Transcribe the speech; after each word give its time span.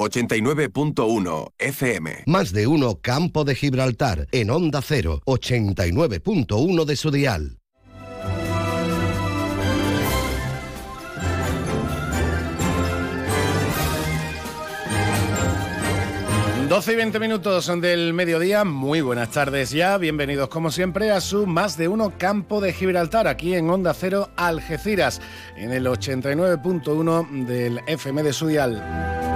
89.1 0.00 1.52
FM. 1.58 2.24
Más 2.24 2.52
de 2.52 2.66
uno 2.66 3.00
Campo 3.02 3.44
de 3.44 3.54
Gibraltar 3.54 4.28
en 4.32 4.48
Onda 4.48 4.80
0, 4.82 5.20
89.1 5.26 6.84
de 6.86 6.96
su 6.96 7.10
dial. 7.10 7.58
12 16.70 16.92
y 16.92 16.96
20 16.96 17.18
minutos 17.18 17.80
del 17.80 18.14
mediodía, 18.14 18.64
muy 18.64 19.00
buenas 19.00 19.32
tardes 19.32 19.70
ya, 19.70 19.98
bienvenidos 19.98 20.48
como 20.48 20.70
siempre 20.70 21.10
a 21.10 21.20
su 21.20 21.44
Más 21.46 21.76
de 21.76 21.88
Uno 21.88 22.12
Campo 22.16 22.60
de 22.60 22.72
Gibraltar, 22.72 23.26
aquí 23.26 23.54
en 23.54 23.68
Onda 23.68 23.92
Cero 23.92 24.30
Algeciras, 24.36 25.20
en 25.56 25.72
el 25.72 25.84
89.1 25.86 27.44
del 27.44 27.80
FM 27.88 28.22
de 28.22 28.32
Sudial. 28.32 29.29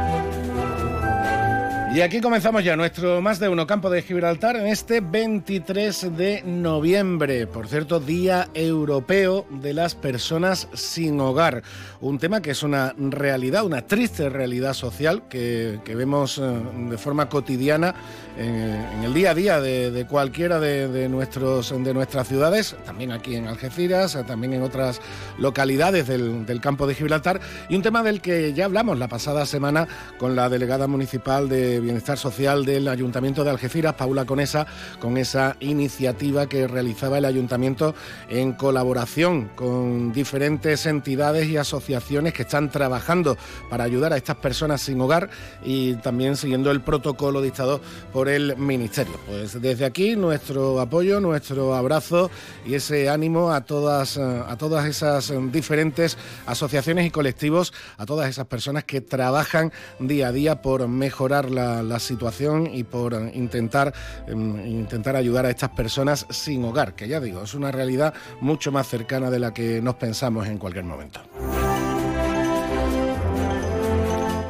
Y 1.94 2.00
aquí 2.00 2.20
comenzamos 2.20 2.64
ya 2.64 2.74
nuestro 2.74 3.22
más 3.22 3.38
de 3.38 3.48
uno 3.48 3.68
campo 3.68 3.88
de 3.88 4.02
Gibraltar 4.02 4.56
en 4.56 4.66
este 4.66 5.00
23 5.00 6.16
de 6.16 6.42
noviembre, 6.44 7.46
por 7.46 7.68
cierto, 7.68 8.00
Día 8.00 8.48
Europeo 8.52 9.46
de 9.48 9.74
las 9.74 9.94
Personas 9.94 10.66
sin 10.72 11.20
Hogar. 11.20 11.62
Un 12.00 12.18
tema 12.18 12.42
que 12.42 12.50
es 12.50 12.64
una 12.64 12.92
realidad, 12.98 13.64
una 13.64 13.82
triste 13.82 14.28
realidad 14.28 14.74
social 14.74 15.28
que, 15.28 15.78
vemos 15.86 16.38
eh, 16.38 16.42
de 16.90 16.98
forma 16.98 17.28
cotidiana 17.28 17.94
en, 18.36 19.04
el 19.04 19.14
día 19.14 19.30
a 19.30 19.34
día 19.36 19.60
de, 19.60 20.04
cualquiera 20.10 20.58
de, 20.58 21.08
nuestros, 21.08 21.70
de 21.70 21.94
nuestras 21.94 22.26
ciudades, 22.26 22.74
también 22.84 23.12
aquí 23.12 23.36
en 23.36 23.46
Algeciras, 23.46 24.18
también 24.26 24.54
en 24.54 24.62
otras 24.62 25.00
localidades 25.38 26.08
del, 26.08 26.44
del 26.44 26.60
campo 26.60 26.88
de 26.88 26.96
Gibraltar. 26.96 27.40
Y 27.68 27.76
un 27.76 27.82
tema 27.82 28.02
del 28.02 28.20
que 28.20 28.52
ya 28.52 28.64
hablamos 28.64 28.98
la 28.98 29.06
pasada 29.06 29.46
semana 29.46 29.86
con 30.18 30.34
la 30.34 30.48
delegada 30.48 30.88
municipal 30.88 31.48
de 31.48 31.83
Bienestar 31.84 32.18
Social 32.18 32.64
del 32.64 32.88
Ayuntamiento 32.88 33.44
de 33.44 33.50
Algeciras, 33.50 33.94
Paula 33.94 34.24
Conesa, 34.24 34.66
con 35.00 35.16
esa 35.16 35.56
iniciativa 35.60 36.48
que 36.48 36.66
realizaba 36.66 37.18
el 37.18 37.24
Ayuntamiento 37.24 37.94
en 38.28 38.52
colaboración 38.52 39.50
con 39.54 40.12
diferentes 40.12 40.86
entidades 40.86 41.48
y 41.48 41.56
asociaciones 41.56 42.32
que 42.32 42.42
están 42.42 42.70
trabajando 42.70 43.36
para 43.70 43.84
ayudar 43.84 44.12
a 44.12 44.16
estas 44.16 44.36
personas 44.36 44.80
sin 44.80 45.00
hogar 45.00 45.30
y 45.64 45.94
también 45.96 46.36
siguiendo 46.36 46.70
el 46.70 46.80
protocolo 46.80 47.42
dictado 47.42 47.80
por 48.12 48.28
el 48.28 48.56
Ministerio. 48.56 49.14
Pues 49.26 49.60
desde 49.60 49.84
aquí 49.84 50.16
nuestro 50.16 50.80
apoyo, 50.80 51.20
nuestro 51.20 51.74
abrazo 51.74 52.30
y 52.66 52.74
ese 52.74 53.08
ánimo 53.08 53.52
a 53.52 53.62
todas, 53.62 54.18
a 54.18 54.56
todas 54.56 54.86
esas 54.86 55.32
diferentes 55.52 56.16
asociaciones 56.46 57.06
y 57.06 57.10
colectivos, 57.10 57.72
a 57.98 58.06
todas 58.06 58.28
esas 58.28 58.46
personas 58.46 58.84
que 58.84 59.00
trabajan 59.00 59.72
día 59.98 60.28
a 60.28 60.32
día 60.32 60.62
por 60.62 60.88
mejorar 60.88 61.50
la 61.50 61.73
la, 61.82 61.98
situación 61.98 62.68
y 62.72 62.84
por 62.84 63.14
intentar, 63.34 63.94
em, 64.26 64.66
intentar 64.66 65.16
ayudar 65.16 65.46
a 65.46 65.50
estas 65.50 65.70
personas 65.70 66.26
sin 66.30 66.64
hogar, 66.64 66.94
que 66.94 67.08
ya 67.08 67.20
digo, 67.20 67.42
es 67.42 67.54
una 67.54 67.72
realidad 67.72 68.14
mucho 68.40 68.72
más 68.72 68.88
cercana 68.88 69.30
de 69.30 69.38
la 69.38 69.54
que 69.54 69.80
nos 69.80 69.94
pensamos 69.94 70.46
en 70.46 70.58
cualquier 70.58 70.84
momento. 70.84 71.20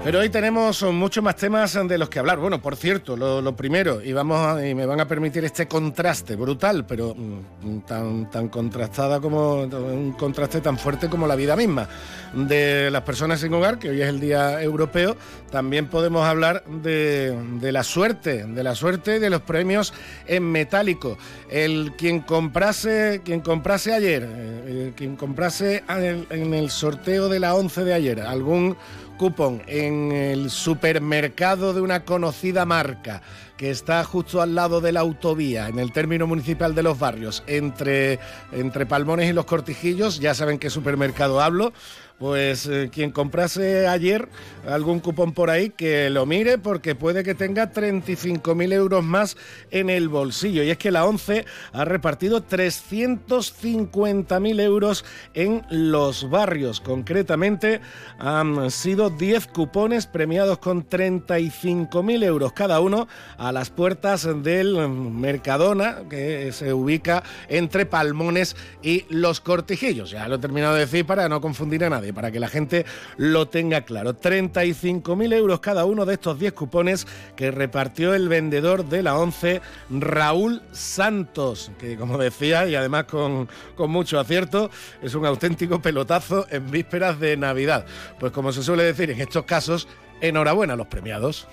Pero 0.04 0.18
hoy 0.18 0.28
tenemos 0.28 0.82
muchos 0.82 1.24
más 1.24 1.34
temas 1.34 1.78
de 1.88 1.96
los 1.96 2.10
que 2.10 2.18
hablar. 2.18 2.38
Bueno, 2.38 2.60
por 2.60 2.76
cierto, 2.76 3.16
lo, 3.16 3.56
primero, 3.56 4.02
y, 4.04 4.12
me 4.12 4.84
van 4.84 5.00
a 5.00 5.08
permitir 5.08 5.46
este 5.46 5.66
contraste 5.66 6.36
brutal, 6.36 6.84
pero 6.84 7.14
mm, 7.14 7.78
tan, 7.86 8.30
tan 8.30 8.50
contrastada 8.50 9.18
como 9.18 9.62
un 9.62 10.12
contraste 10.12 10.60
tan 10.60 10.76
fuerte 10.76 11.08
como 11.08 11.26
la 11.26 11.36
vida 11.36 11.56
misma 11.56 11.88
de 12.34 12.90
las 12.90 13.00
personas 13.00 13.40
sin 13.40 13.54
hogar, 13.54 13.78
que 13.78 13.88
hoy 13.88 14.02
es 14.02 14.08
el 14.08 14.20
Día 14.20 14.62
Europeo. 14.62 15.16
También 15.50 15.88
podemos 15.88 16.26
hablar 16.26 16.64
de, 16.66 17.70
la 17.72 17.82
suerte, 17.82 18.44
de 18.44 18.62
la 18.62 18.74
suerte 18.74 19.20
de 19.20 19.30
los 19.30 19.40
premios 19.40 19.94
en 20.26 20.42
metálico. 20.50 21.16
El 21.48 21.92
quien 21.96 22.20
comprase, 22.20 23.22
quien 23.24 23.40
comprase 23.40 23.94
ayer, 23.94 24.28
eh, 24.28 24.92
quien 24.94 25.16
comprase 25.16 25.82
en 25.88 26.52
el 26.52 26.70
sorteo 26.70 27.30
de 27.30 27.40
la 27.40 27.54
11 27.54 27.84
de 27.84 27.94
ayer, 27.94 28.20
algún 28.20 28.76
cupón 29.16 29.62
en 29.66 30.12
el 30.12 30.50
supermercado 30.50 31.72
de 31.72 31.80
una 31.80 32.04
conocida 32.04 32.64
marca 32.64 33.22
que 33.56 33.70
está 33.70 34.02
justo 34.04 34.42
al 34.42 34.54
lado 34.54 34.80
de 34.80 34.92
la 34.92 35.00
autovía, 35.00 35.68
en 35.68 35.78
el 35.78 35.92
término 35.92 36.26
municipal 36.26 36.74
de 36.74 36.82
los 36.82 36.98
barrios, 36.98 37.44
entre, 37.46 38.18
entre 38.52 38.86
Palmones 38.86 39.30
y 39.30 39.32
los 39.32 39.44
Cortijillos, 39.44 40.18
ya 40.18 40.34
saben 40.34 40.58
qué 40.58 40.70
supermercado 40.70 41.40
hablo, 41.40 41.72
pues 42.18 42.66
eh, 42.66 42.90
quien 42.92 43.10
comprase 43.10 43.88
ayer 43.88 44.28
algún 44.68 45.00
cupón 45.00 45.32
por 45.32 45.48
ahí, 45.50 45.70
que 45.70 46.10
lo 46.10 46.26
mire 46.26 46.58
porque 46.58 46.94
puede 46.94 47.24
que 47.24 47.34
tenga 47.34 47.72
35.000 47.72 48.72
euros 48.72 49.02
más 49.04 49.36
en 49.70 49.90
el 49.90 50.08
bolsillo. 50.08 50.62
Y 50.62 50.70
es 50.70 50.78
que 50.78 50.90
la 50.90 51.04
ONCE 51.04 51.44
ha 51.72 51.84
repartido 51.84 52.46
350.000 52.46 54.60
euros 54.60 55.04
en 55.34 55.66
los 55.68 56.30
barrios. 56.30 56.80
Concretamente 56.80 57.82
han 58.18 58.70
sido 58.70 59.10
10 59.10 59.48
cupones 59.48 60.06
premiados 60.06 60.56
con 60.58 60.88
35.000 60.88 62.24
euros 62.24 62.52
cada 62.52 62.80
uno 62.80 63.08
a 63.38 63.52
las 63.52 63.70
puertas 63.70 64.28
del 64.42 64.88
Mercadona, 64.88 66.02
que 66.08 66.52
se 66.52 66.72
ubica 66.72 67.22
entre 67.48 67.84
Palmones 67.86 68.56
y 68.82 69.04
Los 69.10 69.40
Cortijillos. 69.40 70.10
Ya 70.10 70.28
lo 70.28 70.36
he 70.36 70.38
terminado 70.38 70.74
de 70.74 70.80
decir 70.80 71.04
para 71.04 71.28
no 71.28 71.40
confundir 71.40 71.84
a 71.84 71.90
nadie 71.90 72.03
para 72.12 72.30
que 72.30 72.40
la 72.40 72.48
gente 72.48 72.84
lo 73.16 73.48
tenga 73.48 73.82
claro. 73.82 74.18
35.000 74.18 75.32
euros 75.34 75.60
cada 75.60 75.84
uno 75.84 76.04
de 76.04 76.14
estos 76.14 76.38
10 76.38 76.52
cupones 76.52 77.06
que 77.36 77.50
repartió 77.50 78.14
el 78.14 78.28
vendedor 78.28 78.84
de 78.88 79.02
la 79.02 79.16
11, 79.16 79.60
Raúl 79.90 80.62
Santos, 80.72 81.70
que 81.78 81.96
como 81.96 82.18
decía, 82.18 82.66
y 82.68 82.74
además 82.74 83.04
con, 83.04 83.48
con 83.76 83.90
mucho 83.90 84.18
acierto, 84.18 84.70
es 85.02 85.14
un 85.14 85.26
auténtico 85.26 85.80
pelotazo 85.80 86.46
en 86.50 86.70
vísperas 86.70 87.18
de 87.20 87.36
Navidad. 87.36 87.86
Pues 88.18 88.32
como 88.32 88.52
se 88.52 88.62
suele 88.62 88.84
decir 88.84 89.10
en 89.10 89.20
estos 89.20 89.44
casos, 89.44 89.88
enhorabuena 90.20 90.74
a 90.74 90.76
los 90.76 90.86
premiados. 90.86 91.46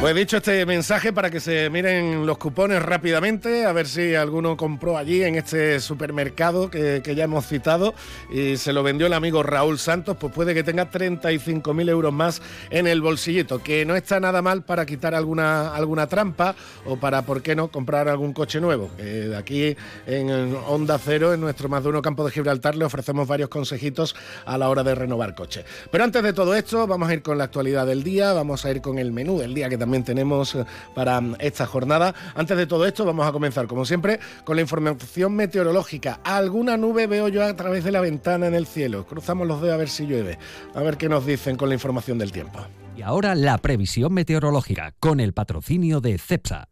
Pues 0.00 0.14
dicho 0.14 0.38
este 0.38 0.64
mensaje 0.64 1.12
para 1.12 1.28
que 1.28 1.40
se 1.40 1.68
miren 1.68 2.24
los 2.24 2.38
cupones 2.38 2.80
rápidamente, 2.82 3.66
a 3.66 3.72
ver 3.72 3.86
si 3.86 4.14
alguno 4.14 4.56
compró 4.56 4.96
allí 4.96 5.22
en 5.22 5.34
este 5.34 5.78
supermercado 5.78 6.70
que, 6.70 7.02
ya 7.14 7.24
hemos 7.24 7.46
citado 7.46 7.92
y 8.32 8.56
se 8.56 8.72
lo 8.72 8.82
vendió 8.82 9.08
el 9.08 9.12
amigo 9.12 9.42
Raúl 9.42 9.78
Santos, 9.78 10.16
pues 10.18 10.32
puede 10.32 10.54
que 10.54 10.64
tenga 10.64 10.90
35.000 10.90 11.90
euros 11.90 12.14
más 12.14 12.40
en 12.70 12.86
el 12.86 13.02
bolsillito, 13.02 13.62
que 13.62 13.84
no 13.84 13.94
está 13.94 14.20
nada 14.20 14.40
mal 14.40 14.62
para 14.62 14.86
quitar 14.86 15.14
alguna, 15.14 15.74
alguna 15.74 16.06
trampa 16.06 16.54
o 16.86 16.96
para, 16.96 17.20
¿por 17.20 17.42
qué 17.42 17.54
no?, 17.54 17.68
comprar 17.68 18.08
algún 18.08 18.32
coche 18.32 18.58
nuevo. 18.58 18.90
aquí 19.36 19.76
en 20.06 20.56
Onda 20.66 20.98
Cero, 20.98 21.34
en 21.34 21.42
nuestro 21.42 21.68
más 21.68 21.82
de 21.82 21.90
uno 21.90 22.00
campo 22.00 22.24
de 22.24 22.30
Gibraltar, 22.30 22.74
le 22.74 22.86
ofrecemos 22.86 23.28
varios 23.28 23.50
consejitos 23.50 24.16
a 24.46 24.56
la 24.56 24.70
hora 24.70 24.82
de 24.82 24.94
renovar 24.94 25.34
coche. 25.34 25.62
Pero 25.90 26.04
antes 26.04 26.22
de 26.22 26.32
todo 26.32 26.54
esto, 26.54 26.86
vamos 26.86 27.10
a 27.10 27.12
ir 27.12 27.20
con 27.20 27.36
la 27.36 27.44
actualidad 27.44 27.86
del 27.86 28.02
día, 28.02 28.32
vamos 28.32 28.64
a 28.64 28.70
ir 28.70 28.80
con 28.80 28.98
el 28.98 29.12
menú 29.12 29.38
del 29.38 29.52
día 29.52 29.68
que 29.68 29.76
también 29.76 29.89
también 29.90 30.04
tenemos 30.04 30.54
eh, 30.54 30.64
para 30.94 31.20
mm, 31.20 31.34
esta 31.40 31.66
jornada. 31.66 32.14
Antes 32.36 32.56
de 32.56 32.66
todo 32.68 32.86
esto, 32.86 33.04
vamos 33.04 33.26
a 33.26 33.32
comenzar, 33.32 33.66
como 33.66 33.84
siempre, 33.84 34.20
con 34.44 34.54
la 34.54 34.62
información 34.62 35.34
meteorológica. 35.34 36.20
Alguna 36.22 36.76
nube 36.76 37.08
veo 37.08 37.26
yo 37.26 37.44
a 37.44 37.56
través 37.56 37.82
de 37.82 37.90
la 37.90 38.00
ventana 38.00 38.46
en 38.46 38.54
el 38.54 38.66
cielo. 38.66 39.04
Cruzamos 39.04 39.48
los 39.48 39.60
dedos 39.60 39.74
a 39.74 39.78
ver 39.78 39.88
si 39.88 40.06
llueve. 40.06 40.38
A 40.76 40.80
ver 40.80 40.96
qué 40.96 41.08
nos 41.08 41.26
dicen 41.26 41.56
con 41.56 41.68
la 41.68 41.74
información 41.74 42.18
del 42.18 42.30
tiempo. 42.30 42.60
Y 42.96 43.02
ahora 43.02 43.34
la 43.34 43.58
previsión 43.58 44.12
meteorológica 44.12 44.94
con 45.00 45.18
el 45.18 45.32
patrocinio 45.32 46.00
de 46.00 46.16
CEPSA. 46.18 46.68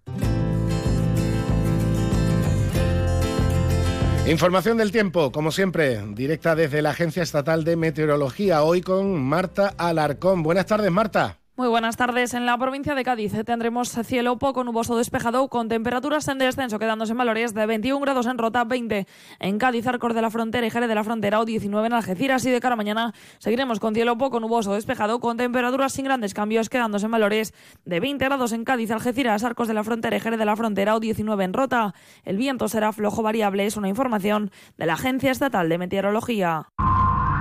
Información 4.28 4.76
del 4.76 4.92
tiempo, 4.92 5.32
como 5.32 5.50
siempre, 5.50 6.02
directa 6.14 6.54
desde 6.54 6.82
la 6.82 6.90
Agencia 6.90 7.24
Estatal 7.24 7.64
de 7.64 7.76
Meteorología, 7.76 8.62
hoy 8.62 8.80
con 8.80 9.20
Marta 9.20 9.74
Alarcón. 9.76 10.44
Buenas 10.44 10.66
tardes, 10.66 10.92
Marta. 10.92 11.38
Muy 11.58 11.66
buenas 11.66 11.96
tardes. 11.96 12.34
En 12.34 12.46
la 12.46 12.56
provincia 12.56 12.94
de 12.94 13.02
Cádiz 13.02 13.32
tendremos 13.44 13.88
cielo 13.88 14.38
poco 14.38 14.62
nuboso 14.62 14.96
despejado 14.96 15.48
con 15.48 15.68
temperaturas 15.68 16.28
en 16.28 16.38
descenso, 16.38 16.78
quedándose 16.78 17.10
en 17.10 17.18
valores 17.18 17.52
de 17.52 17.66
21 17.66 18.00
grados 18.00 18.26
en 18.26 18.38
Rota, 18.38 18.62
20 18.62 19.08
en 19.40 19.58
Cádiz, 19.58 19.84
Arcor 19.88 20.14
de 20.14 20.22
la 20.22 20.30
Frontera 20.30 20.64
y 20.68 20.70
Jerez 20.70 20.88
de 20.88 20.94
la 20.94 21.02
Frontera 21.02 21.40
o 21.40 21.44
19 21.44 21.88
en 21.88 21.94
Algeciras. 21.94 22.46
Y 22.46 22.52
de 22.52 22.60
cara 22.60 22.74
a 22.74 22.76
mañana 22.76 23.12
seguiremos 23.38 23.80
con 23.80 23.92
cielo 23.92 24.16
poco 24.16 24.38
nuboso 24.38 24.72
despejado 24.74 25.18
con 25.18 25.36
temperaturas 25.36 25.92
sin 25.92 26.04
grandes 26.04 26.32
cambios, 26.32 26.68
quedándose 26.68 27.06
en 27.06 27.10
valores 27.10 27.52
de 27.84 27.98
20 27.98 28.24
grados 28.24 28.52
en 28.52 28.62
Cádiz, 28.62 28.92
Algeciras, 28.92 29.42
Arcos 29.42 29.66
de 29.66 29.74
la 29.74 29.82
Frontera 29.82 30.16
y 30.16 30.20
Jerez 30.20 30.38
de 30.38 30.44
la 30.44 30.54
Frontera 30.54 30.94
o 30.94 31.00
19 31.00 31.42
en 31.42 31.54
Rota. 31.54 31.92
El 32.24 32.36
viento 32.36 32.68
será 32.68 32.92
flojo 32.92 33.24
variable, 33.24 33.66
es 33.66 33.76
una 33.76 33.88
información 33.88 34.52
de 34.76 34.86
la 34.86 34.92
Agencia 34.92 35.32
Estatal 35.32 35.68
de 35.68 35.78
Meteorología. 35.78 36.68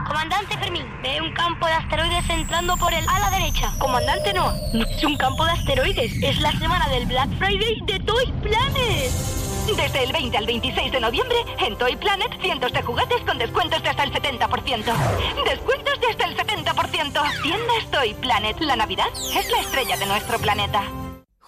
Comandante 0.08 0.58
Fermín, 0.58 0.86
ve 1.04 1.20
un 1.22 1.34
campo 1.34 1.66
de 1.66 1.74
asteroides 1.74 2.30
entrando 2.30 2.78
por 2.78 2.94
el 2.94 3.06
ala 3.10 3.30
derecha. 3.30 3.74
Comandante 3.78 4.34
no, 4.34 4.54
no 4.74 4.86
es 4.86 5.04
un 5.04 5.18
campo 5.18 5.44
de 5.44 5.52
asteroides, 5.52 6.14
es 6.24 6.40
la 6.40 6.52
semana 6.54 6.88
del 6.88 7.06
Black 7.08 7.30
Friday 7.38 7.82
de 7.86 8.00
Toy 8.00 8.26
Planet. 8.42 9.12
Desde 9.76 10.04
el 10.04 10.14
20 10.14 10.38
al 10.38 10.46
26 10.46 10.94
de 10.94 11.00
noviembre, 11.02 11.38
en 11.60 11.78
Toy 11.78 11.98
Planet, 11.98 12.32
cientos 12.42 12.72
de 12.72 12.84
juguetes 12.84 13.22
con 13.26 13.38
descuentos 13.38 13.84
de 13.84 13.90
hasta 13.90 14.04
el 14.04 14.14
70%. 14.14 14.94
Descuentos 15.44 16.00
de 16.00 16.08
hasta 16.08 16.26
el 16.26 16.38
70%. 16.38 17.42
Tiendas 17.44 17.92
Toy 17.92 18.14
Planet. 18.14 18.62
La 18.62 18.78
Navidad 18.78 19.10
es 19.14 19.52
la 19.52 19.60
estrella 19.60 19.98
de 19.98 20.06
nuestro 20.06 20.40
planeta. 20.40 20.84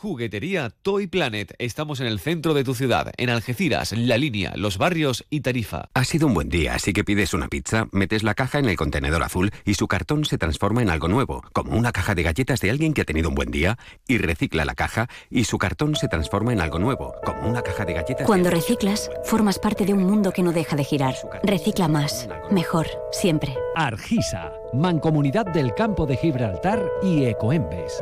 Juguetería 0.01 0.69
Toy 0.81 1.07
Planet. 1.07 1.53
Estamos 1.59 1.99
en 1.99 2.07
el 2.07 2.21
centro 2.21 2.53
de 2.53 2.63
tu 2.63 2.73
ciudad, 2.73 3.11
en 3.17 3.29
Algeciras, 3.29 3.91
La 3.91 4.17
Línea, 4.17 4.53
Los 4.55 4.77
Barrios 4.77 5.25
y 5.29 5.41
Tarifa. 5.41 5.89
Ha 5.93 6.05
sido 6.05 6.27
un 6.27 6.33
buen 6.33 6.47
día, 6.47 6.75
así 6.75 6.93
que 6.93 7.03
pides 7.03 7.33
una 7.33 7.49
pizza, 7.49 7.89
metes 7.91 8.23
la 8.23 8.33
caja 8.33 8.59
en 8.59 8.69
el 8.69 8.77
contenedor 8.77 9.21
azul 9.23 9.51
y 9.65 9.73
su 9.73 9.89
cartón 9.89 10.23
se 10.23 10.37
transforma 10.37 10.81
en 10.81 10.89
algo 10.89 11.09
nuevo, 11.09 11.43
como 11.51 11.77
una 11.77 11.91
caja 11.91 12.15
de 12.15 12.23
galletas 12.23 12.61
de 12.61 12.69
alguien 12.69 12.93
que 12.93 13.01
ha 13.01 13.05
tenido 13.05 13.27
un 13.27 13.35
buen 13.35 13.51
día, 13.51 13.77
y 14.07 14.19
recicla 14.19 14.63
la 14.63 14.73
caja 14.73 15.09
y 15.29 15.43
su 15.43 15.57
cartón 15.57 15.97
se 15.97 16.07
transforma 16.07 16.53
en 16.53 16.61
algo 16.61 16.79
nuevo, 16.79 17.15
como 17.25 17.49
una 17.49 17.61
caja 17.61 17.83
de 17.83 17.91
galletas. 17.91 18.25
Cuando 18.25 18.49
reciclas, 18.49 19.11
formas 19.25 19.59
parte 19.59 19.85
de 19.85 19.93
un 19.93 20.05
mundo 20.05 20.31
que 20.31 20.43
no 20.43 20.53
deja 20.53 20.77
de 20.77 20.85
girar. 20.85 21.15
Recicla 21.43 21.89
más, 21.89 22.29
mejor, 22.49 22.87
siempre. 23.11 23.53
Argisa, 23.75 24.53
Mancomunidad 24.71 25.47
del 25.47 25.73
Campo 25.73 26.05
de 26.05 26.15
Gibraltar 26.15 26.81
y 27.03 27.25
Ecoembes. 27.25 28.01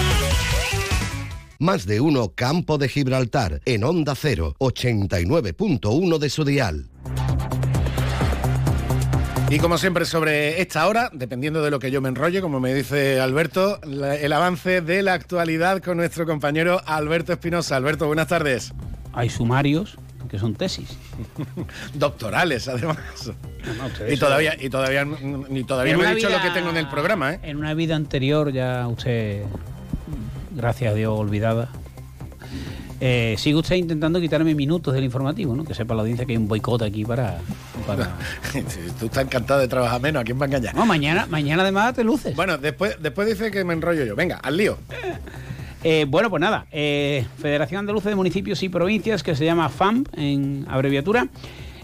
Más 1.61 1.85
de 1.85 2.01
uno 2.01 2.31
Campo 2.33 2.79
de 2.79 2.89
Gibraltar 2.89 3.61
en 3.65 3.83
Onda 3.83 4.15
0, 4.15 4.55
89.1 4.57 6.17
de 6.17 6.29
su 6.31 6.43
dial. 6.43 6.89
Y 9.47 9.59
como 9.59 9.77
siempre 9.77 10.05
sobre 10.05 10.59
esta 10.59 10.87
hora, 10.87 11.11
dependiendo 11.13 11.61
de 11.61 11.69
lo 11.69 11.77
que 11.77 11.91
yo 11.91 12.01
me 12.01 12.09
enrolle, 12.09 12.41
como 12.41 12.59
me 12.59 12.73
dice 12.73 13.19
Alberto, 13.19 13.79
la- 13.83 14.15
el 14.15 14.33
avance 14.33 14.81
de 14.81 15.03
la 15.03 15.13
actualidad 15.13 15.83
con 15.83 15.97
nuestro 15.97 16.25
compañero 16.25 16.81
Alberto 16.87 17.31
Espinosa. 17.33 17.75
Alberto, 17.75 18.07
buenas 18.07 18.27
tardes. 18.27 18.73
Hay 19.13 19.29
sumarios 19.29 19.99
que 20.31 20.39
son 20.39 20.55
tesis. 20.55 20.97
Doctorales, 21.93 22.67
además. 22.69 22.97
No, 23.77 24.11
Y 24.11 24.17
todavía, 24.17 24.55
y 24.59 24.67
todavía, 24.71 25.05
ni 25.05 25.63
todavía 25.63 25.93
En 25.93 25.99
no 25.99 26.09
he 26.09 26.15
dicho 26.15 26.27
lo 26.31 26.41
que 26.41 26.49
tengo 26.55 26.71
en 26.71 26.77
el 26.77 26.89
programa, 26.89 27.33
¿eh? 27.35 27.39
En 27.43 27.57
una 27.57 27.75
vida 27.75 27.95
anterior 27.95 28.51
ya 28.51 28.87
usted, 28.87 29.43
gracias 30.55 30.91
a 30.91 30.95
Dios, 30.95 31.17
olvidada. 31.17 31.69
Eh, 33.03 33.35
sigue 33.39 33.55
usted 33.55 33.77
intentando 33.77 34.21
quitarme 34.21 34.53
minutos 34.53 34.93
del 34.93 35.03
informativo, 35.03 35.55
¿no? 35.55 35.63
Que 35.63 35.73
sepa 35.73 35.95
la 35.95 36.01
audiencia 36.01 36.25
que 36.25 36.33
hay 36.33 36.37
un 36.37 36.47
boicot 36.47 36.83
aquí 36.83 37.03
para... 37.03 37.39
para... 37.87 38.15
Tú 38.99 39.07
estás 39.07 39.23
encantado 39.23 39.59
de 39.59 39.67
trabajar 39.67 39.99
menos, 39.99 40.21
¿a 40.21 40.23
quién 40.23 40.39
va 40.39 40.43
a 40.43 40.47
engañar? 40.47 40.75
No, 40.75 40.85
mañana, 40.85 41.25
mañana 41.25 41.63
además 41.63 41.95
te 41.95 42.03
luces. 42.03 42.35
Bueno, 42.35 42.59
después, 42.59 42.97
después 43.01 43.27
dice 43.27 43.49
que 43.49 43.63
me 43.63 43.73
enrollo 43.73 44.05
yo. 44.05 44.15
Venga, 44.15 44.37
al 44.37 44.57
lío. 44.57 44.77
Eh, 45.83 46.05
bueno, 46.07 46.29
pues 46.29 46.39
nada, 46.39 46.67
eh, 46.71 47.25
Federación 47.39 47.79
Andaluza 47.79 48.07
de 48.07 48.13
Municipios 48.13 48.61
y 48.61 48.69
Provincias, 48.69 49.23
que 49.23 49.35
se 49.35 49.45
llama 49.45 49.67
FAMP 49.67 50.09
en 50.15 50.67
abreviatura. 50.69 51.27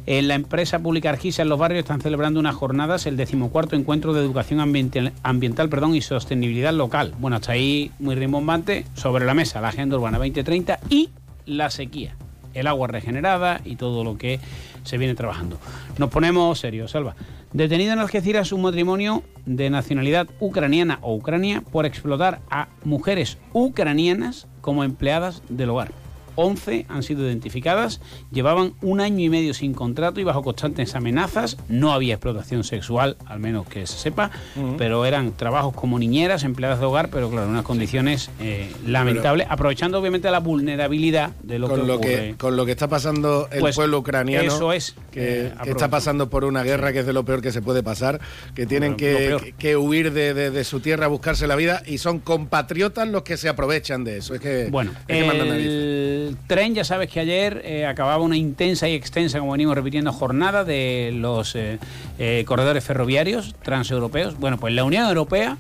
En 0.10 0.30
la 0.30 0.36
empresa 0.36 0.80
pública 0.80 1.10
Argisa 1.10 1.42
en 1.42 1.50
los 1.50 1.60
barrios 1.60 1.80
están 1.80 2.00
celebrando 2.00 2.40
unas 2.40 2.56
jornadas, 2.56 3.06
el 3.08 3.18
decimocuarto 3.18 3.76
encuentro 3.76 4.14
de 4.14 4.22
educación 4.22 4.62
ambiental, 4.62 5.70
perdón, 5.70 5.96
y 5.96 6.02
sostenibilidad 6.02 6.72
local. 6.72 7.14
Bueno, 7.20 7.36
hasta 7.36 7.52
ahí 7.52 7.92
muy 8.00 8.16
rimbombante, 8.16 8.86
sobre 8.94 9.26
la 9.26 9.34
mesa 9.34 9.60
la 9.60 9.68
Agenda 9.68 9.98
Urbana 9.98 10.18
2030 10.18 10.80
y 10.90 11.10
la 11.46 11.70
sequía, 11.70 12.16
el 12.54 12.68
agua 12.68 12.88
regenerada 12.88 13.60
y 13.66 13.76
todo 13.76 14.06
lo 14.06 14.18
que 14.18 14.40
se 14.86 14.98
viene 14.98 15.14
trabajando. 15.14 15.60
Nos 15.98 16.10
ponemos 16.10 16.58
serios, 16.58 16.92
Salva. 16.92 17.18
Detenido 17.52 17.92
en 17.92 18.00
Algeciras 18.00 18.54
un 18.54 18.62
matrimonio 18.62 19.24
de 19.46 19.70
nacionalidad 19.70 20.30
ucraniana 20.40 21.00
o 21.02 21.16
Ucrania 21.16 21.64
por 21.70 21.86
explotar 21.86 22.40
a 22.50 22.70
mujeres 22.86 23.40
ucranianas 23.52 24.48
como 24.62 24.86
empleadas 24.86 25.44
del 25.50 25.72
hogar. 25.72 25.92
11 26.38 26.86
han 26.88 27.04
sido 27.04 27.26
identificadas, 27.26 28.00
llevaban 28.32 28.74
un 28.82 29.02
año 29.02 29.24
y 29.26 29.30
medio 29.30 29.54
sin 29.54 29.74
contrato 29.74 30.20
y 30.22 30.24
bajo 30.24 30.44
constantes 30.44 30.96
amenazas. 30.96 31.58
No 31.68 31.92
había 31.92 32.14
explotación 32.14 32.64
sexual, 32.64 33.18
al 33.26 33.40
menos 33.40 33.68
que 33.68 33.86
se 33.88 33.98
sepa, 33.98 34.32
pero 34.78 35.06
eran 35.06 35.32
trabajos 35.34 35.74
como 35.74 36.00
niñeras, 36.00 36.44
empleadas 36.44 36.80
de 36.80 36.86
hogar, 36.86 37.10
pero 37.10 37.30
claro, 37.30 37.46
en 37.46 37.52
unas 37.52 37.64
condiciones 37.66 38.30
eh, 38.40 38.72
lamentables, 38.86 39.48
aprovechando 39.50 40.00
obviamente 40.00 40.30
la 40.32 40.40
vulnerabilidad 40.40 41.32
de 41.44 41.60
lo 41.60 41.68
con, 41.68 41.82
que 41.82 41.88
lo 41.88 42.00
que, 42.00 42.36
con 42.38 42.56
lo 42.56 42.66
que 42.66 42.72
está 42.72 42.88
pasando 42.88 43.50
el 43.52 43.60
Pues, 43.60 43.76
pueblo 43.76 43.98
ucraniano. 44.00 44.48
eso 44.54 44.72
es, 44.74 44.96
Que, 45.12 45.48
eh, 45.48 45.54
está 45.66 45.90
pasando 45.90 46.30
por 46.30 46.46
una 46.46 46.62
guerra 46.64 46.94
que 46.94 47.00
es 47.00 47.06
de 47.08 47.14
lo 47.14 47.26
peor 47.26 47.42
que 47.42 47.52
se 47.52 47.62
puede 47.64 47.82
pasar. 47.84 48.22
Que 48.54 48.66
tienen 48.68 48.96
que, 48.96 49.54
que- 49.58 49.76
huir 49.76 50.12
de, 50.14 50.34
de- 50.34 50.52
de 50.52 50.64
su 50.64 50.80
tierra 50.80 51.06
a 51.06 51.08
buscarse 51.10 51.48
la 51.48 51.56
vida 51.56 51.82
y 51.86 51.98
son 51.98 52.20
compatriotas 52.20 53.08
los 53.08 53.24
que 53.24 53.38
se 53.38 53.50
aprovechan 53.50 54.04
de 54.04 54.18
eso. 54.18 54.36
Es 54.36 54.42
que. 54.42 54.68
Bueno, 54.70 54.92
es 55.08 55.18
que 55.18 55.26
mandan 55.26 55.50
narices. 55.50 56.27
El 56.28 56.38
tren, 56.38 56.76
ya 56.76 56.84
sabes 56.84 57.10
que 57.10 57.20
ayer 57.20 57.62
eh, 57.64 57.86
acababa 57.86 58.22
una 58.22 58.38
intensa 58.38 58.88
y 58.88 58.94
extensa, 58.94 59.40
como 59.40 59.54
venimos 59.54 59.76
repitiendo, 59.76 60.12
jornada 60.12 60.64
de 60.64 61.12
los 61.14 61.56
eh, 61.56 61.80
eh, 62.20 62.44
corredores 62.46 62.84
ferroviarios 62.84 63.56
transeuropeos. 63.64 64.38
Bueno, 64.38 64.58
pues 64.58 64.74
la 64.74 64.84
Unión 64.84 65.08
Europea 65.08 65.58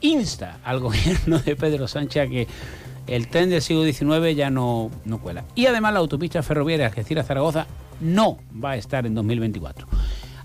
insta 0.00 0.58
al 0.64 0.80
gobierno 0.80 1.38
de 1.38 1.56
Pedro 1.56 1.86
Sánchez 1.86 2.22
a 2.22 2.30
que 2.30 2.48
el 3.06 3.28
tren 3.28 3.50
del 3.50 3.62
siglo 3.62 3.84
XIX 3.84 4.34
ya 4.34 4.50
no, 4.50 4.90
no 5.04 5.20
cuela. 5.20 5.44
Y 5.54 5.66
además 5.66 5.92
la 5.92 6.00
autopista 6.00 6.42
ferroviaria 6.42 6.86
Algeciras-Zaragoza 6.86 7.66
no 8.00 8.38
va 8.52 8.70
a 8.72 8.76
estar 8.76 9.06
en 9.06 9.14
2024. 9.14 9.86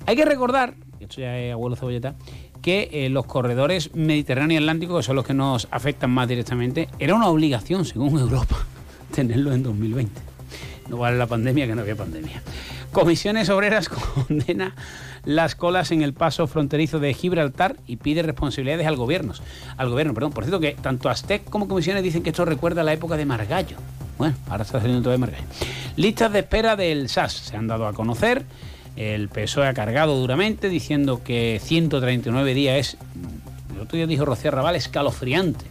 Hay 0.05 0.15
que 0.15 0.25
recordar, 0.25 0.73
esto 0.99 1.21
ya 1.21 1.37
es 1.37 1.53
abuelo 1.53 1.75
cebolleta, 1.75 2.15
que 2.61 3.07
los 3.11 3.25
corredores 3.25 3.93
mediterráneo 3.93 4.55
y 4.55 4.57
atlántico, 4.57 4.97
que 4.97 5.03
son 5.03 5.15
los 5.15 5.25
que 5.25 5.33
nos 5.33 5.67
afectan 5.71 6.09
más 6.09 6.27
directamente, 6.27 6.89
era 6.99 7.13
una 7.13 7.27
obligación, 7.27 7.85
según 7.85 8.17
Europa, 8.17 8.57
tenerlo 9.15 9.53
en 9.53 9.63
2020. 9.63 10.21
No 10.89 10.97
vale 10.97 11.17
la 11.17 11.27
pandemia 11.27 11.67
que 11.67 11.75
no 11.75 11.81
había 11.81 11.95
pandemia. 11.95 12.41
Comisiones 12.91 13.49
Obreras 13.49 13.89
condena 14.27 14.73
las 15.25 15.55
colas 15.55 15.91
en 15.91 16.01
el 16.01 16.13
paso 16.13 16.47
fronterizo 16.47 16.99
de 16.99 17.13
Gibraltar 17.13 17.75
y 17.85 17.97
pide 17.97 18.21
responsabilidades 18.21 18.87
al 18.87 18.95
gobierno. 18.95 19.33
Al 19.75 19.89
gobierno, 19.89 20.13
perdón. 20.13 20.31
Por 20.31 20.45
cierto, 20.45 20.59
que 20.59 20.77
tanto 20.81 21.09
Aztec 21.09 21.43
como 21.49 21.67
comisiones 21.67 22.03
dicen 22.03 22.23
que 22.23 22.29
esto 22.29 22.45
recuerda 22.45 22.81
a 22.81 22.83
la 22.85 22.93
época 22.93 23.17
de 23.17 23.25
Margallo. 23.25 23.77
Bueno, 24.17 24.35
ahora 24.49 24.63
está 24.63 24.79
saliendo 24.79 25.03
todo 25.03 25.11
de 25.11 25.17
Margallo. 25.17 25.45
Listas 25.97 26.31
de 26.31 26.39
espera 26.39 26.75
del 26.75 27.09
SAS 27.09 27.33
se 27.33 27.57
han 27.57 27.67
dado 27.67 27.87
a 27.87 27.93
conocer. 27.93 28.45
El 28.95 29.27
PSOE 29.29 29.67
ha 29.67 29.73
cargado 29.73 30.15
duramente 30.17 30.69
diciendo 30.69 31.21
que 31.23 31.61
139 31.61 32.53
días 32.53 32.77
es, 32.77 32.97
el 33.75 33.81
otro 33.81 33.97
día 33.97 34.07
dijo 34.07 34.25
Rocío 34.25 34.49
Raval, 34.49 34.75
escalofriante. 34.75 35.65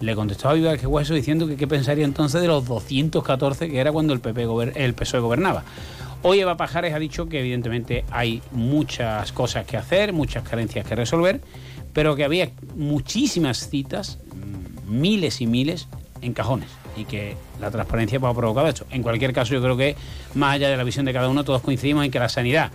Le 0.00 0.14
contestó 0.14 0.48
a 0.48 0.54
Viva 0.54 0.76
que 0.76 0.86
Hueso 0.86 1.14
diciendo 1.14 1.46
que 1.46 1.56
qué 1.56 1.66
pensaría 1.66 2.04
entonces 2.04 2.40
de 2.40 2.48
los 2.48 2.66
214 2.66 3.68
que 3.68 3.78
era 3.78 3.92
cuando 3.92 4.12
el, 4.12 4.20
PP 4.20 4.46
el 4.74 4.94
PSOE 4.94 5.20
gobernaba. 5.20 5.64
Hoy 6.22 6.40
Eva 6.40 6.56
Pajares 6.56 6.94
ha 6.94 6.98
dicho 6.98 7.28
que 7.28 7.40
evidentemente 7.40 8.04
hay 8.10 8.42
muchas 8.50 9.32
cosas 9.32 9.66
que 9.66 9.76
hacer, 9.76 10.12
muchas 10.12 10.42
carencias 10.48 10.86
que 10.86 10.94
resolver, 10.94 11.40
pero 11.92 12.16
que 12.16 12.24
había 12.24 12.50
muchísimas 12.74 13.68
citas, 13.68 14.18
miles 14.86 15.40
y 15.40 15.46
miles, 15.46 15.86
en 16.24 16.32
cajones 16.32 16.68
y 16.96 17.04
que 17.04 17.36
la 17.60 17.70
transparencia 17.70 18.18
pues, 18.18 18.30
ha 18.30 18.34
provocado 18.34 18.66
esto. 18.66 18.86
En 18.90 19.02
cualquier 19.02 19.32
caso, 19.32 19.54
yo 19.54 19.62
creo 19.62 19.76
que 19.76 19.96
más 20.34 20.54
allá 20.54 20.68
de 20.68 20.76
la 20.76 20.84
visión 20.84 21.04
de 21.04 21.12
cada 21.12 21.28
uno, 21.28 21.44
todos 21.44 21.62
coincidimos 21.62 22.04
en 22.04 22.10
que 22.10 22.18
la 22.18 22.28
sanidad, 22.28 22.70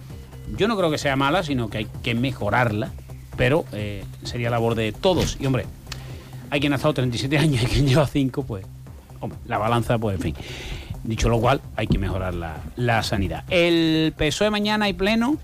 yo 0.57 0.67
no 0.67 0.77
creo 0.77 0.91
que 0.91 0.97
sea 0.97 1.15
mala, 1.15 1.43
sino 1.43 1.69
que 1.69 1.79
hay 1.79 1.87
que 2.03 2.15
mejorarla, 2.15 2.91
pero 3.37 3.65
eh, 3.71 4.03
sería 4.23 4.49
labor 4.49 4.75
de 4.75 4.91
todos. 4.91 5.37
Y 5.39 5.45
hombre, 5.45 5.65
hay 6.49 6.59
quien 6.59 6.73
ha 6.73 6.77
estado 6.77 6.93
37 6.95 7.37
años 7.37 7.63
y 7.63 7.65
quien 7.65 7.87
lleva 7.87 8.07
5, 8.07 8.43
pues, 8.43 8.65
hombre, 9.19 9.39
la 9.47 9.57
balanza, 9.57 9.97
pues, 9.97 10.15
en 10.15 10.21
fin. 10.21 10.35
Dicho 11.03 11.29
lo 11.29 11.39
cual, 11.39 11.61
hay 11.75 11.87
que 11.87 11.97
mejorar 11.97 12.33
la, 12.33 12.57
la 12.75 13.03
sanidad. 13.03 13.43
El 13.49 14.13
PSOE 14.17 14.47
E 14.47 14.51
mañana 14.51 14.85
hay 14.85 14.93
pleno. 14.93 15.37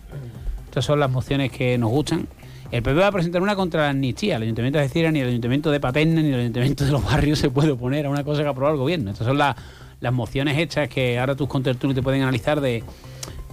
Estas 0.65 0.85
son 0.85 0.99
las 0.99 1.09
mociones 1.09 1.51
que 1.51 1.77
nos 1.77 1.89
gustan. 1.89 2.27
El 2.71 2.83
PP 2.83 2.99
va 2.99 3.07
a 3.07 3.11
presentar 3.11 3.41
una 3.41 3.55
contra 3.55 3.83
la 3.83 3.89
amnistía. 3.91 4.35
El 4.35 4.43
Ayuntamiento 4.43 4.79
de 4.79 4.83
Algeciras, 4.83 5.13
ni 5.13 5.19
el 5.19 5.29
Ayuntamiento 5.29 5.71
de 5.71 5.79
Paterna, 5.79 6.21
ni 6.21 6.29
el 6.29 6.39
Ayuntamiento 6.41 6.83
de 6.83 6.91
los 6.91 7.03
barrios 7.03 7.39
se 7.39 7.49
puede 7.49 7.71
oponer 7.71 8.05
a 8.05 8.09
una 8.09 8.23
cosa 8.23 8.41
que 8.41 8.47
ha 8.47 8.51
aprobado 8.51 8.75
el 8.75 8.79
gobierno. 8.79 9.11
Estas 9.11 9.27
son 9.27 9.37
las, 9.37 9.55
las 10.01 10.11
mociones 10.11 10.57
hechas 10.57 10.89
que 10.89 11.17
ahora 11.17 11.35
tus 11.35 11.47
contertulios 11.47 11.95
te 11.95 12.03
pueden 12.03 12.23
analizar 12.23 12.59
de 12.59 12.83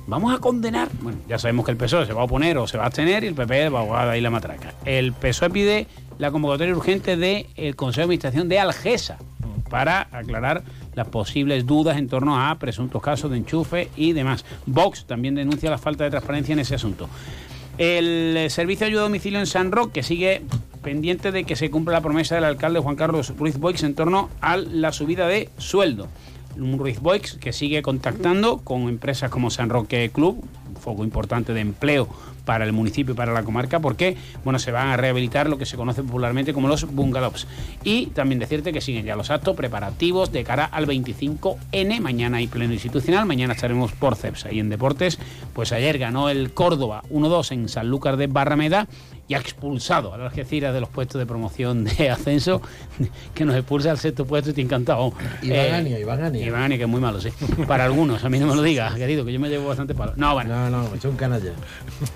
vamos 0.07 0.35
a 0.35 0.39
condenar. 0.39 0.89
Bueno, 1.01 1.19
ya 1.29 1.39
sabemos 1.39 1.65
que 1.65 1.71
el 1.71 1.77
PSOE 1.77 2.07
se 2.07 2.13
va 2.13 2.23
a 2.23 2.25
oponer 2.25 2.59
o 2.59 2.67
se 2.67 2.77
va 2.77 2.85
a 2.85 2.87
abstener 2.87 3.25
y 3.25 3.29
el 3.29 3.35
PP 3.35 3.69
va 3.69 3.81
a 3.81 3.85
jugar 3.85 4.09
ahí 4.09 4.21
la 4.21 4.31
matraca. 4.31 4.75
El 4.85 5.13
PSOE 5.13 5.51
pide 5.51 5.87
la 6.23 6.31
convocatoria 6.31 6.73
urgente 6.73 7.17
del 7.17 7.75
Consejo 7.75 8.03
de 8.03 8.05
Administración 8.05 8.49
de 8.49 8.61
Algesa 8.61 9.19
para 9.69 10.07
aclarar 10.13 10.63
las 10.95 11.09
posibles 11.09 11.67
dudas 11.67 11.99
en 11.99 12.07
torno 12.07 12.41
a 12.41 12.55
presuntos 12.61 13.03
casos 13.03 13.29
de 13.33 13.39
enchufe 13.39 13.89
y 13.97 14.13
demás. 14.13 14.45
Vox 14.65 15.05
también 15.05 15.35
denuncia 15.35 15.69
la 15.69 15.79
falta 15.79 16.05
de 16.05 16.11
transparencia 16.11 16.53
en 16.53 16.61
ese 16.61 16.77
asunto. 16.77 17.09
El 17.77 18.47
servicio 18.51 18.87
de 18.87 18.91
ayuda 18.93 19.01
a 19.01 19.05
domicilio 19.05 19.41
en 19.41 19.47
San 19.47 19.73
Roque 19.73 20.05
sigue 20.05 20.43
pendiente 20.81 21.33
de 21.33 21.43
que 21.43 21.57
se 21.57 21.73
cumpla 21.73 21.95
la 21.95 22.03
promesa 22.03 22.37
del 22.37 22.45
alcalde 22.45 22.79
Juan 22.79 22.95
Carlos 22.95 23.37
Ruiz 23.37 23.59
Boix 23.59 23.83
en 23.83 23.97
torno 23.97 24.31
a 24.41 24.57
la 24.59 24.93
subida 24.93 25.27
de 25.27 25.49
sueldo. 25.59 26.07
Un 26.57 26.79
Ruiz 26.79 27.01
Boix 27.01 27.33
que 27.41 27.53
sigue 27.53 27.83
contactando 27.83 28.59
con 28.59 28.83
empresas 28.83 29.29
como 29.29 29.51
San 29.51 29.71
Roque 29.71 30.09
Club, 30.15 30.45
foco 30.83 31.05
importante 31.05 31.55
de 31.55 31.61
empleo 31.61 32.09
para 32.45 32.65
el 32.65 32.73
municipio 32.73 33.15
y 33.15 33.17
para 33.17 33.33
la 33.33 33.45
comarca, 33.45 33.81
porque 33.81 34.17
bueno, 34.45 34.59
se 34.59 34.73
van 34.73 34.89
a 34.89 34.97
rehabilitar 34.97 35.49
lo 35.49 35.59
que 35.59 35.67
se 35.67 35.77
conoce 35.77 36.03
popularmente 36.03 36.53
como 36.53 36.69
los 36.69 36.93
bungalows. 36.93 37.47
Y 37.85 38.07
también 38.07 38.39
decirte 38.39 38.73
que 38.73 38.81
siguen 38.81 39.07
ya 39.07 39.17
los 39.17 39.31
actos 39.31 39.57
preparativos 39.57 40.33
de 40.33 40.45
cara 40.45 40.65
al 40.65 40.87
25N. 40.87 42.01
Mañana 42.01 42.39
hay 42.39 42.49
pleno 42.49 42.73
institucional, 42.73 43.27
mañana 43.27 43.55
estaremos 43.55 43.93
por 43.93 44.17
CEPSA. 44.17 44.53
Y 44.53 44.61
en 44.61 44.69
deportes, 44.69 45.19
pues 45.53 45.73
ayer 45.73 45.99
ganó 45.99 46.29
el 46.29 46.53
Córdoba 46.53 47.03
1-2 47.11 47.53
en 47.53 47.69
Sanlúcar 47.69 48.17
de 48.17 48.27
Barrameda 48.27 48.89
y 49.29 49.35
ha 49.35 49.39
expulsado 49.39 50.13
a 50.13 50.19
la 50.19 50.27
Algeciras 50.27 50.75
de 50.75 50.81
los 50.81 50.89
puestos 50.89 51.19
de 51.19 51.27
promoción 51.27 51.85
de 51.85 52.11
ascenso, 52.11 52.61
que 53.35 53.45
nos 53.45 53.55
expulsa 53.55 53.91
al 53.91 53.99
sexto 53.99 54.27
puesto 54.27 54.51
y 54.51 54.53
te 54.53 54.61
encantado. 54.61 55.13
Iván 55.43 55.59
eh, 55.59 55.73
Ania, 55.73 55.99
Iván 55.99 56.23
Ania. 56.23 56.47
Iván 56.47 56.63
Ania, 56.63 56.77
que 56.77 56.85
es 56.85 56.89
muy 56.89 57.01
malo, 57.01 57.21
sí. 57.21 57.31
Para 57.67 57.85
algunos, 57.85 58.25
a 58.25 58.29
mí 58.29 58.39
no 58.39 58.47
me 58.47 58.55
lo 58.55 58.63
digas, 58.63 58.95
querido, 58.95 59.25
que 59.25 59.33
yo 59.33 59.41
me 59.41 59.49
llevo 59.49 59.69
bastante 59.69 59.95
palo. 59.95 60.13
No, 60.17 60.35
bueno. 60.35 60.71
No, 60.71 60.71
no, 60.73 60.95
es 60.95 61.05
un 61.05 61.17
canalla. 61.17 61.53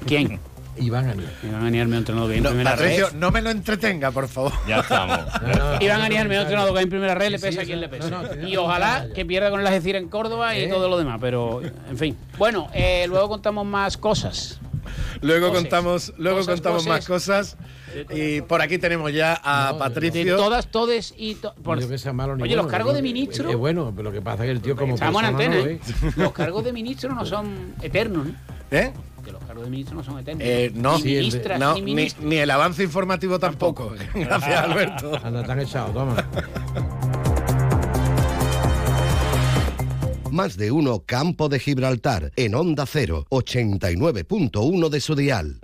¿Quién? 0.07 0.41
Iván 0.79 1.09
Anier. 1.09 1.31
Iván 1.43 1.65
Anier 1.65 1.87
me 1.87 1.97
ha 1.97 1.99
entrenado 1.99 2.29
bien 2.29 2.43
no, 2.43 2.51
en 2.51 2.57
primera 2.57 2.77
Patricio, 2.77 3.09
no 3.15 3.31
me 3.31 3.41
lo 3.43 3.51
entretenga, 3.51 4.11
por 4.11 4.29
favor. 4.29 4.53
Ya 4.69 4.81
estamos. 4.81 5.21
Iván 5.81 6.01
Anier 6.01 6.29
me 6.29 6.37
ha 6.37 6.43
entrenado 6.43 6.73
bien 6.73 6.85
en 6.85 6.91
primera 6.91 7.15
red, 7.15 7.31
le 7.31 7.39
pesa 7.39 7.63
a 7.63 7.65
quien 7.65 7.81
le 7.81 7.89
pesa. 7.89 8.23
y 8.47 8.57
ojalá 8.57 9.09
que 9.15 9.25
pierda 9.25 9.51
con 9.51 9.61
el 9.61 9.67
Algeciras 9.67 10.03
en 10.03 10.09
Córdoba 10.09 10.57
y 10.57 10.65
¿Eh? 10.65 10.69
todo 10.69 10.89
lo 10.89 10.99
demás, 10.99 11.19
pero 11.21 11.63
en 11.63 11.97
fin. 11.97 12.17
Bueno, 12.39 12.69
eh, 12.73 13.07
luego 13.09 13.29
contamos 13.29 13.65
más 13.67 13.97
cosas. 13.97 14.59
Luego 15.21 15.53
contamos, 15.53 16.13
luego 16.19 16.45
contamos 16.45 16.87
más 16.87 17.07
cosas. 17.07 17.57
Y 18.11 18.41
por 18.43 18.61
aquí 18.61 18.79
tenemos 18.79 19.12
ya 19.12 19.41
a 19.43 19.76
Patricio. 19.79 20.37
De 20.37 20.43
todas, 20.43 20.71
todes 20.71 21.15
y. 21.17 21.37
por... 21.62 21.79
Oye, 21.79 22.57
los 22.57 22.67
cargos 22.67 22.95
de 22.95 23.03
ministro. 23.03 23.50
Es 23.50 23.57
bueno, 23.57 23.93
pero 23.95 24.11
lo 24.11 24.12
que 24.12 24.23
pasa 24.23 24.45
es 24.45 24.49
que 24.49 24.53
el 24.53 24.61
tío, 24.61 24.76
como. 24.76 24.95
Estamos 24.95 25.23
en 25.23 25.29
antena, 25.29 25.57
¿eh? 25.57 25.81
Los 26.17 26.33
cargos 26.33 26.65
de 26.65 26.73
ministro 26.73 27.15
no 27.15 27.25
son 27.25 27.75
eternos, 27.83 28.29
¿eh? 28.29 28.33
¿Eh? 28.71 28.93
Que 29.25 29.33
los 29.33 29.43
cargos 29.45 29.65
de 29.65 29.71
ministro 29.71 29.97
no 29.97 30.05
son 30.05 30.19
eternos. 30.19 30.43
Eh, 30.45 30.71
no, 30.75 30.99
ni, 30.99 31.31
no 31.59 31.75
ni, 31.75 32.09
ni, 32.21 32.37
el 32.37 32.50
avance 32.50 32.83
informativo 32.83 33.38
tampoco. 33.38 33.95
tampoco. 33.95 34.11
Gracias, 34.19 34.59
Alberto. 34.59 35.21
Anda, 35.23 35.43
tan 35.45 35.61
echado, 35.61 35.93
toma. 35.93 36.17
Más 40.31 40.57
de 40.57 40.71
uno 40.71 41.03
Campo 41.07 41.49
de 41.49 41.59
Gibraltar 41.59 42.31
en 42.37 42.55
Onda 42.55 42.85
0, 42.85 43.26
89.1 43.31 44.88
de 44.91 45.00
su 45.00 45.15
dial. 45.15 45.59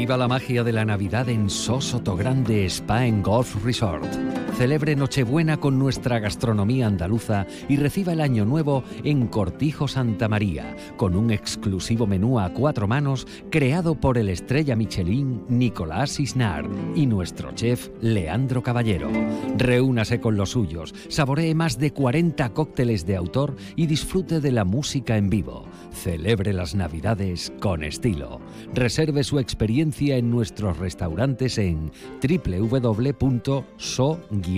Viva 0.00 0.16
la 0.16 0.28
magia 0.28 0.64
de 0.64 0.72
la 0.72 0.82
Navidad 0.86 1.28
en 1.28 1.50
Sosoto 1.50 2.16
Grande 2.16 2.64
Spa 2.70 3.04
en 3.04 3.22
Golf 3.22 3.62
Resort. 3.62 4.39
Celebre 4.60 4.94
Nochebuena 4.94 5.56
con 5.56 5.78
nuestra 5.78 6.18
gastronomía 6.18 6.86
andaluza 6.86 7.46
y 7.66 7.76
reciba 7.76 8.12
el 8.12 8.20
Año 8.20 8.44
Nuevo 8.44 8.84
en 9.04 9.26
Cortijo 9.26 9.88
Santa 9.88 10.28
María, 10.28 10.76
con 10.98 11.16
un 11.16 11.30
exclusivo 11.30 12.06
menú 12.06 12.38
a 12.38 12.52
cuatro 12.52 12.86
manos 12.86 13.26
creado 13.50 13.94
por 13.94 14.18
el 14.18 14.28
estrella 14.28 14.76
Michelin 14.76 15.44
Nicolás 15.48 16.20
Isnar 16.20 16.68
y 16.94 17.06
nuestro 17.06 17.52
chef 17.52 17.88
Leandro 18.02 18.62
Caballero. 18.62 19.10
Reúnase 19.56 20.20
con 20.20 20.36
los 20.36 20.50
suyos, 20.50 20.94
saboree 21.08 21.54
más 21.54 21.78
de 21.78 21.94
40 21.94 22.50
cócteles 22.50 23.06
de 23.06 23.16
autor 23.16 23.56
y 23.76 23.86
disfrute 23.86 24.40
de 24.40 24.52
la 24.52 24.66
música 24.66 25.16
en 25.16 25.30
vivo. 25.30 25.64
Celebre 25.90 26.52
las 26.52 26.74
Navidades 26.74 27.50
con 27.60 27.82
estilo. 27.82 28.42
Reserve 28.74 29.24
su 29.24 29.38
experiencia 29.38 30.18
en 30.18 30.30
nuestros 30.30 30.76
restaurantes 30.76 31.56
en 31.56 31.92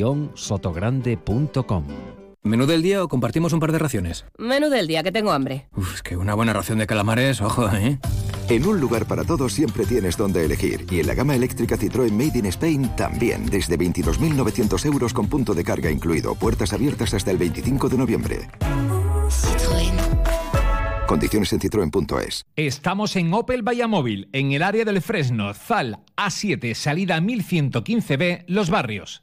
www.so-sotogrande.com. 0.01 1.85
¿Menú 2.45 2.67
del 2.67 2.83
día 2.83 3.05
o 3.05 3.09
compartimos 3.09 3.53
un 3.53 3.61
par 3.61 3.71
de 3.71 3.79
raciones? 3.79 4.25
Menú 4.37 4.69
del 4.69 4.89
día, 4.89 5.05
que 5.05 5.13
tengo 5.13 5.31
hambre. 5.31 5.69
Uf, 5.77 5.95
es 5.95 6.03
que 6.03 6.17
una 6.17 6.35
buena 6.35 6.53
ración 6.53 6.79
de 6.79 6.89
calamares, 6.89 7.41
ojo, 7.41 7.71
¿eh? 7.73 8.01
En 8.49 8.67
un 8.67 8.81
lugar 8.81 9.07
para 9.07 9.23
todos 9.23 9.53
siempre 9.53 9.87
tienes 9.87 10.17
donde 10.17 10.45
elegir. 10.45 10.85
Y 10.91 10.99
en 10.99 11.07
la 11.07 11.15
gama 11.15 11.37
eléctrica 11.37 11.77
Citroën 11.77 12.11
Made 12.11 12.37
in 12.37 12.47
Spain 12.47 12.91
también. 12.97 13.47
Desde 13.47 13.79
22.900 13.79 14.85
euros 14.87 15.15
con 15.15 15.29
punto 15.29 15.55
de 15.55 15.63
carga 15.63 15.89
incluido. 15.89 16.35
Puertas 16.35 16.73
abiertas 16.73 17.15
hasta 17.15 17.31
el 17.31 17.39
25 17.39 17.89
de 17.89 17.97
noviembre. 17.97 18.49
Condiciones 21.07 21.53
en 21.53 21.61
Citroën.es. 21.61 22.47
Estamos 22.57 23.15
en 23.15 23.33
Opel 23.35 23.63
Móvil, 23.87 24.29
en 24.33 24.51
el 24.51 24.65
área 24.65 24.85
del 24.85 25.01
Fresno, 25.01 25.55
Zal, 25.55 26.01
A7, 26.17 26.75
salida 26.75 27.21
1115B, 27.21 28.45
Los 28.49 28.71
Barrios. 28.71 29.23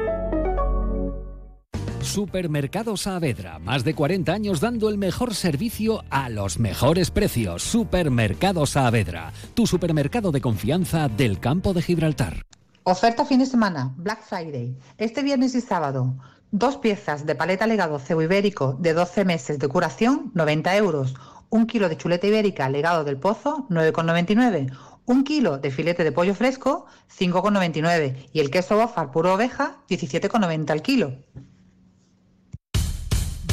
Supermercado 2.03 2.97
Saavedra, 2.97 3.59
más 3.59 3.83
de 3.83 3.93
40 3.93 4.33
años 4.33 4.59
dando 4.59 4.89
el 4.89 4.97
mejor 4.97 5.35
servicio 5.35 6.03
a 6.09 6.29
los 6.29 6.59
mejores 6.59 7.11
precios. 7.11 7.61
Supermercado 7.63 8.65
Saavedra, 8.65 9.31
tu 9.53 9.67
supermercado 9.67 10.31
de 10.31 10.41
confianza 10.41 11.07
del 11.07 11.39
campo 11.39 11.73
de 11.73 11.81
Gibraltar. 11.81 12.45
Oferta 12.83 13.23
fin 13.23 13.39
de 13.39 13.45
semana, 13.45 13.93
Black 13.97 14.23
Friday, 14.23 14.75
este 14.97 15.21
viernes 15.21 15.53
y 15.53 15.61
sábado. 15.61 16.15
Dos 16.51 16.77
piezas 16.77 17.25
de 17.25 17.35
paleta 17.35 17.67
legado 17.67 17.99
cebo 17.99 18.23
ibérico 18.23 18.75
de 18.79 18.93
12 18.93 19.23
meses 19.23 19.59
de 19.59 19.67
curación, 19.67 20.31
90 20.33 20.75
euros. 20.77 21.13
Un 21.49 21.67
kilo 21.67 21.87
de 21.87 21.97
chuleta 21.97 22.27
ibérica 22.27 22.67
legado 22.69 23.03
del 23.03 23.17
pozo, 23.17 23.67
9,99 23.69 24.71
un 25.05 25.23
kilo 25.23 25.57
de 25.57 25.71
filete 25.71 26.03
de 26.03 26.11
pollo 26.11 26.35
fresco, 26.35 26.85
5,99 27.17 28.29
y 28.31 28.39
el 28.39 28.49
queso 28.49 28.77
bofar 28.77 29.11
puro 29.11 29.33
oveja, 29.33 29.77
17,90 29.89 30.69
al 30.69 30.81
kilo. 30.81 31.17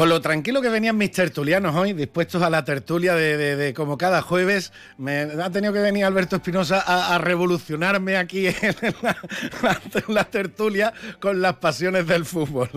Con 0.00 0.08
lo 0.08 0.22
tranquilo 0.22 0.62
que 0.62 0.70
venían 0.70 0.96
mis 0.96 1.10
tertulianos 1.10 1.76
hoy, 1.76 1.92
dispuestos 1.92 2.40
a 2.40 2.48
la 2.48 2.64
tertulia 2.64 3.14
de, 3.14 3.74
como 3.76 3.98
cada 3.98 4.22
jueves, 4.22 4.72
me 4.96 5.20
ha 5.24 5.50
tenido 5.50 5.74
que 5.74 5.80
venir 5.80 6.06
Alberto 6.06 6.36
Espinosa 6.36 6.80
a, 6.80 7.18
revolucionarme 7.18 8.16
aquí 8.16 8.46
en 8.62 8.94
la, 10.08 10.24
tertulia 10.24 10.94
con 11.20 11.42
las 11.42 11.56
pasiones 11.56 12.06
del 12.06 12.24
fútbol. 12.24 12.70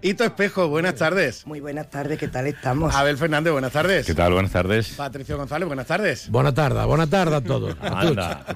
Hito 0.00 0.22
Espejo, 0.22 0.68
buenas 0.68 0.94
tardes. 0.94 1.44
Muy 1.44 1.58
buenas 1.58 1.90
tardes, 1.90 2.20
¿qué 2.20 2.28
tal 2.28 2.46
estamos? 2.46 2.94
Abel 2.94 3.18
Fernández, 3.18 3.52
buenas 3.52 3.72
tardes. 3.72 4.06
¿Qué 4.06 4.14
tal? 4.14 4.32
Buenas 4.32 4.52
tardes. 4.52 4.90
Patricio 4.90 5.36
González, 5.36 5.66
buenas 5.66 5.88
tardes. 5.88 6.30
Buenas 6.30 6.54
tardes, 6.54 6.86
buenas 6.86 7.10
tardes 7.10 7.34
a 7.34 7.40
todos. 7.40 7.76
Anda, 7.80 8.46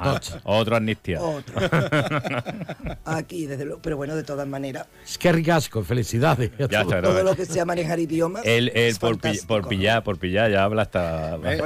otro 0.44 0.76
amnistia. 0.76 1.20
Otro. 1.20 1.56
aquí, 3.06 3.46
desde 3.46 3.64
luego, 3.64 3.82
pero 3.82 3.96
bueno, 3.96 4.14
de 4.14 4.22
todas 4.22 4.46
maneras. 4.46 4.86
Es 5.04 5.18
que 5.18 5.32
ricasco, 5.32 5.82
felicidades. 5.82 6.52
todo, 6.56 7.24
lo 7.24 7.34
que 7.34 7.44
sea 7.44 7.64
manejar 7.64 8.03
idiomas. 8.04 8.42
Él, 8.46 8.70
él 8.74 8.96
por, 9.00 9.18
por 9.46 9.68
pillar, 9.68 10.02
por 10.04 10.18
pillar, 10.18 10.50
ya 10.50 10.64
habla 10.64 10.82
hasta 10.82 11.36
Eh, 11.36 11.58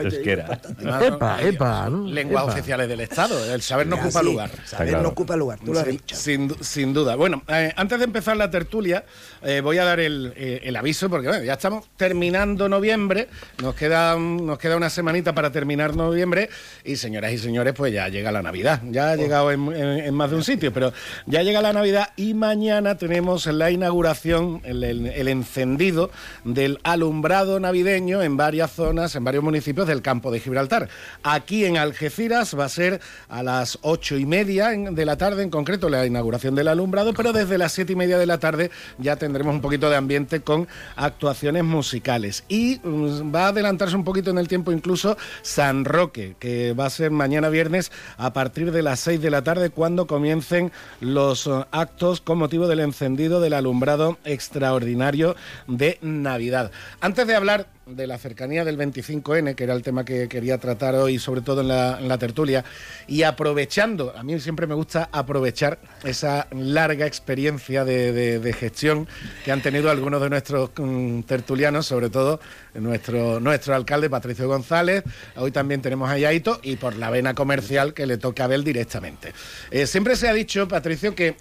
la 0.81 1.43
Epa, 1.43 1.89
¿no? 1.91 2.07
Lenguas 2.07 2.45
Epa. 2.45 2.53
oficiales 2.53 2.89
del 2.89 3.01
Estado. 3.01 3.53
El 3.55 3.63
saber 3.63 3.87
no 3.87 3.97
Ya, 3.97 4.03
ocupa 4.03 4.21
sí, 4.21 4.25
lugar. 4.27 4.51
saber 4.65 4.99
no 5.03 5.09
ocupa 5.09 5.37
lugar, 5.37 5.59
tú 5.65 5.73
lo 5.73 5.81
has 5.81 5.85
Sin- 5.87 5.93
dicho. 5.97 6.17
Sin, 6.17 6.55
sin 6.65 6.95
duda. 6.95 7.17
Bueno, 7.17 7.43
eh, 7.49 7.73
antes 7.77 7.99
de 7.99 8.05
empezar 8.05 8.37
la 8.37 8.51
tertulia, 8.51 9.05
eh, 9.43 9.61
voy 9.61 9.79
a 9.79 9.85
dar 9.85 10.01
el, 10.01 10.33
eh, 10.37 10.61
el 10.65 10.77
aviso, 10.77 11.09
porque 11.11 11.29
bueno, 11.29 11.45
ya 11.45 11.55
estamos 11.55 11.87
terminando 11.97 12.69
noviembre, 12.69 13.29
nos 13.63 13.75
queda, 13.75 14.17
un- 14.17 14.47
nos 14.47 14.59
queda 14.59 14.77
una 14.77 14.91
semanita 14.91 15.35
para 15.35 15.51
terminar 15.51 15.95
noviembre, 15.97 16.49
y 16.85 16.97
señoras 16.97 17.33
y 17.33 17.39
señores, 17.39 17.75
pues 17.75 17.93
ya 17.93 18.09
llega 18.09 18.33
la 18.33 18.43
Navidad. 18.43 18.81
Ya 18.91 19.11
ha 19.13 19.17
llegado 19.17 19.51
en, 19.53 19.73
en- 19.73 19.99
en 20.07 20.15
más 20.15 20.31
de 20.31 20.37
un 20.37 20.45
sitio, 20.45 20.73
pero 20.73 20.93
ya 21.27 21.43
llega 21.43 21.61
la 21.61 21.73
Navidad 21.73 22.11
y 22.17 22.35
mañana 22.35 22.97
tenemos 22.97 23.47
la 23.47 23.71
inauguración, 23.71 24.61
el, 24.65 24.85
el- 24.85 25.07
el 25.07 25.29
encendido 25.29 26.11
del 26.45 26.79
alumbrado 26.83 27.61
navideño 27.61 28.23
en 28.23 28.37
varias 28.37 28.73
zonas, 28.73 29.15
en 29.15 29.25
varios 29.25 29.45
municipios 29.45 29.87
del 29.87 30.03
campo 30.03 30.31
de 30.31 30.41
Gibraltar. 30.41 30.89
Aquí 31.23 31.65
en 31.65 31.77
Algeciras 31.77 32.59
va 32.59 32.65
a 32.65 32.69
ser 32.69 33.01
a 33.29 33.43
las 33.43 33.79
ocho 33.83 34.17
y 34.17 34.27
media 34.27 34.71
de 34.71 35.05
la 35.05 35.17
tarde, 35.17 35.43
en 35.43 35.51
concreto 35.51 35.89
la 35.89 36.07
inauguración 36.07 36.55
del 36.55 36.69
alumbrado, 36.69 37.13
pero 37.15 37.33
desde 37.33 37.59
las 37.59 37.73
siete 37.73 37.93
y 37.93 37.97
media 37.97 38.19
de 38.19 38.27
la 38.27 38.39
tarde 38.39 38.71
ya 38.99 39.17
tendremos 39.17 39.55
un 39.55 39.61
poquito 39.61 39.91
de 39.91 39.97
ambiente 39.97 40.41
con 40.41 40.69
actuaciones 40.97 41.65
musicales. 41.65 42.45
Y 42.49 42.81
mm, 42.83 43.35
va 43.35 43.47
a 43.47 43.49
adelantarse 43.49 43.97
un 43.97 44.05
poquito 44.05 44.31
en 44.31 44.39
el 44.39 44.49
tiempo 44.49 44.73
incluso 44.73 45.17
San 45.43 45.85
Roque, 45.85 46.37
que 46.39 46.73
va 46.73 46.87
a 46.87 46.91
ser 46.91 47.11
mañana 47.11 47.49
viernes 47.49 47.93
a 48.17 48.33
partir 48.33 48.73
de 48.73 48.83
las 48.83 49.01
seis 49.01 49.21
de 49.21 49.31
la 49.31 49.43
tarde 49.43 49.71
cuando 49.71 50.07
comiencen 50.07 50.73
los 51.01 51.47
eh, 51.47 51.51
actos 51.71 52.21
con 52.21 52.39
motivo 52.39 52.67
del 52.67 52.81
encendido 52.81 53.41
del 53.41 53.55
alumbrado 53.55 54.19
extraordinario 54.25 55.37
de 55.67 55.99
Navidad. 56.09 56.71
Antes 57.01 57.27
de 57.27 57.35
hablar 57.35 57.69
de 57.87 58.07
la 58.07 58.19
cercanía 58.19 58.65
del 58.65 58.77
25N, 58.77 59.55
que 59.55 59.65
era 59.65 59.75
el 59.75 59.83
tema 59.83 60.05
que 60.05 60.29
quería 60.29 60.59
tratar 60.59 60.95
hoy, 60.95 61.19
sobre 61.19 61.41
todo 61.41 61.63
en 61.63 61.69
la, 62.09 62.19
tertulia, 62.19 62.65
y 63.07 63.23
aprovechando, 63.23 64.15
a 64.17 64.23
mí 64.23 64.39
siempre 64.41 64.67
me 64.67 64.75
gusta 64.75 65.09
aprovechar 65.13 65.79
esa 66.05 66.49
larga 66.51 67.07
experiencia 67.07 67.85
de, 67.85 68.55
gestión 68.59 69.07
que 69.45 69.53
han 69.53 69.63
tenido 69.63 69.91
algunos 69.91 70.21
de 70.21 70.31
nuestros 70.31 70.71
mm, 70.77 71.21
tertulianos, 71.23 71.87
sobre 71.87 72.11
todo 72.11 72.41
nuestro, 72.75 73.41
nuestro 73.41 73.75
alcalde 73.75 74.11
Patricio 74.11 74.49
González, 74.49 75.05
hoy 75.37 75.51
también 75.51 75.81
tenemos 75.81 76.11
a 76.11 76.19
Yaito, 76.19 76.61
y 76.63 76.77
por 76.77 76.97
la 76.97 77.11
vena 77.11 77.35
comercial 77.35 77.95
que 77.95 78.07
le 78.07 78.19
toca 78.19 78.45
a 78.45 78.47
Abel 78.47 78.65
directamente. 78.65 79.33
Eh, 79.71 79.87
siempre 79.87 80.17
se 80.17 80.29
ha 80.29 80.33
dicho, 80.33 80.69
Patricio, 80.69 81.15
que 81.15 81.37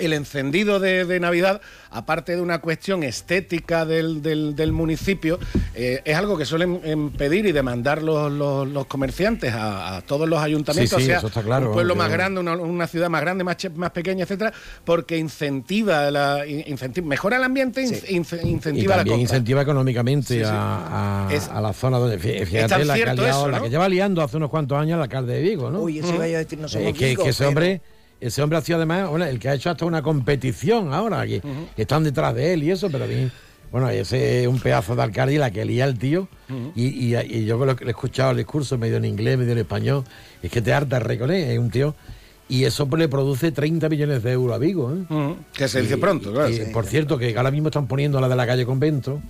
el 0.00 0.12
encendido 0.12 0.80
de, 0.80 1.04
de 1.04 1.20
Navidad, 1.20 1.60
aparte 1.90 2.36
de 2.36 2.40
una 2.42 2.60
cuestión 2.60 3.02
estética 3.02 3.84
del, 3.84 4.22
del- 4.22 4.54
del 4.56 4.72
municipio, 4.72 5.38
eh, 5.74 6.00
es 6.04 6.16
algo 6.16 6.36
que 6.38 6.44
suelen 6.44 6.80
em, 6.84 7.10
pedir 7.10 7.46
y 7.46 7.52
demandar 7.52 8.02
los, 8.02 8.30
los- 8.32 8.66
los 8.68 8.86
comerciantes 8.86 9.52
a, 9.54 9.96
a 9.96 10.00
todos 10.02 10.28
los 10.28 10.40
ayuntamientos, 10.40 10.98
Sí, 10.98 11.04
sí, 11.04 11.10
o 11.10 11.12
sea, 11.12 11.18
eso 11.18 11.26
está 11.28 11.42
claro, 11.42 11.68
un 11.68 11.72
pueblo 11.74 11.94
más 11.96 12.10
grande, 12.10 12.40
una, 12.40 12.56
una 12.56 12.86
ciudad 12.86 13.08
más 13.08 13.20
grande, 13.20 13.44
más, 13.44 13.56
pequeña, 13.92 14.24
etcétera, 14.24 14.52
porque 14.84 15.16
incentiva, 15.18 16.10
la, 16.10 16.44
mejora 17.02 17.36
el 17.36 17.44
ambiente, 17.44 17.82
in- 17.82 17.94
ince- 18.24 18.40
Y 18.44 18.48
incentiva 18.48 18.96
la 18.96 18.98
también 18.98 19.18
compra. 19.18 19.36
incentiva 19.36 19.62
económicamente 19.62 20.34
Sí, 20.34 20.40
sí. 20.40 20.44
A, 20.46 21.26
a- 21.28 21.32
Es- 21.34 21.48
a 21.48 21.60
la 21.60 21.72
zona 21.72 21.98
donde, 21.98 22.18
fíjate, 22.18 22.68
la 22.68 22.68
que, 22.68 22.92
ha 22.92 22.94
cierto 22.94 23.22
liado- 23.22 23.26
eso, 23.40 23.48
la 23.48 23.60
que 23.62 23.70
lleva 23.70 23.88
liando 23.88 24.22
hace 24.22 24.36
unos 24.36 24.50
cuantos 24.50 24.78
años 24.78 24.96
el 24.96 25.02
alcalde 25.02 25.34
de 25.34 25.40
Vigo, 25.42 25.70
¿no? 25.70 25.80
Uy, 25.80 25.98
eso 25.98 26.14
iba 26.14 26.24
a 26.24 26.26
decir, 26.28 26.58
no 26.58 26.66
Eh, 26.68 26.92
que, 26.92 27.06
Vigo, 27.08 27.24
que 27.24 27.30
ese 27.30 27.38
pero- 27.38 27.48
hombre, 27.48 27.80
ese 28.20 28.42
hombre 28.42 28.58
ha 28.58 28.60
sido 28.62 28.76
además, 28.78 29.08
bueno, 29.08 29.24
el 29.24 29.38
que 29.38 29.48
ha 29.48 29.54
hecho 29.54 29.70
hasta 29.70 29.84
una 29.84 30.02
competición 30.02 30.92
ahora, 30.92 31.26
que, 31.26 31.40
que 31.74 31.82
están 31.82 32.04
detrás 32.04 32.34
de 32.34 32.52
él 32.52 32.62
y 32.62 32.70
eso, 32.70 32.88
pero 32.90 33.06
mí, 33.06 33.30
bueno, 33.72 33.88
ese 33.88 34.42
es 34.42 34.46
un 34.48 34.58
pedazo 34.60 34.94
de 34.96 35.02
alcalde 35.02 35.34
y 35.34 35.38
la 35.38 35.50
que 35.50 35.64
lía 35.64 35.84
el 35.84 35.98
tío. 35.98 36.28
y, 36.74 36.84
y- 37.14 37.16
y 37.16 37.44
yo 37.44 37.64
lo 37.64 37.76
que 37.76 37.84
le 37.84 37.90
he 37.90 37.92
escuchado 37.92 38.32
el 38.32 38.36
discurso 38.38 38.76
medio 38.78 38.96
en 38.96 39.04
inglés, 39.04 39.38
medio 39.38 39.52
en 39.52 39.58
español, 39.58 40.04
es 40.42 40.50
que 40.50 40.60
te 40.60 40.72
harta 40.72 40.98
reconocer, 40.98 41.50
es 41.50 41.58
un 41.58 41.70
tío. 41.70 41.94
Y 42.48 42.64
eso 42.64 42.88
pues, 42.88 42.98
le 42.98 43.08
produce 43.08 43.52
30 43.52 43.88
millones 43.88 44.24
de 44.24 44.32
euros 44.32 44.56
a 44.56 44.58
Vigo. 44.58 44.92
¿eh? 44.92 45.34
Que 45.52 45.68
se 45.68 45.82
dice 45.82 45.94
Y- 45.94 45.98
pronto, 45.98 46.32
claro. 46.32 46.48
y, 46.50 46.54
Sí. 46.56 46.62
Por 46.72 46.84
cierto, 46.84 47.16
que 47.16 47.36
ahora 47.36 47.52
mismo 47.52 47.68
están 47.68 47.86
poniendo 47.86 48.20
la 48.20 48.28
de 48.28 48.34
la 48.34 48.44
calle 48.46 48.66
Convento 48.66 49.20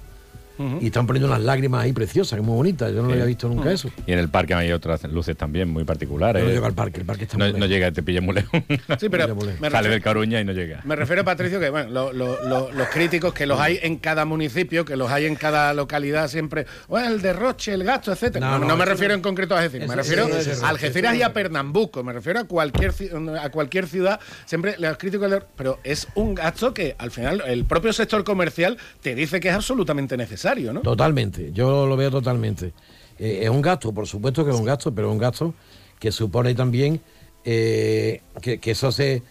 y 0.81 0.87
están 0.87 1.07
poniendo 1.07 1.29
unas 1.29 1.40
lágrimas 1.43 1.83
ahí 1.85 1.93
preciosas, 1.93 2.38
que 2.38 2.43
muy 2.43 2.55
bonitas. 2.55 2.93
Yo 2.93 3.02
no 3.02 3.09
lo 3.09 3.12
había 3.14 3.25
visto 3.25 3.49
nunca 3.49 3.71
eso. 3.73 3.90
Y 4.07 4.12
en 4.12 4.19
el 4.19 4.29
parque 4.29 4.55
hay 4.55 4.73
otras 4.73 5.02
luces 5.05 5.37
también 5.37 5.69
muy 5.71 5.85
particulares. 5.85 6.43
Yo 6.43 6.49
no 6.49 6.55
llego 6.55 6.67
al 6.67 6.75
parque, 6.75 7.00
el 7.00 7.07
parque 7.07 7.25
está 7.25 7.37
no, 7.37 7.45
muy 7.45 7.52
no 7.52 7.59
lejos. 7.61 7.71
llega, 7.71 7.93
te 7.93 8.02
pilla 8.02 8.21
muy 8.21 8.35
lejos. 8.35 8.61
Sí, 8.99 9.09
pero 9.11 9.35
me 9.61 9.71
Sale 9.71 9.88
del 9.88 10.02
Caruña 10.02 10.40
y 10.40 10.45
no 10.45 10.52
llega. 10.52 10.81
Me 10.85 10.97
refiero, 10.97 11.25
Patricio, 11.25 11.59
que 11.61 11.71
bueno, 11.71 11.90
lo- 11.90 12.12
lo- 12.12 12.43
lo- 12.49 12.73
los 12.73 12.88
críticos 12.88 13.33
que 13.33 13.47
los 13.47 13.59
hay 13.61 13.79
en 13.83 13.97
cada 13.97 14.25
municipio, 14.25 14.85
que 14.85 14.97
los 14.97 15.11
hay 15.11 15.26
en 15.26 15.37
cada 15.37 15.73
localidad 15.75 16.29
siempre, 16.29 16.67
bueno, 16.88 17.09
el 17.09 17.23
derroche, 17.23 17.73
el 17.73 17.85
gasto, 17.85 18.12
etcétera. 18.12 18.47
No, 18.47 18.52
No, 18.52 18.59
no, 18.61 18.66
no 18.68 18.77
me 18.77 18.85
refiero 18.85 19.12
no. 19.12 19.16
en 19.16 19.23
concreto 19.23 19.55
a 19.57 19.61
Algeciras, 19.61 19.88
me 19.88 19.96
refiero 19.96 20.29
a 20.62 20.68
Algeciras 20.68 21.14
y 21.16 21.23
a 21.23 21.33
Pernambuco, 21.33 22.03
me 22.05 22.12
refiero 22.12 22.40
a 22.40 22.44
cualquier 22.44 22.92
a 23.40 23.49
cualquier 23.51 23.87
ciudad, 23.87 24.20
siempre 24.46 24.75
los 24.79 24.96
críticos, 24.99 25.33
pero 25.57 25.79
es 25.85 26.07
un 26.14 26.35
gasto 26.35 26.75
que 26.75 26.94
al 26.99 27.11
final 27.11 27.42
el 27.46 27.64
propio 27.64 27.92
sector 27.92 28.25
comercial 28.25 28.77
te 29.01 29.14
dice 29.14 29.40
que 29.40 29.49
es 29.49 29.55
absolutamente 29.55 30.16
necesario, 30.16 30.50
¿no? 30.73 30.81
Totalmente, 30.83 31.53
yo 31.53 31.87
lo 31.87 31.97
veo 31.97 32.11
totalmente. 32.11 32.73
Eh, 33.19 33.41
es 33.43 33.51
un 33.51 33.61
gasto, 33.63 33.93
por 33.93 34.07
supuesto 34.07 34.45
que 34.45 34.51
es 34.51 34.57
un 34.57 34.65
gasto, 34.65 34.95
pero 34.95 35.09
es 35.09 35.13
un 35.13 35.19
gasto 35.19 35.55
que 35.99 36.11
supone 36.13 36.55
también 36.55 37.01
eh, 37.45 38.21
que, 38.41 38.59
que 38.59 38.71
eso 38.73 38.91
se 38.93 39.23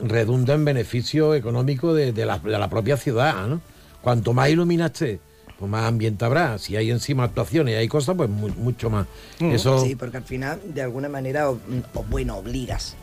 redunda 0.00 0.54
en 0.54 0.64
beneficio 0.64 1.34
económico 1.34 1.94
de, 1.94 2.12
de 2.12 2.26
la, 2.26 2.38
de 2.38 2.58
la 2.58 2.68
propia 2.70 2.96
ciudad. 2.96 3.46
¿no? 3.46 3.60
Cuanto 4.02 4.32
más 4.32 4.48
iluminaste, 4.50 5.18
pues 5.58 5.70
más 5.70 5.84
ambiente 5.84 6.24
habrá. 6.24 6.58
Si 6.58 6.76
hay 6.76 6.90
encima 6.90 7.24
actuaciones 7.24 7.74
y 7.74 7.76
hay 7.76 7.88
cosas, 7.88 8.14
pues 8.16 8.28
mu- 8.30 8.48
mucho 8.50 8.88
más. 8.90 9.06
Eso, 9.40 9.84
Sí, 9.84 9.96
porque 9.96 10.18
al 10.18 10.24
final, 10.24 10.60
de 10.72 10.82
alguna 10.82 11.08
manera, 11.08 11.50
o, 11.50 11.58
o, 11.94 12.02
bueno, 12.04 12.36
obligas. 12.36 12.96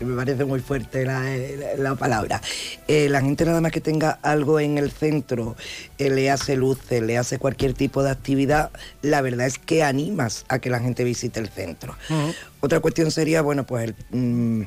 Me 0.00 0.16
parece 0.16 0.44
muy 0.44 0.60
fuerte 0.60 1.04
la, 1.04 1.20
la- 1.22 1.76
la 1.76 1.94
palabra. 1.94 2.40
Eh, 2.88 3.08
la 3.08 3.20
gente 3.20 3.44
nada 3.44 3.60
más 3.60 3.72
que 3.72 3.80
tenga 3.80 4.18
algo 4.22 4.60
en 4.60 4.78
el 4.78 4.90
centro, 4.90 5.56
eh, 5.98 6.10
le 6.10 6.30
hace 6.30 6.56
luces, 6.56 7.02
le 7.02 7.18
hace 7.18 7.38
cualquier 7.38 7.74
tipo 7.74 8.02
de 8.02 8.10
actividad, 8.10 8.70
la 9.02 9.20
verdad 9.22 9.46
es 9.46 9.58
que 9.58 9.82
animas 9.82 10.44
a 10.48 10.58
que 10.58 10.70
la 10.70 10.80
gente 10.80 11.04
visite 11.04 11.40
el 11.40 11.48
centro. 11.48 11.96
Otra 12.60 12.80
cuestión 12.80 13.10
sería, 13.10 13.42
bueno, 13.42 13.64
pues 13.64 13.84
el, 13.84 13.94
mm, 14.18 14.62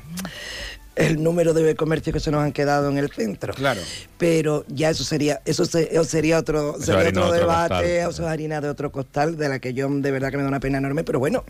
el 0.95 1.23
número 1.23 1.53
de 1.53 1.75
comercios 1.75 2.13
que 2.13 2.19
se 2.19 2.29
nos 2.29 2.43
han 2.43 2.51
quedado 2.51 2.89
en 2.89 2.97
el 2.99 3.09
centro. 3.11 3.53
Claro. 3.55 3.81
Pero 4.19 4.63
ya 4.67 4.91
eso 4.91 5.03
sería, 5.03 5.41
eso, 5.45 5.65
se- 5.65 5.89
eso 5.91 6.03
sería 6.03 6.37
otro, 6.37 6.75
Eso 6.77 6.85
sería 6.85 7.09
otro 7.09 7.21
de 7.23 7.27
otro 7.29 7.39
debate, 7.39 7.99
eso 8.01 8.09
es 8.11 8.19
harina 8.29 8.61
de 8.61 8.69
otro 8.69 8.91
costal, 8.91 9.35
de 9.37 9.49
la 9.49 9.57
que 9.59 9.73
yo 9.73 9.89
de 9.89 10.11
verdad 10.11 10.29
que 10.29 10.37
me 10.37 10.43
da 10.43 10.49
una 10.49 10.59
pena 10.59 10.77
enorme, 10.77 11.03
pero 11.03 11.17
bueno, 11.19 11.43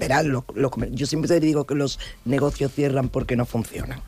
verás, 0.00 0.24
los- 0.24 0.42
los 0.54 0.70
comer- 0.70 0.90
yo 0.92 1.06
siempre 1.06 1.28
te 1.28 1.38
digo 1.38 1.66
que 1.66 1.74
los 1.76 2.00
negocios 2.24 2.72
cierran 2.74 3.08
porque 3.10 3.36
no 3.36 3.44
funcionan. 3.46 4.00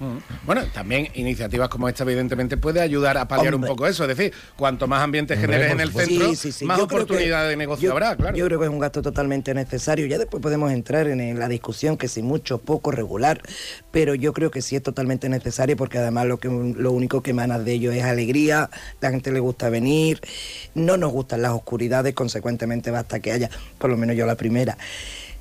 Bueno, 0.46 0.62
también 0.74 1.08
iniciativas 1.14 1.68
como 1.68 1.88
esta, 1.88 2.02
evidentemente, 2.02 2.56
puede 2.56 2.80
ayudar 2.80 3.18
a 3.18 3.28
paliar 3.28 3.54
Hombre. 3.54 3.70
un 3.70 3.76
poco 3.76 3.86
eso. 3.86 4.04
Es 4.04 4.16
decir, 4.16 4.32
cuanto 4.56 4.88
más 4.88 5.02
ambiente 5.02 5.36
generes 5.36 5.70
en 5.70 5.80
el 5.80 5.92
centro, 5.92 6.30
Sí, 6.30 6.36
sí, 6.36 6.50
sí. 6.52 6.64
más 6.64 6.78
Yo 6.78 6.86
creo 6.88 7.00
que- 7.00 7.04
oportunidad 7.12 7.46
de 7.48 7.56
negocio 7.56 7.86
yo- 7.88 7.92
habrá, 7.92 8.16
claro. 8.16 8.36
Yo 8.36 8.46
creo 8.46 8.58
que 8.58 8.64
es 8.64 8.70
un 8.72 8.78
gasto 8.78 9.02
totalmente 9.02 9.54
necesario. 9.54 10.06
Ya 10.06 10.18
después 10.18 10.42
podemos 10.42 10.72
entrar 10.72 11.06
en, 11.08 11.20
en 11.20 11.38
la 11.38 11.48
discusión 11.48 11.96
que 11.96 12.08
si 12.08 12.22
mucho, 12.22 12.58
poco, 12.58 12.90
regular, 12.90 13.40
pero 13.90 14.14
yo 14.14 14.32
creo 14.32 14.50
que 14.50 14.62
sí 14.62 14.76
es 14.76 14.82
totalmente 14.82 15.28
necesario 15.28 15.76
porque 15.76 15.98
además 15.98 16.26
lo, 16.26 16.38
que, 16.38 16.48
lo 16.48 16.92
único 16.92 17.22
que 17.22 17.30
emana 17.32 17.58
de 17.58 17.72
ello 17.72 17.92
es 17.92 18.02
alegría, 18.02 18.70
la 19.02 19.10
gente 19.10 19.30
le 19.30 19.40
gusta 19.40 19.68
venir, 19.68 20.20
no 20.74 20.96
nos 20.96 21.12
gustan 21.12 21.42
las 21.42 21.52
oscuridades, 21.52 22.14
consecuentemente 22.14 22.90
basta 22.90 23.20
que 23.20 23.32
haya, 23.32 23.50
por 23.78 23.90
lo 23.90 23.96
menos 23.98 24.16
yo 24.16 24.24
la 24.24 24.36
primera, 24.36 24.78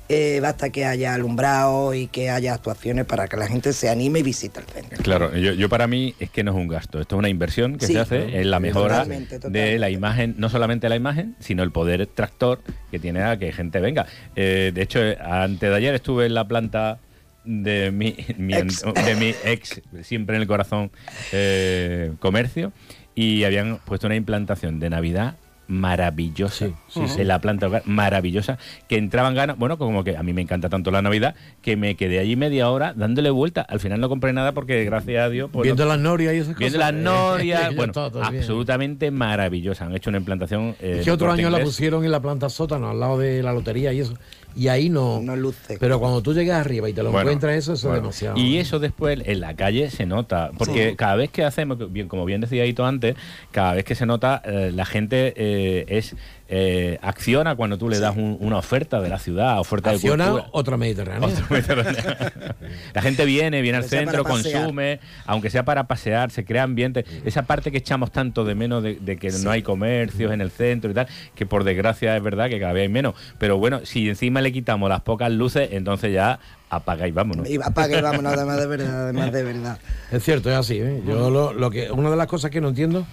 eh, 0.08 0.40
basta 0.42 0.70
que 0.70 0.84
haya 0.84 1.14
alumbrado 1.14 1.94
y 1.94 2.06
que 2.06 2.28
haya 2.30 2.54
actuaciones 2.54 3.04
para 3.06 3.28
que 3.28 3.36
la 3.36 3.46
gente 3.46 3.72
se 3.72 3.88
anime 3.88 4.18
y 4.18 4.22
visite 4.22 4.60
el 4.60 4.66
centro. 4.66 5.02
Claro, 5.02 5.34
yo, 5.36 5.52
yo 5.52 5.68
para 5.68 5.86
mí 5.86 6.14
es 6.20 6.28
que 6.30 6.44
no 6.44 6.50
es 6.52 6.56
un 6.58 6.68
gasto, 6.68 7.00
esto 7.00 7.16
es 7.16 7.18
una 7.18 7.28
inversión 7.28 7.78
que 7.78 7.86
Sí. 7.86 7.94
se 7.94 8.00
hace 8.00 8.40
en 8.40 8.50
la 8.50 8.60
mejora 8.60 9.04
Totalmente, 9.04 9.38
de 9.38 9.78
la 9.78 9.88
imagen, 9.90 10.34
no 10.38 10.48
solamente 10.50 10.88
la 10.88 10.96
imagen, 10.96 11.34
sino 11.38 11.62
el 11.62 11.70
poder 11.72 12.06
tractor 12.08 12.60
que 12.90 12.98
tiene 12.98 13.22
a 13.22 13.38
que 13.38 13.52
gente 13.52 13.80
venga. 13.80 14.06
Eh, 14.36 14.72
de 14.74 14.82
hecho, 14.82 15.00
eh, 15.02 15.16
antes 15.20 15.70
de 15.70 15.74
ayer 15.76 15.94
estuve 15.94 16.26
en 16.26 16.34
la 16.34 16.46
planta 16.46 16.98
de 17.44 17.90
mi, 17.90 18.14
mi- 18.38 18.54
Ex. 18.54 18.84
de 19.04 19.14
mi 19.16 19.34
ex, 19.44 19.80
siempre 20.02 20.36
en 20.36 20.42
el 20.42 20.48
corazón, 20.48 20.90
eh, 21.32 22.12
comercio, 22.20 22.72
y 23.14 23.44
habían 23.44 23.78
puesto 23.84 24.06
una 24.06 24.16
implantación 24.16 24.78
de 24.80 24.90
Navidad 24.90 25.34
maravillosa 25.68 26.68
sí, 26.88 27.00
en 27.00 27.08
sí. 27.08 27.24
la 27.24 27.40
planta 27.40 27.66
hogar, 27.68 27.82
maravillosa 27.86 28.58
que 28.88 28.96
entraban 28.96 29.34
ganas 29.34 29.56
bueno 29.58 29.78
como 29.78 30.04
que 30.04 30.16
a 30.16 30.22
mí 30.22 30.32
me 30.32 30.42
encanta 30.42 30.68
tanto 30.68 30.90
la 30.90 31.02
navidad 31.02 31.34
que 31.62 31.76
me 31.76 31.94
quedé 31.96 32.18
allí 32.18 32.36
media 32.36 32.68
hora 32.70 32.92
dándole 32.94 33.30
vuelta 33.30 33.62
al 33.62 33.80
final 33.80 34.00
no 34.00 34.08
compré 34.08 34.32
nada 34.32 34.52
porque 34.52 34.84
gracias 34.84 35.22
a 35.24 35.28
Dios 35.28 35.50
pues, 35.52 35.64
viendo 35.64 35.84
no- 35.84 35.90
las 35.90 35.98
norias 36.00 36.34
y 36.34 36.38
esas 36.38 36.56
viendo 36.56 36.78
cosas. 36.78 36.92
las 36.94 37.02
norias 37.02 37.60
Ya 37.70 37.76
bueno 37.76 37.92
todo, 37.92 38.10
todo 38.10 38.22
bien. 38.30 38.36
absolutamente 38.42 39.10
maravillosa 39.10 39.86
han 39.86 39.94
hecho 39.94 40.10
una 40.10 40.18
implantación 40.18 40.74
eh, 40.80 40.96
Es 40.98 41.04
que 41.04 41.10
otro 41.10 41.30
año 41.32 41.48
la 41.50 41.60
pusieron 41.60 42.04
en 42.04 42.10
la 42.10 42.20
planta 42.20 42.48
sótano, 42.48 42.90
al 42.90 42.98
lado 43.00 43.18
de 43.18 43.42
la 43.42 43.52
lotería 43.52 43.92
y 43.92 44.00
eso. 44.00 44.14
Y 44.56 44.68
ahí 44.68 44.88
no, 44.88 45.20
No 45.22 45.36
luce. 45.36 45.76
Pero 45.78 45.98
cuando 46.00 46.22
tú 46.22 46.34
llegas 46.34 46.60
arriba 46.60 46.88
y 46.88 46.92
te 46.92 47.02
lo 47.02 47.10
Bueno, 47.10 47.30
encuentras, 47.30 47.56
eso, 47.56 47.72
eso 47.74 47.88
bueno. 47.88 48.10
es 48.10 48.18
demasiado. 48.20 48.38
Y 48.38 48.58
eso 48.58 48.78
después 48.78 49.18
en 49.24 49.40
la 49.40 49.54
calle 49.56 49.90
se 49.90 50.06
nota, 50.06 50.50
porque 50.58 50.90
Sí. 50.90 50.96
cada 50.96 51.16
vez 51.16 51.30
que 51.30 51.44
hacemos, 51.44 51.92
bien, 51.92 52.08
como 52.08 52.24
bien 52.24 52.40
decía 52.40 52.64
Hito 52.66 52.84
antes, 52.84 53.16
cada 53.50 53.74
vez 53.74 53.84
que 53.84 53.94
se 53.94 54.06
nota, 54.06 54.42
eh, 54.44 54.70
la 54.74 54.84
gente 54.84 55.32
eh, 55.36 55.84
es 55.88 56.14
eh, 56.54 56.98
acciona 57.00 57.56
cuando 57.56 57.78
tú 57.78 57.88
le 57.88 57.98
das 57.98 58.14
un- 58.14 58.36
una 58.38 58.58
oferta 58.58 59.00
de 59.00 59.08
la 59.08 59.18
ciudad, 59.18 59.58
oferta 59.58 59.88
Acciona 59.88 60.24
de 60.26 60.30
cultura. 60.32 60.50
otra 60.52 60.76
mediterránea. 60.76 61.26
Otra 61.28 61.46
mediterránea. 61.48 62.32
la 62.94 63.00
gente 63.00 63.24
viene, 63.24 63.62
viene 63.62 63.78
al 63.78 63.84
centro, 63.84 64.22
consume, 64.22 65.00
aunque 65.24 65.48
sea 65.48 65.64
para 65.64 65.84
pasear, 65.84 66.30
se 66.30 66.44
crea 66.44 66.64
ambiente. 66.64 67.06
Esa 67.24 67.44
parte 67.44 67.72
que 67.72 67.78
echamos 67.78 68.12
tanto 68.12 68.44
de 68.44 68.54
menos 68.54 68.82
de, 68.82 68.96
de 68.96 69.16
que 69.16 69.30
no 69.42 69.50
hay 69.50 69.62
comercios 69.62 70.30
en 70.30 70.42
el 70.42 70.50
centro 70.50 70.90
y 70.90 70.94
tal, 70.94 71.06
que 71.34 71.46
por 71.46 71.64
desgracia 71.64 72.14
es 72.18 72.22
verdad 72.22 72.50
que 72.50 72.60
cada 72.60 72.74
vez 72.74 72.82
hay 72.82 72.88
menos. 72.90 73.14
Pero 73.38 73.56
bueno, 73.56 73.80
si 73.84 74.10
encima 74.10 74.42
le 74.42 74.52
quitamos 74.52 74.90
las 74.90 75.00
pocas 75.00 75.32
luces, 75.32 75.70
entonces 75.72 76.12
ya 76.12 76.38
apaga 76.68 77.08
y 77.08 77.12
vámonos. 77.12 77.48
Y 77.48 77.56
apaga 77.62 77.98
y 77.98 78.02
vámonos, 78.02 78.30
además 78.34 78.60
de 78.60 78.66
verdad, 78.66 79.02
además 79.04 79.32
de 79.32 79.42
verdad. 79.52 79.78
Es 80.10 80.22
cierto, 80.22 80.50
es 80.50 80.56
así. 80.56 80.78
¿eh? 80.80 81.02
Yo 81.06 81.30
lo, 81.30 81.54
lo 81.54 81.70
que 81.70 81.90
una 81.90 82.10
de 82.10 82.16
las 82.16 82.26
cosas 82.26 82.50
que 82.50 82.60
no 82.60 82.68
entiendo 82.68 83.06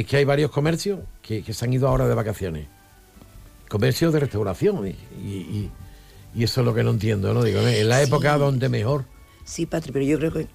es 0.00 0.06
que 0.06 0.16
hay 0.18 0.24
varios 0.24 0.50
comercios 0.50 1.00
que, 1.22 1.42
que 1.42 1.52
se 1.54 1.64
han 1.64 1.72
ido 1.72 1.88
ahora 1.88 2.06
de 2.08 2.14
vacaciones. 2.14 2.66
Comercios 3.68 4.12
de 4.12 4.20
restauración. 4.20 4.86
Y, 4.86 4.90
y- 5.22 5.70
y 6.34 6.44
eso 6.44 6.60
es 6.60 6.66
lo 6.66 6.74
que 6.74 6.82
no 6.84 6.90
entiendo, 6.90 7.32
¿no? 7.32 7.42
Digo, 7.42 7.60
en 7.60 7.88
la 7.88 7.98
Sí. 8.00 8.08
época 8.08 8.36
donde 8.36 8.68
mejor. 8.68 9.04
Sí, 9.44 9.64
Patri, 9.64 9.92
pero 9.92 10.04
yo 10.04 10.18
creo 10.18 10.32
que. 10.32 10.46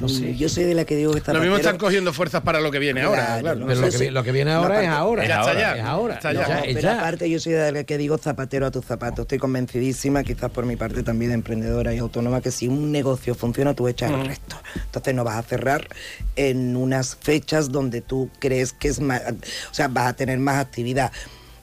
No 0.00 0.08
sé. 0.08 0.36
Yo 0.36 0.48
soy 0.48 0.64
de 0.64 0.74
la 0.74 0.84
que 0.84 0.96
digo 0.96 1.12
que 1.12 1.18
está 1.18 1.32
Lo 1.32 1.40
mismo 1.40 1.56
están 1.56 1.76
cogiendo 1.78 2.12
fuerzas 2.12 2.42
para 2.42 2.60
lo 2.60 2.70
que 2.70 2.78
viene 2.78 3.02
ahora, 3.02 3.38
claro. 3.40 3.64
Pero 3.66 3.80
lo 3.80 3.90
que, 3.90 3.98
vi- 3.98 4.10
lo 4.10 4.22
que 4.22 4.32
viene 4.32 4.52
ahora 4.52 4.82
es 4.82 4.88
ahora. 4.88 5.26
Ya 5.26 5.40
está 5.40 5.54
ya. 5.54 5.76
Es 5.76 5.82
ahora. 5.82 6.14
Está 6.14 6.32
No, 6.32 6.40
ya. 6.40 6.58
es 6.60 6.74
pero 6.76 6.90
aparte 6.90 7.28
yo 7.30 7.40
soy 7.40 7.52
de 7.52 7.72
la 7.72 7.84
que 7.84 7.98
digo 7.98 8.18
zapatero 8.18 8.66
a 8.66 8.70
tus 8.70 8.84
zapatos. 8.84 9.24
Estoy 9.24 9.38
convencidísima, 9.38 10.22
quizás 10.22 10.50
por 10.50 10.66
mi 10.66 10.76
parte 10.76 11.02
también 11.02 11.30
de 11.30 11.34
emprendedora 11.34 11.92
y 11.94 11.98
autónoma, 11.98 12.40
que 12.40 12.50
si 12.50 12.68
un 12.68 12.92
negocio 12.92 13.34
funciona, 13.34 13.74
tú 13.74 13.88
echas 13.88 14.10
el 14.10 14.18
Mm. 14.18 14.24
resto. 14.26 14.56
Entonces 14.84 15.14
no 15.14 15.24
vas 15.24 15.36
a 15.36 15.42
cerrar 15.42 15.88
en 16.36 16.76
unas 16.76 17.16
fechas 17.16 17.70
donde 17.70 18.00
tú 18.00 18.30
crees 18.38 18.72
que 18.72 18.88
es 18.88 19.00
más... 19.00 19.22
O 19.70 19.74
sea, 19.74 19.88
vas 19.88 20.06
a 20.08 20.12
tener 20.14 20.38
más 20.38 20.56
actividad. 20.56 21.12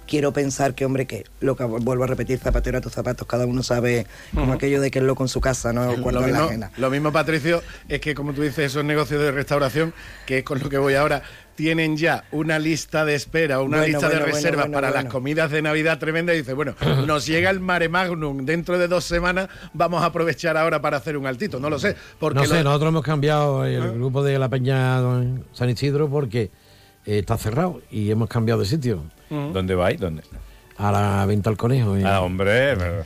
Quiero 0.09 0.33
pensar 0.33 0.73
que, 0.73 0.85
hombre, 0.85 1.05
que 1.05 1.25
lo 1.39 1.55
que 1.55 1.63
vuelvo 1.65 2.03
a 2.03 2.07
repetir, 2.07 2.39
zapatero 2.39 2.79
a 2.79 2.81
tus 2.81 2.91
zapatos, 2.93 3.27
cada 3.27 3.45
uno 3.45 3.61
sabe 3.61 4.07
como 4.31 4.45
Ujú. 4.45 4.53
aquello 4.53 4.81
de 4.81 4.89
que 4.89 4.97
es 4.97 5.05
loco 5.05 5.23
en 5.23 5.27
su 5.27 5.39
casa, 5.39 5.71
no 5.71 5.95
Lo 5.97 6.11
la 6.11 6.21
mismo, 6.25 6.43
ajena. 6.45 6.71
lo 6.77 6.89
mismo, 6.89 7.11
Patricio, 7.11 7.61
es 7.87 8.01
que 8.01 8.15
como 8.15 8.33
tú 8.33 8.41
dices, 8.41 8.57
esos 8.71 8.83
negocios 8.83 9.21
de 9.21 9.31
restauración, 9.31 9.93
que 10.25 10.39
es 10.39 10.43
con 10.43 10.59
lo 10.59 10.67
que 10.67 10.79
voy 10.79 10.95
ahora, 10.95 11.21
tienen 11.53 11.95
ya 11.95 12.23
una 12.31 12.57
lista 12.57 13.05
de 13.05 13.13
espera, 13.13 13.59
una 13.61 13.77
Bueno, 13.77 13.85
lista 13.91 14.07
bueno, 14.07 14.25
de 14.25 14.31
reservas 14.31 14.65
bueno, 14.65 14.73
para 14.73 14.87
bueno. 14.89 15.03
las 15.03 15.11
comidas 15.11 15.51
de 15.51 15.61
Navidad 15.61 15.99
tremenda 15.99 16.33
y 16.33 16.37
dice, 16.37 16.53
bueno, 16.53 16.73
nos 17.05 17.27
llega 17.27 17.51
el 17.51 17.59
mare 17.59 17.87
magnum 17.87 18.45
dentro 18.45 18.79
de 18.79 18.87
dos 18.87 19.03
semanas, 19.03 19.47
vamos 19.73 20.01
a 20.01 20.05
aprovechar 20.07 20.57
ahora 20.57 20.81
para 20.81 20.97
hacer 20.97 21.17
un 21.17 21.27
altito. 21.27 21.59
No 21.59 21.69
lo 21.69 21.77
sé, 21.77 21.95
porque 22.17 22.39
no 22.39 22.45
sé, 22.45 22.55
lo- 22.63 22.63
nosotros 22.63 22.89
hemos 22.89 23.03
cambiado 23.03 23.63
el 23.65 23.91
grupo 23.91 24.23
de 24.23 24.39
la 24.39 24.49
Peña 24.49 24.97
Don 25.01 25.45
San 25.53 25.69
Isidro 25.69 26.09
porque 26.09 26.49
eh, 27.05 27.19
está 27.19 27.37
cerrado 27.37 27.81
y 27.91 28.09
hemos 28.09 28.27
cambiado 28.29 28.61
de 28.61 28.65
sitio. 28.65 29.03
¿Dónde 29.29 29.75
vais? 29.75 29.99
¿Dónde? 29.99 30.23
A 30.77 30.93
la 30.93 31.25
venta 31.25 31.49
al 31.49 31.57
conejo. 31.57 31.97
y- 31.97 32.03
Ah, 32.05 32.21
hombre. 32.21 32.73
Pero, 32.77 33.03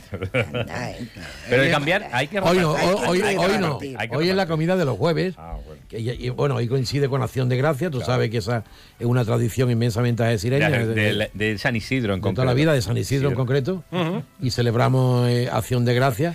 pero 1.50 1.62
de 1.62 1.70
cambiar, 1.72 2.08
hay 2.12 2.28
que 2.28 2.38
Hoy 2.38 2.58
no, 2.58 2.76
repartir. 2.76 2.98
hoy, 3.08 3.08
hoy- 3.08 3.22
Hay 3.22 3.34
que 3.36 3.40
hoy 3.44 3.58
no. 3.58 3.66
repartir, 3.80 3.96
Hoy 4.16 4.28
es 4.30 4.36
la 4.36 4.46
comida 4.46 4.76
de 4.76 4.84
los 4.84 4.96
jueves. 4.96 5.34
Ah, 5.38 5.56
que 5.88 6.02
ya- 6.02 6.14
y, 6.14 6.28
bueno, 6.30 6.54
hoy 6.54 6.68
coincide 6.68 7.08
con 7.08 7.20
Acción 7.22 7.48
de 7.48 7.56
Gracia. 7.56 7.90
Tú 7.90 8.00
sabes 8.00 8.30
que 8.30 8.38
esa 8.38 8.62
es 9.00 9.06
una 9.06 9.24
tradición 9.24 9.70
inmensamente 9.72 10.22
algecireña. 10.22 10.70
De, 10.70 10.86
de- 10.86 11.14
de- 11.14 11.30
de 11.34 11.58
San 11.58 11.74
Isidro 11.74 12.14
en 12.14 12.20
de 12.20 12.22
concreto. 12.22 12.42
toda 12.42 12.46
la 12.46 12.54
vida 12.54 12.72
de 12.72 12.80
San 12.80 12.96
Isidro 12.96 13.28
en 13.28 13.34
concreto. 13.34 13.82
Ujú. 13.90 14.22
Y 14.40 14.50
celebramos 14.52 15.28
eh, 15.28 15.48
Acción 15.52 15.84
de 15.84 15.94
Gracia 15.94 16.34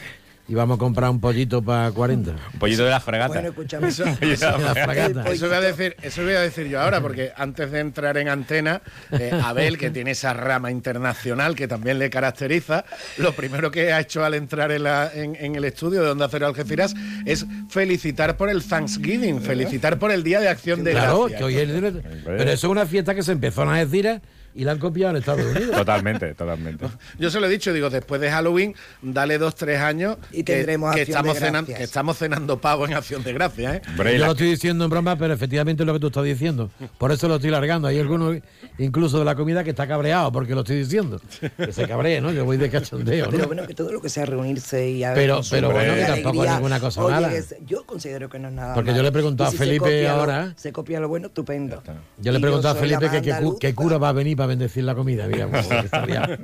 y 0.49 0.55
vamos 0.55 0.75
a 0.75 0.79
comprar 0.79 1.09
un 1.11 1.19
pollito 1.21 1.61
para 1.61 1.91
40. 1.91 2.31
Un 2.53 2.59
pollito 2.59 2.83
de 2.83 2.89
la 2.89 2.99
fragata. 2.99 3.33
Bueno, 3.33 3.49
escúchame. 3.49 3.87
Eso, 3.89 4.03
Pollito 4.19 4.51
de 4.57 4.63
la 4.63 4.73
fragata. 4.73 5.29
eso 5.31 5.47
voy 5.47 5.55
a 5.55 5.61
decir, 5.61 5.95
eso 6.01 6.23
voy 6.23 6.33
a 6.33 6.41
decir 6.41 6.67
yo 6.67 6.81
ahora, 6.81 6.99
porque 7.01 7.31
antes 7.37 7.71
de 7.71 7.79
entrar 7.79 8.17
en 8.17 8.27
antena, 8.29 8.81
eh, 9.11 9.31
Abel, 9.43 9.77
que 9.77 9.91
tiene 9.91 10.11
esa 10.11 10.33
rama 10.33 10.71
internacional 10.71 11.55
que 11.55 11.67
también 11.67 11.99
le 11.99 12.09
caracteriza, 12.09 12.83
lo 13.17 13.33
primero 13.33 13.69
que 13.71 13.93
ha 13.93 13.99
hecho 13.99 14.25
al 14.25 14.33
entrar 14.33 14.71
en, 14.71 14.83
la- 14.83 15.11
en- 15.13 15.35
en 15.35 15.55
el 15.55 15.65
estudio 15.65 16.01
de 16.03 16.09
Onda 16.09 16.27
Cero 16.29 16.47
Algeciras 16.47 16.95
es 17.25 17.45
felicitar 17.69 18.35
por 18.35 18.49
el 18.49 18.63
Thanksgiving, 18.63 19.41
felicitar 19.41 19.99
por 19.99 20.11
el 20.11 20.23
Día 20.23 20.39
de 20.39 20.49
Acción 20.49 20.83
de 20.83 20.91
Claro, 20.91 21.19
Gracias. 21.21 21.37
que 21.37 21.43
hoy 21.45 21.55
es 21.57 21.69
el- 21.69 22.01
Pero 22.25 22.43
eso 22.43 22.51
es 22.53 22.63
una 22.71 22.85
fiesta 22.87 23.13
que 23.13 23.21
se 23.23 23.31
empezó 23.31 23.63
en 23.63 23.69
Algeciras 23.69 24.21
y 24.55 24.63
la 24.63 24.71
han 24.73 24.79
copiado 24.79 25.11
en 25.11 25.17
Estados 25.17 25.45
Unidos. 25.45 25.75
Totalmente, 25.75 26.33
totalmente. 26.33 26.85
Yo 27.17 27.29
se 27.29 27.39
lo 27.39 27.45
he 27.47 27.49
dicho, 27.49 27.71
digo, 27.73 27.89
después 27.89 28.19
de 28.21 28.29
Halloween, 28.31 28.75
dale 29.01 29.37
dos, 29.37 29.55
tres 29.55 29.79
años 29.79 30.17
Y 30.31 30.43
que, 30.43 30.55
tendremos 30.55 30.95
que 30.95 31.03
estamos 31.03 31.37
cenando, 31.37 31.73
que 31.73 31.83
estamos 31.83 32.17
cenando 32.17 32.59
pavo 32.59 32.85
en 32.85 32.93
Acción 32.93 33.23
de 33.23 33.33
Gracias, 33.33 33.75
¿eh? 33.75 33.81
Yo 33.97 34.25
lo 34.25 34.31
estoy 34.31 34.49
diciendo 34.51 34.83
en 34.85 34.89
broma, 34.89 35.15
pero 35.17 35.33
efectivamente 35.33 35.83
es 35.83 35.87
lo 35.87 35.93
que 35.93 35.99
tú 35.99 36.07
estás 36.07 36.23
diciendo. 36.23 36.69
Por 36.97 37.11
eso 37.11 37.27
lo 37.27 37.35
estoy 37.35 37.51
largando. 37.51 37.87
Hay 37.87 37.99
algunos, 37.99 38.37
incluso 38.77 39.19
de 39.19 39.25
la 39.25 39.35
comida, 39.35 39.63
que 39.63 39.69
está 39.71 39.87
cabreado 39.87 40.31
porque 40.31 40.53
lo 40.53 40.61
estoy 40.61 40.77
diciendo. 40.79 41.21
Que 41.57 41.71
se 41.71 41.87
cabree, 41.87 42.21
¿no? 42.21 42.31
Yo 42.31 42.45
voy 42.45 42.57
de 42.57 42.69
cachondeo, 42.69 43.27
Pero 43.29 43.37
¿no? 43.43 43.47
bueno, 43.47 43.67
que 43.67 43.73
todo 43.73 43.91
lo 43.91 44.01
que 44.01 44.09
sea 44.09 44.25
reunirse 44.25 44.89
y 44.89 45.03
a 45.03 45.13
Pero- 45.13 45.35
consumir 45.35 45.63
pero 45.63 45.73
bueno, 45.73 45.93
y 45.93 45.95
que 45.99 46.05
tampoco 46.05 46.43
es 46.45 46.51
ninguna 46.51 46.79
cosa 46.79 47.03
Oye, 47.03 47.13
mala. 47.15 47.33
es- 47.33 47.55
yo 47.65 47.85
considero 47.85 48.29
que 48.29 48.39
no 48.39 48.47
es 48.49 48.53
nada 48.53 48.73
Porque 48.73 48.93
yo 48.93 49.01
le 49.01 49.09
he 49.09 49.11
preguntado 49.11 49.49
a 49.49 49.51
se 49.51 49.57
Felipe 49.57 50.03
lo- 50.03 50.09
ahora- 50.09 50.53
se 50.57 50.71
copia 50.71 50.99
lo 50.99 51.07
bueno, 51.07 51.27
estupendo. 51.27 51.81
Yo 52.17 52.31
le 52.31 52.39
Y 52.39 52.41
pregunté 52.41 52.67
a 52.67 52.75
Felipe 52.75 53.09
que, 53.09 53.17
andaluz. 53.31 53.59
qué 53.59 53.73
cura 53.75 53.97
va 53.97 54.09
a 54.09 54.13
venir 54.13 54.37
para 54.39 54.47
bendecir 54.47 54.83
la 54.85 54.95
comida. 54.95 55.27
Mira, 55.27 55.47
pues, 55.47 55.69
estaría- 55.85 56.39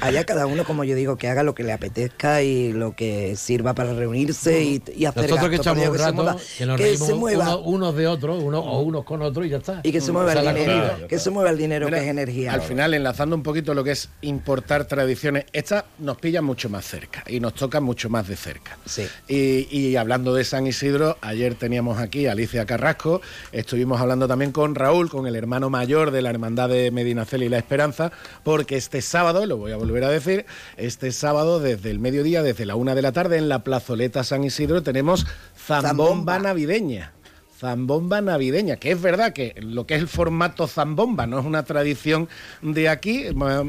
Allá 0.00 0.24
cada 0.24 0.46
uno, 0.46 0.64
como 0.64 0.84
yo 0.84 0.94
digo, 0.94 1.16
que 1.16 1.28
haga 1.28 1.42
lo 1.42 1.54
que 1.54 1.64
le 1.64 1.72
apetezca 1.72 2.42
y 2.42 2.72
lo 2.72 2.94
que 2.94 3.34
sirva 3.36 3.74
para 3.74 3.92
reunirse 3.94 4.62
y, 4.62 4.82
y 4.96 5.04
hacer 5.06 5.24
Nosotros 5.24 5.50
que 5.50 5.56
echamos 5.56 5.84
un 5.86 5.92
que 5.92 5.98
se 5.98 6.12
mueva, 6.12 6.36
que 6.56 6.66
nos 6.66 6.76
que 6.76 6.82
reímos 6.84 7.06
se 7.08 7.14
mueva 7.14 7.56
unos, 7.56 7.66
unos 7.66 7.96
de 7.96 8.06
otros, 8.06 8.42
unos, 8.42 8.64
o 8.64 8.80
unos 8.80 9.04
con 9.04 9.22
otros 9.22 9.44
y 9.46 9.48
ya 9.50 9.56
está. 9.58 9.80
y 9.82 9.90
que 9.90 10.00
se 10.00 10.12
mueva 10.12 10.32
el 10.34 10.40
dinero, 10.54 10.88
comida. 10.92 11.08
que 11.08 11.18
se 11.18 11.30
mueva 11.30 11.50
el 11.50 11.58
dinero 11.58 11.86
Mira, 11.86 11.98
que 11.98 12.04
es 12.04 12.10
energía. 12.10 12.52
Al 12.52 12.62
final, 12.62 12.94
enlazando 12.94 13.34
un 13.34 13.42
poquito 13.42 13.74
lo 13.74 13.82
que 13.82 13.90
es 13.90 14.08
importar 14.22 14.84
tradiciones, 14.84 15.46
estas 15.52 15.84
nos 15.98 16.16
pillan 16.18 16.44
mucho 16.44 16.68
más 16.70 16.84
cerca 16.84 17.24
y 17.26 17.40
nos 17.40 17.54
tocan 17.54 17.82
mucho 17.82 18.08
más 18.08 18.28
de 18.28 18.36
cerca. 18.36 18.78
Sí. 18.86 19.02
Y, 19.26 19.66
y 19.76 19.96
hablando 19.96 20.32
de 20.32 20.44
San 20.44 20.66
Isidro, 20.68 21.18
ayer 21.22 21.54
teníamos 21.56 21.98
aquí 21.98 22.26
a 22.28 22.32
Alicia 22.32 22.64
Carrasco, 22.66 23.20
estuvimos 23.50 24.00
hablando 24.00 24.28
también 24.28 24.52
con 24.52 24.76
Raúl, 24.76 25.10
con 25.10 25.26
el 25.26 25.34
hermano 25.34 25.70
mayor 25.70 26.12
de 26.12 26.22
la 26.22 26.30
Hermandad 26.30 26.67
de 26.68 26.90
Medinaceli 26.90 27.46
y 27.46 27.48
La 27.48 27.58
Esperanza, 27.58 28.12
porque 28.44 28.76
este 28.76 29.02
sábado, 29.02 29.44
lo 29.46 29.56
voy 29.56 29.72
a 29.72 29.76
volver 29.76 30.04
a 30.04 30.10
decir, 30.10 30.46
este 30.76 31.10
sábado 31.12 31.58
desde 31.60 31.90
el 31.90 31.98
mediodía, 31.98 32.42
desde 32.42 32.66
la 32.66 32.76
una 32.76 32.94
de 32.94 33.02
la 33.02 33.12
tarde, 33.12 33.38
en 33.38 33.48
la 33.48 33.64
plazoleta 33.64 34.22
San 34.24 34.44
Isidro 34.44 34.82
tenemos 34.82 35.26
zambomba, 35.56 35.88
Zambomba. 35.88 36.38
navideña. 36.38 37.12
Zambomba 37.58 38.20
navideña, 38.20 38.76
que 38.76 38.92
es 38.92 39.02
verdad 39.02 39.32
que 39.32 39.54
lo 39.60 39.84
que 39.86 39.96
es 39.96 40.00
el 40.00 40.08
formato 40.08 40.68
zambomba 40.68 41.26
no 41.26 41.40
es 41.40 41.44
una 41.44 41.64
tradición 41.64 42.28
de 42.62 42.88
aquí, 42.88 43.24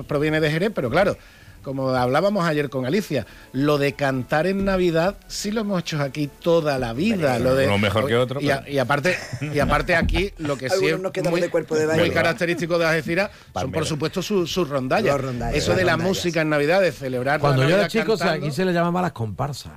proviene 0.08 0.40
de 0.40 0.52
Jerez, 0.52 0.72
pero 0.76 0.92
claro, 0.92 1.18
como 1.64 1.90
hablábamos 1.90 2.46
ayer 2.46 2.70
con 2.70 2.86
Alicia, 2.86 3.26
lo 3.52 3.78
de 3.78 3.94
cantar 3.94 4.48
en 4.48 4.66
Navidad 4.66 5.18
sí 5.28 5.52
lo 5.52 5.62
hemos 5.62 5.82
hecho 5.82 6.02
aquí 6.02 6.30
toda 6.42 6.78
la 6.80 6.94
vida. 6.94 7.38
lo 7.40 7.56
de, 7.56 7.68
uno 7.68 7.78
mejor 7.78 8.08
que 8.08 8.16
otro, 8.16 8.42
Y, 8.42 8.50
a- 8.50 8.64
y 8.68 8.78
aparte, 8.80 9.16
y 9.42 9.60
aparte 9.60 9.96
aquí 9.96 10.32
lo 10.38 10.58
que 10.58 10.70
sí 10.70 10.88
es 10.88 11.00
muy, 11.30 11.42
de 11.42 11.50
cuerpo 11.50 11.76
de 11.76 11.88
muy 11.98 12.12
característico 12.12 12.78
de 12.80 12.86
Algeciras 12.86 13.30
son 13.54 13.72
por 13.72 13.86
supuesto 13.86 14.22
sus 14.22 14.70
rondallas. 14.70 15.20
Rondallas, 15.20 15.56
Eso 15.56 15.76
de 15.76 15.84
la 15.84 15.94
rondallas. 15.94 16.08
música 16.18 16.42
en 16.42 16.50
Navidad, 16.50 16.82
de 16.82 16.92
celebrar 16.92 17.40
Cuando 17.40 17.68
yo 17.68 17.76
era 17.76 17.88
chico, 17.88 18.14
o 18.14 18.18
sea, 18.18 18.28
cantando. 18.28 18.48
aquí 18.48 18.56
se 18.56 18.66
le 18.66 18.74
llamaba 18.74 19.02
las 19.02 19.12
comparsas. 19.12 19.74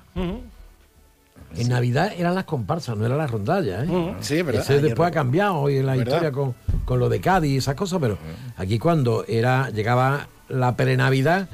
En 1.54 1.68
Navidad 1.68 2.12
eran 2.16 2.34
las 2.34 2.44
comparsas, 2.44 2.96
no 2.96 3.04
eran 3.04 3.18
las 3.18 3.30
rondallas. 3.30 3.86
¿eh? 3.86 4.14
Sí, 4.20 4.40
verdad. 4.40 4.62
Ese 4.62 4.76
yo 4.76 4.80
después 4.80 5.08
ha 5.08 5.10
cambiado 5.10 5.56
hoy 5.56 5.76
en 5.76 5.86
la 5.86 5.92
¿Verdad? 5.96 6.06
historia 6.06 6.32
con, 6.32 6.54
con 6.86 6.98
lo 6.98 7.10
de 7.10 7.20
Cádiz 7.20 7.50
y 7.52 7.56
esas 7.58 7.74
cosas, 7.74 7.98
pero 8.00 8.16
aquí 8.56 8.78
cuando 8.78 9.24
era 9.28 9.68
llegaba 9.68 10.28
la 10.52 10.76
prenavidad, 10.76 11.48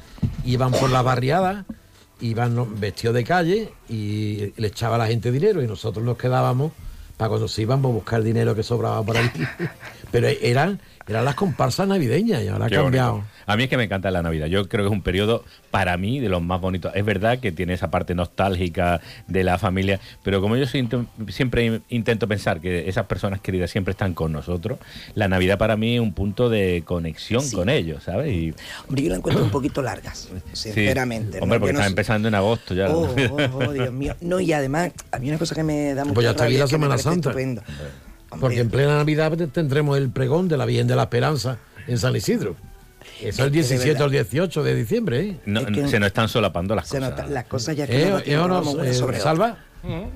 iban 0.45 0.71
por 0.71 0.89
las 0.89 1.03
barriadas, 1.03 1.65
iban 2.21 2.79
vestidos 2.79 3.15
de 3.15 3.23
calle 3.23 3.73
y 3.87 4.53
le 4.57 4.67
echaba 4.67 4.95
a 4.95 4.99
la 4.99 5.07
gente 5.07 5.31
dinero 5.31 5.63
y 5.63 5.67
nosotros 5.67 6.03
nos 6.03 6.17
quedábamos 6.17 6.73
para 7.17 7.29
cuando 7.29 7.47
se 7.47 7.61
iban 7.61 7.79
a 7.79 7.87
buscar 7.87 8.21
dinero 8.23 8.55
que 8.55 8.63
sobraba 8.63 9.01
por 9.03 9.17
ahí. 9.17 9.31
pero 10.11 10.27
eran, 10.27 10.79
eran 11.09 11.25
las 11.25 11.35
comparsas 11.35 11.87
navideñas 11.87 12.43
y 12.43 12.47
ahora 12.47 12.67
ha 12.67 12.69
cambiado. 12.69 13.11
bonito. 13.13 13.27
A 13.47 13.57
mí 13.57 13.63
es 13.63 13.69
que 13.69 13.77
me 13.77 13.83
encanta 13.85 14.11
la 14.11 14.21
Navidad. 14.21 14.45
Yo 14.45 14.69
creo 14.69 14.83
que 14.85 14.89
es 14.89 14.93
un 14.93 15.01
periodo, 15.01 15.43
para 15.71 15.97
mí, 15.97 16.19
de 16.19 16.29
los 16.29 16.39
más 16.41 16.61
bonitos. 16.61 16.91
Es 16.95 17.03
verdad 17.03 17.39
que 17.39 17.51
tiene 17.51 17.73
esa 17.73 17.89
parte 17.89 18.13
nostálgica 18.13 19.01
de 19.27 19.43
la 19.43 19.57
familia, 19.57 19.99
pero 20.23 20.39
como 20.39 20.55
yo 20.55 20.67
siento- 20.67 21.07
siempre 21.29 21.81
intento 21.89 22.27
pensar 22.27 22.61
que 22.61 22.87
esas 22.87 23.07
personas 23.07 23.41
queridas 23.41 23.71
siempre 23.71 23.91
están 23.91 24.13
con 24.13 24.31
nosotros, 24.31 24.77
la 25.15 25.27
Navidad 25.27 25.57
para 25.57 25.75
mí 25.77 25.95
es 25.95 25.99
un 26.01 26.13
punto 26.13 26.47
de 26.49 26.83
conexión 26.85 27.41
Sí. 27.41 27.55
con 27.55 27.69
ellos, 27.69 28.03
¿sabes? 28.03 28.31
Y, 28.31 28.53
Hombre, 28.87 29.03
yo 29.03 29.09
la 29.09 29.15
encuentro 29.15 29.43
un 29.43 29.49
poquito 29.49 29.81
largas, 29.81 30.29
sí. 30.53 30.69
sinceramente. 30.71 31.37
¿no? 31.39 31.43
Hombre, 31.45 31.59
porque 31.59 31.73
no 31.73 31.79
está 31.79 31.85
sé- 31.87 31.91
empezando 31.91 32.27
en 32.27 32.35
agosto 32.35 32.75
ya. 32.75 32.87
Oh, 32.89 33.09
oh, 33.31 33.37
oh, 33.65 33.71
Dios 33.73 33.91
mío. 33.91 34.15
No, 34.21 34.39
y 34.39 34.53
además, 34.53 34.91
a 35.11 35.17
mí 35.17 35.29
una 35.29 35.39
cosa 35.39 35.55
que 35.55 35.63
me 35.63 35.95
da 35.95 36.03
mucha 36.03 36.13
Pues 36.13 36.23
ya 36.25 36.31
está 36.31 36.43
aquí 36.43 36.57
la 36.57 36.67
Semana 36.67 36.97
Santa. 36.99 37.29
estupendo. 37.29 37.63
Porque 38.39 38.59
en 38.59 38.69
plena 38.69 38.97
Navidad 38.97 39.31
tendremos 39.51 39.97
el 39.97 40.09
pregón 40.09 40.47
de 40.47 40.57
la 40.57 40.65
Virgen 40.65 40.87
de 40.87 40.95
la 40.95 41.03
Esperanza 41.03 41.57
en 41.87 41.97
San 41.97 42.15
Isidro. 42.15 42.55
Eso 43.19 43.27
es 43.29 43.39
el 43.39 43.51
17 43.51 44.01
o 44.01 44.05
el 44.05 44.11
18 44.11 44.63
de 44.63 44.75
diciembre, 44.75 45.19
¿eh? 45.21 45.39
No, 45.45 45.61
Es 45.61 45.67
que- 45.67 45.87
se 45.87 45.99
nos 45.99 46.07
están 46.07 46.29
solapando 46.29 46.75
las 46.75 46.87
Se 46.87 46.97
cosas. 46.99 47.11
nota- 47.11 47.27
las 47.27 47.45
cosas 47.45 47.75
ya 47.75 47.87
que 47.87 48.03
Eh, 48.03 48.09
no 48.09 48.19
eh, 48.19 48.47
no, 48.47 48.83
eh, 48.83 48.93
sobre. 48.93 49.19
Salva, 49.19 49.57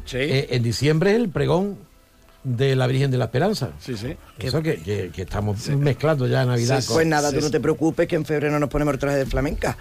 Sí. 0.05 0.17
eh, 0.17 0.47
en 0.51 0.63
diciembre 0.63 1.11
es 1.11 1.17
el 1.17 1.29
pregón 1.29 1.77
de 2.43 2.75
la 2.75 2.87
Virgen 2.87 3.09
de 3.11 3.17
la 3.17 3.25
Esperanza. 3.25 3.71
Sí, 3.79 3.95
sí. 3.95 4.15
Eso 4.39 4.61
que, 4.61 4.75
que- 4.81 5.11
que 5.13 5.21
estamos 5.21 5.67
mezclando 5.69 6.27
ya 6.27 6.45
Navidad 6.45 6.81
Sí, 6.81 6.87
con... 6.87 6.95
pues 6.97 7.07
nada, 7.07 7.31
tú 7.31 7.39
no 7.39 7.49
te 7.49 7.59
preocupes 7.59 8.07
que 8.07 8.15
en 8.15 8.25
febrero 8.25 8.59
nos 8.59 8.69
ponemos 8.69 8.93
el 8.93 8.99
traje 8.99 9.17
de 9.17 9.25
flamenca. 9.25 9.77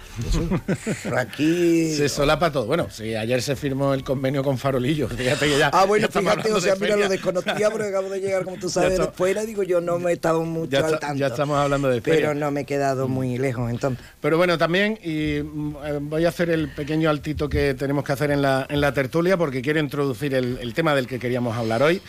Por 1.03 1.17
aquí. 1.17 1.93
Se 1.95 2.07
solapa 2.09 2.51
todo. 2.51 2.65
Bueno, 2.65 2.87
sí, 2.89 3.15
ayer 3.15 3.41
se 3.41 3.55
firmó 3.55 3.93
el 3.93 4.03
convenio 4.03 4.43
con 4.43 4.57
Farolillo. 4.57 5.07
Fíjate 5.09 5.47
que 5.47 5.57
ya. 5.57 5.69
Ah, 5.73 5.85
bueno, 5.85 6.01
ya 6.03 6.07
estamos 6.07 6.31
fíjate, 6.31 6.49
hablando 6.49 6.57
o 6.57 6.61
sea, 6.61 6.75
mira, 6.79 6.95
lo 6.95 7.09
desconocía 7.09 7.69
porque 7.69 7.87
acabo 7.87 8.09
de 8.09 8.19
llegar, 8.21 8.43
como 8.43 8.57
tú 8.57 8.69
sabes, 8.69 8.97
de 8.97 9.07
fuera. 9.07 9.43
Digo, 9.45 9.63
yo 9.63 9.81
no 9.81 9.99
me 9.99 10.11
he 10.11 10.13
estado 10.13 10.41
mucho 10.43 10.71
Ya, 10.71 10.85
al 10.85 10.99
tanto. 10.99 11.17
ya 11.19 11.27
estamos 11.27 11.57
hablando 11.57 11.89
de 11.89 12.01
feria. 12.01 12.19
Pero 12.29 12.33
no 12.39 12.51
me 12.51 12.61
he 12.61 12.65
quedado 12.65 13.07
muy 13.07 13.37
lejos, 13.37 13.69
entonces. 13.69 14.03
Pero 14.21 14.37
bueno, 14.37 14.57
también, 14.57 14.97
y 15.03 15.41
mm, 15.43 15.75
eh, 15.85 15.99
voy 16.01 16.25
a 16.25 16.29
hacer 16.29 16.49
el 16.49 16.69
pequeño 16.69 17.09
altito 17.09 17.49
que 17.49 17.73
tenemos 17.73 18.03
que 18.03 18.13
hacer 18.13 18.31
en 18.31 18.41
la, 18.41 18.65
en 18.69 18.79
la 18.81 18.93
tertulia, 18.93 19.37
porque 19.37 19.61
quiero 19.61 19.79
introducir 19.79 20.33
el, 20.33 20.57
el 20.61 20.73
tema 20.73 20.95
del 20.95 21.07
que 21.07 21.19
queríamos 21.19 21.55
hablar 21.57 21.83
hoy. 21.83 22.01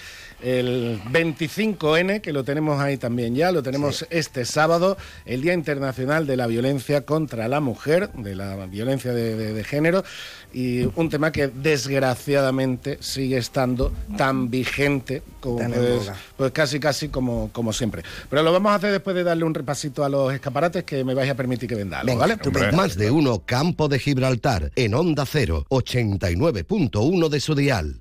El 0.44 1.00
25N, 1.10 2.20
que 2.20 2.32
lo 2.32 2.44
tenemos 2.44 2.78
ahí 2.80 2.96
también 2.98 3.34
ya, 3.34 3.50
lo 3.50 3.62
tenemos 3.62 4.06
este 4.10 4.44
sábado, 4.44 4.96
el 5.24 5.40
Día 5.40 5.54
Internacional 5.54 6.26
de 6.26 6.36
la 6.36 6.46
Violencia 6.46 7.06
contra 7.06 7.48
la 7.48 7.60
Mujer, 7.60 8.10
de 8.12 8.34
la 8.36 8.66
violencia 8.66 9.12
de, 9.12 9.34
de- 9.36 9.54
de 9.54 9.64
género, 9.64 10.04
y 10.52 10.82
un 10.96 11.08
tema 11.08 11.32
que 11.32 11.48
desgraciadamente 11.48 12.98
sigue 13.00 13.38
estando 13.38 13.92
tan 14.16 14.50
vigente 14.50 15.22
como 15.40 15.58
Tan 15.58 15.72
pues, 15.72 16.12
pues 16.36 16.52
casi 16.52 16.78
casi 16.78 17.08
como, 17.08 17.50
como 17.52 17.72
siempre. 17.72 18.02
Pero 18.30 18.42
lo 18.42 18.52
vamos 18.52 18.70
a 18.72 18.74
hacer 18.76 18.92
después 18.92 19.16
de 19.16 19.24
darle 19.24 19.44
un 19.44 19.54
repasito 19.54 20.04
a 20.04 20.08
los 20.08 20.32
escaparates 20.32 20.84
que 20.84 21.02
me 21.04 21.14
vais 21.14 21.30
a 21.30 21.34
permitir 21.34 21.68
que 21.68 21.74
venda 21.74 22.00
algo, 22.00 22.12
¿vale? 22.18 22.36
Más 22.76 22.96
de 22.96 23.10
uno 23.10 23.42
Campo 23.44 23.88
de 23.88 23.98
Gibraltar 23.98 24.70
en 24.76 24.94
Onda 24.94 25.24
0, 25.26 25.66
89.1 25.70 27.28
de 27.28 27.40
su 27.40 27.54
dial. 27.54 28.00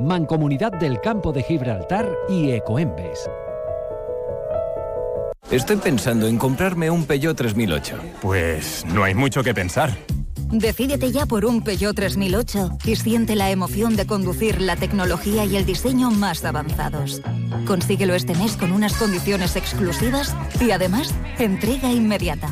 Mancomunidad 0.00 0.72
del 0.72 1.00
Campo 1.00 1.32
de 1.32 1.42
Gibraltar 1.42 2.08
y 2.28 2.52
Ecoembes. 2.52 3.28
Estoy 5.50 5.76
pensando 5.78 6.28
en 6.28 6.38
comprarme 6.38 6.88
un 6.88 7.04
Peugeot 7.04 7.36
3008. 7.36 7.96
Pues 8.22 8.84
no 8.86 9.02
hay 9.02 9.14
mucho 9.14 9.42
que 9.42 9.54
pensar. 9.54 9.90
Decídete 10.52 11.10
ya 11.10 11.26
por 11.26 11.44
un 11.44 11.62
Peugeot 11.62 11.96
3008 11.96 12.78
y 12.84 12.94
siente 12.94 13.34
la 13.34 13.50
emoción 13.50 13.96
de 13.96 14.06
conducir 14.06 14.60
la 14.60 14.76
tecnología 14.76 15.44
y 15.44 15.56
el 15.56 15.66
diseño 15.66 16.12
más 16.12 16.44
avanzados. 16.44 17.20
Consíguelo 17.66 18.14
este 18.14 18.34
mes 18.34 18.56
con 18.56 18.70
unas 18.70 18.94
condiciones 18.94 19.56
exclusivas 19.56 20.34
y 20.60 20.70
además 20.70 21.12
entrega 21.38 21.90
inmediata. 21.90 22.48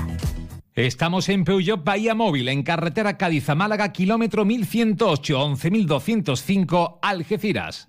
Estamos 0.76 1.30
en 1.30 1.44
Peugeot 1.44 1.82
Bahía 1.82 2.14
Móvil, 2.14 2.50
en 2.50 2.62
carretera 2.62 3.16
Cádiz 3.16 3.48
a 3.48 3.54
Málaga, 3.54 3.92
kilómetro 3.92 4.44
1108, 4.44 5.56
11205, 5.56 6.98
Algeciras. 7.00 7.88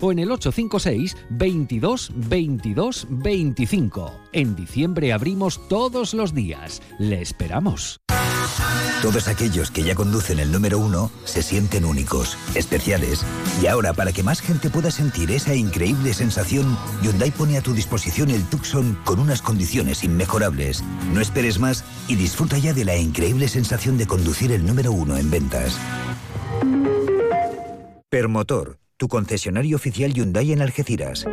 o 0.00 0.12
en 0.12 0.18
el 0.18 0.30
856 0.30 1.16
22 1.30 2.12
22 2.14 3.06
25. 3.10 4.12
En 4.32 4.56
diciembre 4.56 5.12
abrimos 5.12 5.68
todos 5.68 6.14
los 6.14 6.34
días. 6.34 6.82
Le 6.98 7.22
esperamos. 7.22 8.00
Todos 9.02 9.28
aquellos 9.28 9.70
que 9.70 9.82
ya 9.82 9.94
conducen 9.94 10.38
el 10.38 10.50
número 10.50 10.78
uno 10.78 11.10
se 11.24 11.42
sienten 11.42 11.84
únicos, 11.84 12.38
especiales. 12.54 13.22
Y 13.62 13.66
ahora, 13.66 13.92
para 13.92 14.12
que 14.12 14.22
más 14.22 14.40
gente 14.40 14.70
pueda 14.70 14.90
sentir 14.90 15.30
esa 15.30 15.54
increíble 15.54 16.14
sensación, 16.14 16.76
Hyundai 17.02 17.30
pone 17.30 17.58
a 17.58 17.60
tu 17.60 17.74
disposición 17.74 18.30
el 18.30 18.44
Tucson 18.44 18.98
con 19.04 19.18
unas 19.18 19.42
condiciones 19.42 20.04
inmejorables. 20.04 20.82
No 21.12 21.20
esperes 21.20 21.58
más 21.58 21.84
y 22.08 22.16
disfruta 22.16 22.56
ya 22.56 22.72
de 22.72 22.86
la 22.86 22.96
increíble 22.96 23.48
sensación 23.48 23.98
de 23.98 24.06
conducir 24.06 24.52
el 24.52 24.64
número 24.64 24.92
uno 24.92 25.18
en 25.18 25.30
ventas. 25.30 25.78
Permotor, 28.08 28.78
tu 28.96 29.08
concesionario 29.08 29.76
oficial 29.76 30.12
Hyundai 30.12 30.52
en 30.52 30.62
Algeciras. 30.62 31.26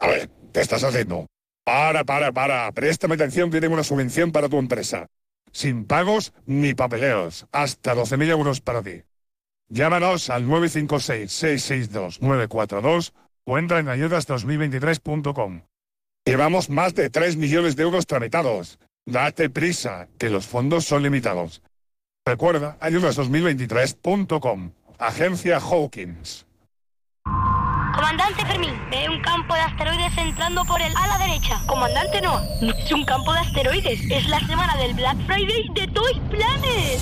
A 0.00 0.06
ver, 0.06 0.30
¿qué 0.52 0.60
estás 0.60 0.84
haciendo? 0.84 1.26
Para, 1.64 2.04
para, 2.04 2.32
para. 2.32 2.70
Préstame 2.72 3.14
atención 3.14 3.50
que 3.50 3.66
una 3.66 3.84
subvención 3.84 4.32
para 4.32 4.48
tu 4.48 4.58
empresa. 4.58 5.06
Sin 5.52 5.84
pagos 5.84 6.32
ni 6.46 6.74
papeleos. 6.74 7.46
Hasta 7.52 7.94
12.000 7.94 8.30
euros 8.30 8.60
para 8.60 8.82
ti. 8.82 9.02
Llámanos 9.68 10.30
al 10.30 10.46
956-662-942 10.46 13.12
o 13.44 13.58
entra 13.58 13.78
en 13.80 13.88
ayudas2023.com. 13.88 15.62
Llevamos 16.24 16.70
más 16.70 16.94
de 16.94 17.10
3 17.10 17.36
millones 17.36 17.76
de 17.76 17.82
euros 17.82 18.06
tramitados. 18.06 18.78
Date 19.04 19.50
prisa, 19.50 20.08
que 20.18 20.30
los 20.30 20.46
fondos 20.46 20.84
son 20.84 21.02
limitados. 21.02 21.60
Recuerda, 22.28 22.76
ayudas2023.com. 22.80 24.72
Agencia 24.98 25.58
Hawkins. 25.58 26.44
Comandante 27.94 28.44
Fermín, 28.44 28.74
ve 28.90 29.08
un 29.08 29.22
campo 29.22 29.54
de 29.54 29.60
asteroides 29.60 30.18
entrando 30.18 30.62
por 30.66 30.78
el 30.78 30.94
ala 30.94 31.16
derecha. 31.16 31.58
Comandante 31.66 32.20
Noah, 32.20 32.42
no 32.60 32.74
es 32.74 32.92
un 32.92 33.06
campo 33.06 33.32
de 33.32 33.38
asteroides, 33.38 34.10
es 34.10 34.28
la 34.28 34.40
semana 34.40 34.76
del 34.76 34.92
Black 34.92 35.16
Friday 35.24 35.70
de 35.72 35.86
Toy 35.86 36.20
Planet. 36.28 37.00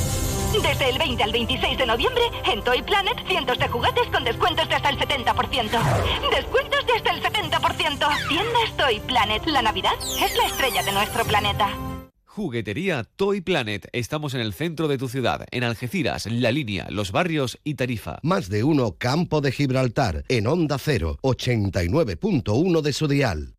Desde 0.63 0.91
el 0.91 0.99
20 0.99 1.25
al 1.25 1.33
26 1.33 1.77
de 1.77 1.87
noviembre, 1.87 2.23
en 2.45 2.63
Toy 2.63 2.83
Planet, 2.83 3.19
cientos 3.27 3.59
de 3.59 3.67
juguetes 3.67 4.07
con 4.13 4.23
descuentos 4.23 4.69
de 4.69 4.77
hasta 4.77 4.91
el 4.91 4.99
70%. 4.99 6.31
Descuentos 6.31 6.87
de 6.87 6.93
hasta 6.93 7.11
el 7.11 7.21
70%. 7.21 8.29
Tiendas 8.29 8.77
Toy 8.77 9.01
Planet. 9.01 9.45
La 9.47 9.63
Navidad 9.63 9.95
es 10.01 10.37
la 10.37 10.47
estrella 10.47 10.85
de 10.85 10.93
nuestro 10.93 11.25
planeta. 11.25 11.96
Juguetería 12.37 13.05
Toy 13.17 13.41
Planet. 13.41 13.89
Estamos 13.93 14.35
en 14.35 14.43
el 14.43 14.53
centro 14.53 14.89
de 14.89 14.99
tu 14.99 15.09
ciudad, 15.09 15.47
en 15.51 15.65
Algeciras, 15.65 16.27
La 16.27 16.53
Línea, 16.53 16.87
Los 16.91 17.11
Barrios 17.11 17.59
y 17.65 17.77
Tarifa. 17.77 18.19
Más 18.23 18.51
de 18.51 18.63
uno 18.63 18.97
Campo 18.99 19.41
de 19.41 19.53
Gibraltar, 19.53 20.23
en 20.29 20.47
Onda 20.47 20.77
0, 20.77 21.19
89.1 21.23 22.83
de 22.83 22.93
su 22.93 23.09
dial. 23.09 23.55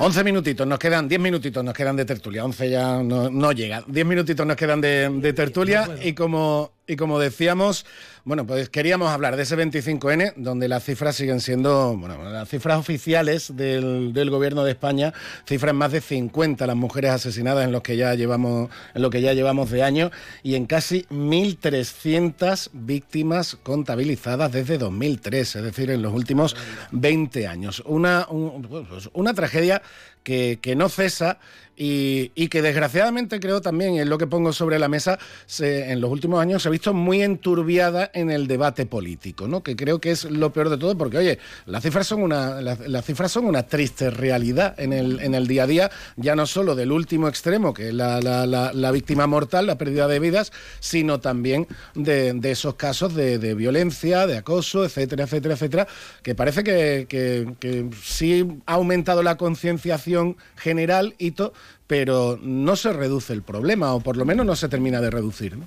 11 0.00 0.24
minutitos, 0.24 0.66
nos 0.66 0.78
quedan 0.78 1.06
10 1.06 1.20
minutitos, 1.20 1.62
nos 1.62 1.74
quedan 1.74 1.96
de 1.96 2.06
tertulia. 2.06 2.46
11 2.46 2.70
ya 2.70 3.02
no, 3.02 3.28
no 3.28 3.52
llega. 3.52 3.84
10 3.86 4.06
minutitos 4.06 4.46
nos 4.46 4.56
quedan 4.56 4.80
de, 4.80 5.10
de 5.10 5.32
tertulia 5.34 5.86
y 6.02 6.14
como, 6.14 6.77
y 6.88 6.96
como 6.96 7.18
decíamos, 7.18 7.84
bueno, 8.24 8.46
pues 8.46 8.70
queríamos 8.70 9.10
hablar 9.10 9.36
de 9.36 9.42
ese 9.42 9.56
25N, 9.56 10.32
donde 10.36 10.68
las 10.68 10.84
cifras 10.84 11.16
siguen 11.16 11.40
siendo, 11.40 11.96
bueno, 11.96 12.22
las 12.30 12.48
cifras 12.48 12.78
oficiales 12.78 13.54
del, 13.56 14.30
gobierno 14.30 14.64
de 14.64 14.72
España, 14.72 15.12
cifran 15.46 15.76
más 15.76 15.92
de 15.92 16.00
50 16.00 16.66
las 16.66 16.76
mujeres 16.76 17.10
asesinadas 17.12 17.64
en 17.66 17.72
lo 17.72 17.82
que 17.82 17.96
ya 17.96 18.14
llevamos, 18.14 18.70
en 18.94 19.02
lo 19.02 19.10
que 19.10 19.20
ya 19.20 19.34
llevamos 19.34 19.70
de 19.70 19.82
año 19.82 20.10
y 20.42 20.54
en 20.54 20.66
casi 20.66 21.02
1.300 21.10 22.70
víctimas 22.72 23.56
contabilizadas 23.62 24.50
desde 24.52 24.78
2003, 24.78 25.56
es 25.56 25.62
decir, 25.62 25.90
en 25.90 26.02
los 26.02 26.12
últimos 26.12 26.56
20 26.92 27.46
años. 27.46 27.82
Una, 27.86 28.26
un- 28.30 28.62
pues, 28.62 29.10
una 29.12 29.34
tragedia 29.34 29.82
que, 30.22 30.58
que 30.60 30.74
no 30.76 30.88
cesa 30.88 31.38
y, 31.80 32.48
que 32.48 32.60
desgraciadamente 32.62 33.38
creo 33.40 33.60
también, 33.60 33.96
es 33.98 34.06
lo 34.06 34.18
que 34.18 34.26
pongo 34.26 34.52
sobre 34.52 34.78
la 34.78 34.88
mesa, 34.88 35.18
se- 35.46 35.92
en 35.92 36.00
los 36.00 36.10
últimos 36.10 36.40
años 36.40 36.62
se 36.62 36.68
ha 36.68 36.72
visto 36.72 36.92
muy 36.92 37.22
enturbiada 37.22 38.10
en 38.14 38.30
el 38.30 38.46
debate 38.48 38.84
político, 38.86 39.46
¿no? 39.46 39.62
que 39.62 39.76
creo 39.76 40.00
que 40.00 40.10
es 40.10 40.24
lo 40.24 40.52
peor 40.52 40.70
de 40.70 40.78
todo, 40.78 40.96
porque 40.98 41.18
oye, 41.18 41.38
las 41.66 41.82
cifras 41.82 42.06
son 42.06 42.22
una, 42.22 42.60
las, 42.60 43.04
cifras 43.04 43.30
son 43.30 43.44
una 43.44 43.62
triste 43.64 44.10
realidad 44.10 44.74
en 44.78 44.92
el, 44.92 45.20
en 45.20 45.34
el 45.34 45.46
día 45.46 45.64
a 45.64 45.66
día, 45.66 45.90
ya 46.16 46.34
no 46.34 46.46
solo 46.46 46.74
del 46.74 46.90
último 46.90 47.28
extremo, 47.28 47.72
que 47.74 47.88
es 47.88 47.94
la, 47.94 48.20
la- 48.20 48.46
la- 48.46 48.72
la 48.72 48.90
víctima 48.90 49.26
mortal, 49.26 49.66
la 49.66 49.78
pérdida 49.78 50.08
de 50.08 50.18
vidas, 50.18 50.52
sino 50.80 51.20
también 51.20 51.66
de, 51.94 52.38
esos 52.50 52.74
casos 52.74 53.14
de, 53.14 53.38
de 53.38 53.54
violencia, 53.54 54.26
de 54.26 54.38
acoso, 54.38 54.84
etcétera, 54.84 55.24
etcétera, 55.24 55.54
etcétera, 55.54 55.86
que 56.22 56.34
parece 56.34 56.64
que, 56.64 57.06
que- 57.08 57.54
que 57.60 57.86
sí 58.02 58.46
ha 58.66 58.74
aumentado 58.74 59.22
la 59.22 59.36
concienciación 59.36 60.36
general 60.56 61.14
y 61.18 61.32
todo, 61.32 61.52
pero 61.88 62.38
no 62.40 62.76
se 62.76 62.92
reduce 62.92 63.32
el 63.32 63.42
problema, 63.42 63.94
o 63.94 64.00
por 64.00 64.16
lo 64.16 64.24
menos 64.24 64.46
no 64.46 64.54
se 64.54 64.68
termina 64.68 65.00
de 65.00 65.10
reducir. 65.10 65.56
¿no? 65.56 65.66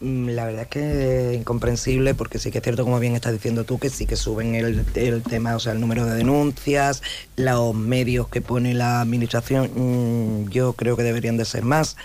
Mm, 0.00 0.30
La 0.30 0.46
verdad 0.46 0.62
es 0.62 0.68
que 0.68 1.30
es 1.30 1.36
incomprensible 1.36 2.14
porque 2.14 2.38
sí 2.38 2.50
que 2.50 2.58
es 2.58 2.64
cierto, 2.64 2.82
como 2.82 2.98
bien 2.98 3.14
estás 3.14 3.34
diciendo 3.34 3.64
tú, 3.64 3.78
que 3.78 3.90
sí 3.90 4.06
que 4.06 4.16
suben 4.16 4.54
el, 4.54 4.84
el 4.94 5.22
tema, 5.22 5.54
o 5.54 5.60
sea, 5.60 5.72
el 5.72 5.80
número 5.80 6.06
de 6.06 6.14
denuncias, 6.16 7.02
los 7.36 7.74
medios 7.74 8.28
que 8.28 8.40
pone 8.40 8.74
la 8.74 9.02
administración, 9.02 9.70
mm, 9.74 10.48
yo 10.48 10.72
creo 10.72 10.96
que 10.96 11.02
deberían 11.02 11.36
de 11.36 11.44
ser 11.44 11.62
más, 11.62 11.96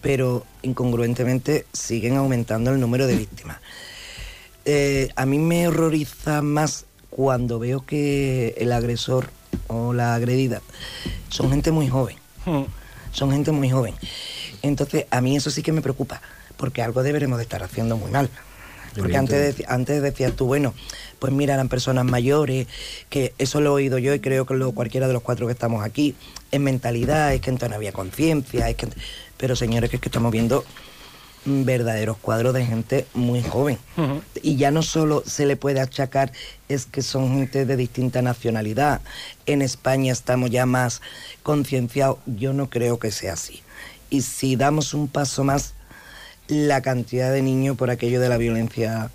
pero 0.00 0.46
incongruentemente 0.62 1.66
siguen 1.74 2.16
aumentando 2.16 2.72
el 2.72 2.80
número 2.80 3.06
de 3.06 3.16
víctimas. 3.16 3.58
Eh, 4.64 5.10
a 5.14 5.26
mí 5.26 5.38
me 5.38 5.68
horroriza 5.68 6.40
más 6.40 6.86
cuando 7.10 7.58
veo 7.58 7.84
que 7.84 8.54
el 8.56 8.72
agresor 8.72 9.28
o 9.68 9.92
la 9.92 10.14
agredida 10.14 10.60
son 11.28 11.50
gente 11.50 11.70
muy 11.72 11.88
joven. 11.88 12.16
Son 13.12 13.30
gente 13.30 13.52
muy 13.52 13.70
joven. 13.70 13.94
Entonces, 14.62 15.06
a 15.10 15.20
mí 15.20 15.36
eso 15.36 15.50
sí 15.50 15.62
que 15.62 15.72
me 15.72 15.82
preocupa, 15.82 16.20
porque 16.56 16.82
algo 16.82 17.02
deberemos 17.02 17.38
de 17.38 17.42
estar 17.44 17.62
haciendo 17.62 17.96
muy 17.96 18.10
mal. 18.10 18.28
Porque 18.96 19.16
antes, 19.16 19.56
deci- 19.58 19.64
antes 19.68 20.00
decías 20.02 20.34
tú, 20.34 20.46
bueno, 20.46 20.72
pues 21.18 21.32
mira, 21.32 21.54
eran 21.54 21.68
personas 21.68 22.04
mayores, 22.04 22.68
que 23.10 23.34
eso 23.38 23.60
lo 23.60 23.70
he 23.70 23.82
oído 23.82 23.98
yo 23.98 24.14
y 24.14 24.20
creo 24.20 24.46
que 24.46 24.54
lo, 24.54 24.72
cualquiera 24.72 25.08
de 25.08 25.12
los 25.12 25.22
cuatro 25.22 25.46
que 25.46 25.52
estamos 25.52 25.84
aquí, 25.84 26.14
es 26.52 26.60
mentalidad, 26.60 27.34
es 27.34 27.40
que 27.40 27.50
entonces 27.50 27.70
no 27.70 27.76
había 27.76 27.92
conciencia, 27.92 28.68
es 28.70 28.76
que... 28.76 28.88
Pero 29.36 29.56
señores, 29.56 29.90
que 29.90 29.96
es 29.96 30.02
que 30.02 30.08
estamos 30.08 30.30
viendo 30.30 30.64
verdaderos 31.44 32.16
cuadros 32.16 32.54
de 32.54 32.64
gente 32.64 33.06
muy 33.14 33.42
joven. 33.42 33.78
Y 34.42 34.56
ya 34.56 34.70
no 34.70 34.82
solo 34.82 35.22
se 35.26 35.46
le 35.46 35.56
puede 35.56 35.80
achacar, 35.80 36.32
es 36.68 36.86
que 36.86 37.02
son 37.02 37.36
gente 37.36 37.66
de 37.66 37.76
distinta 37.76 38.22
nacionalidad. 38.22 39.00
En 39.46 39.62
España 39.62 40.12
estamos 40.12 40.50
ya 40.50 40.66
más 40.66 41.02
concienciados. 41.42 42.18
Yo 42.26 42.52
no 42.52 42.70
creo 42.70 42.98
que 42.98 43.10
sea 43.10 43.34
así. 43.34 43.62
Y 44.10 44.22
si 44.22 44.56
damos 44.56 44.94
un 44.94 45.08
paso 45.08 45.44
más, 45.44 45.74
la 46.48 46.82
cantidad 46.82 47.32
de 47.32 47.42
niños 47.42 47.76
por 47.76 47.90
aquello 47.90 48.20
de 48.20 48.28
la 48.28 48.36
violencia 48.36 49.10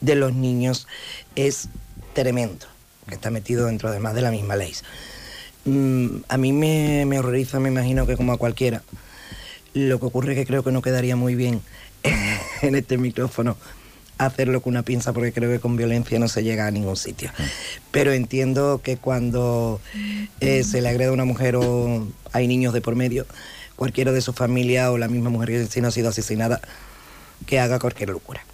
de 0.00 0.14
los 0.14 0.34
niños 0.34 0.86
es 1.34 1.68
tremendo, 2.12 2.66
que 3.08 3.14
está 3.14 3.30
metido 3.30 3.66
dentro 3.66 3.88
además 3.88 4.14
de 4.14 4.22
la 4.22 4.30
misma 4.30 4.56
ley. 4.56 4.72
Mm, 5.64 6.18
a 6.28 6.36
mí 6.38 6.52
me, 6.52 7.04
me 7.06 7.18
horroriza, 7.18 7.60
me 7.60 7.68
imagino 7.68 8.06
que 8.06 8.16
como 8.16 8.32
a 8.32 8.38
cualquiera. 8.38 8.82
Lo 9.76 10.00
que 10.00 10.06
ocurre 10.06 10.32
es 10.32 10.38
que 10.38 10.46
creo 10.46 10.64
que 10.64 10.72
no 10.72 10.80
quedaría 10.80 11.16
muy 11.16 11.34
bien 11.34 11.60
en 12.62 12.74
este 12.74 12.96
micrófono 12.96 13.58
hacerlo 14.16 14.62
con 14.62 14.72
una 14.72 14.82
pinza 14.82 15.12
porque 15.12 15.32
creo 15.32 15.50
que 15.50 15.60
con 15.60 15.76
violencia 15.76 16.18
no 16.18 16.28
se 16.28 16.42
llega 16.42 16.66
a 16.66 16.70
ningún 16.70 16.96
sitio. 16.96 17.30
Pero 17.90 18.14
entiendo 18.14 18.80
que 18.82 18.96
cuando 18.96 19.78
eh, 20.40 20.64
se 20.64 20.80
le 20.80 20.88
agrede 20.88 21.10
a 21.10 21.12
una 21.12 21.26
mujer 21.26 21.56
o 21.56 22.08
hay 22.32 22.48
niños 22.48 22.72
de 22.72 22.80
por 22.80 22.94
medio, 22.96 23.26
cualquiera 23.76 24.12
de 24.12 24.22
su 24.22 24.32
familia 24.32 24.90
o 24.92 24.96
la 24.96 25.08
misma 25.08 25.28
mujer 25.28 25.50
que 25.50 25.66
si 25.66 25.82
no 25.82 25.88
ha 25.88 25.90
sido 25.90 26.08
asesinada, 26.08 26.62
que 27.44 27.60
haga 27.60 27.78
cualquier 27.78 28.08
locura. 28.08 28.46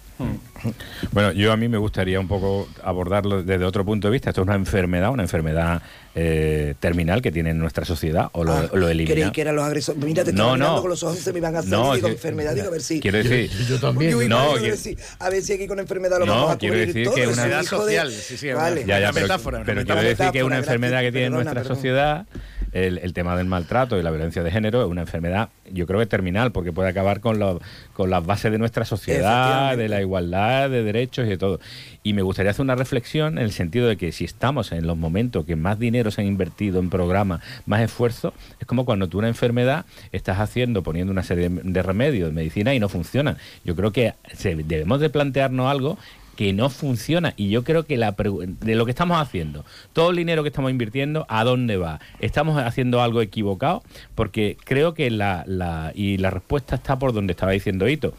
Bueno, 1.11 1.31
yo 1.31 1.51
a 1.51 1.57
mí 1.57 1.67
me 1.67 1.77
gustaría 1.77 2.19
un 2.19 2.27
poco 2.27 2.67
abordarlo 2.83 3.43
desde 3.43 3.65
otro 3.65 3.83
punto 3.85 4.07
de 4.07 4.11
vista. 4.13 4.29
Esto 4.29 4.41
es 4.41 4.47
una 4.47 4.55
enfermedad, 4.55 5.09
una 5.11 5.23
enfermedad 5.23 5.81
eh, 6.15 6.75
terminal 6.79 7.21
que 7.21 7.31
tiene 7.31 7.53
nuestra 7.53 7.85
sociedad 7.85 8.29
o 8.33 8.43
lo, 8.43 8.53
Ah, 8.53 8.69
lo 8.73 8.87
elimina. 8.87 9.15
Creí 9.15 9.31
que 9.31 9.41
eran 9.41 9.55
los 9.55 9.65
agresores. 9.65 10.03
Mira, 10.03 10.23
te 10.23 10.31
No, 10.31 10.37
estaba 10.43 10.53
mirando 10.55 10.75
no. 10.75 10.81
con 10.81 10.89
los 10.91 11.03
ojos, 11.03 11.17
se 11.19 11.31
me 11.33 11.39
iban 11.39 11.55
a 11.55 11.59
hacer 11.59 11.71
No, 11.71 11.93
y 11.93 11.95
digo 11.97 12.07
sí. 12.07 12.13
enfermedad, 12.13 12.53
digo 12.53 12.67
a 12.67 12.71
ver 12.71 12.81
si... 12.81 12.99
Quiero 12.99 13.17
decir- 13.17 13.49
Yo 13.67 13.79
también. 13.79 14.13
Uy, 14.15 14.27
No, 14.27 14.49
quiero- 14.51 14.61
ver 14.63 14.77
si, 14.77 14.97
a 15.19 15.29
ver 15.29 15.41
si 15.41 15.53
aquí 15.53 15.67
con 15.67 15.79
enfermedad 15.79 16.19
lo 16.19 16.25
No, 16.25 16.33
vamos 16.35 16.51
a 16.51 16.57
quiero 16.57 16.75
cubrir 16.75 16.87
decir 16.87 17.05
todo. 17.05 17.15
que 17.15 17.21
es 17.23 17.27
una- 17.27 17.33
un 17.33 17.39
Enfermedad 17.51 17.61
de- 17.61 17.67
social, 17.67 18.11
sí, 18.11 18.37
sí, 18.37 18.51
Vale. 18.53 18.85
Ya, 18.85 18.99
ya, 18.99 19.11
pero, 19.11 19.25
metáfora, 19.25 19.63
pero 19.65 19.81
una 19.81 19.85
quiero 19.85 20.01
decir 20.07 20.31
que 20.31 20.37
es 20.39 20.43
una 20.43 20.57
enfermedad 20.57 21.01
que 21.01 21.11
tiene 21.11 21.27
perdona, 21.27 21.43
nuestra 21.43 21.61
perdona. 21.61 21.75
sociedad, 21.75 22.25
el, 22.73 22.97
el 22.99 23.13
tema 23.13 23.35
del 23.37 23.45
maltrato 23.47 23.99
y 23.99 24.03
la 24.03 24.09
violencia 24.11 24.41
de 24.43 24.49
género, 24.51 24.81
es 24.83 24.87
una 24.89 25.01
enfermedad, 25.01 25.49
yo 25.71 25.85
creo 25.87 25.99
que 25.99 26.05
terminal, 26.07 26.51
porque 26.51 26.71
puede 26.71 26.89
acabar 26.89 27.19
con, 27.21 27.37
lo- 27.39 27.59
con 27.93 28.09
las 28.09 28.25
bases 28.25 28.51
de 28.51 28.57
nuestra 28.59 28.85
sociedad, 28.85 29.77
de 29.77 29.89
la 29.89 30.01
igualdad, 30.01 30.52
de 30.69 30.83
derechos 30.83 31.25
y 31.25 31.29
de 31.29 31.37
todo. 31.37 31.59
Y 32.03 32.13
me 32.13 32.21
gustaría 32.21 32.51
hacer 32.51 32.63
una 32.63 32.75
reflexión 32.75 33.37
en 33.37 33.43
el 33.45 33.51
sentido 33.51 33.87
de 33.87 33.97
que 33.97 34.11
si 34.11 34.25
estamos 34.25 34.71
en 34.71 34.87
los 34.87 34.97
momentos 34.97 35.45
que 35.45 35.55
más 35.55 35.79
dinero 35.79 36.11
se 36.11 36.21
han 36.21 36.27
invertido 36.27 36.79
en 36.79 36.89
programas, 36.89 37.41
más 37.65 37.81
esfuerzo, 37.81 38.33
es 38.59 38.67
como 38.67 38.85
cuando 38.85 39.07
tú 39.07 39.19
una 39.19 39.27
enfermedad 39.27 39.85
estás 40.11 40.39
haciendo, 40.39 40.83
poniendo 40.83 41.11
una 41.11 41.23
serie 41.23 41.49
de, 41.49 41.83
remedios, 41.83 42.29
de 42.29 42.33
medicina 42.35 42.73
y 42.73 42.79
no 42.79 42.89
funcionan. 42.89 43.37
Yo 43.63 43.75
creo 43.75 43.91
que 43.91 44.13
debemos 44.43 44.99
de 44.99 45.09
plantearnos 45.09 45.69
algo 45.69 45.97
que 46.35 46.51
no 46.51 46.71
funciona 46.71 47.35
y 47.37 47.49
yo 47.51 47.63
creo 47.63 47.85
que 47.85 47.95
la 47.95 48.15
de 48.17 48.73
lo 48.73 48.85
que 48.85 48.91
estamos 48.91 49.21
haciendo, 49.21 49.65
todo 49.93 50.09
el 50.09 50.15
dinero 50.15 50.41
que 50.41 50.49
estamos 50.49 50.71
invirtiendo, 50.71 51.27
¿a 51.29 51.43
dónde 51.43 51.77
va? 51.77 51.99
¿Estamos 52.21 52.57
haciendo 52.59 53.03
algo 53.03 53.21
equivocado? 53.21 53.83
Porque 54.15 54.57
creo 54.65 54.95
que 54.95 55.11
la, 55.11 55.43
la- 55.45 55.91
y 55.93 56.17
la 56.17 56.31
respuesta 56.31 56.75
está 56.75 56.97
por 56.97 57.13
donde 57.13 57.33
estaba 57.33 57.51
diciendo 57.51 57.87
Hito, 57.87 58.15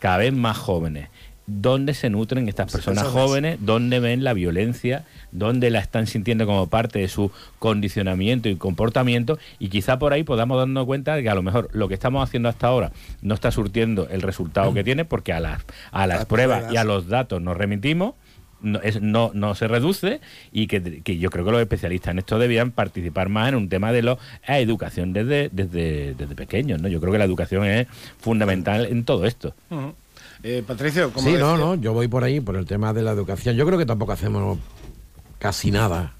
cada 0.00 0.18
vez 0.18 0.34
más 0.34 0.58
jóvenes. 0.58 1.08
¿Dónde 1.48 1.94
se 1.94 2.10
nutren 2.10 2.48
estas 2.48 2.72
personas 2.72 3.04
jóvenes? 3.12 3.58
¿Dónde 3.60 4.00
ven 4.00 4.24
la 4.24 4.32
violencia? 4.32 5.04
¿Dónde 5.30 5.70
la 5.70 5.78
están 5.78 6.08
sintiendo 6.08 6.44
como 6.44 6.66
parte 6.68 6.98
de 6.98 7.06
su 7.08 7.30
condicionamiento 7.60 8.48
y 8.48 8.56
comportamiento? 8.56 9.38
Y 9.58 9.68
quizá 9.68 9.98
por 9.98 10.12
ahí 10.12 10.24
podamos 10.24 10.58
darnos 10.58 10.86
cuenta 10.86 11.14
de 11.14 11.22
que 11.22 11.30
a 11.30 11.34
lo 11.36 11.42
mejor 11.42 11.68
lo 11.72 11.86
que 11.88 11.94
estamos 11.94 12.26
haciendo 12.26 12.48
hasta 12.48 12.66
ahora 12.66 12.90
no 13.22 13.34
está 13.34 13.50
surtiendo 13.52 14.08
el 14.10 14.22
resultado 14.22 14.74
que 14.74 14.82
tiene, 14.82 15.04
porque 15.04 15.32
a 15.32 15.40
las, 15.40 15.62
a 15.92 16.06
las 16.06 16.18
Las 16.18 16.26
pruebas 16.26 16.58
pruebas. 16.58 16.74
y 16.74 16.76
a 16.78 16.84
los 16.84 17.06
datos 17.08 17.40
nos 17.40 17.56
remitimos. 17.56 18.14
No, 18.62 18.80
es- 18.80 19.02
no, 19.02 19.30
no 19.34 19.54
se 19.54 19.68
reduce 19.68 20.20
y 20.50 20.66
que, 20.66 21.02
que 21.02 21.18
yo 21.18 21.30
creo 21.30 21.44
que 21.44 21.50
los 21.52 21.60
especialistas 21.60 22.12
en 22.12 22.18
esto 22.20 22.38
debían 22.38 22.70
participar 22.72 23.28
más 23.28 23.50
en 23.50 23.54
un 23.54 23.68
tema 23.68 23.92
de 23.92 24.02
la 24.02 24.16
educación 24.48 25.12
desde, 25.12 25.50
desde, 25.52 26.14
desde 26.14 26.34
pequeños. 26.34 26.80
¿no? 26.80 26.88
Yo 26.88 26.98
creo 26.98 27.12
que 27.12 27.18
la 27.18 27.26
educación 27.26 27.66
es 27.66 27.86
fundamental 28.18 28.86
en 28.86 29.04
todo 29.04 29.26
esto. 29.26 29.54
Eh, 30.42 30.62
Patricio, 30.66 31.12
como 31.12 31.26
Sí, 31.28 31.34
no, 31.36 31.52
decía- 31.52 31.64
no, 31.64 31.74
yo 31.76 31.92
voy 31.92 32.08
por 32.08 32.22
ahí, 32.24 32.40
por 32.40 32.56
el 32.56 32.66
tema 32.66 32.92
de 32.92 33.02
la 33.02 33.12
educación. 33.12 33.56
Yo 33.56 33.66
creo 33.66 33.78
que 33.78 33.86
tampoco 33.86 34.12
hacemos 34.12 34.58
casi 35.38 35.70
nada. 35.70 36.14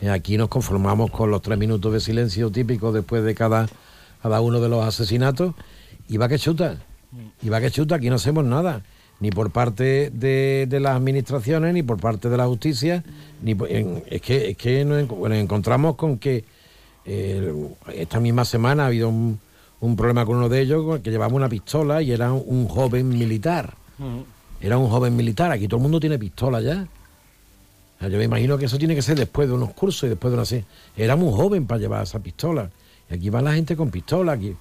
Eh, 0.00 0.10
Aquí 0.10 0.36
nos 0.36 0.48
conformamos 0.48 1.10
con 1.10 1.30
los 1.30 1.42
tres 1.42 1.58
minutos 1.58 1.92
de 1.92 2.00
silencio 2.00 2.50
típicos 2.50 2.92
después 2.92 3.22
de 3.24 3.34
cada, 3.34 3.68
cada 4.22 4.40
uno 4.40 4.60
de 4.60 4.68
los 4.68 4.84
asesinatos 4.84 5.54
y 6.08 6.16
va 6.16 6.28
que 6.28 6.38
chuta. 6.38 6.76
Y 7.42 7.48
va 7.50 7.60
que 7.60 7.70
chuta, 7.70 7.96
aquí 7.96 8.08
no 8.10 8.16
hacemos 8.16 8.44
nada. 8.44 8.82
Ni 9.20 9.30
por 9.30 9.50
parte 9.52 10.10
de, 10.12 10.66
de 10.68 10.80
las 10.80 10.96
administraciones, 10.96 11.72
ni 11.74 11.82
por 11.84 11.98
parte 12.00 12.28
de 12.28 12.36
la 12.36 12.46
justicia. 12.46 13.04
Ni 13.42 13.54
por- 13.54 13.70
en- 13.70 14.02
es 14.10 14.20
que, 14.20 14.50
es 14.50 14.56
que 14.56 14.84
nos, 14.84 14.98
en- 14.98 15.06
nos 15.08 15.32
encontramos 15.38 15.94
con 15.96 16.18
que 16.18 16.44
el- 17.04 17.68
esta 17.94 18.18
misma 18.18 18.44
semana 18.44 18.84
ha 18.84 18.86
habido 18.86 19.08
un, 19.08 19.38
un 19.82 19.96
problema 19.96 20.24
con 20.24 20.36
uno 20.36 20.48
de 20.48 20.60
ellos 20.60 21.00
que 21.00 21.10
llevaba 21.10 21.34
una 21.34 21.48
pistola 21.48 22.00
y 22.02 22.12
era 22.12 22.32
un 22.32 22.66
joven 22.68 23.08
militar. 23.08 23.74
Era 24.60 24.78
un 24.78 24.88
joven 24.88 25.14
militar. 25.16 25.50
Aquí 25.50 25.66
todo 25.66 25.78
el 25.78 25.82
mundo 25.82 25.98
tiene 26.00 26.18
pistola 26.18 26.60
ya. 26.60 26.86
O 27.96 27.98
sea, 28.00 28.08
yo 28.08 28.16
me 28.18 28.24
imagino 28.24 28.56
que 28.58 28.66
eso 28.66 28.78
tiene 28.78 28.94
que 28.94 29.02
ser 29.02 29.18
después 29.18 29.48
de 29.48 29.54
unos 29.54 29.72
cursos 29.74 30.04
y 30.04 30.08
después 30.10 30.30
de 30.30 30.36
una 30.36 30.44
se- 30.44 30.64
Era 30.96 31.16
muy 31.16 31.32
joven 31.32 31.66
para 31.66 31.80
llevar 31.80 32.04
esa 32.04 32.20
pistola. 32.20 32.70
Y 33.10 33.14
aquí 33.14 33.28
va 33.28 33.42
la 33.42 33.54
gente 33.54 33.74
con 33.76 33.90
pistola. 33.90 34.32
Aquí. 34.32 34.54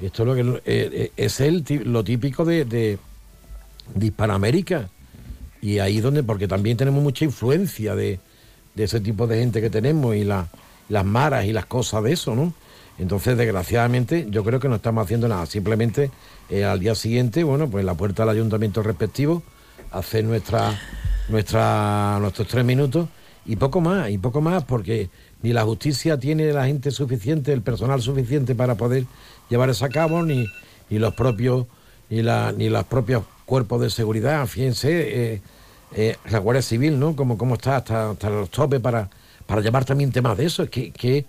Esto 0.00 0.22
es 0.22 0.26
lo 0.28 0.34
que 0.34 0.40
eh, 0.40 0.90
eh, 0.92 1.12
es 1.16 1.40
el, 1.40 1.64
lo 1.84 2.02
típico 2.02 2.44
de, 2.44 2.64
de, 2.64 2.98
de 3.94 4.06
Hispanoamérica. 4.06 4.88
Y 5.62 5.78
ahí 5.78 6.00
donde, 6.00 6.22
porque 6.24 6.48
también 6.48 6.76
tenemos 6.76 7.00
mucha 7.02 7.24
influencia 7.24 7.94
de, 7.94 8.18
de 8.74 8.84
ese 8.84 9.00
tipo 9.00 9.26
de 9.28 9.38
gente 9.38 9.60
que 9.60 9.70
tenemos 9.70 10.16
y 10.16 10.24
la- 10.24 10.48
las 10.88 11.04
maras 11.04 11.44
y 11.46 11.52
las 11.52 11.66
cosas 11.66 12.02
de 12.02 12.12
eso, 12.12 12.34
¿no? 12.34 12.52
Entonces, 12.98 13.36
desgraciadamente, 13.36 14.26
yo 14.30 14.44
creo 14.44 14.60
que 14.60 14.68
no 14.68 14.76
estamos 14.76 15.04
haciendo 15.04 15.28
nada. 15.28 15.46
Simplemente 15.46 16.10
eh, 16.48 16.64
al 16.64 16.80
día 16.80 16.94
siguiente, 16.94 17.42
bueno, 17.44 17.68
pues 17.68 17.84
la 17.84 17.94
puerta 17.94 18.22
del 18.22 18.30
ayuntamiento 18.30 18.82
respectivo, 18.82 19.42
hacer 19.90 20.24
nuestra, 20.24 20.78
nuestra, 21.28 22.18
nuestros 22.20 22.48
tres 22.48 22.64
minutos 22.64 23.08
y 23.46 23.56
poco 23.56 23.80
más, 23.80 24.10
y 24.10 24.18
poco 24.18 24.40
más, 24.40 24.64
porque 24.64 25.10
ni 25.42 25.52
la 25.52 25.64
justicia 25.64 26.18
tiene 26.18 26.52
la 26.52 26.66
gente 26.66 26.90
suficiente, 26.90 27.52
el 27.52 27.62
personal 27.62 28.00
suficiente 28.00 28.54
para 28.54 28.76
poder 28.76 29.04
llevar 29.50 29.68
eso 29.70 29.84
a 29.84 29.90
cabo, 29.90 30.22
ni, 30.22 30.46
ni 30.88 30.98
los 30.98 31.14
propios, 31.14 31.66
ni, 32.08 32.22
la, 32.22 32.52
ni 32.52 32.68
los 32.70 32.84
propios 32.84 33.24
cuerpos 33.44 33.80
de 33.80 33.90
seguridad, 33.90 34.46
fíjense, 34.46 35.34
eh, 35.34 35.42
eh, 35.94 36.16
la 36.30 36.38
Guardia 36.38 36.62
Civil, 36.62 36.98
¿no? 36.98 37.14
Como, 37.14 37.36
cómo 37.36 37.54
está 37.54 37.76
hasta, 37.76 38.10
hasta 38.10 38.30
los 38.30 38.50
topes 38.50 38.80
para, 38.80 39.10
para 39.46 39.60
llevar 39.60 39.84
también 39.84 40.10
temas 40.10 40.36
de 40.38 40.46
eso, 40.46 40.62
es 40.62 40.70
que, 40.70 40.90
que, 40.90 41.26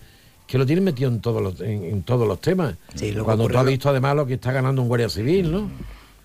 que 0.47 0.57
lo 0.57 0.65
tienen 0.65 0.83
metido 0.83 1.09
en 1.09 1.21
todos 1.21 1.41
los, 1.41 1.59
en, 1.61 1.83
en 1.85 2.03
todos 2.03 2.27
los 2.27 2.39
temas. 2.41 2.75
Sí, 2.95 3.11
lo 3.11 3.23
Cuando 3.25 3.47
tú 3.47 3.57
has 3.57 3.65
visto 3.65 3.89
además 3.89 4.15
lo 4.15 4.25
que 4.25 4.35
está 4.35 4.51
ganando 4.51 4.81
un 4.81 4.87
Guardia 4.87 5.09
Civil, 5.09 5.51
¿no? 5.51 5.69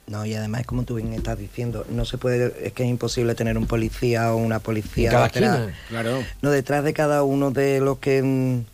No, 0.07 0.27
y 0.27 0.35
además, 0.35 0.67
como 0.67 0.83
tú 0.83 0.97
bien 0.97 1.13
estás 1.13 1.39
diciendo, 1.39 1.87
no 1.89 2.05
se 2.05 2.19
puede, 2.19 2.53
es 2.67 2.73
que 2.73 2.83
es 2.83 2.89
imposible 2.89 3.35
tener 3.37 3.57
un 3.57 3.67
policía 3.67 4.33
o 4.35 4.37
una 4.39 4.59
policía 4.59 5.11
cada 5.11 5.25
detrás, 5.29 5.59
esquina. 5.61 5.79
Claro. 5.89 6.25
no 6.43 6.51
detrás 6.51 6.83
de 6.85 6.93
cada 6.93 7.23
uno 7.23 7.53
de 7.53 7.79
los 7.81 7.99
que 7.99 8.21
mm, 8.21 8.65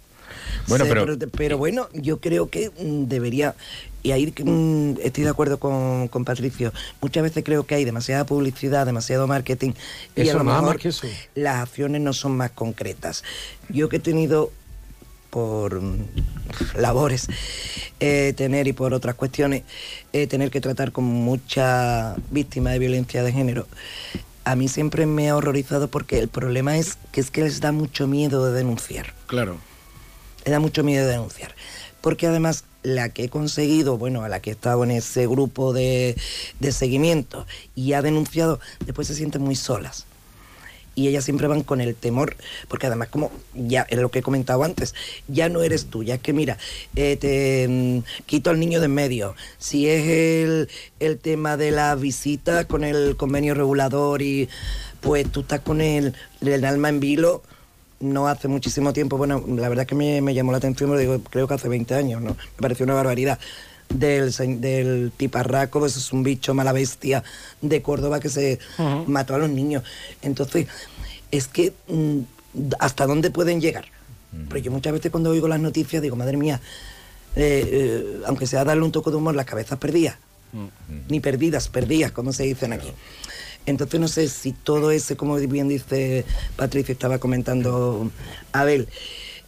Bueno, 0.69 0.85
se 0.87 0.91
pero- 0.95 1.19
pero 1.37 1.59
bueno, 1.59 1.89
yo 1.93 2.21
creo 2.21 2.49
que 2.49 2.71
mm, 2.71 3.05
debería 3.09 3.55
y 4.03 4.13
ahí 4.13 4.33
mm, 4.43 4.95
estoy 5.03 5.25
de 5.25 5.31
acuerdo 5.31 5.59
con, 5.59 6.09
con 6.09 6.25
Patricio. 6.25 6.73
Muchas 7.03 7.23
veces 7.23 7.45
creo 7.45 7.67
que 7.67 7.75
hay 7.75 7.85
demasiada 7.85 8.25
publicidad, 8.25 8.87
demasiado 8.87 9.27
marketing 9.27 9.73
y 10.17 10.23
Eso, 10.23 10.31
a 10.31 10.35
lo 10.39 10.45
nada 10.45 10.61
mejor 10.63 10.75
más 10.77 10.83
que 10.83 10.89
eso. 10.89 11.07
las 11.35 11.57
acciones 11.57 12.01
no 12.01 12.13
son 12.15 12.35
más 12.37 12.51
concretas. 12.53 13.25
Yo 13.69 13.89
que 13.91 13.97
he 13.97 14.01
tenido 14.01 14.53
por 15.37 15.83
mm, 15.83 16.07
labores 16.79 17.27
eh, 18.01 18.33
tener 18.35 18.67
y 18.69 18.73
por 18.73 18.95
otras 18.95 19.17
cuestiones 19.17 19.65
eh, 20.15 20.27
tener 20.27 20.51
que 20.51 20.63
tratar 20.63 20.93
con 20.93 21.05
muchas 21.05 22.17
víctimas 22.31 22.73
de 22.73 22.79
violencia 22.79 23.23
de 23.23 23.33
género 23.33 23.67
a 24.45 24.57
mí 24.57 24.67
siempre 24.69 25.05
me 25.05 25.29
ha 25.29 25.37
horrorizado 25.37 25.89
porque 25.89 26.21
el 26.21 26.29
problema 26.29 26.79
es 26.79 26.97
que 27.13 27.21
es 27.21 27.31
que 27.31 27.43
les 27.43 27.61
da 27.61 27.71
mucho 27.71 28.07
miedo 28.07 28.47
de 28.47 28.55
denunciar 28.57 29.13
Claro. 29.27 29.59
le 30.47 30.53
da 30.53 30.59
mucho 30.59 30.83
miedo 30.83 31.05
de 31.05 31.13
denunciar. 31.13 31.55
Porque 32.01 32.29
además 32.29 32.65
la 32.85 33.09
que 33.09 33.25
he 33.25 33.29
conseguido, 33.29 33.99
bueno, 33.99 34.23
a 34.23 34.29
la 34.29 34.41
que 34.41 34.51
he 34.51 34.53
estado 34.53 34.85
en 34.85 34.93
ese 34.93 35.27
grupo 35.27 35.73
de, 35.73 36.17
de 36.61 36.71
seguimiento 36.73 37.47
y 37.75 37.95
ha 37.95 38.01
denunciado, 38.01 38.61
después 38.85 39.09
se 39.09 39.17
sienten 39.17 39.43
muy 39.43 39.57
solas. 39.57 40.07
Y 40.97 41.07
ellas 41.07 41.25
siempre 41.25 41.47
van 41.47 41.63
con 41.63 41.81
el 41.81 41.95
temor, 41.95 42.37
porque 42.67 42.87
además 42.87 43.09
como 43.09 43.31
ya 43.55 43.87
es 43.89 43.99
lo 43.99 44.11
que 44.11 44.21
he 44.21 44.23
comentado 44.23 44.65
antes, 44.65 44.95
ya 45.29 45.49
no 45.49 45.63
eres 45.63 45.87
tú, 45.87 46.03
ya 46.03 46.15
es 46.15 46.21
que 46.21 46.33
mira, 46.33 46.59
eh, 46.97 47.17
te 47.17 47.69
mm, 47.69 48.25
quito 48.27 48.51
al 48.51 48.59
niño 48.59 48.81
de 48.81 48.87
en 48.87 48.95
medio. 48.95 49.35
Si 49.59 49.89
es 49.89 50.09
el, 50.09 50.69
el 50.99 51.19
tema 51.19 51.57
de 51.57 51.71
la 51.71 51.95
visita 51.95 52.65
con 52.65 52.83
el 52.83 53.17
convenio 53.17 53.55
regulador 53.55 54.23
y 54.23 54.49
pues 55.01 55.31
tú 55.31 55.41
estás 55.41 55.61
con 55.61 55.81
el, 55.81 56.15
el 56.41 56.65
alma 56.65 56.89
en 56.89 56.99
vilo, 56.99 57.43
no 58.01 58.29
hace 58.29 58.49
muchísimo 58.49 58.93
tiempo, 58.93 59.17
bueno, 59.17 59.43
la 59.47 59.69
verdad 59.69 59.87
que 59.87 59.95
me, 59.95 60.21
me 60.21 60.35
llamó 60.35 60.53
la 60.53 60.59
atención, 60.59 60.91
pero 60.91 61.01
digo, 61.01 61.21
creo 61.31 61.49
que 61.49 61.55
hace 61.55 61.69
20 61.69 61.95
años, 61.95 62.21
¿no? 62.21 62.31
Me 62.31 62.63
pareció 62.63 62.85
una 62.85 62.95
barbaridad. 62.95 63.39
Del, 63.89 64.33
del 64.61 65.13
tiparraco, 65.17 65.79
pues 65.79 65.97
es 65.97 66.13
un 66.13 66.25
bicho 66.25 66.55
mala 66.55 66.73
bestia 66.73 67.23
de 67.63 67.83
Córdoba 67.83 68.19
que 68.19 68.29
se 68.29 68.59
mató 69.07 69.35
a 69.35 69.39
los 69.39 69.49
niños. 69.49 69.85
Entonces, 70.23 70.67
es 71.31 71.47
que 71.47 71.73
mm, 71.89 72.21
hasta 72.79 73.07
dónde 73.07 73.31
pueden 73.31 73.61
llegar. 73.61 73.87
Pero 74.49 74.61
yo 74.61 74.71
muchas 74.71 74.93
veces 74.93 75.11
cuando 75.11 75.31
oigo 75.31 75.49
las 75.49 75.61
noticias 75.61 76.03
digo, 76.03 76.17
madre 76.17 76.37
mía, 76.37 76.61
eh, 77.37 77.69
eh, 77.71 78.21
aunque 78.27 78.47
sea 78.47 78.65
darle 78.65 78.83
un 78.83 78.93
toque 78.93 79.11
de 79.11 79.17
humor, 79.17 79.35
las 79.35 79.47
cabezas 79.47 79.79
perdidas. 79.79 80.17
Ni 81.09 81.21
perdidas, 81.21 81.69
perdidas, 81.69 82.13
como 82.13 82.33
se 82.33 82.45
dicen 82.45 82.73
aquí. 82.73 82.89
Entonces 83.67 84.01
no 84.01 84.09
sé 84.09 84.29
si 84.29 84.53
todo 84.53 84.91
ese, 84.91 85.17
como 85.17 85.37
bien 85.37 85.69
dice 85.69 86.25
Patricia, 86.57 86.93
estaba 86.93 87.19
comentando 87.19 88.11
Abel, 88.53 88.89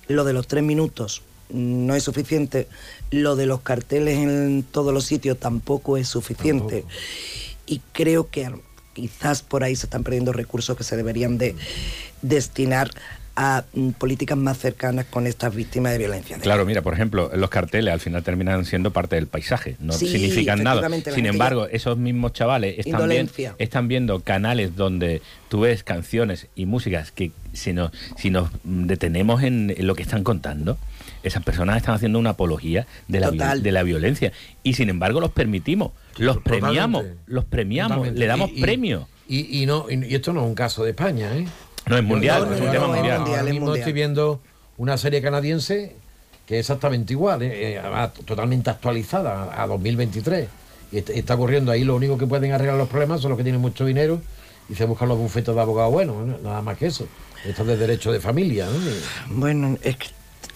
lo 0.08 0.24
de 0.24 0.32
los 0.32 0.46
tres 0.46 0.64
minutos 0.64 1.22
no 1.50 1.94
es 1.94 2.04
suficiente, 2.04 2.68
lo 3.10 3.36
de 3.36 3.46
los 3.46 3.60
carteles 3.62 4.18
en 4.18 4.62
todos 4.70 4.92
los 4.92 5.04
sitios 5.04 5.38
tampoco 5.38 5.96
es 5.96 6.08
suficiente. 6.08 6.84
Y 7.66 7.80
creo 7.92 8.28
que 8.30 8.50
quizás 8.94 9.42
por 9.42 9.62
ahí 9.64 9.76
se 9.76 9.86
están 9.86 10.02
perdiendo 10.04 10.32
recursos 10.32 10.76
que 10.76 10.84
se 10.84 10.96
deberían 10.96 11.38
de 11.38 11.54
destinar 12.22 12.90
a 13.40 13.64
mm, 13.72 13.90
políticas 13.90 14.36
más 14.36 14.58
cercanas 14.58 15.06
con 15.06 15.28
estas 15.28 15.54
víctimas 15.54 15.92
de 15.92 15.98
violencia. 15.98 16.38
Claro, 16.38 16.66
mira, 16.66 16.82
por 16.82 16.92
ejemplo, 16.94 17.30
los 17.36 17.50
carteles 17.50 17.92
al 17.94 18.00
final 18.00 18.24
terminan 18.24 18.64
siendo 18.64 18.92
parte 18.92 19.14
del 19.14 19.28
paisaje, 19.28 19.76
no 19.78 19.92
Sí, 19.92 20.08
significan 20.08 20.64
nada. 20.64 20.88
Sin 21.14 21.24
embargo, 21.26 21.68
esos 21.70 21.96
mismos 21.98 22.32
chavales 22.32 22.80
están, 22.80 23.08
bien- 23.08 23.30
están 23.58 23.86
viendo 23.86 24.20
canales 24.20 24.74
donde 24.74 25.22
tú 25.48 25.60
ves 25.60 25.84
canciones 25.84 26.48
y 26.56 26.66
músicas 26.66 27.12
que 27.12 27.30
si 27.52 27.72
nos, 27.72 27.92
si 28.16 28.30
nos 28.30 28.50
mm, 28.64 28.86
detenemos 28.86 29.44
en, 29.44 29.72
en 29.76 29.86
lo 29.86 29.94
que 29.94 30.02
están 30.02 30.24
contando, 30.24 30.76
esas 31.22 31.42
personas 31.42 31.76
están 31.76 31.94
haciendo 31.94 32.18
una 32.18 32.30
apología 32.30 32.86
de 33.08 33.20
la, 33.20 33.30
viol- 33.30 33.60
de 33.62 33.72
la 33.72 33.82
violencia 33.82 34.32
y 34.62 34.74
sin 34.74 34.88
embargo 34.88 35.20
los 35.20 35.30
permitimos, 35.32 35.92
los 36.16 36.36
Totalmente. 36.36 36.50
premiamos, 36.66 37.04
los 37.26 37.44
premiamos, 37.44 37.90
Totalmente. 37.98 38.20
le 38.20 38.26
damos 38.26 38.50
Y- 38.50 38.58
y- 38.58 38.60
premios. 38.62 39.06
Y, 39.28 39.62
y 39.62 39.66
no, 39.66 39.86
y, 39.90 40.14
esto 40.14 40.32
no 40.32 40.40
es 40.42 40.46
un 40.46 40.54
caso 40.54 40.84
de 40.84 40.90
España, 40.90 41.36
¿eh? 41.36 41.46
No, 41.86 41.96
es 41.96 42.04
mundial, 42.04 42.46
Yo- 42.48 42.54
es 42.54 42.60
un 42.60 42.70
tema 42.70 42.86
mundial. 42.88 43.22
Ahora 43.26 43.42
mismo 43.44 43.74
estoy 43.74 43.92
viendo 43.92 44.40
una 44.76 44.96
serie 44.96 45.20
canadiense 45.22 45.96
que 46.46 46.54
es 46.54 46.60
exactamente 46.60 47.12
igual, 47.12 47.42
¿eh? 47.42 47.76
Eh, 47.76 47.82
totalmente 48.24 48.70
actualizada 48.70 49.62
a 49.62 49.66
2023. 49.66 50.48
Y 50.92 50.98
est- 50.98 51.10
está 51.10 51.34
ocurriendo 51.34 51.70
ahí, 51.72 51.84
lo 51.84 51.94
único 51.96 52.16
que 52.16 52.26
pueden 52.26 52.52
arreglar 52.52 52.76
los 52.78 52.88
problemas 52.88 53.20
son 53.20 53.30
los 53.30 53.36
que 53.36 53.42
tienen 53.44 53.60
mucho 53.60 53.84
dinero 53.84 54.22
y 54.70 54.74
se 54.74 54.86
buscan 54.86 55.08
los 55.08 55.18
bufetes 55.18 55.54
de 55.54 55.60
abogados 55.60 55.92
buenos, 55.92 56.26
¿no? 56.26 56.38
nada 56.38 56.62
más 56.62 56.78
que 56.78 56.86
eso. 56.86 57.06
Esto 57.44 57.62
es 57.62 57.68
de 57.68 57.76
derecho 57.76 58.10
de 58.12 58.20
familia, 58.20 58.66
¿no? 58.66 59.36
Bueno, 59.36 59.76
es 59.82 59.96
que 59.96 60.06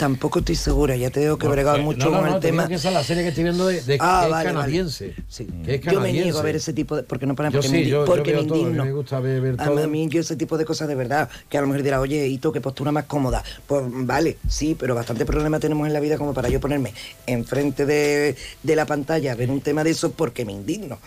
tampoco 0.03 0.41
estoy 0.41 0.57
segura, 0.57 0.97
ya 0.97 1.11
te 1.11 1.21
digo 1.21 1.39
que 1.39 1.47
he 1.47 1.49
bregado 1.49 1.77
eh, 1.77 1.83
mucho 1.83 2.11
no, 2.11 2.17
no, 2.17 2.23
con 2.27 2.35
el 2.35 2.41
tema. 2.41 2.67
que 2.67 2.75
esa 2.75 2.89
es 2.89 2.95
la 2.95 3.05
serie 3.05 3.23
que 3.23 3.29
estoy 3.29 3.45
viendo 3.45 3.69
de, 3.69 3.81
de- 3.83 3.99
Ah, 4.01 4.23
que 4.23 4.27
es 4.27 4.31
vale, 4.33 4.33
vale. 4.33 4.45
canadiense. 4.53 5.15
Sí. 5.29 5.47
Que 5.65 5.77
es 5.77 5.81
Yo 5.83 6.01
me 6.01 6.11
niego 6.13 6.39
a 6.39 6.43
canadiense. 6.43 6.43
ver 6.43 6.57
ese 6.57 6.73
tipo 6.73 6.97
de. 6.97 7.05
Porque 7.05 7.25
no 7.25 7.37
para 7.37 7.51
Yo 7.51 7.59
porque 7.61 7.69
sí, 7.69 7.75
me, 7.75 7.83
yo- 7.87 8.01
yo 8.01 8.05
porque 8.05 8.33
veo 8.33 8.43
me 8.43 8.49
todo, 8.49 8.55
a 8.55 8.59
mí 8.59 8.65
indigno. 8.65 8.85
me 8.85 8.93
gusta 8.93 9.21
ver- 9.21 9.41
ver 9.41 9.57
todo. 9.57 9.85
a 9.85 9.87
mí, 9.87 10.09
yo 10.09 10.21
ese 10.21 10.35
tipo 10.35 10.59
de 10.59 10.65
cosas 10.65 10.89
de 10.89 10.97
verdad, 10.97 11.29
que 11.49 11.57
a 11.57 11.61
lo 11.61 11.69
mejor 11.69 11.85
dirá, 11.85 12.01
oye, 12.01 12.27
Hito, 12.27 12.51
qué 12.51 12.61
postura 12.61 12.91
más 12.91 13.05
cómoda. 13.05 13.45
Pues 13.69 13.83
vale, 13.89 14.39
sí, 14.49 14.77
pero 14.77 14.97
bastante 14.97 15.25
problema 15.25 15.61
tenemos 15.61 15.87
en 15.87 15.93
la 15.93 16.01
vida 16.01 16.19
como 16.19 16.35
para 16.35 16.49
yo 16.49 16.59
ponerme 16.59 16.93
enfrente 17.27 17.87
de, 17.87 18.35
de 18.63 18.77
la 18.77 18.87
pantalla 18.87 19.31
a 19.31 19.35
ver 19.37 19.51
un 19.51 19.61
tema 19.61 19.85
de 19.85 19.91
eso 19.91 20.11
porque 20.11 20.45
me 20.45 20.51
indigno. 20.53 20.99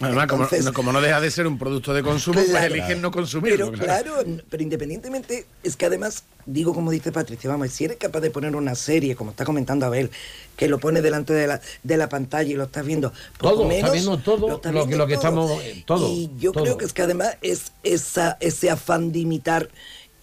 Además, 0.00 0.26
como, 0.26 0.42
Entonces- 0.44 0.64
no, 0.64 0.72
como 0.72 0.92
no 0.92 1.00
deja 1.00 1.20
de 1.20 1.30
ser 1.30 1.46
un 1.46 1.58
producto 1.58 1.94
de 1.94 2.02
consumo, 2.02 2.40
pues 2.44 2.64
eligen 2.64 3.00
no 3.00 3.10
consumirlo. 3.10 3.70
Pero 3.70 3.84
claro, 3.84 4.14
pero 4.50 4.62
independientemente, 4.62 5.46
es 5.62 5.76
que 5.76 5.86
además, 5.86 6.24
digo 6.46 6.74
como 6.74 6.90
dice 6.90 7.12
Patricia, 7.12 7.48
vamos, 7.48 7.70
si 7.70 7.84
eres 7.84 7.96
capaz 7.98 8.20
de 8.20 8.30
poner 8.30 8.56
una 8.56 8.74
serie, 8.74 9.14
como 9.14 9.30
está 9.30 9.44
comentando 9.44 9.86
Abel, 9.86 10.10
que 10.56 10.68
lo 10.68 10.78
pone 10.78 11.00
delante 11.00 11.32
de 11.32 11.46
la, 11.46 11.60
de 11.82 11.96
la 11.96 12.08
pantalla 12.08 12.50
y 12.50 12.54
lo 12.54 12.64
estás 12.64 12.84
viendo, 12.84 13.12
poco 13.38 13.54
Todo, 13.54 13.62
está 13.70 13.74
menos, 13.74 13.92
viendo 13.92 14.18
todo 14.18 14.48
lo, 14.48 14.54
estás 14.56 14.72
que, 14.72 14.78
viendo 14.78 14.96
lo 14.98 15.06
que 15.06 15.14
todo. 15.14 15.22
estamos... 15.22 15.62
eh, 15.62 15.84
Todo. 15.86 16.08
Y 16.08 16.30
yo 16.38 16.52
todo. 16.52 16.64
creo 16.64 16.78
que 16.78 16.84
es 16.86 16.92
que 16.92 17.02
además 17.02 17.36
es 17.40 17.72
esa, 17.84 18.36
ese 18.40 18.70
afán 18.70 19.12
de 19.12 19.20
imitar 19.20 19.68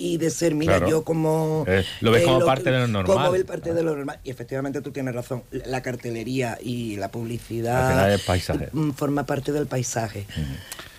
y 0.01 0.17
de 0.17 0.29
ser, 0.31 0.55
mira, 0.55 0.77
Claro. 0.77 0.89
yo 0.89 1.03
como... 1.03 1.63
Eh, 1.67 1.83
lo 2.01 2.11
ves 2.11 2.23
como 2.23 2.39
que- 2.39 2.45
parte 2.45 2.71
de 2.71 2.79
lo 2.79 2.87
normal. 2.87 3.15
Como 3.17 3.31
ves 3.31 3.43
parte 3.43 3.73
de 3.73 3.83
lo 3.83 3.95
normal. 3.95 4.19
Y 4.23 4.31
efectivamente 4.31 4.81
tú 4.81 4.91
tienes 4.91 5.13
razón, 5.13 5.43
la 5.51 5.81
cartelería 5.81 6.57
y 6.61 6.95
la 6.97 7.11
publicidad... 7.11 8.11
Es 8.11 8.21
paisaje. 8.23 8.69
mm, 8.73 8.91
Forma 8.91 9.25
parte 9.25 9.51
del 9.51 9.67
paisaje. 9.67 10.25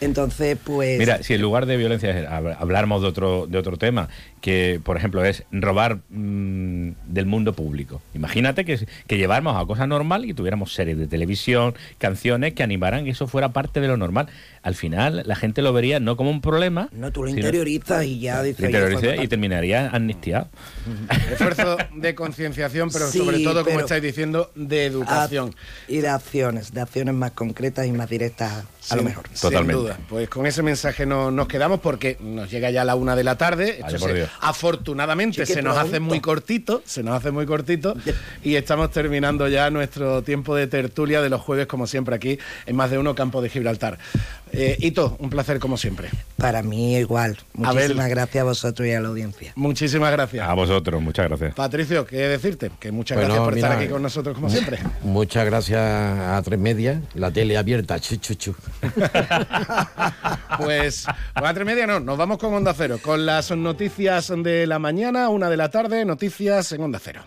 Entonces, 0.00 0.57
pues... 0.62 0.98
Mira, 0.98 1.22
si 1.22 1.34
en 1.34 1.42
lugar 1.42 1.66
de 1.66 1.76
violencia 1.76 2.28
habláramos 2.59 3.03
de 3.03 3.09
otro, 3.09 3.46
de 3.46 3.59
otro 3.59 3.76
tema, 3.76 4.09
que, 4.40 4.80
por 4.82 4.96
ejemplo, 4.96 5.24
es 5.24 5.44
robar 5.53 5.98
mm, 6.11 6.90
del 7.07 7.26
mundo 7.26 7.53
público. 7.55 8.03
Imagínate 8.14 8.64
que, 8.64 8.86
que 9.07 9.16
lleváramos 9.18 9.61
a 9.61 9.66
cosa 9.66 9.86
normal 9.86 10.24
y 10.24 10.34
tuviéramos 10.34 10.74
series 10.74 10.98
de 10.98 11.07
televisión, 11.07 11.74
canciones 11.98 12.55
que 12.55 12.62
animaran 12.62 13.05
que 13.05 13.11
eso 13.11 13.26
fuera 13.28 13.53
parte 13.53 13.80
de 13.80 13.88
lo 13.88 13.96
normal. 13.96 14.26
Al 14.63 14.75
final, 14.77 15.23
la 15.27 15.35
gente 15.35 15.61
lo 15.61 15.73
vería 15.73 15.99
no 15.99 16.17
como 16.17 16.31
un 16.31 16.41
problema. 16.41 16.89
No, 16.93 17.11
tú 17.11 17.25
lo 17.25 17.29
interiorizas 17.31 18.05
y 18.05 18.21
ya 18.21 18.43
dices. 18.43 18.61
lo 18.61 18.67
"Oye, 18.69 18.77
interioriza 18.79 19.15
fue 19.17 19.25
y 19.25 19.29
terminaría 19.29 19.89
amnistiado. 19.89 20.49
Esfuerzo 21.33 21.77
de 21.97 22.15
concienciación, 22.15 22.91
pero 22.93 23.09
Sí, 23.11 23.19
sobre 23.19 23.41
todo, 23.41 23.65
como 23.65 23.81
estáis 23.81 24.03
diciendo, 24.03 24.51
de 24.55 24.87
educación. 24.87 25.55
Y 25.89 25.99
de 25.99 26.09
acciones, 26.09 26.73
de 26.73 26.81
acciones 26.81 27.15
más 27.15 27.33
concretas 27.33 27.87
y 27.87 27.93
más 27.93 28.09
directas 28.09 28.65
a 28.91 28.97
lo 28.97 29.03
mejor. 29.03 29.25
Sin 29.33 29.67
duda. 29.69 29.99
Pues 30.09 30.29
con 30.29 30.47
ese 30.47 30.63
mensaje 30.63 31.07
no, 31.07 31.31
nos 31.31 31.49
quedamos 31.49 31.81
porque 31.81 32.17
nos 32.21 32.51
llega 32.51 32.71
ya 32.71 32.85
la 32.85 32.95
una 32.95 33.15
de 33.17 33.25
la 33.25 33.37
tarde. 33.37 33.71
Esto 33.71 33.83
Vaya 33.85 33.99
por 33.99 34.09
se- 34.11 34.15
Dios. 34.15 34.31
afortunadamente 34.41 35.45
Sí, 35.47 35.55
se 35.55 35.63
nos 35.63 35.77
hace 35.77 35.99
muy 36.01 36.21
cortito, 36.21 36.83
se 36.85 37.03
nos 37.03 37.15
hace 37.17 37.31
muy 37.31 37.47
cortito 37.47 37.95
y 38.45 38.55
estamos 38.57 38.91
terminando 38.93 39.49
ya 39.49 39.71
nuestro 39.71 40.23
tiempo 40.23 40.55
de 40.57 40.67
tertulia 40.69 41.21
de 41.21 41.29
los 41.31 41.41
jueves, 41.41 41.67
como 41.67 41.87
siempre, 41.87 42.15
aquí 42.15 42.39
en 42.67 42.77
más 42.77 42.91
de 42.93 42.99
uno 42.99 43.15
Campo 43.15 43.43
de 43.43 43.49
Gibraltar. 43.49 43.99
Eh, 44.53 44.76
Hito, 44.80 45.16
un 45.18 45.30
placer 45.30 45.59
como 45.59 45.76
siempre. 45.76 46.11
Para 46.36 46.62
mí 46.62 46.96
igual. 46.96 47.38
Abel. 47.62 47.84
Muchísimas 47.84 48.09
gracias 48.11 48.42
a 48.42 48.44
vosotros 48.44 48.86
y 48.86 48.92
a 48.92 49.00
la 49.00 49.09
audiencia. 49.09 49.53
Muchísimas 49.57 50.12
gracias. 50.12 50.46
A 50.46 50.53
vosotros, 50.55 51.00
muchas 51.00 51.28
gracias. 51.28 51.55
Patricio, 51.55 52.07
¿qué 52.07 52.16
decirte? 52.16 52.70
Que 52.78 52.92
muchas 52.92 53.16
Bueno, 53.16 53.34
gracias 53.34 53.44
por 53.44 53.55
estar 53.57 53.72
aquí 53.72 53.88
con 53.88 54.03
nosotros 54.03 54.34
como 54.34 54.50
siempre. 54.50 54.78
Muchas 55.03 55.46
gracias 55.46 55.80
a 55.80 56.40
Tres 56.44 56.59
Media, 56.59 57.00
la 57.14 57.30
tele 57.30 57.57
abierta, 57.57 57.98
chu, 57.98 58.16
chu, 58.16 58.34
chu. 58.34 58.55
Pues, 60.59 61.07
pues 61.07 61.07
a 61.34 61.55
tres 61.55 61.66
media 61.66 61.86
no, 61.86 61.98
nos 61.98 62.16
vamos 62.18 62.38
con 62.38 62.53
Onda 62.53 62.74
Cero, 62.74 62.98
con 63.03 63.24
las 63.24 63.50
noticias 63.50 64.32
de 64.36 64.66
la 64.66 64.78
mañana, 64.78 65.28
una 65.28 65.48
de 65.48 65.57
la 65.57 65.70
tarde, 65.70 66.05
noticias 66.05 66.72
en 66.72 66.82
Onda 66.82 67.00
Cero. 67.03 67.22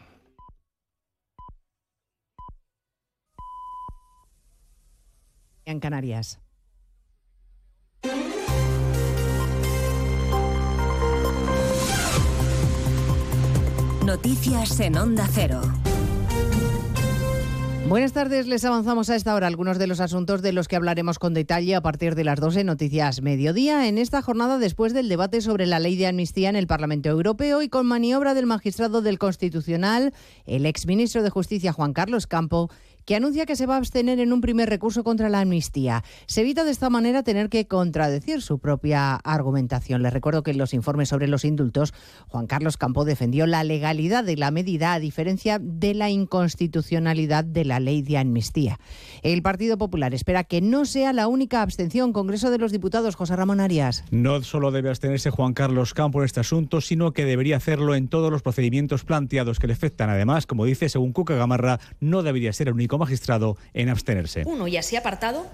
en 5.66 5.80
Canarias. 5.80 6.40
Noticias 14.06 14.80
en 14.80 14.98
Onda 14.98 15.28
Cero. 15.32 15.62
Buenas 17.88 18.14
tardes, 18.14 18.48
les 18.48 18.66
avanzamos 18.66 19.12
a 19.12 19.16
esta 19.16 19.36
hora 19.36 19.46
algunos 19.46 19.78
de 19.78 19.86
los 19.86 20.00
asuntos 20.00 20.42
de 20.42 20.54
los 20.54 20.68
que 20.68 20.76
hablaremos 20.76 21.20
con 21.20 21.36
detalle 21.36 21.76
a 21.76 21.82
partir 21.82 22.16
de 22.16 22.24
las 22.24 22.40
12 22.40 22.64
Noticias 22.64 23.22
Mediodía 23.22 23.88
en 23.88 24.00
esta 24.00 24.24
jornada 24.24 24.58
después 24.58 24.94
del 24.94 25.08
debate 25.08 25.42
sobre 25.42 25.68
la 25.68 25.80
ley 25.80 25.96
de 25.96 26.08
amnistía 26.08 26.50
en 26.50 26.56
el 26.56 26.66
Parlamento 26.66 27.10
Europeo 27.10 27.62
y 27.62 27.70
con 27.70 27.86
maniobra 27.86 28.34
del 28.34 28.48
magistrado 28.48 29.02
del 29.04 29.20
Constitucional, 29.20 30.14
el 30.48 30.66
exministro 30.66 31.22
de 31.22 31.30
Justicia 31.30 31.74
Juan 31.74 31.94
Carlos 31.94 32.26
Campo, 32.26 32.72
que 33.06 33.16
anuncia 33.16 33.46
que 33.46 33.56
se 33.56 33.66
va 33.66 33.76
a 33.76 33.78
abstener 33.78 34.20
en 34.20 34.34
un 34.34 34.42
primer 34.42 34.70
recurso 34.70 35.04
contra 35.04 35.30
la 35.30 35.42
amnistía. 35.42 36.04
Se 36.26 36.42
evita 36.42 36.64
de 36.64 36.72
esta 36.72 36.90
manera 36.90 37.24
tener 37.24 37.50
que 37.50 37.68
contradecir 37.68 38.42
su 38.42 38.60
propia 38.60 39.16
argumentación. 39.16 40.02
Les 40.02 40.14
recuerdo 40.14 40.44
que 40.44 40.52
en 40.52 40.58
los 40.58 40.74
informes 40.74 41.10
sobre 41.10 41.28
los 41.28 41.46
indultos, 41.46 41.94
Juan 42.28 42.48
Carlos 42.48 42.78
Campo 42.78 43.06
defendió 43.06 43.46
la 43.48 43.64
legalidad 43.64 44.24
de 44.24 44.38
la 44.38 44.52
medida 44.52 44.94
a 44.94 45.00
diferencia 45.00 45.60
de 45.62 45.94
la 45.94 46.10
inconstitucionalidad 46.10 47.44
de 47.46 47.66
la 47.66 47.80
ley 47.80 48.02
de 48.02 48.18
amnistía. 48.18 48.80
El 49.22 49.42
Partido 49.42 49.78
Popular 49.78 50.14
espera 50.14 50.44
que 50.44 50.62
no 50.62 50.86
sea 50.86 51.14
la 51.14 51.28
única 51.28 51.62
abstención. 51.62 52.14
Congreso 52.14 52.52
de 52.52 52.58
los 52.58 52.72
Diputados, 52.72 53.16
José 53.16 53.36
Ramón 53.36 53.60
Arias. 53.60 54.04
No 54.12 54.42
solo 54.44 54.72
debe 54.72 54.90
abstenerse 54.90 55.30
Juan 55.30 55.54
Carlos 55.54 55.94
Campo 55.94 56.20
en 56.20 56.26
este 56.26 56.40
asunto, 56.40 56.82
sino 56.82 57.14
que 57.14 57.26
debería 57.26 57.58
hacerlo 57.58 57.96
en 57.96 58.08
todos 58.08 58.32
los 58.32 58.42
procedimientos 58.42 59.04
planteados 59.04 59.60
que 59.60 59.68
le 59.68 59.74
afectan. 59.74 60.10
Además, 60.10 60.46
como 60.46 60.66
dice, 60.66 60.90
según 60.90 61.14
Cuca 61.14 61.36
Gamarra, 61.36 61.80
no 62.00 62.24
debería 62.24 62.54
ser 62.54 62.68
el 62.68 62.74
único 62.74 62.95
magistrado 62.98 63.58
en 63.74 63.90
abstenerse. 63.90 64.44
Uno 64.46 64.68
y 64.68 64.78
así 64.78 64.96
apartado 64.96 65.46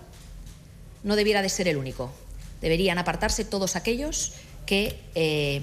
no 1.03 1.15
debiera 1.15 1.41
de 1.41 1.49
ser 1.49 1.67
el 1.67 1.77
único. 1.77 2.11
Deberían 2.61 2.97
apartarse 2.97 3.43
todos 3.45 3.75
aquellos 3.75 4.33
que 4.65 4.99
eh, 5.15 5.61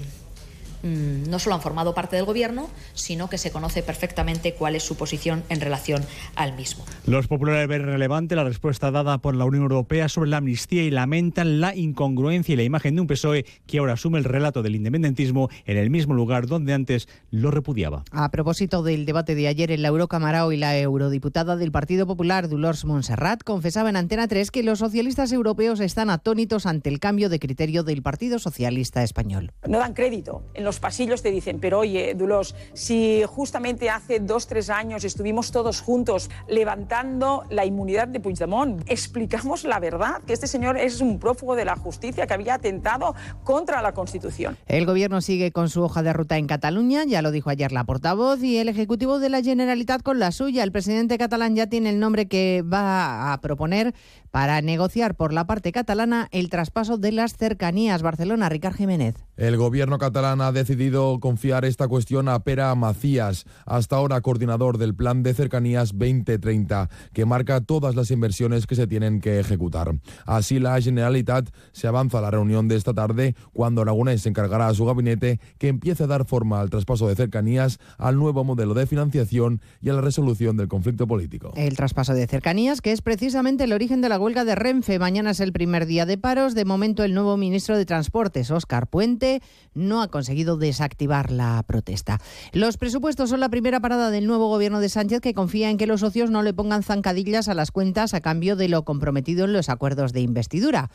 no 0.83 1.39
solo 1.39 1.55
han 1.55 1.61
formado 1.61 1.93
parte 1.93 2.15
del 2.15 2.25
Gobierno, 2.25 2.69
sino 2.93 3.29
que 3.29 3.37
se 3.37 3.51
conoce 3.51 3.83
perfectamente 3.83 4.53
cuál 4.53 4.75
es 4.75 4.83
su 4.83 4.95
posición 4.95 5.43
en 5.49 5.61
relación 5.61 6.03
al 6.35 6.55
mismo. 6.55 6.85
Los 7.05 7.27
populares 7.27 7.67
ven 7.67 7.85
relevante 7.85 8.35
la 8.35 8.43
respuesta 8.43 8.91
dada 8.91 9.17
por 9.19 9.35
la 9.35 9.45
Unión 9.45 9.63
Europea 9.63 10.09
sobre 10.09 10.29
la 10.29 10.37
amnistía 10.37 10.83
y 10.83 10.91
lamentan 10.91 11.61
la 11.61 11.75
incongruencia 11.75 12.53
y 12.53 12.55
la 12.55 12.63
imagen 12.63 12.95
de 12.95 13.01
un 13.01 13.07
PSOE 13.07 13.45
que 13.67 13.79
ahora 13.79 13.93
asume 13.93 14.19
el 14.19 14.23
relato 14.23 14.61
del 14.61 14.75
independentismo 14.75 15.49
en 15.65 15.77
el 15.77 15.89
mismo 15.89 16.13
lugar 16.13 16.47
donde 16.47 16.73
antes 16.73 17.07
lo 17.31 17.51
repudiaba. 17.51 18.03
A 18.11 18.29
propósito 18.31 18.83
del 18.83 19.05
debate 19.05 19.35
de 19.35 19.47
ayer 19.47 19.71
en 19.71 19.81
la 19.81 19.89
Eurocámara, 19.89 20.45
hoy 20.45 20.57
la 20.57 20.77
eurodiputada 20.77 21.55
del 21.55 21.71
Partido 21.71 22.07
Popular, 22.07 22.49
Dolors 22.49 22.85
Montserrat, 22.85 23.43
confesaba 23.43 23.89
en 23.89 23.95
Antena 23.95 24.27
3 24.27 24.51
que 24.51 24.63
los 24.63 24.79
socialistas 24.79 25.31
europeos 25.31 25.79
están 25.79 26.09
atónitos 26.09 26.65
ante 26.65 26.89
el 26.89 26.99
cambio 26.99 27.29
de 27.29 27.39
criterio 27.39 27.83
del 27.83 28.01
Partido 28.01 28.39
Socialista 28.39 29.03
Español. 29.03 29.51
no 29.67 29.79
dan 29.79 29.93
crédito. 29.93 30.43
En 30.53 30.63
los 30.69 30.79
pasillos 30.79 31.23
te 31.23 31.31
dicen, 31.31 31.59
pero 31.59 31.79
oye, 31.79 32.13
Dulos, 32.13 32.53
si 32.73 33.23
justamente 33.25 33.89
hace 33.89 34.19
dos, 34.19 34.45
tres 34.45 34.69
años 34.69 35.03
estuvimos 35.03 35.51
todos 35.51 35.81
juntos 35.81 36.29
levantando 36.47 37.43
la 37.49 37.65
inmunidad 37.65 38.07
de 38.07 38.19
Puigdemont, 38.19 38.83
explicamos 38.85 39.63
la 39.63 39.79
verdad, 39.79 40.21
que 40.27 40.33
este 40.33 40.45
señor 40.45 40.77
es 40.77 41.01
un 41.01 41.17
prófugo 41.17 41.55
de 41.55 41.65
la 41.65 41.75
justicia 41.75 42.27
que 42.27 42.35
había 42.35 42.53
atentado 42.53 43.15
contra 43.43 43.81
la 43.81 43.95
Constitución. 43.95 44.57
El 44.67 44.85
Gobierno 44.85 45.21
sigue 45.21 45.51
con 45.51 45.69
su 45.69 45.81
hoja 45.81 46.03
de 46.03 46.13
ruta 46.13 46.37
en 46.37 46.45
Cataluña, 46.45 47.03
ya 47.03 47.23
lo 47.23 47.31
dijo 47.31 47.49
ayer 47.49 47.71
la 47.71 47.83
portavoz, 47.83 48.43
y 48.43 48.57
el 48.57 48.69
Ejecutivo 48.69 49.17
de 49.17 49.29
la 49.29 49.41
Generalitat 49.41 50.03
con 50.03 50.19
la 50.19 50.31
suya. 50.31 50.61
El 50.61 50.71
presidente 50.71 51.17
catalán 51.17 51.55
ya 51.55 51.65
tiene 51.65 51.89
el 51.89 51.99
nombre 51.99 52.27
que 52.27 52.61
va 52.61 53.33
a 53.33 53.41
proponer 53.41 53.95
para 54.31 54.61
negociar 54.61 55.15
por 55.15 55.33
la 55.33 55.47
parte 55.47 55.71
catalana 55.71 56.27
el 56.31 56.49
traspaso 56.49 56.97
de 56.97 57.11
las 57.11 57.35
cercanías. 57.35 58.01
Barcelona, 58.01 58.49
Ricard 58.49 58.75
Jiménez. 58.75 59.15
El 59.37 59.55
gobierno 59.55 59.97
catalán 59.97 60.41
ha 60.41 60.51
decidido 60.51 61.19
confiar 61.19 61.63
esta 61.63 61.87
cuestión 61.87 62.27
a 62.27 62.39
Pera 62.39 62.75
Macías, 62.75 63.45
hasta 63.65 63.95
ahora 63.95 64.19
coordinador 64.19 64.77
del 64.77 64.95
Plan 64.95 65.23
de 65.23 65.33
Cercanías 65.33 65.91
2030, 65.93 66.89
que 67.13 67.25
marca 67.25 67.61
todas 67.61 67.95
las 67.95 68.11
inversiones 68.11 68.67
que 68.67 68.75
se 68.75 68.85
tienen 68.85 69.21
que 69.21 69.39
ejecutar. 69.39 69.95
Así, 70.25 70.59
la 70.59 70.79
Generalitat 70.81 71.49
se 71.71 71.87
avanza 71.87 72.19
a 72.19 72.21
la 72.21 72.31
reunión 72.31 72.67
de 72.67 72.75
esta 72.75 72.93
tarde, 72.93 73.35
cuando 73.53 73.81
Aragonés 73.81 74.25
encargará 74.25 74.67
a 74.67 74.73
su 74.73 74.85
gabinete 74.85 75.39
que 75.57 75.69
empiece 75.69 76.03
a 76.03 76.07
dar 76.07 76.25
forma 76.25 76.59
al 76.59 76.69
traspaso 76.69 77.07
de 77.07 77.15
cercanías, 77.15 77.79
al 77.97 78.17
nuevo 78.17 78.43
modelo 78.43 78.73
de 78.73 78.87
financiación 78.87 79.61
y 79.81 79.89
a 79.89 79.93
la 79.93 80.01
resolución 80.01 80.57
del 80.57 80.67
conflicto 80.67 81.07
político. 81.07 81.53
El 81.55 81.77
traspaso 81.77 82.13
de 82.13 82.27
cercanías, 82.27 82.81
que 82.81 82.91
es 82.91 83.01
precisamente 83.01 83.63
el 83.63 83.71
origen 83.71 84.01
de 84.01 84.09
la 84.09 84.18
huelga 84.19 84.45
de 84.45 84.55
Renfe. 84.55 84.99
Mañana 84.99 85.31
es 85.31 85.39
el 85.39 85.53
primer 85.53 85.85
día 85.85 86.05
de 86.05 86.17
paros. 86.17 86.53
De 86.53 86.65
momento, 86.65 87.03
el 87.03 87.13
nuevo 87.13 87.37
ministro 87.37 87.77
de 87.77 87.85
Transportes, 87.85 88.51
Óscar 88.51 88.87
Puente, 88.87 89.41
no 89.73 90.01
ha 90.01 90.09
conseguido 90.09 90.57
desactivar 90.57 91.31
la 91.31 91.63
protesta. 91.63 92.19
Los 92.53 92.77
presupuestos 92.77 93.29
son 93.29 93.39
la 93.39 93.49
primera 93.49 93.79
parada 93.79 94.11
del 94.11 94.27
nuevo 94.27 94.47
gobierno 94.47 94.79
de 94.79 94.89
Sánchez, 94.89 95.21
que 95.21 95.33
confía 95.33 95.69
en 95.69 95.77
que 95.77 95.87
los 95.87 96.01
socios 96.01 96.29
no 96.29 96.43
le 96.43 96.53
pongan 96.53 96.83
zancadillas 96.83 97.47
a 97.47 97.53
las 97.53 97.71
cuentas 97.71 98.13
a 98.13 98.21
cambio 98.21 98.55
de 98.55 98.69
lo 98.69 98.83
comprometido 98.83 99.45
en 99.45 99.53
los 99.53 99.69
acuerdos 99.69 100.13
de 100.13 100.21
investidura. 100.21 100.89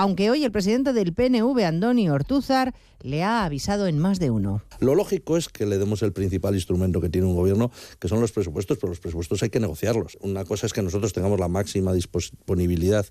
Aunque 0.00 0.30
hoy 0.30 0.44
el 0.44 0.50
presidente 0.50 0.94
del 0.94 1.12
PNV, 1.12 1.62
Andoni 1.62 2.08
Ortúzar, 2.08 2.72
le 3.02 3.22
ha 3.22 3.44
avisado 3.44 3.86
en 3.86 3.98
más 3.98 4.18
de 4.18 4.30
uno. 4.30 4.62
Lo 4.78 4.94
lógico 4.94 5.36
es 5.36 5.50
que 5.50 5.66
le 5.66 5.76
demos 5.76 6.02
el 6.02 6.14
principal 6.14 6.54
instrumento 6.54 7.02
que 7.02 7.10
tiene 7.10 7.26
un 7.26 7.34
gobierno, 7.34 7.70
que 7.98 8.08
son 8.08 8.18
los 8.18 8.32
presupuestos, 8.32 8.78
pero 8.78 8.88
los 8.88 9.00
presupuestos 9.00 9.42
hay 9.42 9.50
que 9.50 9.60
negociarlos. 9.60 10.16
Una 10.22 10.46
cosa 10.46 10.64
es 10.64 10.72
que 10.72 10.80
nosotros 10.80 11.12
tengamos 11.12 11.38
la 11.38 11.48
máxima 11.48 11.92
disponibilidad 11.92 13.04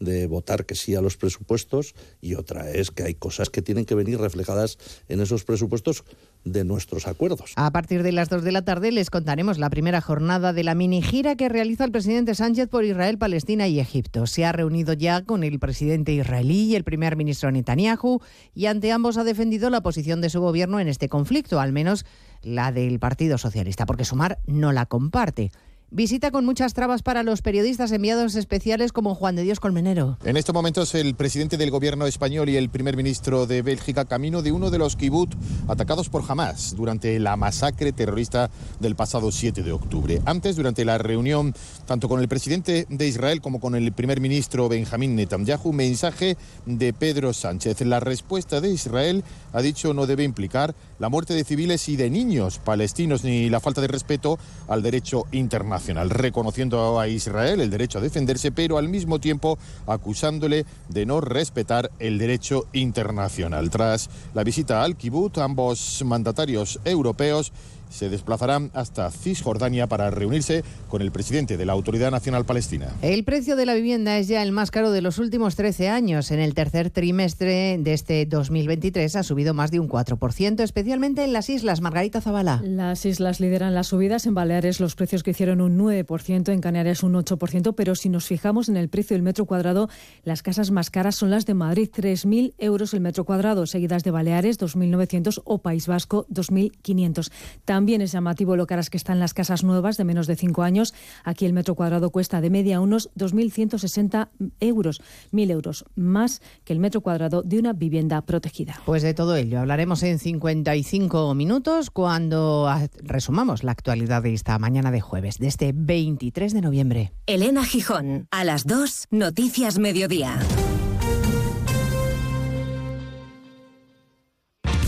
de 0.00 0.26
votar 0.26 0.66
que 0.66 0.74
sí 0.74 0.94
a 0.94 1.00
los 1.00 1.16
presupuestos 1.16 1.94
y 2.20 2.34
otra 2.34 2.70
es 2.70 2.90
que 2.90 3.04
hay 3.04 3.14
cosas 3.14 3.48
que 3.48 3.62
tienen 3.62 3.86
que 3.86 3.94
venir 3.94 4.18
reflejadas 4.18 4.76
en 5.08 5.20
esos 5.20 5.44
presupuestos 5.44 6.04
de 6.44 6.64
nuestros 6.64 7.06
acuerdos. 7.06 7.52
A 7.56 7.70
partir 7.72 8.02
de 8.02 8.12
las 8.12 8.28
2 8.28 8.42
de 8.44 8.52
la 8.52 8.62
tarde 8.62 8.92
les 8.92 9.10
contaremos 9.10 9.58
la 9.58 9.70
primera 9.70 10.00
jornada 10.00 10.52
de 10.52 10.64
la 10.64 10.74
mini 10.74 11.02
gira 11.02 11.36
que 11.36 11.48
realiza 11.48 11.84
el 11.84 11.92
presidente 11.92 12.34
Sánchez 12.34 12.68
por 12.68 12.84
Israel, 12.84 13.18
Palestina 13.18 13.66
y 13.66 13.80
Egipto. 13.80 14.26
Se 14.26 14.44
ha 14.44 14.52
reunido 14.52 14.92
ya 14.92 15.22
con 15.22 15.44
el 15.44 15.58
presidente 15.58 16.12
israelí 16.12 16.64
y 16.64 16.76
el 16.76 16.84
primer 16.84 17.16
ministro 17.16 17.50
Netanyahu 17.50 18.20
y 18.54 18.66
ante 18.66 18.92
ambos 18.92 19.16
ha 19.16 19.24
defendido 19.24 19.70
la 19.70 19.82
posición 19.82 20.20
de 20.20 20.30
su 20.30 20.40
gobierno 20.40 20.80
en 20.80 20.88
este 20.88 21.08
conflicto, 21.08 21.60
al 21.60 21.72
menos 21.72 22.04
la 22.42 22.72
del 22.72 22.98
Partido 22.98 23.38
Socialista, 23.38 23.86
porque 23.86 24.04
Sumar 24.04 24.38
no 24.46 24.72
la 24.72 24.86
comparte. 24.86 25.50
Visita 25.90 26.32
con 26.32 26.44
muchas 26.44 26.74
trabas 26.74 27.02
para 27.02 27.22
los 27.22 27.40
periodistas 27.40 27.92
enviados 27.92 28.34
especiales 28.34 28.90
como 28.90 29.14
Juan 29.14 29.36
de 29.36 29.42
Dios 29.42 29.60
Colmenero. 29.60 30.18
En 30.24 30.36
estos 30.36 30.52
momentos 30.52 30.94
el 30.94 31.14
presidente 31.14 31.56
del 31.56 31.70
gobierno 31.70 32.06
español 32.06 32.48
y 32.48 32.56
el 32.56 32.68
primer 32.68 32.96
ministro 32.96 33.46
de 33.46 33.62
Bélgica 33.62 34.04
camino 34.04 34.42
de 34.42 34.50
uno 34.50 34.70
de 34.70 34.78
los 34.78 34.96
kibbutz 34.96 35.36
atacados 35.68 36.08
por 36.08 36.24
Hamas 36.26 36.74
durante 36.74 37.20
la 37.20 37.36
masacre 37.36 37.92
terrorista 37.92 38.50
del 38.80 38.96
pasado 38.96 39.30
7 39.30 39.62
de 39.62 39.70
octubre. 39.70 40.20
Antes, 40.24 40.56
durante 40.56 40.84
la 40.84 40.98
reunión 40.98 41.54
tanto 41.86 42.08
con 42.08 42.20
el 42.20 42.28
presidente 42.28 42.86
de 42.88 43.06
Israel 43.06 43.40
como 43.40 43.60
con 43.60 43.76
el 43.76 43.92
primer 43.92 44.20
ministro 44.20 44.68
Benjamín 44.68 45.14
Netanyahu, 45.14 45.72
mensaje 45.72 46.36
de 46.66 46.92
Pedro 46.92 47.32
Sánchez. 47.32 47.82
La 47.82 48.00
respuesta 48.00 48.60
de 48.60 48.70
Israel, 48.70 49.22
ha 49.52 49.62
dicho, 49.62 49.94
no 49.94 50.06
debe 50.06 50.24
implicar 50.24 50.74
la 50.98 51.08
muerte 51.08 51.34
de 51.34 51.44
civiles 51.44 51.88
y 51.88 51.96
de 51.96 52.10
niños 52.10 52.58
palestinos 52.58 53.22
ni 53.22 53.48
la 53.48 53.60
falta 53.60 53.80
de 53.80 53.88
respeto 53.88 54.38
al 54.66 54.82
derecho 54.82 55.26
internacional 55.30 55.73
reconociendo 56.08 56.98
a 56.98 57.08
Israel 57.08 57.60
el 57.60 57.70
derecho 57.70 57.98
a 57.98 58.02
defenderse, 58.02 58.52
pero 58.52 58.78
al 58.78 58.88
mismo 58.88 59.18
tiempo 59.18 59.58
acusándole 59.86 60.66
de 60.88 61.06
no 61.06 61.20
respetar 61.20 61.90
el 61.98 62.18
derecho 62.18 62.66
internacional. 62.72 63.70
Tras 63.70 64.10
la 64.34 64.44
visita 64.44 64.82
al 64.82 64.96
Kibbutz, 64.96 65.38
ambos 65.38 66.02
mandatarios 66.04 66.80
europeos 66.84 67.52
se 67.94 68.08
desplazarán 68.08 68.70
hasta 68.74 69.10
Cisjordania 69.10 69.86
para 69.86 70.10
reunirse 70.10 70.64
con 70.88 71.00
el 71.00 71.12
presidente 71.12 71.56
de 71.56 71.64
la 71.64 71.72
Autoridad 71.72 72.10
Nacional 72.10 72.44
Palestina. 72.44 72.88
El 73.02 73.22
precio 73.22 73.54
de 73.54 73.66
la 73.66 73.74
vivienda 73.74 74.18
es 74.18 74.26
ya 74.26 74.42
el 74.42 74.50
más 74.50 74.72
caro 74.72 74.90
de 74.90 75.00
los 75.00 75.18
últimos 75.18 75.54
13 75.54 75.88
años. 75.88 76.32
En 76.32 76.40
el 76.40 76.54
tercer 76.54 76.90
trimestre 76.90 77.78
de 77.78 77.92
este 77.92 78.26
2023 78.26 79.14
ha 79.14 79.22
subido 79.22 79.54
más 79.54 79.70
de 79.70 79.78
un 79.78 79.88
4%, 79.88 80.60
especialmente 80.60 81.22
en 81.22 81.32
las 81.32 81.48
islas. 81.48 81.80
Margarita 81.80 82.20
Zavala. 82.20 82.60
Las 82.64 83.06
islas 83.06 83.38
lideran 83.38 83.74
las 83.74 83.86
subidas. 83.86 84.26
En 84.26 84.34
Baleares 84.34 84.80
los 84.80 84.96
precios 84.96 85.22
crecieron 85.22 85.60
un 85.60 85.78
9%, 85.78 86.52
en 86.52 86.60
Canarias 86.60 87.04
un 87.04 87.14
8%, 87.14 87.74
pero 87.76 87.94
si 87.94 88.08
nos 88.08 88.26
fijamos 88.26 88.68
en 88.68 88.76
el 88.76 88.88
precio 88.88 89.14
del 89.14 89.22
metro 89.22 89.46
cuadrado, 89.46 89.88
las 90.24 90.42
casas 90.42 90.72
más 90.72 90.90
caras 90.90 91.14
son 91.14 91.30
las 91.30 91.46
de 91.46 91.54
Madrid, 91.54 91.88
3.000 91.94 92.54
euros 92.58 92.92
el 92.92 93.00
metro 93.00 93.24
cuadrado, 93.24 93.66
seguidas 93.66 94.02
de 94.02 94.10
Baleares, 94.10 94.58
2.900 94.58 95.42
o 95.44 95.58
País 95.58 95.86
Vasco, 95.86 96.26
2.500. 96.28 97.30
También 97.64 97.83
es 97.92 98.12
llamativo 98.12 98.56
lo 98.56 98.66
caras 98.66 98.90
que 98.90 98.96
están 98.96 99.20
las 99.20 99.34
casas 99.34 99.62
nuevas 99.62 99.96
de 99.96 100.04
menos 100.04 100.26
de 100.26 100.36
cinco 100.36 100.62
años. 100.62 100.94
Aquí 101.22 101.44
el 101.44 101.52
metro 101.52 101.74
cuadrado 101.74 102.10
cuesta 102.10 102.40
de 102.40 102.50
media 102.50 102.80
unos 102.80 103.10
2.160 103.14 104.28
euros, 104.60 105.02
1.000 105.32 105.50
euros 105.50 105.84
más 105.94 106.40
que 106.64 106.72
el 106.72 106.78
metro 106.78 107.02
cuadrado 107.02 107.42
de 107.42 107.58
una 107.58 107.72
vivienda 107.72 108.22
protegida. 108.22 108.80
Pues 108.86 109.02
de 109.02 109.14
todo 109.14 109.36
ello 109.36 109.60
hablaremos 109.60 110.02
en 110.02 110.18
55 110.18 111.34
minutos 111.34 111.90
cuando 111.90 112.68
resumamos 113.02 113.62
la 113.62 113.72
actualidad 113.72 114.22
de 114.22 114.34
esta 114.34 114.58
mañana 114.58 114.90
de 114.90 115.00
jueves, 115.00 115.38
de 115.38 115.48
este 115.48 115.72
23 115.74 116.52
de 116.52 116.60
noviembre. 116.60 117.12
Elena 117.26 117.64
Gijón, 117.64 118.28
a 118.30 118.44
las 118.44 118.66
2, 118.66 119.08
Noticias 119.10 119.78
Mediodía. 119.78 120.38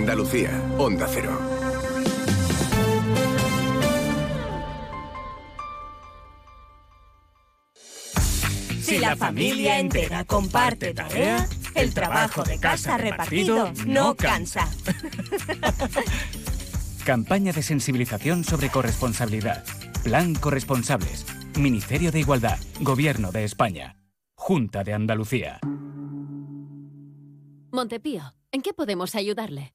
Andalucía, 0.00 0.50
Onda 0.78 1.06
Cero. 1.10 1.38
Si 8.80 8.98
la 8.98 9.14
familia 9.14 9.78
entera 9.78 10.24
comparte 10.24 10.94
tarea, 10.94 11.46
el 11.74 11.92
trabajo 11.92 12.42
de 12.44 12.58
casa 12.58 12.96
repartido 12.96 13.70
no 13.86 14.16
cansa. 14.16 14.70
Campaña 17.04 17.52
de 17.52 17.62
sensibilización 17.62 18.42
sobre 18.42 18.70
corresponsabilidad. 18.70 19.66
Plan 20.02 20.34
Corresponsables. 20.34 21.26
Ministerio 21.58 22.10
de 22.10 22.20
Igualdad. 22.20 22.58
Gobierno 22.80 23.32
de 23.32 23.44
España. 23.44 23.96
Junta 24.34 24.82
de 24.82 24.94
Andalucía. 24.94 25.60
Montepío, 27.70 28.34
¿en 28.50 28.62
qué 28.62 28.72
podemos 28.72 29.14
ayudarle? 29.14 29.74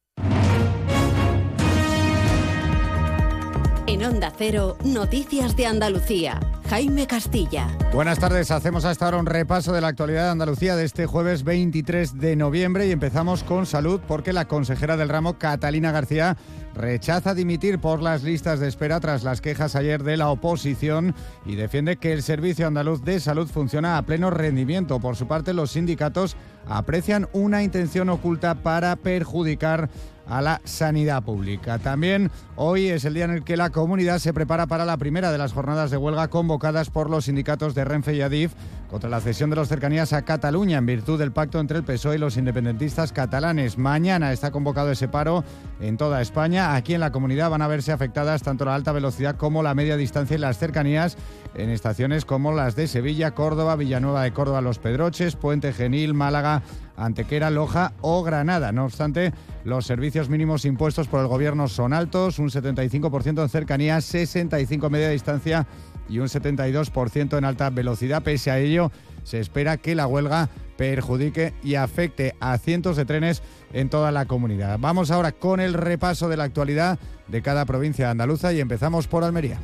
En 3.91 4.05
Onda 4.05 4.31
Cero, 4.37 4.77
Noticias 4.85 5.57
de 5.57 5.65
Andalucía. 5.65 6.39
Jaime 6.69 7.05
Castilla. 7.07 7.67
Buenas 7.93 8.19
tardes, 8.19 8.49
hacemos 8.49 8.85
hasta 8.85 9.03
ahora 9.03 9.17
un 9.17 9.25
repaso 9.25 9.73
de 9.73 9.81
la 9.81 9.89
actualidad 9.89 10.23
de 10.23 10.29
Andalucía 10.29 10.77
de 10.77 10.85
este 10.85 11.05
jueves 11.05 11.43
23 11.43 12.17
de 12.17 12.37
noviembre 12.37 12.87
y 12.87 12.91
empezamos 12.91 13.43
con 13.43 13.65
salud 13.65 13.99
porque 14.07 14.31
la 14.31 14.47
consejera 14.47 14.95
del 14.95 15.09
ramo, 15.09 15.37
Catalina 15.37 15.91
García, 15.91 16.37
rechaza 16.73 17.33
dimitir 17.33 17.79
por 17.79 18.01
las 18.01 18.23
listas 18.23 18.61
de 18.61 18.69
espera 18.69 19.01
tras 19.01 19.23
las 19.23 19.41
quejas 19.41 19.75
ayer 19.75 20.03
de 20.03 20.15
la 20.15 20.29
oposición 20.29 21.13
y 21.45 21.55
defiende 21.55 21.97
que 21.97 22.13
el 22.13 22.23
Servicio 22.23 22.67
Andaluz 22.67 23.03
de 23.03 23.19
Salud 23.19 23.49
funciona 23.49 23.97
a 23.97 24.03
pleno 24.03 24.29
rendimiento. 24.29 25.01
Por 25.01 25.17
su 25.17 25.27
parte, 25.27 25.53
los 25.53 25.71
sindicatos 25.71 26.37
aprecian 26.65 27.27
una 27.33 27.61
intención 27.61 28.07
oculta 28.07 28.55
para 28.55 28.95
perjudicar 28.95 29.89
a 30.27 30.41
la 30.41 30.61
sanidad 30.63 31.23
pública. 31.23 31.79
También 31.79 32.31
hoy 32.55 32.87
es 32.87 33.05
el 33.05 33.13
día 33.13 33.25
en 33.25 33.31
el 33.31 33.43
que 33.43 33.57
la 33.57 33.69
comunidad 33.69 34.19
se 34.19 34.33
prepara 34.33 34.67
para 34.67 34.85
la 34.85 34.97
primera 34.97 35.31
de 35.31 35.37
las 35.37 35.53
jornadas 35.53 35.91
de 35.91 35.97
huelga 35.97 36.29
convocadas 36.29 36.89
por 36.89 37.09
los 37.09 37.25
sindicatos 37.25 37.75
de 37.75 37.85
Renfe 37.85 38.15
y 38.15 38.21
Adif 38.21 38.53
contra 38.89 39.09
la 39.09 39.21
cesión 39.21 39.49
de 39.49 39.55
los 39.55 39.69
cercanías 39.69 40.11
a 40.11 40.23
Cataluña 40.23 40.77
en 40.77 40.85
virtud 40.85 41.17
del 41.17 41.31
pacto 41.31 41.59
entre 41.59 41.77
el 41.77 41.83
PSOE 41.85 42.15
y 42.15 42.19
los 42.19 42.35
independentistas 42.35 43.13
catalanes. 43.13 43.77
Mañana 43.77 44.33
está 44.33 44.51
convocado 44.51 44.91
ese 44.91 45.07
paro 45.07 45.45
en 45.79 45.95
toda 45.95 46.21
España. 46.21 46.75
Aquí 46.75 46.93
en 46.93 46.99
la 46.99 47.13
comunidad 47.13 47.49
van 47.49 47.61
a 47.61 47.67
verse 47.67 47.93
afectadas 47.93 48.43
tanto 48.43 48.65
la 48.65 48.75
alta 48.75 48.91
velocidad 48.91 49.37
como 49.37 49.63
la 49.63 49.73
media 49.73 49.95
distancia 49.95 50.35
y 50.35 50.39
las 50.39 50.57
cercanías 50.57 51.17
en 51.55 51.69
estaciones 51.69 52.25
como 52.25 52.51
las 52.51 52.75
de 52.75 52.87
Sevilla, 52.87 53.31
Córdoba, 53.31 53.77
Villanueva 53.77 54.23
de 54.23 54.33
Córdoba, 54.33 54.61
Los 54.61 54.79
Pedroches, 54.79 55.35
Puente 55.35 55.71
Genil, 55.71 56.13
Málaga, 56.13 56.61
Antequera, 56.97 57.49
Loja 57.49 57.93
o 58.01 58.23
Granada. 58.23 58.71
No 58.71 58.85
obstante, 58.85 59.33
los 59.63 59.85
servicios 59.85 60.29
mínimos 60.29 60.65
impuestos 60.65 61.07
por 61.07 61.21
el 61.21 61.27
gobierno 61.27 61.67
son 61.67 61.93
altos, 61.93 62.39
un 62.39 62.49
75% 62.49 63.41
en 63.41 63.49
cercanías, 63.49 64.05
65 64.05 64.85
en 64.85 64.91
media 64.91 65.09
distancia 65.09 65.67
y 66.09 66.19
un 66.19 66.27
72% 66.27 67.37
en 67.37 67.45
alta 67.45 67.69
velocidad. 67.69 68.23
Pese 68.23 68.51
a 68.51 68.59
ello, 68.59 68.91
se 69.23 69.39
espera 69.39 69.77
que 69.77 69.95
la 69.95 70.07
huelga 70.07 70.49
perjudique 70.77 71.53
y 71.63 71.75
afecte 71.75 72.35
a 72.39 72.57
cientos 72.57 72.97
de 72.97 73.05
trenes 73.05 73.43
en 73.71 73.89
toda 73.89 74.11
la 74.11 74.25
comunidad. 74.25 74.79
Vamos 74.79 75.11
ahora 75.11 75.31
con 75.31 75.59
el 75.59 75.73
repaso 75.73 76.27
de 76.27 76.37
la 76.37 76.45
actualidad 76.45 76.97
de 77.27 77.41
cada 77.41 77.65
provincia 77.65 78.09
andaluza 78.09 78.51
y 78.51 78.59
empezamos 78.59 79.07
por 79.07 79.23
Almería. 79.23 79.59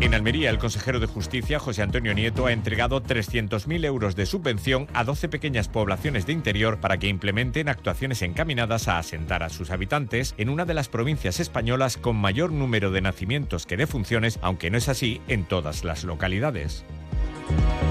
En 0.00 0.14
Almería, 0.14 0.50
el 0.50 0.58
consejero 0.58 1.00
de 1.00 1.08
Justicia, 1.08 1.58
José 1.58 1.82
Antonio 1.82 2.14
Nieto, 2.14 2.46
ha 2.46 2.52
entregado 2.52 3.02
300.000 3.02 3.84
euros 3.84 4.14
de 4.14 4.26
subvención 4.26 4.86
a 4.94 5.02
12 5.02 5.28
pequeñas 5.28 5.66
poblaciones 5.66 6.24
de 6.24 6.32
interior 6.32 6.78
para 6.78 6.98
que 6.98 7.08
implementen 7.08 7.68
actuaciones 7.68 8.22
encaminadas 8.22 8.86
a 8.86 8.98
asentar 8.98 9.42
a 9.42 9.48
sus 9.48 9.72
habitantes 9.72 10.36
en 10.38 10.50
una 10.50 10.64
de 10.66 10.74
las 10.74 10.88
provincias 10.88 11.40
españolas 11.40 11.96
con 11.96 12.14
mayor 12.14 12.52
número 12.52 12.92
de 12.92 13.00
nacimientos 13.00 13.66
que 13.66 13.76
de 13.76 13.88
funciones, 13.88 14.38
aunque 14.40 14.70
no 14.70 14.78
es 14.78 14.88
así 14.88 15.20
en 15.26 15.44
todas 15.44 15.82
las 15.82 16.04
localidades. 16.04 16.84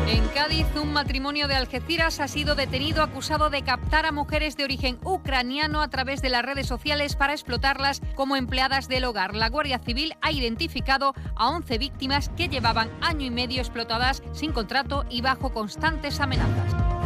En 0.08 0.26
Cádiz, 0.30 0.68
un 0.82 0.93
matrimonio 0.93 1.49
de 1.49 1.55
Algeciras 1.55 2.22
ha 2.22 2.28
sido 2.30 2.55
detenido 2.55 3.03
acusado 3.03 3.49
de 3.49 3.64
captar 3.64 4.05
a 4.05 4.14
mujeres 4.14 4.55
de 4.55 4.64
origen 4.64 4.99
ucraniano 5.03 5.82
a 5.82 5.89
través 5.89 6.22
de 6.22 6.30
las 6.30 6.43
redes 6.43 6.66
sociales 6.66 7.18
para 7.18 7.34
explotarlas 7.34 8.01
como 8.16 8.38
empleadas 8.38 8.88
del 8.88 9.03
hogar. 9.03 9.36
La 9.36 9.49
Guardia 9.49 9.80
Civil 9.80 10.14
ha 10.22 10.32
identificado 10.32 11.14
a 11.36 11.49
11 11.49 11.78
víctimas 11.78 12.30
que 12.30 12.47
llevaban 12.47 12.89
año 13.01 13.26
y 13.26 13.32
medio 13.32 13.60
explotadas 13.60 14.24
sin 14.32 14.53
contrato 14.53 15.05
y 15.10 15.22
bajo 15.22 15.51
constantes 15.51 16.22
amenazas. 16.22 16.96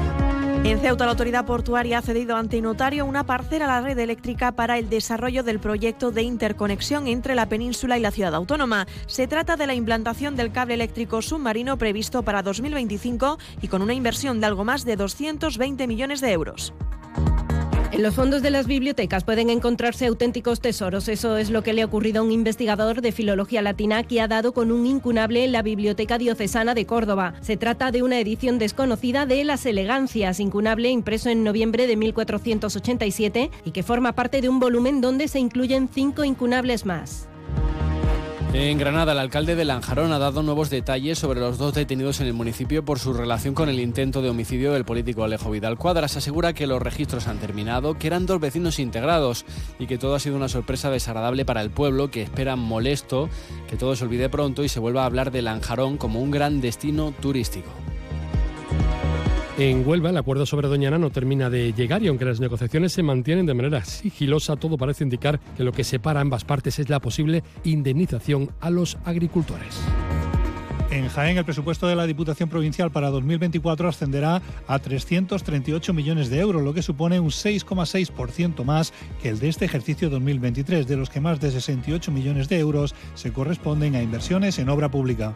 En 0.63 0.79
Ceuta, 0.79 1.05
la 1.05 1.11
autoridad 1.11 1.45
portuaria 1.45 1.97
ha 1.97 2.01
cedido 2.03 2.35
ante 2.35 2.61
notario 2.61 3.07
una 3.07 3.25
parcela 3.25 3.65
a 3.65 3.67
la 3.67 3.81
red 3.81 3.97
eléctrica 3.97 4.51
para 4.51 4.77
el 4.77 4.89
desarrollo 4.89 5.41
del 5.41 5.59
proyecto 5.59 6.11
de 6.11 6.21
interconexión 6.21 7.07
entre 7.07 7.33
la 7.33 7.49
península 7.49 7.97
y 7.97 8.01
la 8.01 8.11
ciudad 8.11 8.35
autónoma. 8.35 8.85
Se 9.07 9.27
trata 9.27 9.57
de 9.57 9.65
la 9.65 9.73
implantación 9.73 10.35
del 10.35 10.51
cable 10.51 10.75
eléctrico 10.75 11.23
submarino 11.23 11.79
previsto 11.79 12.21
para 12.21 12.43
2025 12.43 13.39
y 13.63 13.67
con 13.69 13.81
una 13.81 13.95
inversión 13.95 14.39
de 14.39 14.45
algo 14.45 14.63
más 14.63 14.85
de 14.85 14.97
220 14.97 15.87
millones 15.87 16.21
de 16.21 16.31
euros. 16.31 16.73
En 17.91 18.03
los 18.03 18.15
fondos 18.15 18.41
de 18.41 18.51
las 18.51 18.67
bibliotecas 18.67 19.25
pueden 19.25 19.49
encontrarse 19.49 20.05
auténticos 20.05 20.61
tesoros. 20.61 21.09
Eso 21.09 21.35
es 21.35 21.49
lo 21.49 21.61
que 21.61 21.73
le 21.73 21.81
ha 21.81 21.85
ocurrido 21.85 22.21
a 22.21 22.23
un 22.23 22.31
investigador 22.31 23.01
de 23.01 23.11
filología 23.11 23.61
latina 23.61 24.03
que 24.03 24.21
ha 24.21 24.29
dado 24.29 24.53
con 24.53 24.71
un 24.71 24.85
incunable 24.85 25.43
en 25.43 25.51
la 25.51 25.61
Biblioteca 25.61 26.17
Diocesana 26.17 26.73
de 26.73 26.85
Córdoba. 26.85 27.33
Se 27.41 27.57
trata 27.57 27.91
de 27.91 28.01
una 28.01 28.17
edición 28.17 28.59
desconocida 28.59 29.25
de 29.25 29.43
Las 29.43 29.65
Elegancias, 29.65 30.39
incunable 30.39 30.89
impreso 30.89 31.29
en 31.29 31.43
noviembre 31.43 31.85
de 31.85 31.97
1487 31.97 33.51
y 33.65 33.71
que 33.71 33.83
forma 33.83 34.13
parte 34.13 34.39
de 34.39 34.47
un 34.47 34.61
volumen 34.61 35.01
donde 35.01 35.27
se 35.27 35.39
incluyen 35.39 35.89
cinco 35.93 36.23
incunables 36.23 36.85
más. 36.85 37.27
En 38.53 38.77
Granada, 38.77 39.13
el 39.13 39.19
alcalde 39.19 39.55
de 39.55 39.63
Lanjarón 39.63 40.11
ha 40.11 40.19
dado 40.19 40.43
nuevos 40.43 40.69
detalles 40.69 41.17
sobre 41.17 41.39
los 41.39 41.57
dos 41.57 41.73
detenidos 41.73 42.19
en 42.19 42.27
el 42.27 42.33
municipio 42.33 42.83
por 42.83 42.99
su 42.99 43.13
relación 43.13 43.53
con 43.53 43.69
el 43.69 43.79
intento 43.79 44.21
de 44.21 44.29
homicidio 44.29 44.73
del 44.73 44.83
político 44.83 45.23
Alejo 45.23 45.51
Vidal 45.51 45.77
Cuadras. 45.77 46.17
Asegura 46.17 46.51
que 46.51 46.67
los 46.67 46.81
registros 46.81 47.27
han 47.27 47.37
terminado, 47.37 47.97
que 47.97 48.07
eran 48.07 48.25
dos 48.25 48.41
vecinos 48.41 48.77
integrados 48.79 49.45
y 49.79 49.87
que 49.87 49.97
todo 49.97 50.15
ha 50.15 50.19
sido 50.19 50.35
una 50.35 50.49
sorpresa 50.49 50.91
desagradable 50.91 51.45
para 51.45 51.61
el 51.61 51.69
pueblo, 51.69 52.11
que 52.11 52.23
espera 52.23 52.57
molesto 52.57 53.29
que 53.69 53.77
todo 53.77 53.95
se 53.95 54.03
olvide 54.03 54.27
pronto 54.27 54.65
y 54.65 54.69
se 54.69 54.81
vuelva 54.81 55.03
a 55.03 55.05
hablar 55.05 55.31
de 55.31 55.41
Lanjarón 55.41 55.95
como 55.95 56.19
un 56.19 56.31
gran 56.31 56.59
destino 56.59 57.13
turístico. 57.21 57.69
En 59.63 59.87
Huelva, 59.87 60.09
el 60.09 60.17
acuerdo 60.17 60.47
sobre 60.47 60.67
Doñana 60.67 60.97
no 60.97 61.11
termina 61.11 61.47
de 61.47 61.71
llegar 61.71 62.01
y 62.01 62.07
aunque 62.07 62.25
las 62.25 62.39
negociaciones 62.39 62.93
se 62.93 63.03
mantienen 63.03 63.45
de 63.45 63.53
manera 63.53 63.85
sigilosa, 63.85 64.55
todo 64.55 64.75
parece 64.75 65.03
indicar 65.03 65.39
que 65.55 65.63
lo 65.63 65.71
que 65.71 65.83
separa 65.83 66.19
ambas 66.19 66.43
partes 66.43 66.79
es 66.79 66.89
la 66.89 66.99
posible 66.99 67.43
indemnización 67.63 68.49
a 68.59 68.71
los 68.71 68.97
agricultores. 69.05 69.79
En 70.89 71.07
Jaén, 71.09 71.37
el 71.37 71.45
presupuesto 71.45 71.85
de 71.85 71.95
la 71.95 72.07
Diputación 72.07 72.49
Provincial 72.49 72.89
para 72.89 73.11
2024 73.11 73.87
ascenderá 73.87 74.41
a 74.65 74.79
338 74.79 75.93
millones 75.93 76.31
de 76.31 76.39
euros, 76.39 76.63
lo 76.63 76.73
que 76.73 76.81
supone 76.81 77.19
un 77.19 77.29
6,6% 77.29 78.63
más 78.63 78.93
que 79.21 79.29
el 79.29 79.37
de 79.37 79.49
este 79.49 79.65
ejercicio 79.65 80.09
2023, 80.09 80.87
de 80.87 80.97
los 80.97 81.11
que 81.11 81.21
más 81.21 81.39
de 81.39 81.51
68 81.51 82.11
millones 82.11 82.49
de 82.49 82.57
euros 82.57 82.95
se 83.13 83.31
corresponden 83.31 83.93
a 83.93 84.01
inversiones 84.01 84.57
en 84.57 84.69
obra 84.69 84.89
pública. 84.89 85.35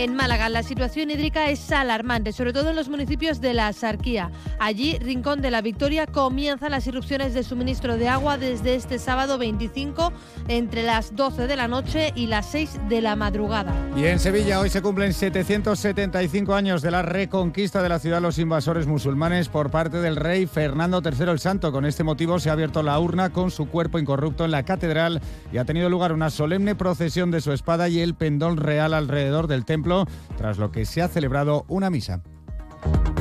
En 0.00 0.14
Málaga 0.14 0.48
la 0.48 0.62
situación 0.62 1.10
hídrica 1.10 1.50
es 1.50 1.70
alarmante, 1.70 2.32
sobre 2.32 2.54
todo 2.54 2.70
en 2.70 2.76
los 2.76 2.88
municipios 2.88 3.42
de 3.42 3.52
la 3.52 3.70
Sarquía. 3.74 4.30
Allí, 4.58 4.96
Rincón 4.98 5.42
de 5.42 5.50
la 5.50 5.60
Victoria, 5.60 6.06
comienzan 6.06 6.70
las 6.70 6.86
irrupciones 6.86 7.34
de 7.34 7.42
suministro 7.42 7.98
de 7.98 8.08
agua 8.08 8.38
desde 8.38 8.76
este 8.76 8.98
sábado 8.98 9.36
25 9.36 10.10
entre 10.48 10.84
las 10.84 11.14
12 11.14 11.46
de 11.46 11.54
la 11.54 11.68
noche 11.68 12.14
y 12.16 12.28
las 12.28 12.46
6 12.46 12.80
de 12.88 13.02
la 13.02 13.14
madrugada. 13.14 13.74
Y 13.94 14.06
en 14.06 14.18
Sevilla 14.18 14.60
hoy 14.60 14.70
se 14.70 14.80
cumplen 14.80 15.12
775 15.12 16.54
años 16.54 16.80
de 16.80 16.92
la 16.92 17.02
reconquista 17.02 17.82
de 17.82 17.90
la 17.90 17.98
ciudad 17.98 18.22
los 18.22 18.38
invasores 18.38 18.86
musulmanes 18.86 19.50
por 19.50 19.70
parte 19.70 19.98
del 19.98 20.16
rey 20.16 20.46
Fernando 20.46 21.02
III 21.04 21.30
el 21.30 21.40
Santo. 21.40 21.72
Con 21.72 21.84
este 21.84 22.04
motivo 22.04 22.40
se 22.40 22.48
ha 22.48 22.54
abierto 22.54 22.82
la 22.82 22.98
urna 22.98 23.34
con 23.34 23.50
su 23.50 23.68
cuerpo 23.68 23.98
incorrupto 23.98 24.46
en 24.46 24.50
la 24.50 24.62
catedral 24.62 25.20
y 25.52 25.58
ha 25.58 25.66
tenido 25.66 25.90
lugar 25.90 26.14
una 26.14 26.30
solemne 26.30 26.74
procesión 26.74 27.30
de 27.30 27.42
su 27.42 27.52
espada 27.52 27.90
y 27.90 28.00
el 28.00 28.14
pendón 28.14 28.56
real 28.56 28.94
alrededor 28.94 29.46
del 29.46 29.66
templo 29.66 29.89
tras 30.36 30.58
lo 30.58 30.70
que 30.70 30.84
se 30.84 31.02
ha 31.02 31.08
celebrado 31.08 31.64
una 31.68 31.90
misa. 31.90 32.22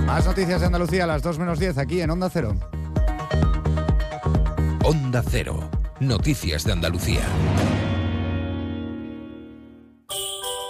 Más 0.06 0.26
noticias 0.26 0.62
de 0.62 0.68
Andalucía 0.68 1.04
a 1.04 1.08
las 1.08 1.22
2 1.22 1.40
menos 1.40 1.60
10 1.60 1.78
aquí 1.78 2.02
en 2.02 2.10
Onda 2.12 2.30
Cero. 2.32 2.56
Onda 4.84 5.24
Cero. 5.28 5.70
Noticias 6.00 6.64
de 6.64 6.72
Andalucía. 6.72 7.22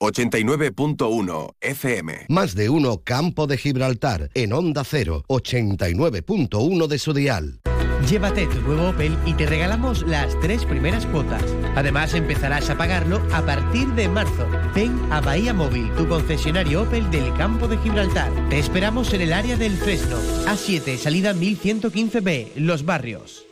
89.1 0.00 1.56
FM. 1.60 2.26
Más 2.30 2.54
de 2.54 2.70
uno 2.70 3.02
Campo 3.04 3.46
de 3.46 3.58
Gibraltar 3.58 4.30
en 4.32 4.54
Onda 4.54 4.82
0, 4.82 5.24
89.1 5.28 6.86
de 6.86 6.98
su 6.98 7.12
dial. 7.12 7.60
Llévate 8.08 8.46
tu 8.46 8.62
nuevo 8.62 8.88
Opel 8.88 9.14
y 9.26 9.34
te 9.34 9.44
regalamos 9.44 10.06
las 10.06 10.38
tres 10.40 10.64
primeras 10.64 11.04
cuotas. 11.04 11.44
Además 11.76 12.14
empezarás 12.14 12.70
a 12.70 12.78
pagarlo 12.78 13.20
a 13.30 13.42
partir 13.42 13.88
de 13.88 14.08
marzo. 14.08 14.48
Ven 14.74 14.98
a 15.10 15.20
Bahía 15.20 15.52
Móvil, 15.52 15.92
tu 15.94 16.08
concesionario 16.08 16.82
Opel 16.82 17.10
del 17.10 17.34
Campo 17.34 17.68
de 17.68 17.76
Gibraltar. 17.76 18.32
Te 18.48 18.58
esperamos 18.58 19.12
en 19.12 19.20
el 19.20 19.34
área 19.34 19.58
del 19.58 19.76
Fresno. 19.76 20.16
A7, 20.46 20.96
salida 20.96 21.34
1115B, 21.34 22.52
Los 22.56 22.86
Barrios. 22.86 23.44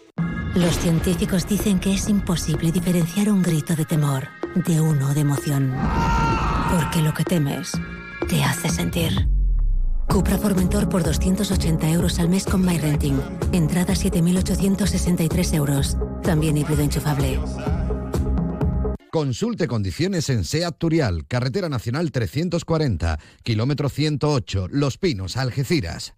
Los 0.55 0.79
científicos 0.79 1.47
dicen 1.47 1.79
que 1.79 1.93
es 1.93 2.09
imposible 2.09 2.73
diferenciar 2.73 3.31
un 3.31 3.43
grito 3.43 3.77
de 3.77 3.85
temor 3.85 4.38
de 4.55 4.81
uno 4.81 5.15
de 5.15 5.21
emoción. 5.21 5.75
Porque 6.71 7.03
lo 7.03 7.15
que 7.15 7.25
temes 7.25 7.73
te 8.29 8.43
hace 8.45 8.69
sentir. 8.69 9.29
Cupra 10.09 10.39
Formentor 10.39 10.89
por 10.89 11.03
280 11.03 11.91
euros 11.91 12.19
al 12.19 12.29
mes 12.29 12.45
con 12.45 12.65
MyRenting. 12.65 13.21
Entrada 13.53 13.95
7.863 13.95 15.55
euros. 15.55 15.97
También 16.23 16.57
híbrido 16.57 16.83
enchufable. 16.83 17.39
Consulte 19.11 19.67
condiciones 19.69 20.29
en 20.29 20.45
SEAT 20.45 20.77
Turial, 20.77 21.27
Carretera 21.27 21.71
Nacional 21.71 22.13
340, 22.13 23.19
kilómetro 23.43 23.89
108, 23.89 24.69
Los 24.71 24.99
Pinos, 24.99 25.39
Algeciras. 25.39 26.18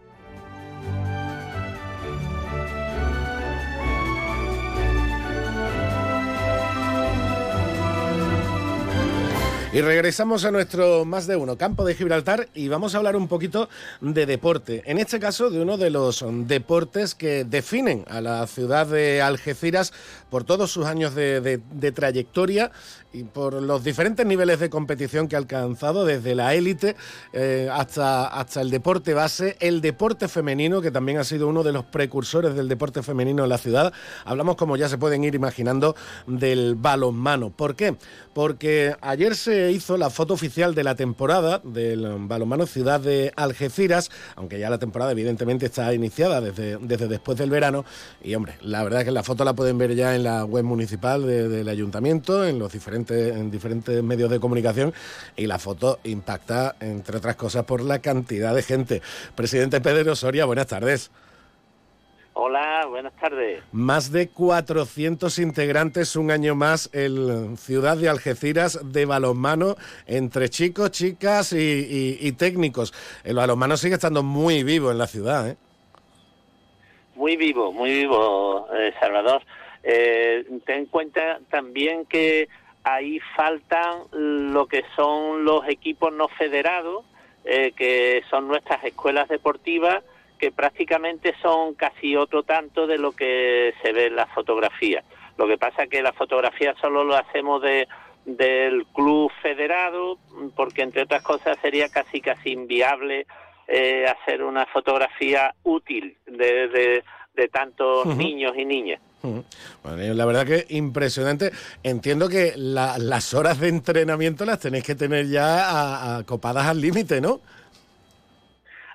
Y 9.73 9.79
regresamos 9.79 10.43
a 10.43 10.51
nuestro 10.51 11.05
más 11.05 11.27
de 11.27 11.37
uno, 11.37 11.57
campo 11.57 11.85
de 11.85 11.95
Gibraltar, 11.95 12.49
y 12.53 12.67
vamos 12.67 12.93
a 12.93 12.97
hablar 12.97 13.15
un 13.15 13.29
poquito 13.29 13.69
de 14.01 14.25
deporte. 14.25 14.83
En 14.85 14.97
este 14.97 15.17
caso, 15.17 15.49
de 15.49 15.61
uno 15.61 15.77
de 15.77 15.89
los 15.89 16.25
deportes 16.45 17.15
que 17.15 17.45
definen 17.45 18.03
a 18.09 18.19
la 18.19 18.45
ciudad 18.47 18.85
de 18.87 19.21
Algeciras 19.21 19.93
por 20.29 20.43
todos 20.43 20.73
sus 20.73 20.87
años 20.87 21.15
de, 21.15 21.61
trayectoria 21.95 22.71
y 23.13 23.23
por 23.23 23.53
los 23.61 23.83
diferentes 23.83 24.25
niveles 24.25 24.59
de 24.59 24.69
competición 24.69 25.27
que 25.27 25.35
ha 25.35 25.39
alcanzado, 25.39 26.05
desde 26.05 26.35
la 26.35 26.53
élite 26.55 26.95
eh, 27.33 27.69
hasta, 27.71 28.27
hasta 28.27 28.61
el 28.61 28.69
deporte 28.69 29.13
base, 29.13 29.57
el 29.59 29.81
deporte 29.81 30.27
femenino, 30.27 30.81
que 30.81 30.91
también 30.91 31.17
ha 31.17 31.23
sido 31.23 31.47
uno 31.47 31.63
de 31.63 31.73
los 31.73 31.83
precursores 31.85 32.55
del 32.55 32.69
deporte 32.69 33.03
femenino 33.03 33.43
en 33.43 33.49
la 33.49 33.57
ciudad. 33.57 33.91
Hablamos, 34.23 34.55
como 34.55 34.77
ya 34.77 34.87
se 34.87 34.97
pueden 34.97 35.23
ir 35.23 35.35
imaginando, 35.35 35.95
del 36.25 36.75
balonmano. 36.75 37.49
¿Por 37.49 37.75
qué? 37.75 37.95
Porque 38.33 38.95
ayer 39.01 39.35
se 39.35 39.71
hizo 39.71 39.97
la 39.97 40.09
foto 40.09 40.33
oficial 40.33 40.73
de 40.73 40.83
la 40.83 40.95
temporada 40.95 41.59
del 41.63 42.07
balonmano 42.19 42.65
Ciudad 42.65 43.01
de 43.01 43.33
Algeciras, 43.35 44.09
aunque 44.35 44.57
ya 44.59 44.69
la 44.69 44.77
temporada 44.77 45.11
evidentemente 45.11 45.65
está 45.65 45.93
iniciada 45.93 46.39
desde, 46.39 46.77
desde 46.77 47.09
después 47.09 47.37
del 47.37 47.49
verano. 47.49 47.83
Y 48.23 48.35
hombre, 48.35 48.55
la 48.61 48.83
verdad 48.83 49.01
es 49.01 49.05
que 49.05 49.11
la 49.11 49.23
foto 49.23 49.43
la 49.43 49.53
pueden 49.53 49.77
ver 49.77 49.95
ya 49.95 50.15
en 50.15 50.23
la 50.23 50.45
web 50.45 50.63
municipal 50.63 51.27
del 51.27 51.67
ayuntamiento, 51.67 52.45
en 52.45 52.57
los 52.57 52.71
diferentes 52.71 53.00
en 53.09 53.51
diferentes 53.51 54.03
medios 54.03 54.29
de 54.29 54.39
comunicación 54.39 54.93
y 55.35 55.47
la 55.47 55.59
foto 55.59 55.99
impacta, 56.03 56.75
entre 56.79 57.17
otras 57.17 57.35
cosas, 57.35 57.65
por 57.65 57.81
la 57.81 57.99
cantidad 57.99 58.55
de 58.55 58.63
gente. 58.63 59.01
Presidente 59.35 59.81
Pedro 59.81 60.15
Soria, 60.15 60.45
buenas 60.45 60.67
tardes. 60.67 61.11
Hola, 62.33 62.85
buenas 62.87 63.13
tardes. 63.17 63.61
Más 63.73 64.11
de 64.11 64.29
400 64.29 65.37
integrantes 65.39 66.15
un 66.15 66.31
año 66.31 66.55
más 66.55 66.89
en 66.93 67.57
Ciudad 67.57 67.97
de 67.97 68.07
Algeciras 68.07 68.79
de 68.93 69.05
balonmano 69.05 69.75
entre 70.07 70.47
chicos, 70.47 70.91
chicas 70.91 71.51
y, 71.51 72.31
técnicos. 72.33 72.93
El 73.25 73.35
balonmano 73.35 73.75
sigue 73.75 73.95
estando 73.95 74.23
muy 74.23 74.63
vivo 74.63 74.91
en 74.91 74.97
la 74.97 75.07
ciudad. 75.07 75.49
¿eh? 75.49 75.57
Muy 77.15 77.35
vivo, 77.35 77.73
muy 77.73 77.91
vivo, 77.91 78.67
eh, 78.73 78.93
Salvador. 78.99 79.41
Eh, 79.83 80.45
ten 80.65 80.79
en 80.79 80.85
cuenta 80.85 81.39
también 81.49 82.05
que 82.05 82.47
ahí 82.83 83.19
faltan 83.35 84.03
lo 84.11 84.67
que 84.67 84.83
son 84.95 85.45
los 85.45 85.67
equipos 85.67 86.13
no 86.13 86.27
federados, 86.27 87.05
eh, 87.45 87.73
que 87.75 88.23
son 88.29 88.47
nuestras 88.47 88.83
escuelas 88.83 89.27
deportivas, 89.27 90.03
que 90.39 90.51
prácticamente 90.51 91.35
son 91.41 91.75
casi 91.75 92.15
otro 92.15 92.43
tanto 92.43 92.87
de 92.87 92.97
lo 92.97 93.11
que 93.11 93.73
se 93.81 93.93
ve 93.93 94.07
en 94.07 94.15
la 94.15 94.25
fotografía. 94.27 95.03
Lo 95.37 95.47
que 95.47 95.57
pasa 95.57 95.83
es 95.83 95.89
que 95.89 96.01
la 96.01 96.13
fotografía 96.13 96.75
solo 96.81 97.03
lo 97.03 97.15
hacemos 97.15 97.61
de, 97.61 97.87
del 98.25 98.85
club 98.87 99.31
federado, 99.41 100.17
porque 100.55 100.81
entre 100.81 101.03
otras 101.03 101.23
cosas 101.23 101.57
sería 101.61 101.89
casi 101.89 102.21
casi 102.21 102.51
inviable 102.51 103.25
eh, 103.67 104.05
hacer 104.05 104.43
una 104.43 104.65
fotografía 104.67 105.53
útil 105.63 106.17
de, 106.25 107.03
de, 107.33 107.47
tantos 107.47 108.05
niños 108.17 108.53
y 108.55 108.65
niñas. 108.65 109.01
Bueno, 109.21 110.13
la 110.13 110.25
verdad 110.25 110.45
que 110.45 110.65
impresionante. 110.69 111.51
Entiendo 111.83 112.27
que 112.27 112.53
las 112.55 113.33
horas 113.33 113.59
de 113.59 113.69
entrenamiento 113.69 114.45
las 114.45 114.59
tenéis 114.59 114.83
que 114.83 114.95
tener 114.95 115.27
ya 115.27 116.17
a, 116.17 116.23
copadas 116.23 116.67
al 116.67 116.81
límite, 116.81 117.21
¿no? 117.21 117.41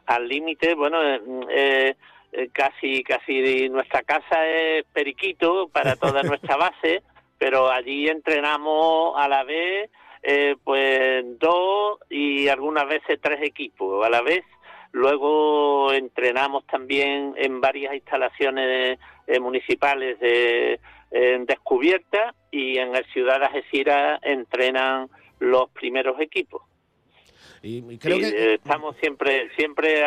Al 0.07 0.29
límite, 0.29 0.74
bueno, 0.74 1.03
eh, 1.03 1.20
eh, 1.51 1.95
eh, 2.33 2.49
casi 2.53 3.03
casi 3.03 3.68
nuestra 3.68 4.03
casa 4.03 4.47
es 4.47 4.85
periquito 4.93 5.68
para 5.68 5.97
toda 5.97 6.22
nuestra 6.22 6.57
base, 6.57 7.03
pero 7.39 7.70
allí 7.70 8.09
entrenamos 8.09 9.14
a 9.16 9.29
la 9.29 9.45
vez, 9.45 9.91
pues 10.64 11.24
dos 11.39 12.01
y 12.11 12.49
algunas 12.49 12.89
veces 12.89 13.20
tres 13.20 13.41
equipos 13.43 14.05
a 14.05 14.11
la 14.11 14.22
vez. 14.22 14.45
Luego 14.93 15.93
entrenamos 15.93 16.66
también 16.66 17.34
en 17.37 17.61
varias 17.61 17.95
instalaciones 17.95 18.99
eh, 19.26 19.41
municipales 19.41 20.18
de 20.20 20.80
descubierta 21.47 22.34
y 22.51 22.78
en 22.78 22.95
el 22.95 23.05
Ciudad 23.07 23.39
de 23.41 23.47
Algeciras 23.47 24.20
entrenan 24.22 25.09
los 25.39 25.70
primeros 25.70 26.20
equipos. 26.20 26.62
Y, 27.62 27.99
creo 27.99 28.18
que... 28.18 28.28
Eh, 28.28 28.55
estamos 28.55 28.97
siempre 28.99 29.49
siempre 29.57 30.03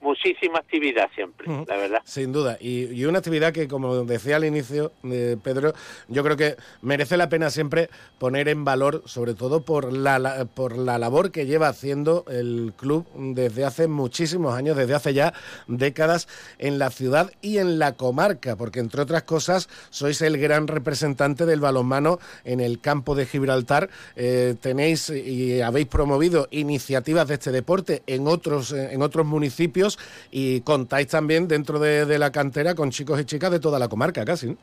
muchísima 0.00 0.58
actividad 0.58 1.08
siempre, 1.14 1.46
la 1.48 1.76
verdad. 1.76 2.02
Sin 2.04 2.32
duda. 2.32 2.56
Y, 2.60 3.04
una 3.04 3.18
actividad 3.18 3.52
que, 3.52 3.68
como 3.68 4.04
decía 4.04 4.36
al 4.36 4.44
inicio, 4.44 4.92
de 5.02 5.36
Pedro, 5.36 5.72
yo 6.08 6.22
creo 6.22 6.36
que 6.36 6.56
merece 6.82 7.16
la 7.16 7.28
pena 7.28 7.50
siempre 7.50 7.88
poner 8.18 8.48
en 8.48 8.64
valor, 8.64 9.02
sobre 9.06 9.34
todo 9.34 9.62
por 9.62 9.92
la, 9.92 10.46
por 10.54 10.76
la 10.76 10.98
labor 10.98 11.30
que 11.30 11.46
lleva 11.46 11.68
haciendo 11.68 12.24
el 12.28 12.72
club 12.76 13.06
desde 13.14 13.64
hace 13.64 13.88
muchísimos 13.88 14.54
años, 14.54 14.76
desde 14.76 14.94
hace 14.94 15.14
ya 15.14 15.32
décadas 15.66 16.28
en 16.58 16.78
la 16.78 16.90
ciudad 16.90 17.32
y 17.40 17.58
en 17.58 17.78
la 17.78 17.94
comarca, 17.94 18.56
porque 18.56 18.80
entre 18.80 19.02
otras 19.02 19.22
cosas 19.22 19.68
sois 19.90 20.20
el 20.22 20.38
gran 20.38 20.68
representante 20.68 21.46
del 21.46 21.60
balonmano 21.60 22.18
en 22.44 22.60
el 22.60 22.80
campo 22.80 23.14
de 23.14 23.26
Gibraltar. 23.26 23.88
Eh, 24.16 24.54
tenéis 24.60 25.10
y 25.10 25.60
habéis 25.62 25.86
promovido 25.86 26.48
iniciativas 26.50 27.26
de 27.28 27.34
este 27.34 27.52
deporte 27.52 28.02
en 28.06 28.26
otros, 28.26 28.72
en 28.72 29.02
otros 29.02 29.26
municipios 29.26 29.87
y 30.30 30.60
contáis 30.62 31.08
también 31.08 31.48
dentro 31.48 31.78
de, 31.78 32.18
la 32.18 32.32
cantera 32.32 32.74
con 32.74 32.90
chicos 32.90 33.20
y 33.20 33.24
chicas 33.24 33.50
de 33.50 33.60
toda 33.60 33.78
la 33.78 33.88
comarca 33.88 34.24
casi. 34.24 34.56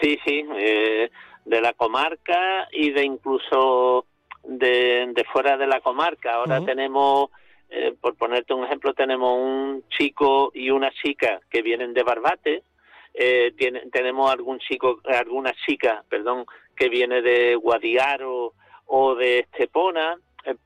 Sí, 0.00 0.18
sí, 0.24 0.44
eh, 0.56 1.10
de 1.44 1.60
la 1.60 1.74
comarca 1.74 2.68
y 2.72 2.90
de 2.90 3.04
incluso 3.04 4.06
de, 4.44 5.24
fuera 5.32 5.56
de 5.56 5.66
la 5.66 5.80
comarca. 5.80 6.34
Ahora 6.34 6.64
tenemos, 6.64 7.30
eh, 7.68 7.94
por 8.00 8.16
ponerte 8.16 8.54
un 8.54 8.64
ejemplo, 8.64 8.94
tenemos 8.94 9.36
un 9.38 9.84
chico 9.90 10.50
y 10.54 10.70
una 10.70 10.90
chica 10.90 11.40
que 11.50 11.62
vienen 11.62 11.92
de 11.92 12.02
Barbate. 12.02 12.62
Eh, 13.12 13.52
tenemos 13.92 14.32
algún 14.32 14.58
chico, 14.60 15.00
alguna 15.04 15.52
chica, 15.66 16.04
perdón, 16.08 16.46
que 16.76 16.88
viene 16.88 17.20
de 17.20 17.56
Guadiaro 17.56 18.54
o 18.86 19.14
de 19.14 19.40
Estepona 19.40 20.16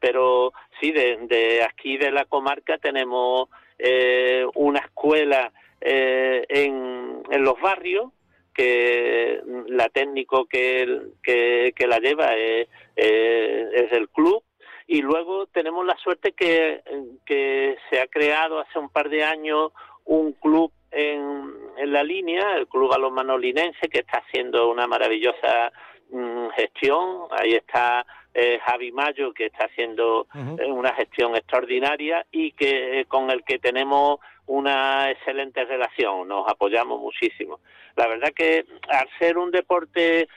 pero 0.01 0.53
sí, 0.81 0.93
de, 0.93 1.66
aquí 1.68 1.97
de 1.97 2.11
la 2.11 2.25
comarca 2.25 2.79
tenemos 2.79 3.49
eh, 3.79 4.47
una 4.55 4.81
escuela 4.81 5.53
eh, 5.81 6.45
en, 6.49 7.22
en 7.31 7.43
los 7.43 7.61
barrios 7.61 8.12
que 8.55 9.43
la 9.68 9.89
técnico 9.89 10.47
que, 10.47 10.87
que, 11.22 11.87
la 11.89 11.99
lleva 11.99 12.37
es, 12.37 12.68
es 12.95 13.93
el 13.93 14.09
club 14.11 14.45
y 14.87 15.03
luego 15.03 15.47
tenemos 15.47 15.85
la 15.85 15.97
suerte 15.97 16.33
que, 16.33 16.83
que 17.27 17.77
se 17.91 18.01
ha 18.01 18.07
creado 18.07 18.61
hace 18.61 18.79
un 18.79 18.91
par 18.91 19.09
de 19.09 19.25
años 19.25 19.72
un 20.05 20.33
club 20.35 20.70
en, 20.91 21.53
en 21.77 21.93
la 21.93 22.03
línea, 22.03 22.57
el 22.57 22.68
Club 22.68 22.91
Balonmano 22.91 23.37
Linense, 23.37 23.89
que 23.89 24.01
está 24.01 24.18
haciendo 24.18 24.70
una 24.70 24.87
maravillosa 24.87 25.72
mm, 26.11 26.49
gestión. 26.51 27.27
Ahí 27.31 27.55
está 27.55 28.07
eh, 28.37 28.59
Javi 28.66 28.91
Mayo, 28.91 29.32
que 29.32 29.47
está 29.47 29.66
haciendo 29.66 30.26
eh, 30.35 30.66
una 30.66 30.93
gestión 30.95 31.37
extraordinaria 31.37 32.26
y 32.32 32.51
que 32.51 33.01
eh, 33.01 33.05
con 33.05 33.30
el 33.30 33.45
que 33.45 33.61
tenemos 33.61 34.18
una 34.47 35.09
excelente 35.12 35.64
relación, 35.64 36.26
nos 36.26 36.49
apoyamos 36.49 37.01
muchísimo. 37.01 37.61
La 37.95 38.09
verdad 38.09 38.32
que 38.35 38.66
al 38.89 39.09
ser 39.18 39.39
un 39.39 39.51
deporte 39.53 40.28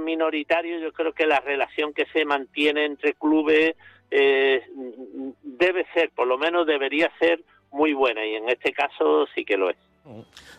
minoritario, 0.00 0.78
yo 0.78 0.92
creo 0.92 1.12
que 1.12 1.26
la 1.26 1.40
relación 1.40 1.92
que 1.92 2.06
se 2.06 2.24
mantiene 2.24 2.86
entre 2.86 3.12
clubes 3.12 3.74
debe 4.10 5.86
ser, 5.92 6.10
por 6.10 6.26
lo 6.26 6.38
menos 6.38 6.66
debería 6.66 7.12
ser 7.18 7.40
muy 7.72 7.92
buena 7.92 8.24
y 8.24 8.36
en 8.36 8.48
este 8.48 8.72
caso 8.72 9.26
sí 9.34 9.44
que 9.44 9.56
lo 9.56 9.68
es. 9.70 9.76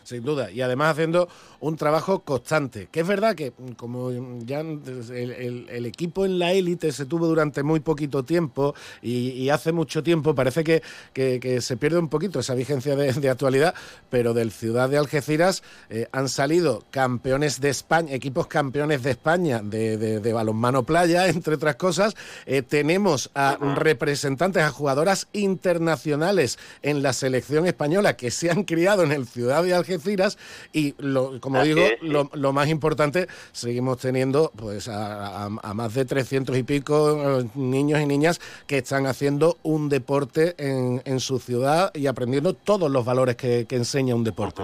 Sin 0.04 0.24
duda, 0.24 0.50
y 0.50 0.60
además 0.60 0.92
haciendo 0.92 1.28
un 1.60 1.76
trabajo 1.76 2.20
constante, 2.20 2.88
que 2.90 3.00
es 3.00 3.06
verdad 3.06 3.34
que 3.34 3.52
mm, 3.56 3.72
como 3.72 4.10
ya 4.44 4.60
el, 4.60 5.86
equipo 5.86 6.24
en 6.24 6.38
la 6.38 6.52
élite 6.52 6.92
se 6.92 7.06
tuvo 7.06 7.26
durante 7.26 7.62
muy 7.62 7.80
poquito 7.80 8.24
tiempo 8.24 8.74
y, 9.02 9.48
hace 9.48 9.72
mucho 9.72 10.02
tiempo, 10.02 10.34
parece 10.34 10.62
que, 10.64 10.82
que, 11.14 11.60
se 11.60 11.76
pierde 11.76 11.98
un 11.98 12.08
poquito 12.08 12.40
esa 12.40 12.54
vigencia 12.54 12.94
de, 12.96 13.28
actualidad, 13.28 13.74
pero 14.10 14.34
del 14.34 14.50
Ciudad 14.52 14.88
de 14.88 14.98
Algeciras 14.98 15.62
eh, 15.88 16.06
han 16.12 16.28
salido 16.28 16.84
campeones 16.90 17.60
de 17.60 17.70
España, 17.70 18.14
equipos 18.14 18.46
campeones 18.46 19.02
de 19.02 19.12
España 19.12 19.60
de, 19.62 20.32
balonmano 20.32 20.82
playa, 20.82 21.28
entre 21.28 21.54
otras 21.54 21.76
cosas. 21.76 22.14
Eh, 22.46 22.62
tenemos 22.62 23.30
a 23.34 23.56
representantes, 23.76 24.62
a 24.62 24.70
jugadoras 24.70 25.28
internacionales 25.32 26.58
en 26.82 27.02
la 27.02 27.12
selección 27.12 27.66
española 27.66 28.16
que 28.16 28.30
se 28.30 28.50
han 28.50 28.64
criado 28.64 29.02
en 29.02 29.12
el 29.12 29.26
Ciudad 29.38 29.62
de 29.62 29.72
Algeciras 29.72 30.36
y, 30.72 30.94
lo, 30.98 31.40
como 31.40 31.62
digo, 31.62 31.80
lo, 32.02 32.52
más 32.52 32.68
importante, 32.68 33.28
seguimos 33.52 33.98
teniendo 33.98 34.50
pues 34.58 34.88
a, 34.88 35.48
más 35.48 35.94
de 35.94 36.04
300 36.04 36.58
y 36.58 36.64
pico 36.64 37.40
eh, 37.40 37.44
niños 37.54 38.00
y 38.00 38.06
niñas 38.06 38.40
que 38.66 38.78
están 38.78 39.06
haciendo 39.06 39.56
un 39.62 39.88
deporte 39.88 40.56
en, 40.58 41.02
en 41.04 41.20
su 41.20 41.38
ciudad 41.38 41.92
y 41.94 42.08
aprendiendo 42.08 42.52
todos 42.52 42.90
los 42.90 43.04
valores 43.04 43.36
que, 43.36 43.64
enseña 43.70 44.16
un 44.16 44.24
deporte. 44.24 44.62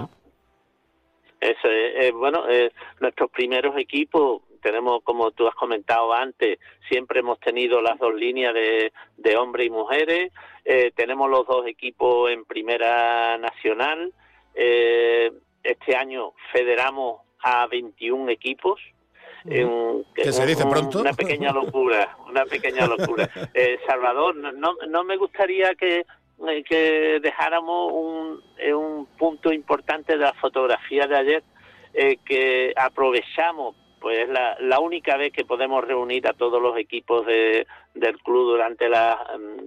Eso 1.39 1.69
es, 1.69 2.11
bueno, 2.11 2.43
nuestros 2.99 3.31
primeros 3.31 3.77
equipos 3.77 4.41
tenemos, 4.61 5.03
como 5.03 5.31
tú 5.31 5.47
has 5.47 5.55
comentado 5.55 6.11
antes, 6.11 6.59
siempre 6.89 7.19
hemos 7.19 7.39
tenido 7.39 7.81
las 7.81 7.97
dos 7.99 8.13
líneas 8.13 8.53
de, 8.53 8.91
de 9.15 9.37
hombres 9.37 9.67
y 9.67 9.69
mujeres, 9.69 10.33
eh, 10.65 10.91
tenemos 10.95 11.29
los 11.29 11.45
dos 11.45 11.67
equipos 11.67 12.31
en 12.31 12.43
primera 12.45 13.37
nacional, 13.37 14.11
eh, 14.55 15.31
este 15.63 15.95
año 15.95 16.33
federamos 16.51 17.21
a 17.43 17.67
21 17.67 18.29
equipos. 18.31 18.79
¿Qué 19.43 20.31
se 20.31 20.45
dice 20.45 20.65
pronto? 20.65 21.01
Una 21.01 21.13
pequeña 21.13 21.51
locura, 21.51 22.17
una 22.27 22.45
pequeña 22.45 22.87
locura. 22.87 23.29
Eh, 23.53 23.77
Salvador, 23.87 24.35
no, 24.35 24.75
no 24.87 25.03
me 25.03 25.17
gustaría 25.17 25.75
que, 25.75 26.05
eh, 26.47 26.63
que 26.63 27.19
dejáramos 27.21 27.91
un, 27.93 28.41
un 28.73 29.05
punto 29.17 29.53
importante 29.53 30.13
de 30.13 30.19
la 30.19 30.33
fotografía 30.33 31.07
de 31.07 31.15
ayer, 31.15 31.43
que 32.25 32.73
aprovechamos 32.75 33.75
pues 34.01 34.29
la, 34.29 34.57
la 34.59 34.79
única 34.79 35.17
vez 35.17 35.31
que 35.31 35.45
podemos 35.45 35.83
reunir 35.83 36.27
a 36.27 36.33
todos 36.33 36.61
los 36.61 36.77
equipos 36.77 37.25
de, 37.25 37.65
del 37.95 38.19
club 38.19 38.51
durante 38.51 38.87
la 38.87 39.17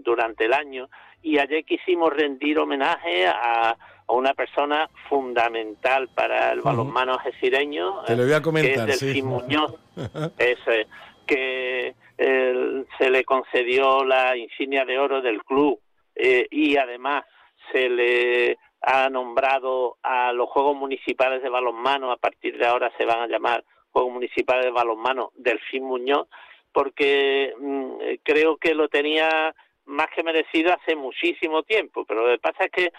durante 0.04 0.44
el 0.44 0.52
año 0.52 0.88
y 1.22 1.38
ayer 1.38 1.64
quisimos 1.64 2.12
rendir 2.14 2.58
homenaje 2.58 3.26
a, 3.26 3.76
una 4.10 4.32
persona 4.32 4.88
fundamental 5.10 6.08
para 6.14 6.52
el 6.52 6.62
balonmano 6.62 7.12
algecireño, 7.12 8.04
Te 8.06 8.16
lo 8.16 8.22
voy 8.24 8.32
a 8.32 8.40
comentar, 8.40 8.86
que 8.86 8.92
es 8.92 9.00
Delfín 9.00 9.26
Muñoz, 9.26 9.74
que 11.26 11.94
se 12.16 13.10
le 13.10 13.24
concedió 13.24 14.04
la 14.04 14.34
insignia 14.34 14.86
de 14.86 14.98
oro 14.98 15.20
del 15.20 15.44
club 15.44 15.78
eh, 16.14 16.46
y 16.50 16.78
además 16.78 17.24
se 17.70 17.88
le 17.88 18.58
ha 18.80 19.08
nombrado 19.10 19.98
a 20.02 20.32
los 20.32 20.48
Juegos 20.48 20.76
Municipales 20.76 21.42
de 21.42 21.48
Balonmano, 21.48 22.10
a 22.10 22.16
partir 22.16 22.56
de 22.56 22.66
ahora 22.66 22.90
se 22.96 23.04
van 23.04 23.20
a 23.20 23.26
llamar 23.26 23.64
Juegos 23.90 24.12
Municipales 24.12 24.64
de 24.64 24.70
Balonmano 24.70 25.32
Delfín 25.36 25.84
Muñoz, 25.84 26.28
porque 26.72 27.52
mm, 27.58 27.92
creo 28.22 28.56
que 28.56 28.74
lo 28.74 28.88
tenía 28.88 29.54
más 29.88 30.08
que 30.14 30.22
merecido 30.22 30.72
hace 30.72 30.94
muchísimo 30.94 31.62
tiempo, 31.62 32.04
pero 32.04 32.26
lo 32.26 32.32
que 32.34 32.38
pasa 32.38 32.64
es 32.64 32.70
que 32.70 32.92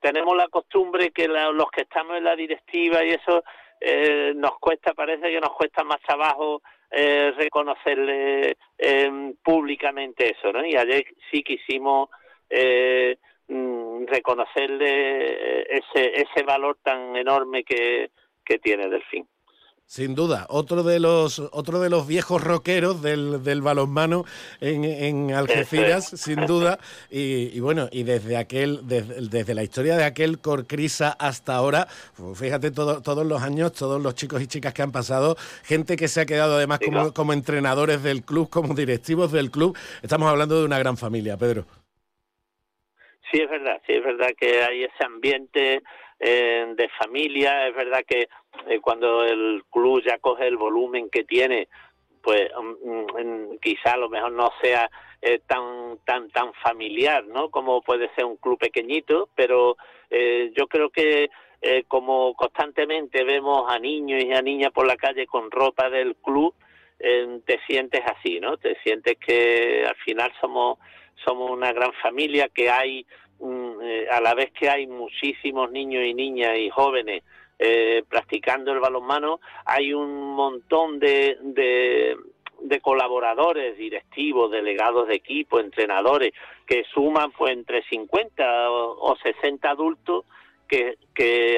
tenemos 0.00 0.36
la 0.36 0.48
costumbre 0.48 1.10
que 1.10 1.28
los 1.28 1.70
que 1.70 1.82
estamos 1.82 2.16
en 2.16 2.24
la 2.24 2.36
directiva 2.36 3.04
y 3.04 3.10
eso 3.10 3.42
eh, 3.80 4.32
nos 4.36 4.58
cuesta, 4.58 4.94
parece 4.94 5.30
que 5.30 5.40
nos 5.40 5.52
cuesta 5.52 5.82
más 5.84 6.00
trabajo 6.00 6.62
eh, 6.90 7.32
reconocerle 7.36 8.56
eh, 8.78 9.34
públicamente 9.42 10.32
eso, 10.32 10.52
¿no? 10.52 10.64
Y 10.64 10.76
ayer 10.76 11.04
sí 11.30 11.42
quisimos 11.42 12.10
eh, 12.48 13.16
mm, 13.48 14.06
reconocerle 14.06 15.62
ese, 15.62 16.20
ese 16.20 16.42
valor 16.44 16.78
tan 16.82 17.16
enorme 17.16 17.64
que, 17.64 18.10
que 18.44 18.58
tiene 18.58 18.88
Delfín. 18.88 19.26
Sin 19.88 20.16
duda, 20.16 20.46
otro 20.48 20.82
de 20.82 20.98
los, 20.98 21.38
otro 21.38 21.78
de 21.78 21.88
los 21.90 22.08
viejos 22.08 22.42
rockeros 22.42 23.02
del, 23.02 23.44
del 23.44 23.62
balonmano 23.62 24.24
en, 24.60 24.84
en 24.84 25.32
Algeciras, 25.32 26.08
sin 26.08 26.44
duda. 26.44 26.80
Y, 27.08 27.60
bueno, 27.60 27.88
y 27.92 28.02
desde 28.02 28.36
aquel, 28.36 28.80
desde, 28.88 29.54
la 29.54 29.62
historia 29.62 29.96
de 29.96 30.02
aquel 30.02 30.40
Corcrisa 30.40 31.12
hasta 31.12 31.54
ahora, 31.54 31.86
pues 32.16 32.36
fíjate 32.36 32.72
todos 32.72 33.26
los 33.26 33.40
años, 33.40 33.74
todos 33.74 34.02
los 34.02 34.16
chicos 34.16 34.42
y 34.42 34.48
chicas 34.48 34.74
que 34.74 34.82
han 34.82 34.90
pasado, 34.90 35.36
gente 35.62 35.94
que 35.94 36.08
se 36.08 36.20
ha 36.20 36.26
quedado 36.26 36.56
además 36.56 36.80
como, 36.84 37.14
como 37.14 37.32
entrenadores 37.32 38.02
del 38.02 38.24
club, 38.24 38.50
como 38.50 38.74
directivos 38.74 39.30
del 39.30 39.52
club. 39.52 39.78
Estamos 40.02 40.28
hablando 40.28 40.58
de 40.58 40.64
una 40.64 40.80
gran 40.80 40.96
familia, 40.96 41.36
Pedro. 41.36 41.64
Sí, 43.30 43.40
es 43.40 43.48
verdad, 43.48 43.80
sí, 43.86 43.92
es 43.92 44.04
verdad 44.04 44.30
que 44.36 44.62
hay 44.64 44.82
ese 44.82 45.04
ambiente 45.04 45.82
eh, 46.18 46.72
de 46.76 46.88
familia. 46.98 47.68
Es 47.68 47.74
verdad 47.74 48.02
que 48.06 48.28
eh, 48.68 48.80
cuando 48.80 49.24
el 49.24 49.64
club 49.70 50.02
ya 50.04 50.18
coge 50.18 50.46
el 50.46 50.56
volumen 50.56 51.10
que 51.10 51.24
tiene, 51.24 51.68
pues 52.22 52.50
mm, 52.54 53.20
mm, 53.20 53.58
quizá 53.60 53.92
a 53.92 53.98
lo 53.98 54.08
mejor 54.08 54.32
no 54.32 54.50
sea 54.62 54.90
eh, 55.20 55.40
tan 55.46 55.98
tan 56.04 56.30
tan 56.30 56.52
familiar, 56.54 57.24
¿no? 57.26 57.50
Como 57.50 57.82
puede 57.82 58.08
ser 58.14 58.24
un 58.24 58.36
club 58.36 58.58
pequeñito, 58.58 59.28
pero 59.34 59.76
yo 60.08 60.68
creo 60.68 60.88
que 60.90 61.28
como 61.88 62.32
constantemente 62.34 63.24
vemos 63.24 63.64
a 63.68 63.76
niños 63.78 64.22
y 64.22 64.32
a 64.32 64.40
niñas 64.40 64.70
por 64.70 64.86
la 64.86 64.96
calle 64.96 65.26
con 65.26 65.50
ropa 65.50 65.90
del 65.90 66.14
club, 66.16 66.54
te 66.98 67.60
sientes 67.66 68.02
así, 68.06 68.38
¿no? 68.38 68.56
Te 68.56 68.78
sientes 68.84 69.16
que 69.18 69.84
al 69.84 69.96
final 69.96 70.32
somos 70.40 70.78
somos 71.24 71.50
una 71.50 71.72
gran 71.72 71.92
familia, 71.94 72.48
que 72.48 72.70
hay 72.70 73.00
eh, 73.00 73.06
a 73.40 74.20
la 74.20 74.34
vez 74.34 74.52
que 74.52 74.68
hay 74.68 74.86
muchísimos 74.86 75.70
niños 75.70 76.04
y 76.04 76.14
niñas 76.14 76.56
y 76.58 76.70
jóvenes 76.70 77.22
eh, 77.58 78.04
practicando 78.06 78.70
el 78.70 78.80
balonmano, 78.80 79.40
hay 79.64 79.94
un 79.94 80.34
montón 80.34 80.98
de, 80.98 81.38
de, 81.40 82.80
colaboradores, 82.80 83.78
directivos, 83.78 84.50
delegados 84.50 85.08
de 85.08 85.14
equipo, 85.14 85.58
entrenadores, 85.58 86.34
que 86.66 86.84
suman 86.92 87.32
pues 87.32 87.54
entre 87.54 87.82
50 87.84 88.70
o, 88.70 89.16
60 89.22 89.70
adultos 89.70 90.26
que, 90.68 90.98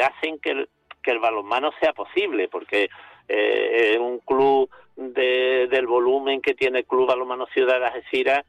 hacen 0.00 0.38
que 0.38 0.50
el, 0.50 0.68
que 1.02 1.10
el 1.10 1.18
balonmano 1.18 1.72
sea 1.80 1.92
posible, 1.92 2.46
porque 2.46 2.88
eh, 3.28 3.98
un 3.98 4.20
club 4.20 4.70
de, 4.94 5.66
del 5.68 5.88
volumen 5.88 6.40
que 6.40 6.54
tiene 6.54 6.78
el 6.80 6.86
Club 6.86 7.08
Balonmano 7.08 7.46
Ciudad 7.46 7.80
de 7.80 7.86
Algeciras, 7.86 8.44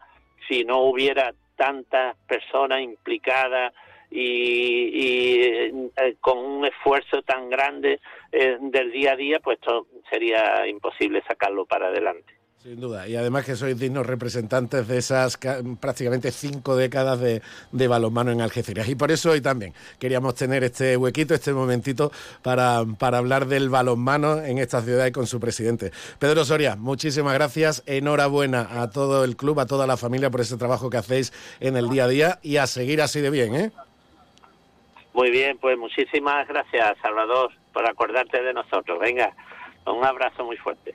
si 0.48 0.64
no 0.64 0.82
hubiera 0.82 1.34
tantas 1.60 2.16
personas 2.26 2.82
implicadas 2.82 3.74
y, 4.10 5.42
eh, 5.44 6.16
con 6.22 6.38
un 6.40 6.66
esfuerzo 6.66 7.22
tan 7.22 7.50
grande 7.50 8.00
eh, 8.32 8.58
del 8.62 8.92
día 8.92 9.12
a 9.12 9.16
día, 9.18 9.40
pues 9.40 9.60
sería 10.10 10.66
imposible 10.68 11.22
sacarlo 11.28 11.66
para 11.66 11.88
adelante. 11.88 12.39
Sin 12.70 12.82
duda, 12.82 13.08
y 13.08 13.16
además 13.16 13.46
que 13.46 13.56
sois 13.56 13.80
dignos 13.80 14.06
representantes 14.06 14.88
de 14.88 15.00
esas 15.00 15.40
prácticamente 15.82 16.30
cinco 16.30 16.76
décadas 16.76 17.20
de, 17.20 17.42
de, 17.72 17.88
balonmano 17.88 18.30
en 18.30 18.42
Algeciras. 18.42 18.88
Y 18.88 18.94
por 18.94 19.10
eso 19.10 19.32
hoy 19.32 19.42
también 19.42 19.74
queríamos 19.98 20.36
tener 20.36 20.64
este 20.64 20.96
huequito, 20.96 21.34
este 21.34 21.52
momentito 21.52 22.12
para, 22.44 22.84
para 23.00 23.18
hablar 23.18 23.48
del 23.48 23.70
balonmano 23.70 24.44
en 24.44 24.60
esta 24.60 24.84
ciudad 24.84 25.08
y 25.08 25.12
con 25.12 25.26
su 25.26 25.40
presidente. 25.40 25.90
Pedro 26.20 26.46
Soria, 26.46 26.76
muchísimas 26.76 27.34
gracias, 27.34 27.82
enhorabuena 27.88 28.68
a 28.80 28.92
todo 28.92 29.24
el 29.24 29.36
club, 29.36 29.60
a 29.62 29.66
toda 29.66 29.88
la 29.88 29.98
familia 29.98 30.30
por 30.30 30.42
ese 30.42 30.56
trabajo 30.56 30.92
que 30.92 30.98
hacéis 30.98 31.34
en 31.60 31.76
el 31.76 31.90
día 31.90 32.04
a 32.04 32.08
día 32.08 32.40
y 32.44 32.58
a 32.58 32.68
seguir 32.68 33.02
así 33.02 33.20
de 33.20 33.32
bien, 33.32 33.56
¿eh? 33.56 33.72
Muy 35.16 35.32
bien, 35.32 35.58
pues 35.58 35.76
muchísimas 35.76 36.48
gracias, 36.48 37.00
Salvador, 37.02 37.50
por 37.74 37.90
acordarte 37.90 38.44
de 38.44 38.54
nosotros. 38.54 39.00
Venga, 39.00 39.34
un 39.88 40.06
abrazo 40.06 40.46
muy 40.46 40.58
fuerte. 40.58 40.94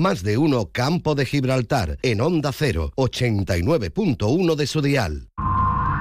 Más 0.00 0.22
de 0.22 0.38
uno 0.38 0.70
Campo 0.72 1.14
de 1.14 1.26
Gibraltar 1.26 1.98
en 2.00 2.22
Onda 2.22 2.52
0, 2.54 2.94
89.1 2.96 4.54
de 4.54 4.66
su 4.66 4.80
dial. 4.80 5.28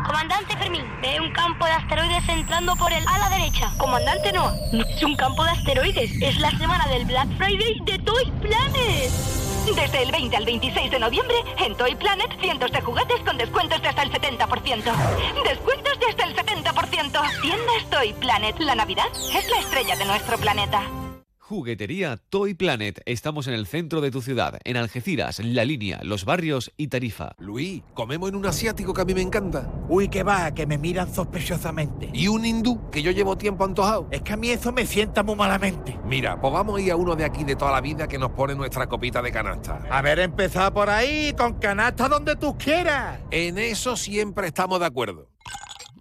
Comandante 0.06 0.56
Fermín, 0.56 0.86
ve 1.02 1.20
un 1.20 1.34
campo 1.34 1.66
de 1.66 1.72
asteroides 1.74 2.30
entrando 2.30 2.78
por 2.78 2.94
el 2.94 3.06
ala 3.06 3.30
derecha. 3.30 3.70
Comandante 3.78 4.32
no, 4.32 4.54
no 4.72 4.86
es 4.86 5.04
un 5.04 5.18
campo 5.18 5.44
de 5.44 5.50
asteroides, 5.50 6.12
es 6.22 6.40
la 6.40 6.50
semana 6.52 6.88
del 6.88 7.04
Black 7.04 7.28
Friday 7.36 7.82
de 7.84 8.00
Toy 8.00 8.32
Planet. 8.40 9.12
Desde 9.76 10.04
el 10.04 10.12
20 10.14 10.38
al 10.38 10.46
26 10.46 10.92
de 10.92 11.00
noviembre, 11.00 11.36
en 11.58 11.76
Toy 11.76 11.94
Planet, 11.96 12.30
cientos 12.40 12.72
de 12.72 12.80
juguetes 12.80 13.20
con 13.26 13.38
descuentos 13.38 13.82
de 13.82 13.90
hasta 13.90 14.04
el 14.04 14.12
70%. 14.14 14.94
Descuentos 15.44 16.00
de 16.00 16.06
hasta 16.06 16.24
el 16.24 16.36
70%. 16.38 17.42
Tiendas 17.42 17.90
Toy 17.92 18.14
Planet. 18.14 18.60
La 18.60 18.76
Navidad 18.76 19.08
es 19.14 19.50
la 19.50 19.60
estrella 19.60 19.98
de 19.98 20.06
nuestro 20.06 20.38
planeta. 20.38 20.84
Juguetería 21.50 22.18
Toy 22.30 22.54
Planet. 22.54 23.02
Estamos 23.08 23.48
en 23.48 23.56
el 23.56 23.66
centro 23.66 24.02
de 24.02 24.12
tu 24.12 24.22
ciudad, 24.22 24.60
en 24.66 24.78
Algeciras, 24.78 25.40
La 25.40 25.66
Línea, 25.66 26.00
Los 26.04 26.24
Barrios 26.24 26.72
y 26.78 26.90
Tarifa. 26.90 27.34
Luis, 27.40 27.82
comemos 27.96 28.30
en 28.30 28.36
un 28.36 28.46
asiático 28.46 28.94
que 28.94 29.02
a 29.02 29.06
mí 29.06 29.16
me 29.16 29.24
encanta. 29.24 29.68
Uy, 29.88 30.10
que 30.10 30.22
va, 30.22 30.54
que 30.54 30.68
me 30.68 30.78
miran 30.78 31.12
sospechosamente. 31.12 32.12
Y 32.14 32.28
un 32.28 32.46
hindú 32.46 32.92
que 32.92 33.02
yo 33.02 33.10
llevo 33.10 33.36
tiempo 33.36 33.66
antojado. 33.66 34.08
Es 34.12 34.22
que 34.22 34.34
a 34.34 34.38
mí 34.38 34.52
eso 34.52 34.72
me 34.72 34.86
sienta 34.86 35.24
muy 35.24 35.36
malamente. 35.36 35.98
Mira, 36.06 36.40
pues 36.40 36.54
vamos 36.54 36.78
a 36.78 36.82
ir 36.84 36.92
a 36.92 36.96
uno 36.96 37.16
de 37.16 37.26
aquí 37.26 37.44
de 37.44 37.56
toda 37.56 37.72
la 37.72 37.82
vida 37.82 38.08
que 38.08 38.20
nos 38.20 38.30
pone 38.30 38.54
nuestra 38.54 38.86
copita 38.86 39.24
de 39.24 39.32
canasta. 39.32 39.82
A 39.90 40.04
ver, 40.04 40.20
empezar 40.20 40.72
por 40.72 40.92
ahí, 40.92 41.34
con 41.36 41.56
canasta 41.56 42.08
donde 42.08 42.36
tú 42.36 42.60
quieras. 42.60 43.22
En 43.32 43.58
eso 43.58 43.98
siempre 43.98 44.46
estamos 44.46 44.80
de 44.80 44.86
acuerdo. 44.86 45.32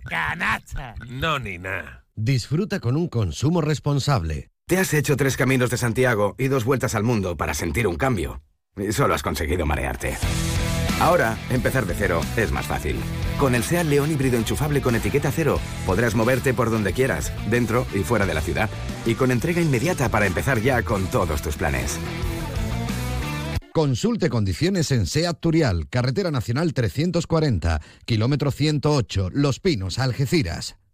Canasta. 0.04 0.94
No, 1.08 1.38
ni 1.38 1.56
nada. 1.56 2.04
Disfruta 2.14 2.80
con 2.80 2.96
un 2.96 3.08
consumo 3.08 3.62
responsable. 3.62 4.50
Te 4.68 4.76
has 4.76 4.92
hecho 4.92 5.16
tres 5.16 5.38
caminos 5.38 5.70
de 5.70 5.78
Santiago 5.78 6.34
y 6.36 6.48
dos 6.48 6.66
vueltas 6.66 6.94
al 6.94 7.02
mundo 7.02 7.38
para 7.38 7.54
sentir 7.54 7.86
un 7.86 7.96
cambio. 7.96 8.42
Y 8.76 8.92
solo 8.92 9.14
has 9.14 9.22
conseguido 9.22 9.64
marearte. 9.64 10.18
Ahora, 11.00 11.38
empezar 11.48 11.86
de 11.86 11.94
cero 11.94 12.20
es 12.36 12.52
más 12.52 12.66
fácil. 12.66 12.96
Con 13.40 13.54
el 13.54 13.62
SEAT 13.62 13.86
León 13.86 14.12
híbrido 14.12 14.36
enchufable 14.36 14.82
con 14.82 14.94
etiqueta 14.94 15.32
cero, 15.32 15.58
podrás 15.86 16.14
moverte 16.14 16.52
por 16.52 16.70
donde 16.70 16.92
quieras, 16.92 17.32
dentro 17.48 17.86
y 17.94 18.00
fuera 18.00 18.26
de 18.26 18.34
la 18.34 18.42
ciudad, 18.42 18.68
y 19.06 19.14
con 19.14 19.30
entrega 19.30 19.62
inmediata 19.62 20.10
para 20.10 20.26
empezar 20.26 20.60
ya 20.60 20.82
con 20.82 21.06
todos 21.06 21.40
tus 21.40 21.56
planes. 21.56 21.98
Consulte 23.72 24.28
condiciones 24.28 24.90
en 24.90 25.06
SEAT 25.06 25.40
Turial, 25.40 25.88
Carretera 25.88 26.30
Nacional 26.30 26.74
340, 26.74 27.80
kilómetro 28.04 28.50
108, 28.50 29.30
Los 29.32 29.60
Pinos, 29.60 29.98
Algeciras. 29.98 30.77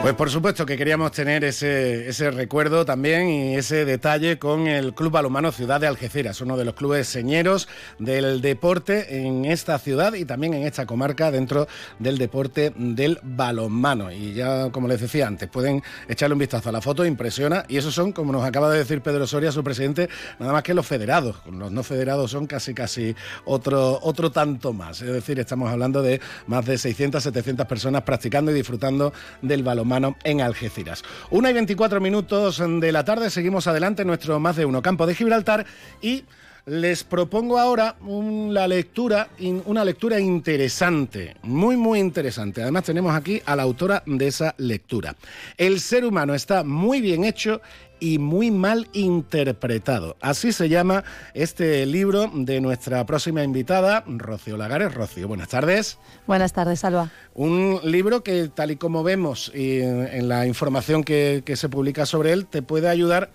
Pues 0.00 0.14
por 0.14 0.30
supuesto 0.30 0.64
que 0.64 0.78
queríamos 0.78 1.10
tener 1.10 1.42
ese, 1.42 2.08
ese 2.08 2.30
recuerdo 2.30 2.84
también 2.84 3.28
y 3.28 3.56
ese 3.56 3.84
detalle 3.84 4.38
con 4.38 4.68
el 4.68 4.94
Club 4.94 5.10
Balonmano 5.10 5.50
Ciudad 5.50 5.80
de 5.80 5.88
Algeciras, 5.88 6.40
uno 6.40 6.56
de 6.56 6.64
los 6.64 6.74
clubes 6.74 7.08
señeros 7.08 7.68
del 7.98 8.40
deporte 8.40 9.26
en 9.26 9.44
esta 9.44 9.76
ciudad 9.78 10.14
y 10.14 10.24
también 10.24 10.54
en 10.54 10.62
esta 10.62 10.86
comarca 10.86 11.32
dentro 11.32 11.66
del 11.98 12.16
deporte 12.16 12.72
del 12.76 13.18
balonmano. 13.22 14.12
Y 14.12 14.34
ya, 14.34 14.70
como 14.70 14.86
les 14.86 15.00
decía 15.00 15.26
antes, 15.26 15.48
pueden 15.48 15.82
echarle 16.08 16.34
un 16.34 16.38
vistazo 16.38 16.68
a 16.68 16.72
la 16.72 16.80
foto, 16.80 17.04
impresiona, 17.04 17.64
y 17.68 17.76
esos 17.76 17.92
son, 17.92 18.12
como 18.12 18.32
nos 18.32 18.44
acaba 18.44 18.70
de 18.70 18.78
decir 18.78 19.02
Pedro 19.02 19.26
Soria, 19.26 19.50
su 19.50 19.64
presidente, 19.64 20.08
nada 20.38 20.52
más 20.52 20.62
que 20.62 20.74
los 20.74 20.86
federados. 20.86 21.36
Los 21.50 21.72
no 21.72 21.82
federados 21.82 22.30
son 22.30 22.46
casi 22.46 22.72
casi 22.72 23.16
otro, 23.44 23.98
otro 24.00 24.30
tanto 24.30 24.72
más. 24.72 25.02
Es 25.02 25.12
decir, 25.12 25.40
estamos 25.40 25.70
hablando 25.70 26.02
de 26.02 26.20
más 26.46 26.64
de 26.64 26.78
600, 26.78 27.20
700 27.20 27.66
personas 27.66 28.02
practicando 28.02 28.52
y 28.52 28.54
disfrutando 28.54 29.12
del 29.42 29.64
balonmano 29.64 29.87
en 30.24 30.40
Algeciras. 30.40 31.02
Una 31.30 31.50
y 31.50 31.54
24 31.54 32.00
minutos 32.00 32.62
de 32.62 32.92
la 32.92 33.04
tarde, 33.04 33.30
seguimos 33.30 33.66
adelante 33.66 34.02
en 34.02 34.08
nuestro 34.08 34.38
más 34.38 34.56
de 34.56 34.64
uno 34.64 34.82
campo 34.82 35.06
de 35.06 35.14
Gibraltar 35.14 35.66
y 36.02 36.24
les 36.66 37.02
propongo 37.02 37.58
ahora 37.58 37.96
una 38.00 38.68
lectura, 38.68 39.28
una 39.64 39.84
lectura 39.84 40.20
interesante, 40.20 41.34
muy 41.42 41.76
muy 41.76 41.98
interesante. 41.98 42.62
Además 42.62 42.84
tenemos 42.84 43.14
aquí 43.14 43.40
a 43.46 43.56
la 43.56 43.62
autora 43.62 44.02
de 44.04 44.26
esa 44.26 44.54
lectura. 44.58 45.16
El 45.56 45.80
ser 45.80 46.04
humano 46.04 46.34
está 46.34 46.64
muy 46.64 47.00
bien 47.00 47.24
hecho 47.24 47.62
y 48.00 48.18
muy 48.18 48.50
mal 48.50 48.88
interpretado. 48.92 50.16
Así 50.20 50.52
se 50.52 50.68
llama 50.68 51.04
este 51.34 51.84
libro 51.86 52.30
de 52.32 52.60
nuestra 52.60 53.04
próxima 53.06 53.42
invitada, 53.42 54.04
Rocío 54.06 54.56
Lagares. 54.56 54.94
Rocío, 54.94 55.28
buenas 55.28 55.48
tardes. 55.48 55.98
Buenas 56.26 56.52
tardes, 56.52 56.80
Salva. 56.80 57.10
Un 57.34 57.80
libro 57.84 58.22
que, 58.22 58.48
tal 58.48 58.70
y 58.70 58.76
como 58.76 59.02
vemos 59.02 59.52
y 59.54 59.80
en 59.80 60.28
la 60.28 60.46
información 60.46 61.04
que, 61.04 61.42
que 61.44 61.56
se 61.56 61.68
publica 61.68 62.06
sobre 62.06 62.32
él, 62.32 62.46
te 62.46 62.62
puede 62.62 62.88
ayudar 62.88 63.30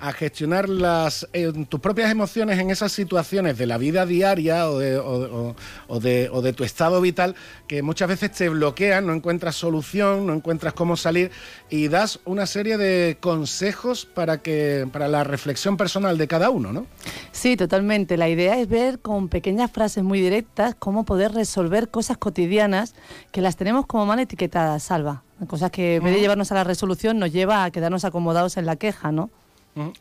a 0.00 0.12
gestionar 0.12 0.68
las, 0.68 1.28
eh, 1.32 1.52
tus 1.68 1.80
propias 1.80 2.10
emociones 2.10 2.58
en 2.58 2.70
esas 2.70 2.92
situaciones 2.92 3.58
de 3.58 3.66
la 3.66 3.78
vida 3.78 4.06
diaria 4.06 4.70
o 4.70 4.78
de, 4.78 6.30
de, 6.30 6.52
tu 6.52 6.64
estado 6.64 7.00
vital 7.00 7.34
que 7.66 7.82
muchas 7.82 8.08
veces 8.08 8.30
te 8.32 8.48
bloquean, 8.48 9.06
no 9.06 9.12
encuentras 9.12 9.56
solución, 9.56 10.26
no 10.26 10.34
encuentras 10.34 10.72
cómo 10.72 10.96
salir 10.96 11.32
y 11.68 11.88
das 11.88 12.20
una 12.24 12.46
serie 12.46 12.78
de 12.78 13.16
consejos 13.20 14.06
para, 14.06 14.38
que, 14.38 14.88
para 14.92 15.08
la 15.08 15.24
reflexión 15.24 15.76
personal 15.76 16.16
de 16.16 16.28
cada 16.28 16.50
uno, 16.50 16.72
¿no? 16.72 16.86
Sí, 17.32 17.56
totalmente. 17.56 18.16
La 18.16 18.28
idea 18.28 18.58
es 18.58 18.68
ver 18.68 19.00
con 19.00 19.28
pequeñas 19.28 19.70
frases 19.70 20.04
muy 20.04 20.20
directas 20.20 20.76
cómo 20.78 21.04
poder 21.04 21.32
resolver 21.32 21.88
cosas 21.88 22.18
cotidianas 22.18 22.94
que 23.32 23.40
las 23.40 23.56
tenemos 23.56 23.86
como 23.86 24.06
mal 24.06 24.20
etiquetadas, 24.20 24.84
Salva. 24.84 25.24
Cosas 25.46 25.70
que 25.70 25.96
en 25.96 26.04
vez 26.04 26.14
de 26.14 26.20
llevarnos 26.20 26.50
a 26.50 26.56
la 26.56 26.64
resolución 26.64 27.18
nos 27.18 27.32
lleva 27.32 27.64
a 27.64 27.70
quedarnos 27.70 28.04
acomodados 28.04 28.56
en 28.56 28.66
la 28.66 28.76
queja, 28.76 29.12
¿no? 29.12 29.30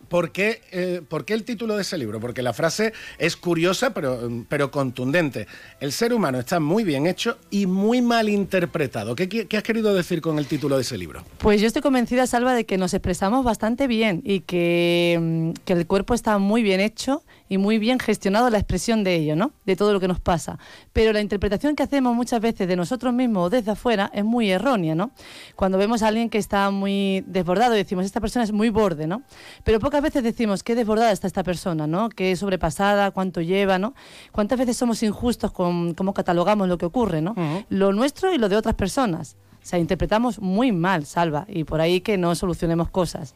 ¿Por 0.10 0.32
qué, 0.32 0.62
eh, 0.72 1.02
¿Por 1.08 1.26
qué, 1.26 1.34
el 1.34 1.44
título 1.44 1.76
de 1.76 1.82
ese 1.82 1.98
libro? 1.98 2.20
Porque 2.20 2.42
la 2.42 2.54
frase 2.54 2.94
es 3.18 3.36
curiosa 3.36 3.94
pero, 3.94 4.30
pero 4.50 4.72
contundente. 4.72 5.48
El 5.80 5.92
ser 5.92 6.14
humano 6.14 6.40
está 6.40 6.60
muy 6.60 6.84
bien 6.84 7.08
hecho 7.08 7.38
y 7.50 7.66
muy 7.66 8.02
mal 8.02 8.30
interpretado. 8.30 9.16
¿Qué, 9.16 9.28
¿Qué, 9.28 9.58
has 9.58 9.64
querido 9.64 9.94
decir 9.94 10.22
con 10.22 10.40
el 10.40 10.48
título 10.48 10.76
de 10.76 10.82
ese 10.82 10.98
libro? 10.98 11.24
Pues 11.40 11.62
yo 11.62 11.68
estoy 11.68 11.82
convencida, 11.82 12.28
Salva, 12.28 12.54
de 12.54 12.66
que 12.66 12.78
nos 12.78 12.94
expresamos 12.94 13.44
bastante 13.44 13.88
bien 13.88 14.22
y 14.24 14.42
que, 14.42 15.18
mm, 15.20 15.52
que 15.66 15.74
el 15.74 15.88
cuerpo 15.88 16.14
está 16.14 16.38
muy 16.38 16.64
bien 16.64 16.80
hecho 16.80 17.24
y 17.50 17.58
muy 17.58 17.78
bien 17.78 18.00
gestionado 18.00 18.50
la 18.50 18.58
expresión 18.58 19.04
de 19.04 19.16
ello, 19.16 19.36
¿no? 19.36 19.52
De 19.66 19.76
todo 19.76 19.94
lo 19.94 20.00
que 20.00 20.08
nos 20.08 20.20
pasa. 20.20 20.60
Pero 20.94 21.14
la 21.14 21.22
interpretación 21.22 21.76
que 21.76 21.84
hacemos 21.84 22.16
muchas 22.16 22.42
veces 22.42 22.68
de 22.68 22.76
nosotros 22.76 23.14
mismos 23.14 23.48
o 23.48 23.50
desde 23.50 23.72
afuera 23.72 24.10
es 24.14 24.24
muy 24.24 24.50
errónea, 24.52 24.96
¿no? 24.96 25.12
Cuando 25.56 25.78
vemos 25.78 26.04
a 26.04 26.08
alguien 26.08 26.30
que 26.30 26.38
está 26.38 26.70
muy 26.72 27.24
desbordado 27.28 27.74
decimos, 27.74 28.06
esta 28.06 28.22
persona 28.22 28.44
es 28.44 28.52
muy 28.52 28.70
borde, 28.70 29.08
¿no? 29.08 29.24
Pero 29.64 29.80
pocas 29.80 30.02
veces 30.02 30.24
decimos, 30.24 30.64
qué 30.64 30.76
desbordada 30.76 31.12
está 31.12 31.28
esta 31.28 31.44
persona, 31.44 31.88
¿no? 31.88 32.10
Qué 32.10 32.36
sobrepasada, 32.36 33.12
cuánto 33.12 33.42
lleva, 33.42 33.80
¿no? 33.80 33.94
¿Cuántas 34.32 34.60
veces 34.60 34.78
somos 34.78 35.04
injustos 35.04 35.52
con 35.52 35.94
cómo 35.94 36.14
catalogamos 36.14 36.68
lo 36.68 36.78
que 36.78 36.86
ocurre, 36.86 37.22
¿no? 37.22 37.36
Lo 37.70 37.94
nuestro 37.94 38.34
y 38.34 38.38
lo 38.38 38.50
de 38.50 38.56
otras 38.56 38.76
personas. 38.76 39.38
O 39.68 39.70
sea, 39.70 39.80
interpretamos 39.80 40.40
muy 40.40 40.72
mal, 40.72 41.06
Salva, 41.06 41.46
y 41.50 41.66
por 41.66 41.82
ahí 41.82 42.00
que 42.00 42.18
no 42.18 42.36
solucionemos 42.36 42.90
cosas. 42.90 43.36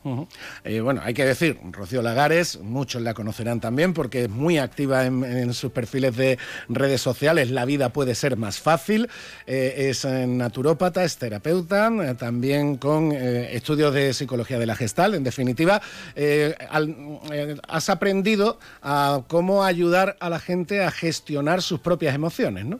Eh, 0.63 0.79
bueno, 0.79 1.01
hay 1.03 1.13
que 1.13 1.25
decir, 1.25 1.59
Rocío 1.71 2.01
Lagares, 2.01 2.57
muchos 2.61 3.01
la 3.01 3.13
conocerán 3.13 3.59
también 3.59 3.93
porque 3.93 4.23
es 4.23 4.29
muy 4.29 4.57
activa 4.57 5.05
en, 5.05 5.53
sus 5.53 5.73
perfiles 5.73 6.15
de 6.15 6.39
redes 6.69 7.01
sociales. 7.01 7.51
La 7.51 7.65
vida 7.65 7.89
puede 7.89 8.15
ser 8.15 8.37
más 8.37 8.61
fácil. 8.61 9.09
Eh, 9.45 9.89
es 9.89 10.05
naturópata, 10.05 11.03
es 11.03 11.17
terapeuta, 11.17 11.91
eh, 12.01 12.15
también 12.15 12.77
con 12.77 13.11
estudios 13.11 13.93
de 13.93 14.13
psicología 14.13 14.57
de 14.57 14.67
la 14.67 14.77
gestal. 14.77 15.15
En 15.15 15.25
definitiva, 15.25 15.81
has 17.67 17.89
aprendido 17.89 18.57
a 18.81 19.23
cómo 19.27 19.65
ayudar 19.65 20.15
a 20.21 20.29
la 20.29 20.39
gente 20.39 20.81
a 20.81 20.91
gestionar 20.91 21.61
sus 21.61 21.81
propias 21.81 22.15
emociones, 22.15 22.63
¿no? 22.63 22.79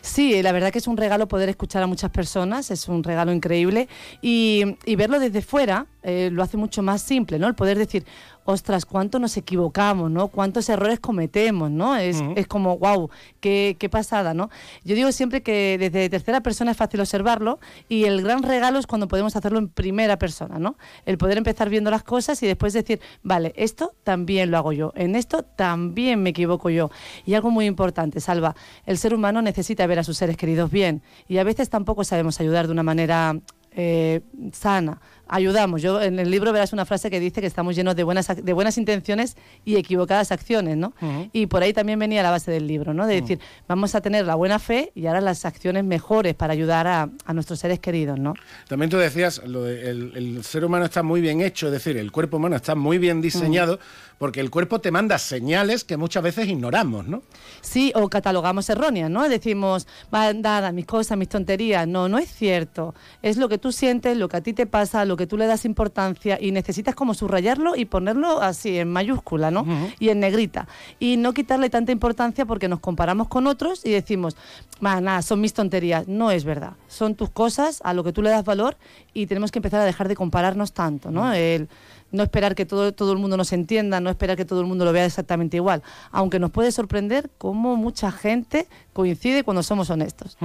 Sí, 0.00 0.42
la 0.42 0.52
verdad 0.52 0.70
que 0.70 0.78
es 0.78 0.86
un 0.86 0.96
regalo 0.96 1.28
poder 1.28 1.48
escuchar 1.48 1.82
a 1.82 1.86
muchas 1.86 2.10
personas, 2.10 2.70
es 2.70 2.88
un 2.88 3.02
regalo 3.02 3.32
increíble 3.32 3.88
y, 4.20 4.76
verlo 4.96 5.18
desde 5.18 5.42
fuera 5.42 5.86
eh, 6.02 6.30
lo 6.32 6.42
hace 6.42 6.56
mucho 6.56 6.82
más 6.82 7.02
simple, 7.02 7.38
¿no? 7.38 7.46
El 7.46 7.54
poder 7.54 7.78
decir, 7.78 8.04
ostras, 8.44 8.86
cuánto 8.86 9.18
nos 9.18 9.36
equivocamos, 9.36 10.10
¿no? 10.10 10.28
Cuántos 10.28 10.68
errores 10.68 11.00
cometemos, 11.00 11.70
¿no? 11.70 11.96
Es, 11.96 12.22
es 12.36 12.46
como, 12.46 12.78
wow, 12.78 13.10
qué, 13.40 13.76
qué, 13.78 13.88
pasada, 13.88 14.34
¿no? 14.34 14.50
Yo 14.84 14.94
digo 14.94 15.12
siempre 15.12 15.42
que 15.42 15.76
desde 15.78 16.08
tercera 16.08 16.40
persona 16.40 16.72
es 16.72 16.76
fácil 16.76 17.00
observarlo 17.00 17.58
y 17.88 18.04
el 18.04 18.22
gran 18.22 18.42
regalo 18.42 18.78
es 18.78 18.86
cuando 18.86 19.08
podemos 19.08 19.36
hacerlo 19.36 19.58
en 19.58 19.68
primera 19.68 20.18
persona, 20.18 20.58
¿no? 20.58 20.76
El 21.06 21.18
poder 21.18 21.38
empezar 21.38 21.68
viendo 21.68 21.90
las 21.90 22.02
cosas 22.02 22.42
y 22.42 22.46
después 22.46 22.72
decir, 22.72 23.00
vale, 23.22 23.52
esto 23.56 23.94
también 24.04 24.50
lo 24.50 24.58
hago 24.58 24.72
yo, 24.72 24.92
en 24.96 25.16
esto 25.16 25.42
también 25.42 26.22
me 26.22 26.30
equivoco 26.30 26.70
yo. 26.70 26.90
Y 27.24 27.34
algo 27.34 27.50
muy 27.50 27.66
importante, 27.66 28.20
Salva, 28.20 28.54
el 28.86 28.98
ser 28.98 29.14
humano 29.14 29.42
necesita 29.42 29.86
ver 29.86 29.98
a 29.98 30.04
sus 30.04 30.16
seres 30.16 30.36
queridos 30.36 30.70
bien 30.70 31.02
y 31.28 31.38
a 31.38 31.44
veces 31.44 31.70
tampoco 31.70 32.04
sabemos 32.04 32.40
ayudar 32.40 32.66
de 32.66 32.72
una 32.72 32.82
manera 32.82 33.36
eh, 33.74 34.20
sana 34.52 35.00
ayudamos. 35.32 35.80
Yo 35.80 36.00
en 36.00 36.18
el 36.18 36.30
libro 36.30 36.52
verás 36.52 36.72
una 36.72 36.84
frase 36.84 37.10
que 37.10 37.18
dice 37.18 37.40
que 37.40 37.46
estamos 37.46 37.74
llenos 37.74 37.96
de 37.96 38.04
buenas, 38.04 38.28
de 38.28 38.52
buenas 38.52 38.76
intenciones 38.76 39.36
y 39.64 39.76
equivocadas 39.76 40.30
acciones, 40.30 40.76
¿no? 40.76 40.92
Y 41.32 41.46
por 41.46 41.62
ahí 41.62 41.72
también 41.72 41.98
venía 41.98 42.22
la 42.22 42.30
base 42.30 42.50
del 42.50 42.66
libro, 42.66 42.92
¿no? 42.92 43.06
De 43.06 43.20
decir, 43.20 43.40
vamos 43.66 43.94
a 43.94 44.00
tener 44.00 44.26
la 44.26 44.34
buena 44.34 44.58
fe 44.58 44.92
y 44.94 45.06
ahora 45.06 45.20
las 45.20 45.44
acciones 45.44 45.84
mejores 45.84 46.34
para 46.34 46.52
ayudar 46.52 46.86
a, 46.86 47.08
nuestros 47.32 47.60
seres 47.60 47.78
queridos, 47.78 48.18
¿no? 48.18 48.34
También 48.68 48.90
tú 48.90 48.98
decías, 48.98 49.40
lo 49.46 49.66
el, 49.66 50.44
ser 50.44 50.64
humano 50.64 50.84
está 50.84 51.02
muy 51.02 51.22
bien 51.22 51.40
hecho, 51.40 51.66
es 51.66 51.72
decir, 51.72 51.96
el 51.96 52.12
cuerpo 52.12 52.36
humano 52.36 52.56
está 52.56 52.74
muy 52.74 52.98
bien 52.98 53.22
diseñado 53.22 53.78
porque 54.22 54.40
el 54.40 54.50
cuerpo 54.50 54.80
te 54.80 54.90
manda 54.90 55.18
señales 55.18 55.84
que 55.84 55.96
muchas 55.96 56.22
veces 56.22 56.46
ignoramos, 56.46 57.08
¿no? 57.08 57.22
Sí, 57.62 57.90
o 57.96 58.08
catalogamos 58.08 58.68
erróneas, 58.68 59.10
¿no? 59.10 59.28
Decimos, 59.28 59.86
va, 60.14 60.32
dada 60.34 60.72
mis 60.72 60.86
cosas, 60.86 61.16
mis 61.16 61.28
tonterías. 61.28 61.88
No, 61.88 62.08
no 62.08 62.18
es 62.18 62.30
cierto. 62.30 62.94
Es 63.22 63.36
lo 63.36 63.48
que 63.48 63.56
tú 63.56 63.72
sientes, 63.72 64.16
lo 64.16 64.28
que 64.28 64.36
a 64.36 64.40
ti 64.42 64.52
te 64.52 64.66
pasa, 64.66 65.04
lo 65.04 65.16
que 65.16 65.22
que 65.22 65.28
tú 65.28 65.36
le 65.36 65.46
das 65.46 65.64
importancia 65.64 66.36
y 66.40 66.50
necesitas 66.50 66.96
como 66.96 67.14
subrayarlo 67.14 67.76
y 67.76 67.84
ponerlo 67.84 68.42
así 68.42 68.76
en 68.76 68.90
mayúscula, 68.90 69.52
¿no? 69.52 69.64
Y 70.00 70.08
en 70.08 70.18
negrita. 70.18 70.66
Y 70.98 71.16
no 71.16 71.32
quitarle 71.32 71.70
tanta 71.70 71.92
importancia 71.92 72.44
porque 72.44 72.66
nos 72.66 72.80
comparamos 72.80 73.28
con 73.28 73.46
otros 73.46 73.86
y 73.86 73.92
decimos, 73.92 74.36
nada, 74.80 75.22
son 75.22 75.40
mis 75.40 75.54
tonterías. 75.54 76.08
No 76.08 76.32
es 76.32 76.42
verdad. 76.44 76.72
Son 76.88 77.14
tus 77.14 77.30
cosas 77.30 77.80
a 77.84 77.94
lo 77.94 78.02
que 78.02 78.12
tú 78.12 78.20
le 78.20 78.30
das 78.30 78.44
valor 78.44 78.76
y 79.14 79.26
tenemos 79.26 79.52
que 79.52 79.60
empezar 79.60 79.80
a 79.80 79.84
dejar 79.84 80.08
de 80.08 80.16
compararnos 80.16 80.72
tanto, 80.72 81.12
¿no? 81.12 81.32
El, 81.32 81.68
no 82.12 82.22
esperar 82.22 82.54
que 82.54 82.66
todo, 82.66 82.92
todo 82.92 83.12
el 83.12 83.18
mundo 83.18 83.36
nos 83.36 83.52
entienda, 83.52 84.00
no 84.00 84.10
esperar 84.12 84.36
que 84.36 84.44
todo 84.44 84.60
el 84.60 84.66
mundo 84.66 84.84
lo 84.84 84.92
vea 84.92 85.04
exactamente 85.04 85.56
igual, 85.56 85.82
aunque 86.10 86.38
nos 86.38 86.50
puede 86.50 86.72
sorprender 86.72 87.30
cómo 87.38 87.76
mucha 87.76 88.12
gente 88.12 88.66
coincide 88.92 89.44
cuando 89.44 89.62
somos 89.62 89.90
honestos. 89.90 90.36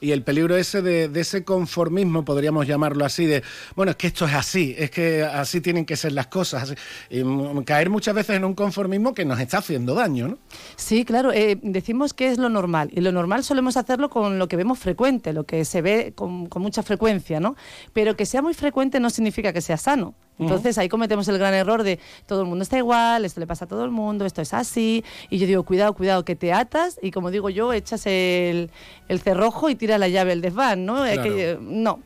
Y 0.00 0.12
el 0.12 0.22
peligro 0.22 0.56
ese 0.56 0.82
de, 0.82 1.10
ese 1.20 1.44
conformismo, 1.44 2.24
podríamos 2.24 2.66
llamarlo 2.66 3.04
así, 3.04 3.26
de, 3.26 3.42
bueno, 3.74 3.90
es 3.90 3.96
que 3.96 4.08
esto 4.08 4.26
es 4.26 4.34
así, 4.34 4.74
es 4.78 4.90
que 4.90 5.22
así 5.22 5.60
tienen 5.60 5.84
que 5.84 5.96
ser 5.96 6.12
las 6.12 6.26
cosas, 6.26 6.74
y 7.10 7.22
caer 7.64 7.90
muchas 7.90 8.14
veces 8.14 8.36
en 8.36 8.44
un 8.44 8.54
conformismo 8.54 9.14
que 9.14 9.24
nos 9.24 9.40
está 9.40 9.58
haciendo 9.58 9.94
daño, 9.94 10.28
¿no? 10.28 10.38
Sí, 10.76 11.04
claro, 11.04 11.32
eh, 11.32 11.58
decimos 11.62 12.14
que 12.14 12.30
es 12.30 12.38
lo 12.38 12.48
normal, 12.48 12.90
y 12.92 13.00
lo 13.00 13.12
normal 13.12 13.44
solemos 13.44 13.76
hacerlo 13.76 14.10
con 14.10 14.38
lo 14.38 14.48
que 14.48 14.56
vemos 14.56 14.78
frecuente, 14.78 15.32
lo 15.32 15.44
que 15.44 15.64
se 15.64 15.82
ve 15.82 16.12
con, 16.14 16.46
con 16.46 16.62
mucha 16.62 16.82
frecuencia, 16.82 17.40
¿no? 17.40 17.56
Pero 17.92 18.16
que 18.16 18.26
sea 18.26 18.42
muy 18.42 18.54
frecuente 18.54 19.00
no 19.00 19.10
significa 19.10 19.52
que 19.52 19.60
sea 19.60 19.76
sano. 19.76 20.14
Entonces 20.38 20.76
ahí 20.78 20.88
cometemos 20.88 21.26
el 21.28 21.38
gran 21.38 21.54
error 21.54 21.82
de 21.82 21.98
todo 22.26 22.42
el 22.42 22.46
mundo 22.48 22.62
está 22.62 22.76
igual, 22.76 23.24
esto 23.24 23.40
le 23.40 23.46
pasa 23.46 23.64
a 23.64 23.68
todo 23.68 23.84
el 23.84 23.90
mundo, 23.90 24.26
esto 24.26 24.42
es 24.42 24.52
así. 24.52 25.04
Y 25.30 25.38
yo 25.38 25.46
digo, 25.46 25.62
cuidado, 25.62 25.94
cuidado, 25.94 26.24
que 26.24 26.36
te 26.36 26.52
atas 26.52 26.98
y 27.02 27.10
como 27.10 27.30
digo 27.30 27.48
yo, 27.48 27.72
echas 27.72 28.06
el, 28.06 28.70
cerrojo 29.22 29.70
y 29.70 29.74
tiras 29.74 29.98
la 29.98 30.08
llave 30.08 30.32
al 30.32 30.40
desván, 30.40 30.84
¿no? 30.84 31.04
que, 31.04 31.58
no, 31.60 32.00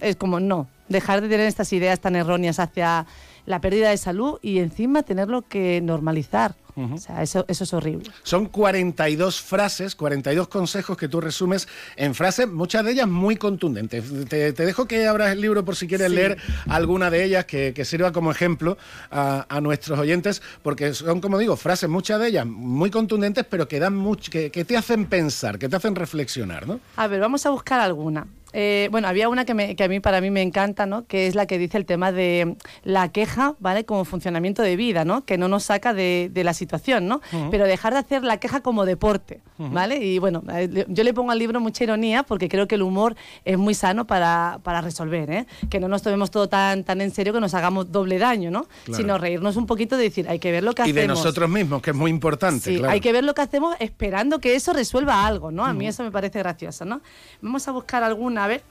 es 0.00 0.16
como 0.16 0.40
no, 0.40 0.68
dejar 0.88 1.20
de 1.20 1.28
tener 1.28 1.46
estas 1.46 1.72
ideas 1.72 2.00
tan 2.00 2.16
erróneas 2.16 2.58
hacia 2.58 3.06
la 3.44 3.60
pérdida 3.60 3.90
de 3.90 3.96
salud 3.96 4.38
y 4.42 4.58
encima 4.58 5.02
tenerlo 5.02 5.42
que 5.42 5.80
normalizar. 5.80 6.54
O 6.76 6.98
sea, 6.98 7.22
eso, 7.22 7.46
eso 7.48 7.64
es 7.64 7.72
horrible. 7.72 8.10
Son 8.22 8.46
42 8.46 9.40
frases, 9.40 9.94
42 9.94 10.48
consejos 10.48 10.98
que 10.98 11.08
tú 11.08 11.22
resumes 11.22 11.68
en 11.96 12.14
frases, 12.14 12.48
muchas 12.48 12.84
de 12.84 12.92
ellas 12.92 13.08
muy 13.08 13.36
contundentes. 13.36 14.04
Te, 14.28 14.52
dejo 14.52 14.86
que 14.86 15.06
abras 15.06 15.32
el 15.32 15.40
libro 15.40 15.64
por 15.64 15.74
si 15.74 15.88
quieres 15.88 16.10
leer 16.10 16.36
alguna 16.68 17.08
de 17.08 17.24
ellas 17.24 17.46
que, 17.46 17.84
sirva 17.86 18.12
como 18.12 18.30
ejemplo 18.30 18.76
a, 19.10 19.60
nuestros 19.62 19.98
oyentes, 19.98 20.42
porque 20.62 20.92
son, 20.92 21.20
como 21.20 21.38
digo, 21.38 21.56
frases, 21.56 21.88
muchas 21.88 22.20
de 22.20 22.28
ellas 22.28 22.46
muy 22.46 22.90
contundentes, 22.90 23.46
pero 23.48 23.66
que, 23.66 23.80
dan 23.80 23.96
mucho, 23.96 24.30
que, 24.30 24.50
que 24.50 24.66
te 24.66 24.76
hacen 24.76 25.06
pensar, 25.06 25.58
que 25.58 25.70
te 25.70 25.76
hacen 25.76 25.94
reflexionar, 25.94 26.66
¿no? 26.66 26.80
A 26.96 27.06
ver, 27.06 27.20
vamos 27.20 27.46
a 27.46 27.50
buscar 27.50 27.80
alguna. 27.80 28.26
Eh, 28.58 28.88
bueno, 28.90 29.06
había 29.06 29.28
una 29.28 29.44
que, 29.44 29.52
me, 29.52 29.76
que, 29.76 29.84
a 29.84 29.88
mí 29.88 30.00
para 30.00 30.22
mí 30.22 30.30
me 30.30 30.40
encanta, 30.40 30.86
¿no? 30.86 31.04
Que 31.04 31.26
es 31.26 31.34
la 31.34 31.44
que 31.44 31.58
dice 31.58 31.76
el 31.76 31.84
tema 31.84 32.10
de 32.10 32.56
la 32.84 33.12
queja, 33.12 33.54
¿vale? 33.58 33.84
Como 33.84 34.06
funcionamiento 34.06 34.62
de 34.62 34.76
vida, 34.76 35.04
¿no? 35.04 35.26
Que 35.26 35.36
no 35.36 35.46
nos 35.46 35.64
saca 35.64 35.92
de, 35.92 36.30
la 36.34 36.54
situación, 36.54 37.06
¿no? 37.06 37.20
Pero 37.50 37.66
dejar 37.66 37.92
de 37.92 37.98
hacer 37.98 38.24
la 38.24 38.38
queja 38.38 38.60
como 38.60 38.86
deporte, 38.86 39.42
¿vale? 39.58 40.02
Y 40.02 40.18
bueno, 40.18 40.42
eh, 40.54 40.86
yo 40.88 41.04
le 41.04 41.12
pongo 41.12 41.32
al 41.32 41.38
libro 41.38 41.60
mucha 41.60 41.84
ironía 41.84 42.22
porque 42.22 42.48
creo 42.48 42.66
que 42.66 42.76
el 42.76 42.82
humor 42.82 43.14
es 43.44 43.58
muy 43.58 43.74
sano 43.74 44.06
para, 44.06 44.58
para 44.62 44.80
resolver, 44.80 45.30
¿eh? 45.30 45.46
Que 45.68 45.78
no 45.78 45.88
nos 45.88 46.00
tomemos 46.00 46.30
todo 46.30 46.48
tan, 46.48 46.82
tan 46.82 47.02
en 47.02 47.10
serio 47.10 47.34
que 47.34 47.40
nos 47.40 47.52
hagamos 47.52 47.92
doble 47.92 48.18
daño, 48.18 48.50
¿no? 48.50 48.66
Sino 48.90 49.18
reírnos 49.18 49.56
un 49.56 49.66
poquito 49.66 49.98
de 49.98 50.04
decir, 50.04 50.30
hay 50.30 50.38
que 50.38 50.50
ver 50.50 50.64
lo 50.64 50.72
que 50.72 50.80
hacemos. 50.80 50.96
Y 50.96 51.00
de 51.02 51.08
nosotros 51.08 51.50
mismos, 51.50 51.82
que 51.82 51.90
es 51.90 51.96
muy 51.96 52.10
importante, 52.10 52.78
sí, 52.78 52.82
hay 52.88 53.00
que 53.00 53.12
ver 53.12 53.22
lo 53.22 53.34
que 53.34 53.42
hacemos 53.42 53.76
esperando 53.80 54.38
que 54.38 54.54
eso 54.54 54.72
resuelva 54.72 55.26
algo, 55.26 55.50
¿no? 55.50 55.66
A 55.66 55.74
mí 55.74 55.86
eso 55.86 56.02
me 56.02 56.10
parece 56.10 56.38
gracioso, 56.38 56.86
¿no? 56.86 57.02
Vamos 57.42 57.68
a 57.68 57.72
buscar 57.72 58.02
alguna 58.02 58.45
a 58.46 58.48
ver. 58.48 58.62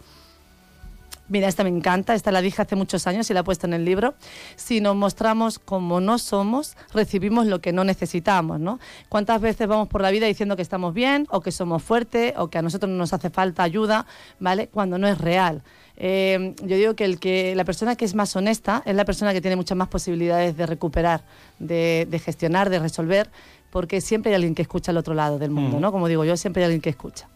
Mira, 1.27 1.47
esta 1.47 1.63
me 1.63 1.69
encanta, 1.69 2.13
esta 2.13 2.31
la 2.31 2.39
dije 2.39 2.61
hace 2.61 2.75
muchos 2.75 3.07
años 3.07 3.27
y 3.31 3.33
la 3.33 3.39
he 3.39 3.43
puesto 3.43 3.65
en 3.65 3.73
el 3.73 3.83
libro. 3.83 4.13
Si 4.55 4.79
nos 4.79 4.95
mostramos 4.95 5.57
como 5.57 5.99
no 5.99 6.19
somos, 6.19 6.77
recibimos 6.93 7.47
lo 7.47 7.61
que 7.61 7.73
no 7.73 7.83
necesitamos, 7.83 8.59
¿no? 8.59 8.79
¿Cuántas 9.09 9.41
veces 9.41 9.67
vamos 9.67 9.87
por 9.87 10.01
la 10.01 10.11
vida 10.11 10.27
diciendo 10.27 10.55
que 10.55 10.61
estamos 10.61 10.93
bien 10.93 11.25
o 11.31 11.41
que 11.41 11.51
somos 11.51 11.81
fuertes 11.81 12.33
o 12.37 12.49
que 12.49 12.59
a 12.59 12.61
nosotros 12.61 12.91
no 12.91 12.97
nos 12.97 13.11
hace 13.11 13.31
falta 13.31 13.63
ayuda, 13.63 14.05
¿vale? 14.39 14.67
Cuando 14.67 14.99
no 14.99 15.07
es 15.07 15.17
real. 15.17 15.63
Eh, 15.97 16.53
yo 16.61 16.75
digo 16.75 16.95
que, 16.95 17.05
el 17.05 17.19
que 17.19 17.55
la 17.55 17.65
persona 17.65 17.95
que 17.95 18.05
es 18.05 18.13
más 18.13 18.35
honesta 18.35 18.83
es 18.85 18.95
la 18.95 19.05
persona 19.05 19.33
que 19.33 19.41
tiene 19.41 19.55
muchas 19.55 19.77
más 19.77 19.87
posibilidades 19.87 20.55
de 20.57 20.67
recuperar, 20.67 21.23
de, 21.57 22.21
gestionar, 22.23 22.69
de 22.69 22.77
resolver, 22.77 23.31
porque 23.71 23.99
siempre 23.99 24.29
hay 24.29 24.35
alguien 24.35 24.53
que 24.53 24.61
escucha 24.61 24.91
al 24.91 24.97
otro 24.97 25.15
lado 25.15 25.39
del 25.39 25.49
mundo, 25.49 25.79
¿no? 25.79 25.91
Como 25.91 26.07
digo 26.07 26.23
yo, 26.23 26.37
siempre 26.37 26.61
hay 26.61 26.65
alguien 26.65 26.81
que 26.81 26.91
escucha 26.91 27.27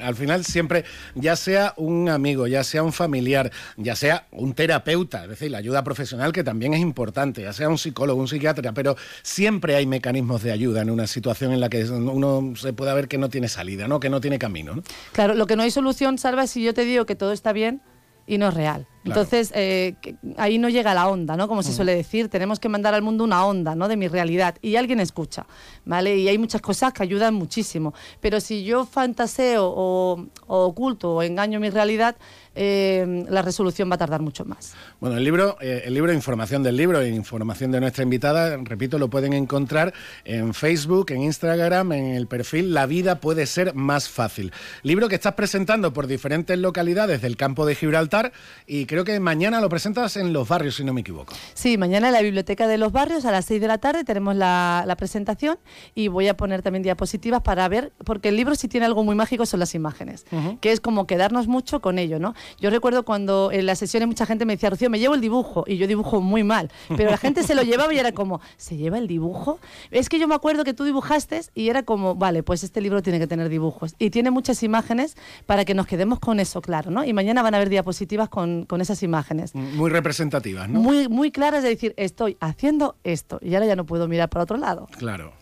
al 0.00 0.14
final 0.14 0.44
siempre, 0.44 0.84
ya 1.14 1.36
sea 1.36 1.74
un 1.76 2.08
amigo, 2.08 2.46
ya 2.46 2.64
sea 2.64 2.82
un 2.82 2.92
familiar, 2.92 3.50
ya 3.76 3.96
sea 3.96 4.26
un 4.32 4.54
terapeuta, 4.54 5.24
es 5.24 5.30
decir, 5.30 5.50
la 5.50 5.58
ayuda 5.58 5.84
profesional 5.84 6.32
que 6.32 6.44
también 6.44 6.74
es 6.74 6.80
importante, 6.80 7.42
ya 7.42 7.52
sea 7.52 7.68
un 7.68 7.78
psicólogo, 7.78 8.20
un 8.20 8.28
psiquiatra, 8.28 8.72
pero 8.72 8.96
siempre 9.22 9.74
hay 9.74 9.86
mecanismos 9.86 10.42
de 10.42 10.52
ayuda 10.52 10.82
en 10.82 10.90
una 10.90 11.06
situación 11.06 11.52
en 11.52 11.60
la 11.60 11.68
que 11.68 11.84
uno 11.84 12.54
se 12.56 12.72
puede 12.72 12.94
ver 12.94 13.08
que 13.08 13.18
no 13.18 13.28
tiene 13.28 13.48
salida, 13.48 13.88
¿no? 13.88 14.00
que 14.00 14.10
no 14.10 14.20
tiene 14.20 14.38
camino. 14.38 14.82
Claro, 15.12 15.34
lo 15.34 15.46
que 15.46 15.56
no 15.56 15.62
hay 15.62 15.70
solución, 15.70 16.18
Salva, 16.18 16.46
si 16.46 16.62
yo 16.62 16.74
te 16.74 16.84
digo 16.84 17.06
que 17.06 17.14
todo 17.14 17.32
está 17.32 17.52
bien 17.52 17.80
y 18.26 18.38
no 18.38 18.48
es 18.48 18.54
real. 18.54 18.86
Entonces, 19.04 19.50
eh, 19.54 19.96
ahí 20.36 20.58
no 20.58 20.68
llega 20.68 20.94
la 20.94 21.08
onda, 21.08 21.36
¿no? 21.36 21.48
Como 21.48 21.62
se 21.64 21.72
suele 21.72 21.94
decir, 21.94 22.28
tenemos 22.28 22.60
que 22.60 22.68
mandar 22.68 22.94
al 22.94 23.02
mundo 23.02 23.24
una 23.24 23.44
onda, 23.44 23.74
¿no? 23.74 23.88
De 23.88 23.96
mi 23.96 24.06
realidad. 24.06 24.56
Y 24.62 24.76
alguien 24.76 25.00
escucha, 25.00 25.46
¿vale? 25.84 26.16
Y 26.16 26.28
hay 26.28 26.38
muchas 26.38 26.60
cosas 26.60 26.92
que 26.92 27.02
ayudan 27.02 27.34
muchísimo. 27.34 27.94
Pero 28.20 28.40
si 28.40 28.62
yo 28.62 28.84
fantaseo 28.84 29.66
o, 29.66 30.26
o 30.46 30.58
oculto 30.66 31.16
o 31.16 31.22
engaño 31.22 31.58
mi 31.58 31.70
realidad, 31.70 32.16
eh, 32.54 33.24
la 33.28 33.42
resolución 33.42 33.90
va 33.90 33.94
a 33.94 33.98
tardar 33.98 34.20
mucho 34.20 34.44
más. 34.44 34.74
Bueno, 35.00 35.16
el 35.16 35.24
libro, 35.24 35.56
eh, 35.60 35.82
el 35.86 35.94
libro, 35.94 36.12
información 36.12 36.62
del 36.62 36.76
libro 36.76 37.00
e 37.00 37.08
información 37.08 37.70
de 37.70 37.80
nuestra 37.80 38.02
invitada, 38.02 38.58
repito, 38.62 38.98
lo 38.98 39.08
pueden 39.08 39.32
encontrar 39.32 39.92
en 40.24 40.54
Facebook, 40.54 41.10
en 41.10 41.22
Instagram, 41.22 41.92
en 41.92 42.04
el 42.14 42.26
perfil 42.26 42.74
La 42.74 42.86
vida 42.86 43.20
puede 43.20 43.46
ser 43.46 43.74
más 43.74 44.08
fácil. 44.08 44.52
Libro 44.82 45.08
que 45.08 45.14
estás 45.14 45.34
presentando 45.34 45.92
por 45.92 46.06
diferentes 46.06 46.58
localidades 46.58 47.22
del 47.22 47.36
campo 47.36 47.66
de 47.66 47.74
Gibraltar 47.74 48.32
y 48.66 48.86
creo 48.86 49.04
que 49.04 49.18
mañana 49.20 49.60
lo 49.60 49.68
presentas 49.68 50.16
en 50.16 50.32
Los 50.32 50.48
Barrios, 50.48 50.76
si 50.76 50.84
no 50.84 50.92
me 50.92 51.00
equivoco. 51.00 51.34
Sí, 51.54 51.78
mañana 51.78 52.08
en 52.08 52.14
la 52.14 52.22
Biblioteca 52.22 52.66
de 52.66 52.78
Los 52.78 52.92
Barrios 52.92 53.24
a 53.24 53.30
las 53.30 53.46
6 53.46 53.60
de 53.60 53.68
la 53.68 53.78
tarde 53.78 54.04
tenemos 54.04 54.36
la, 54.36 54.94
presentación 54.98 55.58
y 55.94 56.08
voy 56.08 56.28
a 56.28 56.36
poner 56.36 56.62
también 56.62 56.82
diapositivas 56.82 57.40
para 57.40 57.66
ver, 57.66 57.92
porque 58.04 58.28
el 58.28 58.36
libro 58.36 58.54
sí 58.54 58.68
tiene 58.68 58.86
algo 58.86 59.02
muy 59.04 59.16
mágico 59.16 59.46
son 59.46 59.58
las 59.58 59.74
imágenes, 59.74 60.26
que 60.60 60.70
es 60.70 60.80
como 60.80 61.06
quedarnos 61.06 61.48
mucho 61.48 61.80
con 61.80 61.98
ello, 61.98 62.18
¿no? 62.18 62.34
Yo 62.60 62.70
recuerdo 62.70 63.04
cuando 63.04 63.50
en 63.52 63.66
las 63.66 63.78
sesiones 63.78 64.06
mucha 64.08 64.26
gente 64.26 64.44
me 64.44 64.54
decía, 64.54 64.70
Rocío, 64.70 64.90
me 64.90 64.98
llevo 64.98 65.14
el 65.14 65.20
dibujo, 65.20 65.64
y 65.66 65.76
yo 65.76 65.86
dibujo 65.86 66.20
muy 66.20 66.44
mal, 66.44 66.70
pero 66.96 67.10
la 67.10 67.16
gente 67.16 67.42
se 67.42 67.54
lo 67.54 67.62
llevaba 67.62 67.92
y 67.94 67.98
era 67.98 68.12
como, 68.12 68.40
¿se 68.56 68.76
lleva 68.76 68.98
el 68.98 69.06
dibujo? 69.06 69.58
Es 69.90 70.08
que 70.08 70.18
yo 70.18 70.28
me 70.28 70.34
acuerdo 70.34 70.64
que 70.64 70.74
tú 70.74 70.84
dibujaste 70.84 71.42
y 71.54 71.68
era 71.68 71.82
como, 71.82 72.14
vale, 72.14 72.42
pues 72.42 72.62
este 72.62 72.80
libro 72.80 73.02
tiene 73.02 73.18
que 73.18 73.26
tener 73.26 73.48
dibujos. 73.48 73.94
Y 73.98 74.10
tiene 74.10 74.30
muchas 74.30 74.62
imágenes 74.62 75.16
para 75.46 75.64
que 75.64 75.74
nos 75.74 75.86
quedemos 75.86 76.18
con 76.18 76.40
eso 76.40 76.60
claro, 76.60 76.90
¿no? 76.90 77.04
Y 77.04 77.12
mañana 77.12 77.42
van 77.42 77.54
a 77.54 77.56
haber 77.56 77.68
diapositivas 77.68 78.28
con, 78.28 78.64
con 78.66 78.80
esas 78.80 79.02
imágenes. 79.02 79.54
Muy 79.54 79.90
representativas, 79.90 80.68
¿no? 80.68 80.80
Muy, 80.80 81.08
muy 81.08 81.30
claras 81.30 81.62
de 81.62 81.70
decir, 81.70 81.94
estoy 81.96 82.36
haciendo 82.40 82.96
esto 83.04 83.38
y 83.40 83.54
ahora 83.54 83.66
ya 83.66 83.76
no 83.76 83.86
puedo 83.86 84.08
mirar 84.08 84.28
para 84.28 84.44
otro 84.44 84.56
lado. 84.56 84.88
Claro. 84.98 85.32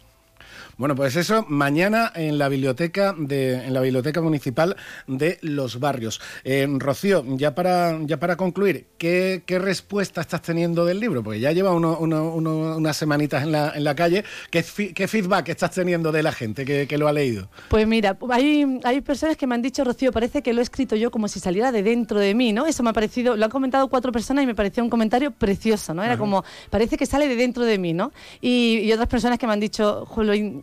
Bueno, 0.81 0.95
pues 0.95 1.15
eso 1.17 1.45
mañana 1.47 2.11
en 2.15 2.39
la 2.39 2.49
biblioteca 2.49 3.15
de, 3.15 3.67
en 3.67 3.75
la 3.75 3.83
biblioteca 3.83 4.23
municipal 4.23 4.77
de 5.07 5.37
Los 5.43 5.79
Barrios. 5.79 6.23
Eh, 6.43 6.67
Rocío, 6.71 7.23
ya 7.37 7.55
para 7.55 7.99
ya 8.07 8.19
para 8.19 8.37
concluir, 8.37 8.87
¿qué, 8.97 9.43
respuesta 9.47 10.23
estás 10.23 10.41
teniendo 10.41 10.87
del 10.87 10.99
libro? 10.99 11.23
Porque 11.23 11.39
ya 11.39 11.53
lleva 11.53 11.75
unas 11.75 12.97
semanitas 12.97 13.43
en 13.43 13.53
la, 13.53 13.73
en 13.75 13.85
la 13.85 13.95
calle. 13.95 14.25
¿Qué, 14.51 14.63
feedback 14.63 15.51
estás 15.51 15.73
teniendo 15.73 16.13
de 16.13 16.23
la 16.23 16.33
gente 16.33 16.65
que, 16.65 16.97
lo 16.97 17.09
ha 17.09 17.13
leído? 17.13 17.51
Pues 17.69 17.87
mira, 17.87 18.17
hay, 18.31 18.81
hay 18.83 19.03
personas 19.03 19.37
que 19.37 19.47
me 19.47 19.57
han 19.57 19.61
dicho, 19.61 19.85
Rocío, 19.85 20.13
parece 20.13 20.41
que 20.41 20.55
lo 20.55 20.61
he 20.61 20.63
escrito 20.63 20.97
yo 20.97 21.11
como 21.11 21.29
si 21.29 21.41
saliera 21.41 21.73
de 21.73 21.83
dentro 21.83 22.19
de 22.19 22.35
mí, 22.35 22.55
¿no? 22.55 22.65
Eso 22.67 22.83
me 22.83 22.89
ha 22.89 22.95
parecido, 22.95 23.37
lo 23.37 23.45
han 23.45 23.51
comentado 23.51 23.87
cuatro 23.89 24.13
personas 24.13 24.45
y 24.45 24.47
me 24.47 24.55
pareció 24.55 24.83
un 24.83 24.89
comentario 24.89 25.31
precioso, 25.31 25.93
¿no? 25.93 26.03
Era 26.03 26.17
como, 26.17 26.43
parece 26.71 26.97
que 26.97 27.05
sale 27.05 27.29
de 27.29 27.37
dentro 27.37 27.65
de 27.65 27.77
mí, 27.77 27.93
¿no? 27.93 28.13
Y, 28.41 28.91
otras 28.91 29.09
personas 29.09 29.39
que 29.39 29.47
me 29.47 29.53
han 29.53 29.61
dicho, 29.61 30.07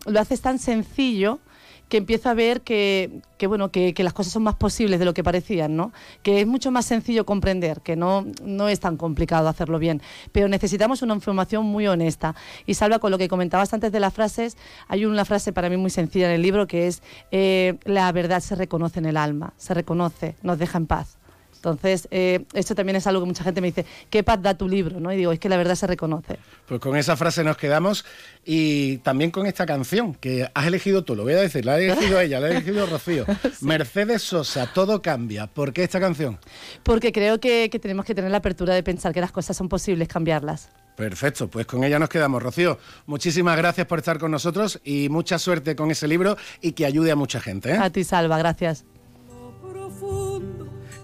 lo 0.08 0.20
haces 0.20 0.40
tan 0.40 0.58
sencillo 0.58 1.40
que 1.88 1.96
empiezo 1.96 2.28
a 2.28 2.34
ver 2.34 2.60
que, 2.60 3.22
bueno, 3.46 3.70
que, 3.70 3.94
las 3.98 4.12
cosas 4.12 4.32
son 4.32 4.42
más 4.42 4.56
posibles 4.56 4.98
de 4.98 5.04
lo 5.04 5.14
que 5.14 5.24
parecían, 5.24 5.74
¿no? 5.76 5.92
Que 6.22 6.40
es 6.40 6.46
mucho 6.46 6.70
más 6.70 6.84
sencillo 6.84 7.24
comprender, 7.24 7.80
que 7.80 7.96
no, 7.96 8.26
no 8.42 8.68
es 8.68 8.80
tan 8.80 8.96
complicado 8.96 9.48
hacerlo 9.48 9.78
bien. 9.78 10.02
Pero 10.32 10.48
necesitamos 10.48 11.02
una 11.02 11.14
información 11.14 11.64
muy 11.64 11.86
honesta. 11.86 12.34
Y 12.66 12.74
Salva, 12.74 12.98
con 12.98 13.10
lo 13.10 13.18
que 13.18 13.28
comentabas 13.28 13.72
antes 13.72 13.90
de 13.90 14.00
las 14.00 14.12
frases, 14.12 14.56
hay 14.86 15.04
una 15.06 15.24
frase 15.24 15.52
para 15.52 15.70
mí 15.70 15.76
muy 15.76 15.90
sencilla 15.90 16.26
en 16.26 16.32
el 16.32 16.42
libro 16.42 16.66
que 16.66 16.86
es 16.86 17.02
eh, 17.30 17.78
la 17.84 18.10
verdad 18.12 18.40
se 18.40 18.54
reconoce 18.54 18.98
en 18.98 19.06
el 19.06 19.16
alma, 19.16 19.54
se 19.56 19.74
reconoce, 19.74 20.36
nos 20.42 20.58
deja 20.58 20.78
en 20.78 20.86
paz. 20.86 21.17
Entonces, 21.58 22.06
eh, 22.10 22.44
esto 22.52 22.74
también 22.74 22.96
es 22.96 23.06
algo 23.06 23.20
que 23.20 23.26
mucha 23.26 23.42
gente 23.42 23.60
me 23.60 23.66
dice, 23.68 23.84
¿qué 24.10 24.22
paz 24.22 24.40
da 24.40 24.54
tu 24.54 24.68
libro? 24.68 25.00
¿no? 25.00 25.12
Y 25.12 25.16
digo, 25.16 25.32
es 25.32 25.40
que 25.40 25.48
la 25.48 25.56
verdad 25.56 25.74
se 25.74 25.86
reconoce. 25.86 26.38
Pues 26.66 26.80
con 26.80 26.96
esa 26.96 27.16
frase 27.16 27.42
nos 27.42 27.56
quedamos 27.56 28.04
y 28.44 28.98
también 28.98 29.30
con 29.30 29.46
esta 29.46 29.66
canción 29.66 30.14
que 30.14 30.48
has 30.54 30.66
elegido 30.66 31.02
tú, 31.02 31.16
lo 31.16 31.24
voy 31.24 31.32
a 31.32 31.40
decir, 31.40 31.64
la 31.64 31.74
ha 31.74 31.80
elegido 31.80 32.20
ella, 32.20 32.38
la 32.38 32.46
ha 32.46 32.50
elegido 32.50 32.86
Rocío. 32.86 33.26
Mercedes 33.60 34.22
Sosa, 34.22 34.72
todo 34.72 35.02
cambia. 35.02 35.48
¿Por 35.48 35.72
qué 35.72 35.82
esta 35.82 35.98
canción? 35.98 36.38
Porque 36.84 37.12
creo 37.12 37.40
que, 37.40 37.68
que 37.70 37.78
tenemos 37.78 38.04
que 38.04 38.14
tener 38.14 38.30
la 38.30 38.38
apertura 38.38 38.74
de 38.74 38.82
pensar 38.82 39.12
que 39.12 39.20
las 39.20 39.32
cosas 39.32 39.56
son 39.56 39.68
posibles 39.68 40.06
cambiarlas. 40.06 40.70
Perfecto, 40.98 41.48
pues 41.48 41.64
con 41.64 41.84
ella 41.84 41.98
nos 41.98 42.08
quedamos. 42.08 42.42
Rocío, 42.42 42.78
muchísimas 43.06 43.56
gracias 43.56 43.86
por 43.86 44.00
estar 44.00 44.18
con 44.18 44.32
nosotros 44.32 44.80
y 44.82 45.08
mucha 45.08 45.38
suerte 45.38 45.76
con 45.76 45.92
ese 45.92 46.08
libro 46.08 46.36
y 46.60 46.72
que 46.72 46.86
ayude 46.86 47.12
a 47.12 47.16
mucha 47.16 47.40
gente. 47.40 47.70
¿eh? 47.70 47.78
A 47.78 47.90
ti, 47.90 48.02
Salva, 48.02 48.36
gracias. 48.38 48.84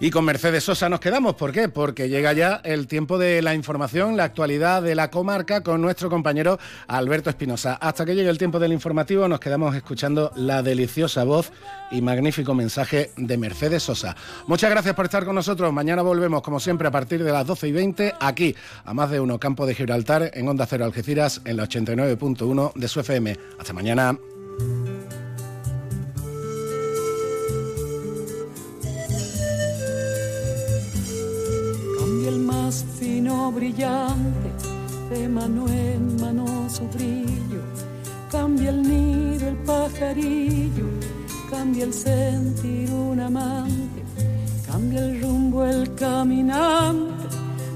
Y 0.05 0.11
con 0.11 0.27
Mercedes 0.27 0.65
Sosa 0.65 0.91
nos 0.91 1.01
quedamos. 1.01 1.35
¿Por 1.35 1.51
qué? 1.51 1.71
Porque 1.71 2.11
llega 2.11 2.35
ya 2.35 2.61
el 2.63 2.87
tiempo 2.87 3.17
de 3.17 3.41
la 3.41 3.55
información, 3.55 4.19
la 4.19 4.25
actualidad 4.25 4.83
de 4.83 4.95
la 4.95 5.11
comarca 5.11 5.63
con 5.63 5.81
nuestro 5.81 6.11
compañero 6.11 6.59
Alberto 6.89 7.31
Espinosa. 7.31 7.77
Hasta 7.77 8.05
que 8.05 8.15
llegue 8.15 8.29
el 8.29 8.37
tiempo 8.37 8.59
del 8.59 8.75
informativo 8.75 9.27
nos 9.29 9.41
quedamos 9.41 9.75
escuchando 9.75 10.31
la 10.37 10.63
deliciosa 10.63 11.25
voz 11.25 11.53
y 11.91 12.03
magnífico 12.03 12.53
mensaje 12.53 13.13
de 13.17 13.39
Mercedes 13.39 13.85
Sosa. 13.85 14.15
Muchas 14.47 14.69
gracias 14.69 14.95
por 14.95 15.07
estar 15.07 15.25
con 15.25 15.37
nosotros. 15.37 15.73
Mañana 15.73 16.03
volvemos, 16.03 16.43
como 16.43 16.61
siempre, 16.61 16.87
a 16.87 16.91
partir 16.91 17.25
de 17.25 17.33
las 17.33 17.47
12 17.47 17.69
y 17.69 17.73
20, 17.73 18.15
aquí, 18.21 18.55
a 18.85 18.93
más 18.93 19.11
de 19.11 19.21
uno, 19.21 19.41
Campo 19.41 19.65
de 19.65 19.75
Gibraltar, 19.75 20.33
en 20.35 20.47
Onda 20.47 20.67
Cero 20.67 20.85
Algeciras, 20.85 21.41
en 21.47 21.57
la 21.57 21.65
89.1 21.67 22.75
de 22.75 22.89
su 22.89 23.01
FM. 23.01 23.39
Hasta 23.59 23.73
mañana. 23.73 24.19
El 32.29 32.39
más 32.41 32.85
fino 32.99 33.53
brillante, 33.53 34.51
de 35.11 35.29
mano 35.29 35.69
en 35.69 36.21
mano 36.21 36.47
su 36.71 36.89
brillo, 36.89 37.61
cambia 38.31 38.71
el 38.71 38.83
nido 38.83 39.49
el 39.49 39.57
pajarillo, 39.59 40.87
cambia 41.51 41.85
el 41.85 41.93
sentir 41.93 42.91
un 42.91 43.21
amante, 43.21 44.03
cambia 44.67 45.01
el 45.05 45.21
rumbo 45.21 45.65
el 45.65 45.95
caminante, 45.95 47.27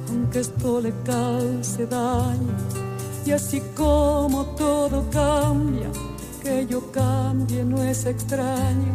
aunque 0.09 0.41
esto 0.41 0.81
le 0.81 0.93
cause 1.05 1.87
daño, 1.87 2.57
y 3.27 3.33
así 3.33 3.63
como 3.77 4.47
todo 4.57 5.05
cambia, 5.11 5.91
que 6.43 6.67
yo 6.67 6.91
cambie 6.91 7.65
no 7.65 7.83
es 7.83 8.07
extraño, 8.07 8.95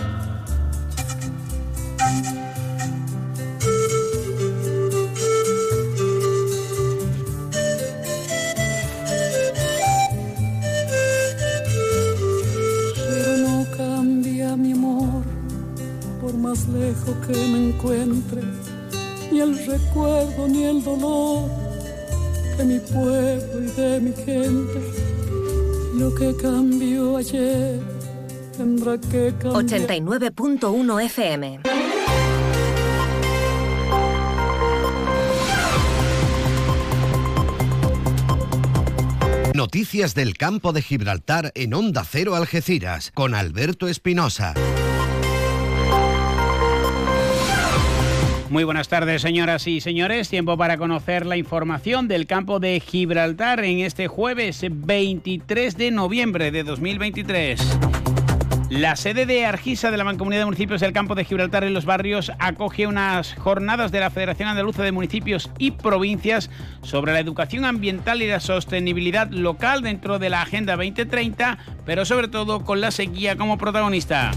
Encuentre, 17.81 18.41
ni 19.31 19.39
el 19.39 19.57
recuerdo 19.65 20.47
ni 20.47 20.63
el 20.63 20.83
dolor 20.83 21.49
de 22.57 22.65
mi 22.65 22.79
pueblo 22.79 23.61
y 23.61 23.81
de 23.81 23.99
mi 23.99 24.13
gente. 24.13 24.79
Lo 25.95 26.13
que 26.13 26.35
cambió 26.35 27.17
ayer 27.17 27.79
tendrá 28.55 28.97
que 28.99 29.33
cambiar. 29.39 29.63
89.1 29.63 31.05
FM. 31.05 31.59
Noticias 39.55 40.15
del 40.15 40.37
campo 40.37 40.71
de 40.71 40.81
Gibraltar 40.81 41.51
en 41.55 41.73
Onda 41.73 42.03
Cero 42.09 42.35
Algeciras 42.35 43.11
con 43.13 43.35
Alberto 43.35 43.87
Espinosa. 43.87 44.53
Muy 48.51 48.65
buenas 48.65 48.89
tardes, 48.89 49.21
señoras 49.21 49.65
y 49.65 49.79
señores. 49.79 50.27
Tiempo 50.27 50.57
para 50.57 50.77
conocer 50.77 51.25
la 51.25 51.37
información 51.37 52.09
del 52.09 52.27
campo 52.27 52.59
de 52.59 52.81
Gibraltar 52.81 53.63
en 53.63 53.79
este 53.79 54.09
jueves 54.09 54.65
23 54.69 55.77
de 55.77 55.89
noviembre 55.89 56.51
de 56.51 56.65
2023. 56.65 57.61
La 58.69 58.97
sede 58.97 59.25
de 59.25 59.45
Argisa 59.45 59.89
de 59.89 59.95
la 59.95 60.03
Mancomunidad 60.03 60.41
de 60.41 60.47
Municipios 60.47 60.81
del 60.81 60.91
Campo 60.91 61.15
de 61.15 61.23
Gibraltar 61.23 61.63
en 61.63 61.73
los 61.73 61.85
barrios 61.85 62.33
acoge 62.39 62.87
unas 62.87 63.35
jornadas 63.35 63.93
de 63.93 64.01
la 64.01 64.09
Federación 64.09 64.49
Andaluza 64.49 64.83
de 64.83 64.91
Municipios 64.91 65.49
y 65.57 65.71
Provincias 65.71 66.49
sobre 66.81 67.13
la 67.13 67.21
educación 67.21 67.63
ambiental 67.63 68.21
y 68.21 68.27
la 68.27 68.41
sostenibilidad 68.41 69.29
local 69.29 69.81
dentro 69.81 70.19
de 70.19 70.29
la 70.29 70.41
Agenda 70.41 70.75
2030, 70.75 71.57
pero 71.85 72.03
sobre 72.03 72.27
todo 72.27 72.65
con 72.65 72.81
la 72.81 72.91
sequía 72.91 73.37
como 73.37 73.57
protagonista. 73.57 74.31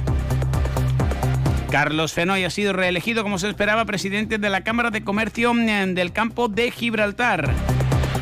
Carlos 1.75 2.13
Fenoy 2.13 2.45
ha 2.45 2.51
sido 2.51 2.73
reelegido 2.73 3.25
como 3.25 3.37
se 3.37 3.49
esperaba 3.49 3.85
presidente 3.85 4.39
de 4.39 4.49
la 4.49 4.61
Cámara 4.61 4.93
de 4.93 5.03
Comercio 5.03 5.53
eh, 5.59 5.87
del 5.89 6.13
Campo 6.13 6.47
de 6.47 6.71
Gibraltar. 6.71 7.51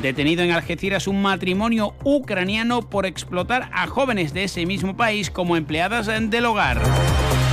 Detenido 0.01 0.43
en 0.43 0.53
Algeciras 0.53 1.07
un 1.07 1.21
matrimonio 1.21 1.95
ucraniano 2.03 2.89
por 2.89 3.05
explotar 3.05 3.69
a 3.75 3.87
jóvenes 3.89 4.33
de 4.33 4.45
ese 4.45 4.65
mismo 4.65 4.97
país 4.97 5.29
como 5.29 5.59
empleadas 5.59 6.07
del 6.07 6.47
hogar. 6.47 6.81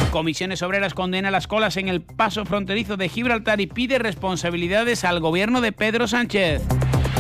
Comisiones 0.10 0.62
Obreras 0.62 0.94
condena 0.94 1.32
las 1.32 1.48
colas 1.48 1.76
en 1.76 1.90
el 1.90 2.02
paso 2.02 2.46
fronterizo 2.46 2.96
de 2.96 3.10
Gibraltar 3.10 3.60
y 3.60 3.68
pide 3.68 4.00
responsabilidades 4.00 5.04
al 5.04 5.20
gobierno 5.20 5.60
de 5.60 5.74
Pedro 5.74 6.08
Sánchez. 6.08 6.62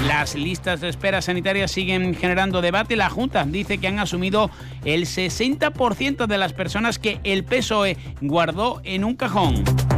Las 0.07 0.35
listas 0.35 0.81
de 0.81 0.89
espera 0.89 1.21
sanitarias 1.21 1.71
siguen 1.71 2.15
generando 2.15 2.61
debate. 2.61 2.95
La 2.95 3.09
Junta 3.09 3.43
dice 3.43 3.77
que 3.77 3.87
han 3.87 3.99
asumido 3.99 4.49
el 4.85 5.05
60% 5.05 6.25
de 6.25 6.37
las 6.37 6.53
personas 6.53 6.99
que 6.99 7.19
el 7.23 7.43
PSOE 7.43 7.97
guardó 8.21 8.81
en 8.83 9.03
un 9.03 9.15
cajón. 9.15 9.88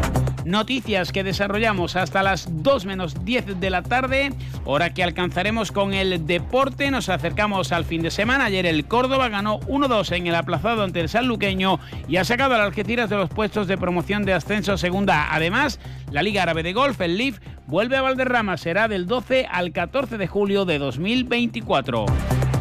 Noticias 0.46 1.12
que 1.12 1.24
desarrollamos 1.24 1.96
hasta 1.96 2.24
las 2.24 2.48
2 2.64 2.86
menos 2.86 3.24
10 3.24 3.60
de 3.60 3.70
la 3.70 3.84
tarde, 3.84 4.34
hora 4.66 4.94
que 4.94 5.04
alcanzaremos 5.04 5.72
con 5.72 5.94
el 5.94 6.26
deporte. 6.26 6.90
Nos 6.90 7.10
acercamos 7.10 7.72
al 7.72 7.86
fin 7.86 8.02
de 8.02 8.10
semana. 8.10 8.46
Ayer 8.46 8.66
el 8.66 8.86
Córdoba 8.86 9.30
ganó 9.30 9.60
1-2 9.62 10.16
en 10.16 10.28
el 10.28 10.36
aplazado 10.36 10.84
ante 10.84 11.00
el 11.00 11.10
Sanluqueño 11.10 11.80
y 12.08 12.18
ha 12.18 12.24
sacado 12.24 12.56
al 12.56 12.62
Algeciras 12.62 13.10
de 13.10 13.18
los 13.18 13.30
puestos 13.30 13.68
de 13.68 13.78
promoción 13.78 14.26
de 14.26 14.34
ascenso 14.34 14.78
segunda. 14.78 15.34
Además, 15.34 15.80
la 16.12 16.24
Liga 16.24 16.44
Árabe 16.44 16.64
de 16.64 16.74
Golf, 16.74 17.00
el 17.02 17.18
LIF, 17.18 17.40
vuelve 17.68 17.98
a 17.98 18.02
Valderrama. 18.02 18.58
Será 18.58 18.88
del 18.88 19.06
12 19.06 19.48
al 19.50 19.72
14 19.72 20.18
de 20.18 20.28
julio 20.28 20.66
de 20.66 20.80
2024. 20.80 22.06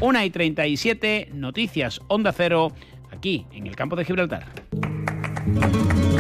1 0.01 0.25
y 0.25 0.31
37, 0.31 1.31
noticias 1.35 2.01
Onda 2.09 2.33
Cero, 2.33 2.73
aquí 3.13 3.47
en 3.53 3.67
el 3.67 3.77
campo 3.77 3.97
de 3.97 4.05
Gibraltar. 4.05 4.47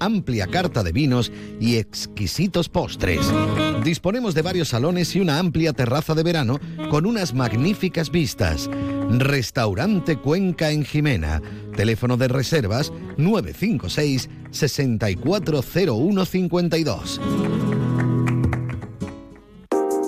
amplia 0.00 0.46
carta 0.46 0.82
de 0.82 0.92
vinos 0.92 1.32
y 1.60 1.76
exquisitos 1.76 2.68
postres. 2.68 3.20
Disponemos 3.84 4.34
de 4.34 4.42
varios 4.42 4.68
salones 4.68 5.14
y 5.14 5.20
una 5.20 5.38
amplia 5.38 5.72
terraza 5.72 6.14
de 6.14 6.22
verano 6.22 6.58
con 6.90 7.06
unas 7.06 7.34
magníficas 7.34 8.10
vistas. 8.10 8.68
Restaurante 9.10 10.16
Cuenca 10.16 10.70
en 10.70 10.84
Jimena. 10.84 11.42
Teléfono 11.76 12.16
de 12.16 12.28
reservas 12.28 12.92
956 13.16 14.28
640152. 14.50 17.20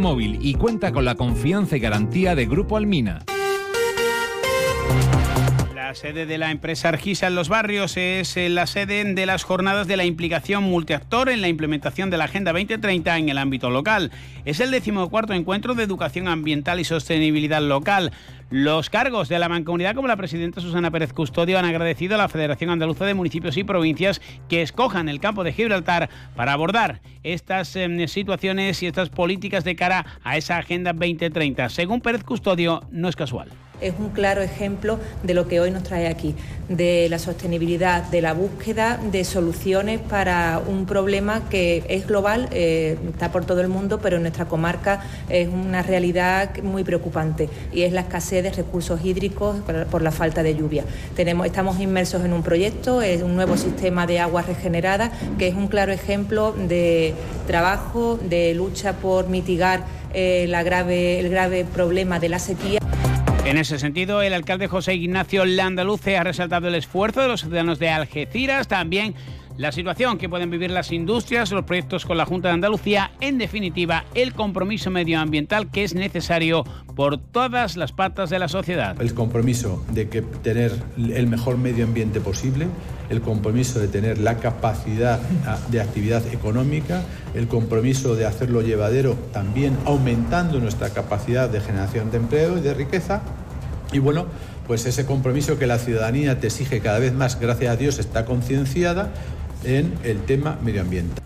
móvil 0.00 0.38
y 0.40 0.54
cuenta 0.54 0.90
con 0.92 1.04
la 1.04 1.14
confianza 1.14 1.76
y 1.76 1.80
garantía 1.80 2.34
de 2.34 2.46
Grupo 2.46 2.76
Almina. 2.76 3.20
La 5.74 5.94
sede 5.94 6.24
de 6.24 6.38
la 6.38 6.50
empresa 6.52 6.88
Argisa 6.88 7.26
en 7.26 7.34
los 7.34 7.48
barrios 7.48 7.96
es 7.96 8.36
eh, 8.36 8.48
la 8.48 8.66
sede 8.66 9.04
de 9.12 9.26
las 9.26 9.42
jornadas 9.42 9.88
de 9.88 9.96
la 9.96 10.04
implicación 10.04 10.62
multiactor 10.62 11.28
en 11.28 11.40
la 11.40 11.48
implementación 11.48 12.10
de 12.10 12.16
la 12.16 12.24
Agenda 12.24 12.52
2030 12.52 13.18
en 13.18 13.28
el 13.28 13.38
ámbito 13.38 13.70
local. 13.70 14.12
Es 14.44 14.60
el 14.60 14.70
decimocuarto 14.70 15.32
encuentro 15.32 15.74
de 15.74 15.82
educación 15.82 16.28
ambiental 16.28 16.78
y 16.78 16.84
sostenibilidad 16.84 17.60
local. 17.60 18.12
Los 18.50 18.90
cargos 18.90 19.28
de 19.28 19.38
la 19.38 19.48
mancomunidad, 19.48 19.94
como 19.94 20.08
la 20.08 20.16
presidenta 20.16 20.60
Susana 20.60 20.90
Pérez 20.90 21.12
Custodio, 21.12 21.56
han 21.56 21.64
agradecido 21.64 22.16
a 22.16 22.18
la 22.18 22.28
Federación 22.28 22.70
Andaluza 22.70 23.04
de 23.04 23.14
Municipios 23.14 23.56
y 23.56 23.62
Provincias 23.62 24.20
que 24.48 24.60
escojan 24.60 25.08
el 25.08 25.20
campo 25.20 25.44
de 25.44 25.52
Gibraltar 25.52 26.10
para 26.34 26.52
abordar 26.52 27.00
estas 27.22 27.76
em, 27.76 28.08
situaciones 28.08 28.82
y 28.82 28.88
estas 28.88 29.08
políticas 29.08 29.62
de 29.62 29.76
cara 29.76 30.04
a 30.24 30.36
esa 30.36 30.58
Agenda 30.58 30.92
2030. 30.92 31.68
Según 31.68 32.00
Pérez 32.00 32.24
Custodio, 32.24 32.82
no 32.90 33.08
es 33.08 33.14
casual 33.14 33.50
es 33.80 33.94
un 33.98 34.10
claro 34.10 34.42
ejemplo 34.42 34.98
de 35.22 35.34
lo 35.34 35.48
que 35.48 35.60
hoy 35.60 35.70
nos 35.70 35.82
trae 35.82 36.08
aquí, 36.08 36.34
de 36.68 37.08
la 37.10 37.18
sostenibilidad, 37.18 38.04
de 38.04 38.22
la 38.22 38.32
búsqueda 38.32 38.98
de 39.10 39.24
soluciones 39.24 40.00
para 40.00 40.60
un 40.66 40.86
problema 40.86 41.48
que 41.48 41.84
es 41.88 42.06
global, 42.06 42.48
eh, 42.52 42.96
está 43.10 43.32
por 43.32 43.44
todo 43.44 43.60
el 43.60 43.68
mundo, 43.68 44.00
pero 44.00 44.16
en 44.16 44.22
nuestra 44.22 44.46
comarca 44.46 45.02
es 45.28 45.48
una 45.48 45.82
realidad 45.82 46.56
muy 46.62 46.84
preocupante 46.84 47.48
y 47.72 47.82
es 47.82 47.92
la 47.92 48.02
escasez 48.02 48.42
de 48.42 48.50
recursos 48.52 49.04
hídricos 49.04 49.56
por, 49.90 50.02
la 50.02 50.12
falta 50.12 50.42
de 50.42 50.54
lluvia. 50.54 50.84
Tenemos, 51.16 51.46
estamos 51.46 51.80
inmersos 51.80 52.24
en 52.24 52.32
un 52.32 52.42
proyecto, 52.42 53.02
es 53.02 53.22
un 53.22 53.34
nuevo 53.34 53.56
sistema 53.56 54.06
de 54.06 54.20
aguas 54.20 54.46
regeneradas, 54.46 55.10
que 55.38 55.48
es 55.48 55.54
un 55.54 55.68
claro 55.68 55.92
ejemplo 55.92 56.52
de 56.52 57.14
trabajo, 57.46 58.18
de 58.28 58.54
lucha 58.54 58.94
por 58.94 59.28
mitigar 59.28 59.84
eh, 60.12 60.46
la 60.48 60.62
grave, 60.62 61.20
el 61.20 61.28
grave 61.30 61.64
problema 61.64 62.18
de 62.18 62.28
la 62.28 62.38
sequía. 62.38 62.80
En 63.44 63.56
ese 63.56 63.78
sentido, 63.78 64.22
el 64.22 64.32
alcalde 64.32 64.68
José 64.68 64.94
Ignacio 64.94 65.44
Landaluce 65.44 66.16
ha 66.16 66.24
resaltado 66.24 66.68
el 66.68 66.74
esfuerzo 66.74 67.22
de 67.22 67.28
los 67.28 67.40
ciudadanos 67.40 67.78
de 67.78 67.88
Algeciras, 67.88 68.68
también 68.68 69.14
la 69.60 69.72
situación 69.72 70.16
que 70.16 70.26
pueden 70.26 70.48
vivir 70.48 70.70
las 70.70 70.90
industrias, 70.90 71.52
los 71.52 71.66
proyectos 71.66 72.06
con 72.06 72.16
la 72.16 72.24
Junta 72.24 72.48
de 72.48 72.54
Andalucía, 72.54 73.10
en 73.20 73.36
definitiva, 73.36 74.06
el 74.14 74.32
compromiso 74.32 74.90
medioambiental 74.90 75.70
que 75.70 75.84
es 75.84 75.94
necesario 75.94 76.64
por 76.96 77.18
todas 77.18 77.76
las 77.76 77.92
patas 77.92 78.30
de 78.30 78.38
la 78.38 78.48
sociedad. 78.48 78.98
El 79.02 79.12
compromiso 79.12 79.84
de 79.92 80.08
que 80.08 80.22
tener 80.22 80.72
el 80.96 81.26
mejor 81.26 81.58
medio 81.58 81.84
ambiente 81.84 82.22
posible, 82.22 82.68
el 83.10 83.20
compromiso 83.20 83.78
de 83.80 83.88
tener 83.88 84.16
la 84.16 84.38
capacidad 84.38 85.20
de 85.68 85.82
actividad 85.82 86.26
económica, 86.32 87.02
el 87.34 87.46
compromiso 87.46 88.16
de 88.16 88.24
hacerlo 88.24 88.62
llevadero 88.62 89.12
también 89.34 89.76
aumentando 89.84 90.58
nuestra 90.58 90.88
capacidad 90.88 91.50
de 91.50 91.60
generación 91.60 92.10
de 92.10 92.16
empleo 92.16 92.56
y 92.56 92.62
de 92.62 92.72
riqueza. 92.72 93.20
Y 93.92 93.98
bueno, 93.98 94.24
pues 94.66 94.86
ese 94.86 95.04
compromiso 95.04 95.58
que 95.58 95.66
la 95.66 95.78
ciudadanía 95.78 96.40
te 96.40 96.46
exige 96.46 96.80
cada 96.80 96.98
vez 96.98 97.12
más, 97.12 97.38
gracias 97.38 97.74
a 97.74 97.76
Dios, 97.76 97.98
está 97.98 98.24
concienciada 98.24 99.12
en 99.64 99.92
el 100.04 100.20
tema 100.24 100.58
medioambiental. 100.62 101.22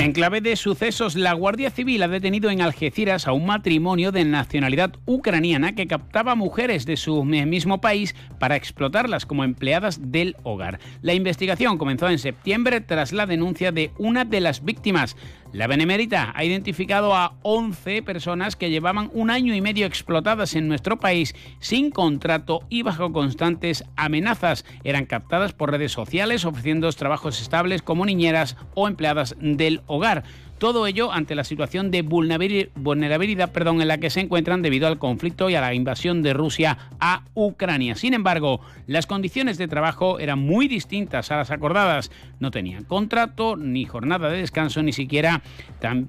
En 0.00 0.14
clave 0.14 0.40
de 0.40 0.56
sucesos, 0.56 1.14
la 1.14 1.34
Guardia 1.34 1.70
Civil 1.70 2.02
ha 2.02 2.08
detenido 2.08 2.48
en 2.48 2.62
Algeciras 2.62 3.28
a 3.28 3.32
un 3.32 3.44
matrimonio 3.44 4.12
de 4.12 4.24
nacionalidad 4.24 4.94
ucraniana 5.04 5.74
que 5.74 5.86
captaba 5.86 6.34
mujeres 6.34 6.86
de 6.86 6.96
su 6.96 7.22
mismo 7.22 7.82
país 7.82 8.16
para 8.38 8.56
explotarlas 8.56 9.26
como 9.26 9.44
empleadas 9.44 10.10
del 10.10 10.36
hogar. 10.42 10.80
La 11.02 11.12
investigación 11.12 11.76
comenzó 11.76 12.08
en 12.08 12.18
septiembre 12.18 12.80
tras 12.80 13.12
la 13.12 13.26
denuncia 13.26 13.72
de 13.72 13.90
una 13.98 14.24
de 14.24 14.40
las 14.40 14.64
víctimas. 14.64 15.18
La 15.52 15.66
Benemérita 15.66 16.32
ha 16.36 16.44
identificado 16.44 17.14
a 17.16 17.34
11 17.42 18.02
personas 18.02 18.54
que 18.54 18.70
llevaban 18.70 19.10
un 19.12 19.30
año 19.30 19.52
y 19.52 19.60
medio 19.60 19.84
explotadas 19.84 20.54
en 20.54 20.68
nuestro 20.68 21.00
país 21.00 21.34
sin 21.58 21.90
contrato 21.90 22.60
y 22.68 22.82
bajo 22.82 23.12
constantes 23.12 23.84
amenazas. 23.96 24.64
Eran 24.84 25.06
captadas 25.06 25.52
por 25.52 25.72
redes 25.72 25.90
sociales 25.90 26.44
ofreciendo 26.44 26.90
trabajos 26.92 27.40
estables 27.40 27.82
como 27.82 28.06
niñeras 28.06 28.56
o 28.74 28.86
empleadas 28.86 29.34
del 29.40 29.82
hogar. 29.86 30.22
Todo 30.60 30.86
ello 30.86 31.10
ante 31.10 31.34
la 31.34 31.44
situación 31.44 31.90
de 31.90 32.02
vulnerabilidad 32.02 33.50
perdón, 33.50 33.80
en 33.80 33.88
la 33.88 33.96
que 33.96 34.10
se 34.10 34.20
encuentran 34.20 34.60
debido 34.60 34.88
al 34.88 34.98
conflicto 34.98 35.48
y 35.48 35.54
a 35.54 35.62
la 35.62 35.72
invasión 35.72 36.20
de 36.20 36.34
Rusia 36.34 36.76
a 37.00 37.22
Ucrania. 37.32 37.94
Sin 37.94 38.12
embargo, 38.12 38.60
las 38.86 39.06
condiciones 39.06 39.56
de 39.56 39.68
trabajo 39.68 40.18
eran 40.18 40.38
muy 40.38 40.68
distintas 40.68 41.30
a 41.30 41.38
las 41.38 41.50
acordadas. 41.50 42.10
No 42.40 42.50
tenían 42.50 42.84
contrato, 42.84 43.56
ni 43.56 43.86
jornada 43.86 44.28
de 44.28 44.36
descanso, 44.36 44.82
ni 44.82 44.92
siquiera 44.92 45.40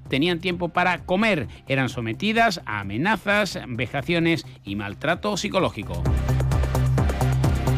tenían 0.09 0.39
tiempo 0.39 0.67
para 0.67 0.97
comer. 1.05 1.47
Eran 1.69 1.87
sometidas 1.87 2.59
a 2.65 2.81
amenazas, 2.81 3.57
vejaciones 3.69 4.45
y 4.65 4.75
maltrato 4.75 5.37
psicológico. 5.37 6.03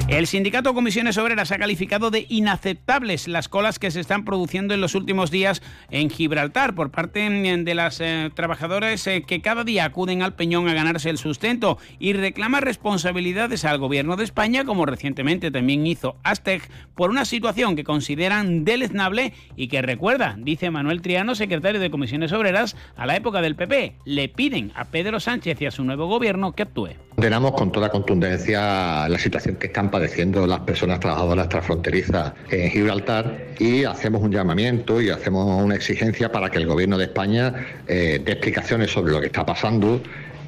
El 0.09 0.27
sindicato 0.27 0.73
Comisiones 0.73 1.17
Obreras 1.17 1.53
ha 1.53 1.57
calificado 1.57 2.11
de 2.11 2.25
inaceptables 2.27 3.29
las 3.29 3.47
colas 3.47 3.79
que 3.79 3.89
se 3.89 4.01
están 4.01 4.25
produciendo 4.25 4.73
en 4.73 4.81
los 4.81 4.95
últimos 4.95 5.31
días 5.31 5.61
en 5.89 6.09
Gibraltar 6.09 6.75
por 6.75 6.91
parte 6.91 7.29
mm, 7.29 7.63
de 7.63 7.73
las 7.73 8.01
eh, 8.01 8.29
trabajadoras 8.35 9.07
eh, 9.07 9.23
que 9.25 9.41
cada 9.41 9.63
día 9.63 9.85
acuden 9.85 10.21
al 10.21 10.35
Peñón 10.35 10.67
a 10.67 10.73
ganarse 10.73 11.09
el 11.09 11.17
sustento 11.17 11.77
y 11.99 12.11
reclama 12.13 12.59
responsabilidades 12.59 13.63
al 13.63 13.77
gobierno 13.79 14.17
de 14.17 14.25
España, 14.25 14.65
como 14.65 14.85
recientemente 14.85 15.51
también 15.51 15.87
hizo 15.87 16.17
Aztec, 16.23 16.69
por 16.95 17.09
una 17.09 17.23
situación 17.23 17.77
que 17.77 17.85
consideran 17.85 18.65
deleznable 18.65 19.33
y 19.55 19.69
que 19.69 19.81
recuerda, 19.81 20.35
dice 20.37 20.69
Manuel 20.69 21.01
Triano, 21.01 21.33
secretario 21.33 21.79
de 21.79 21.89
Comisiones 21.89 22.33
Obreras, 22.33 22.75
a 22.97 23.05
la 23.05 23.15
época 23.15 23.41
del 23.41 23.55
PP. 23.55 23.95
Le 24.03 24.27
piden 24.27 24.73
a 24.75 24.85
Pedro 24.85 25.21
Sánchez 25.21 25.61
y 25.61 25.65
a 25.65 25.71
su 25.71 25.85
nuevo 25.85 26.07
gobierno 26.07 26.51
que 26.51 26.63
actúe. 26.63 26.89
Condenamos 27.15 27.51
con 27.53 27.71
toda 27.71 27.89
contundencia 27.89 29.07
la 29.07 29.19
situación 29.19 29.55
que 29.55 29.67
están 29.67 29.91
padeciendo 29.91 30.47
las 30.47 30.61
personas 30.61 30.99
trabajadoras 30.99 31.47
transfronterizas 31.47 32.33
en 32.49 32.71
Gibraltar 32.71 33.49
y 33.59 33.83
hacemos 33.83 34.23
un 34.23 34.31
llamamiento 34.31 34.99
y 34.99 35.09
hacemos 35.09 35.61
una 35.61 35.75
exigencia 35.75 36.31
para 36.31 36.49
que 36.49 36.57
el 36.57 36.65
Gobierno 36.65 36.97
de 36.97 37.05
España 37.05 37.53
eh, 37.87 38.19
dé 38.25 38.31
explicaciones 38.31 38.91
sobre 38.91 39.13
lo 39.13 39.21
que 39.21 39.27
está 39.27 39.45
pasando 39.45 40.01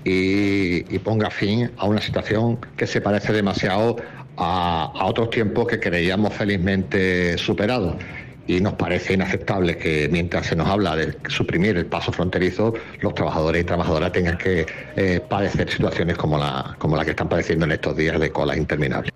y, 0.03 0.81
ponga 0.99 1.29
fin 1.29 1.69
a 1.77 1.85
una 1.85 2.01
situación 2.01 2.57
que 2.75 2.87
se 2.87 2.99
parece 2.99 3.31
demasiado 3.31 3.97
a, 4.35 4.91
a 4.95 5.05
otros 5.05 5.29
tiempos 5.29 5.67
que 5.67 5.79
creíamos 5.79 6.33
felizmente 6.33 7.37
superados 7.37 7.95
y 8.47 8.61
nos 8.61 8.73
parece 8.73 9.13
inaceptable 9.13 9.77
que 9.77 10.09
mientras 10.11 10.47
se 10.47 10.55
nos 10.55 10.67
habla 10.67 10.95
de 10.95 11.15
suprimir 11.27 11.77
el 11.77 11.85
paso 11.85 12.11
fronterizo, 12.11 12.73
los 13.01 13.13
trabajadores 13.13 13.61
y 13.61 13.65
trabajadoras 13.65 14.11
tengan 14.11 14.37
que 14.37 14.65
eh, 14.95 15.21
padecer 15.27 15.69
situaciones 15.69 16.17
como 16.17 16.37
la, 16.37 16.75
como 16.79 16.95
la 16.95 17.03
que 17.03 17.11
están 17.11 17.29
padeciendo 17.29 17.65
en 17.65 17.73
estos 17.73 17.95
días 17.97 18.19
de 18.19 18.31
colas 18.31 18.57
interminables. 18.57 19.11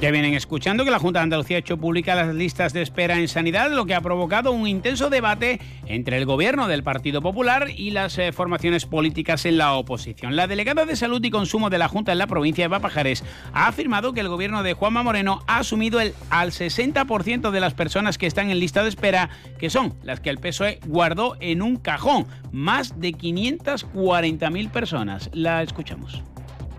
Ya 0.00 0.12
vienen 0.12 0.34
escuchando 0.34 0.84
que 0.84 0.92
la 0.92 1.00
Junta 1.00 1.18
de 1.18 1.24
Andalucía 1.24 1.56
ha 1.56 1.60
hecho 1.60 1.76
públicas 1.76 2.14
las 2.16 2.32
listas 2.32 2.72
de 2.72 2.82
espera 2.82 3.18
en 3.18 3.26
sanidad, 3.26 3.72
lo 3.72 3.84
que 3.84 3.96
ha 3.96 4.00
provocado 4.00 4.52
un 4.52 4.68
intenso 4.68 5.10
debate 5.10 5.60
entre 5.86 6.18
el 6.18 6.24
gobierno 6.24 6.68
del 6.68 6.84
Partido 6.84 7.20
Popular 7.20 7.68
y 7.74 7.90
las 7.90 8.16
eh, 8.16 8.30
formaciones 8.30 8.86
políticas 8.86 9.44
en 9.44 9.58
la 9.58 9.74
oposición. 9.74 10.36
La 10.36 10.46
delegada 10.46 10.86
de 10.86 10.94
Salud 10.94 11.24
y 11.24 11.30
Consumo 11.30 11.68
de 11.68 11.78
la 11.78 11.88
Junta 11.88 12.12
en 12.12 12.18
la 12.18 12.28
provincia 12.28 12.68
de 12.68 12.78
Pajares 12.78 13.24
ha 13.52 13.66
afirmado 13.66 14.12
que 14.12 14.20
el 14.20 14.28
gobierno 14.28 14.62
de 14.62 14.74
Juanma 14.74 15.02
Moreno 15.02 15.42
ha 15.48 15.58
asumido 15.58 15.98
el, 15.98 16.14
al 16.30 16.52
60% 16.52 17.50
de 17.50 17.60
las 17.60 17.74
personas 17.74 18.18
que 18.18 18.28
están 18.28 18.50
en 18.50 18.60
lista 18.60 18.84
de 18.84 18.90
espera, 18.90 19.30
que 19.58 19.68
son 19.68 19.94
las 20.04 20.20
que 20.20 20.30
el 20.30 20.38
PSOE 20.38 20.78
guardó 20.86 21.36
en 21.40 21.60
un 21.60 21.76
cajón. 21.76 22.28
Más 22.52 23.00
de 23.00 23.14
540.000 23.14 24.70
personas. 24.70 25.28
La 25.32 25.60
escuchamos. 25.64 26.22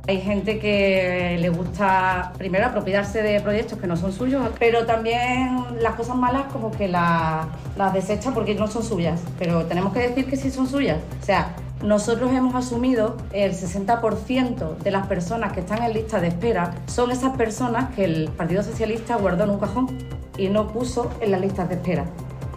Hay 0.10 0.22
gente 0.22 0.57
que 0.57 1.38
le 1.40 1.49
gusta, 1.49 2.34
primero, 2.36 2.65
apropiarse 2.65 3.22
de 3.22 3.40
proyectos 3.41 3.77
que 3.77 3.86
no 3.86 3.95
son 3.95 4.11
suyos, 4.11 4.44
pero 4.57 4.88
también 4.88 5.64
las 5.81 5.94
cosas 5.94 6.15
malas 6.15 6.52
como 6.52 6.72
que 6.72 6.88
las, 6.88 7.45
las 7.77 7.94
desecha 7.94 8.34
porque 8.34 8.56
no 8.56 8.68
son 8.68 8.81
suyas. 8.81 9.22
Pero 9.38 9.65
tenemos 9.65 9.94
que 9.94 9.99
decir 9.99 10.26
que 10.26 10.36
sí 10.36 10.49
son 10.49 10.65
suyas. 10.65 10.98
O 11.22 11.23
sea, 11.23 11.56
nosotros 11.84 12.31
hemos 12.34 12.56
asumido 12.56 13.18
el 13.34 13.52
60% 13.52 14.77
de 14.77 14.90
las 14.90 15.06
personas 15.06 15.53
que 15.53 15.60
están 15.60 15.84
en 15.84 15.94
lista 15.94 16.19
de 16.19 16.30
espera 16.30 16.73
son 16.88 17.11
esas 17.11 17.38
personas 17.38 17.94
que 17.94 18.06
el 18.06 18.30
Partido 18.30 18.64
Socialista 18.64 19.15
guardó 19.15 19.44
en 19.44 19.52
un 19.52 19.60
cajón 19.60 19.95
y 20.40 20.48
no 20.48 20.69
puso 20.69 21.11
en 21.22 21.30
las 21.30 21.41
listas 21.41 21.69
de 21.69 21.76
espera. 21.76 22.06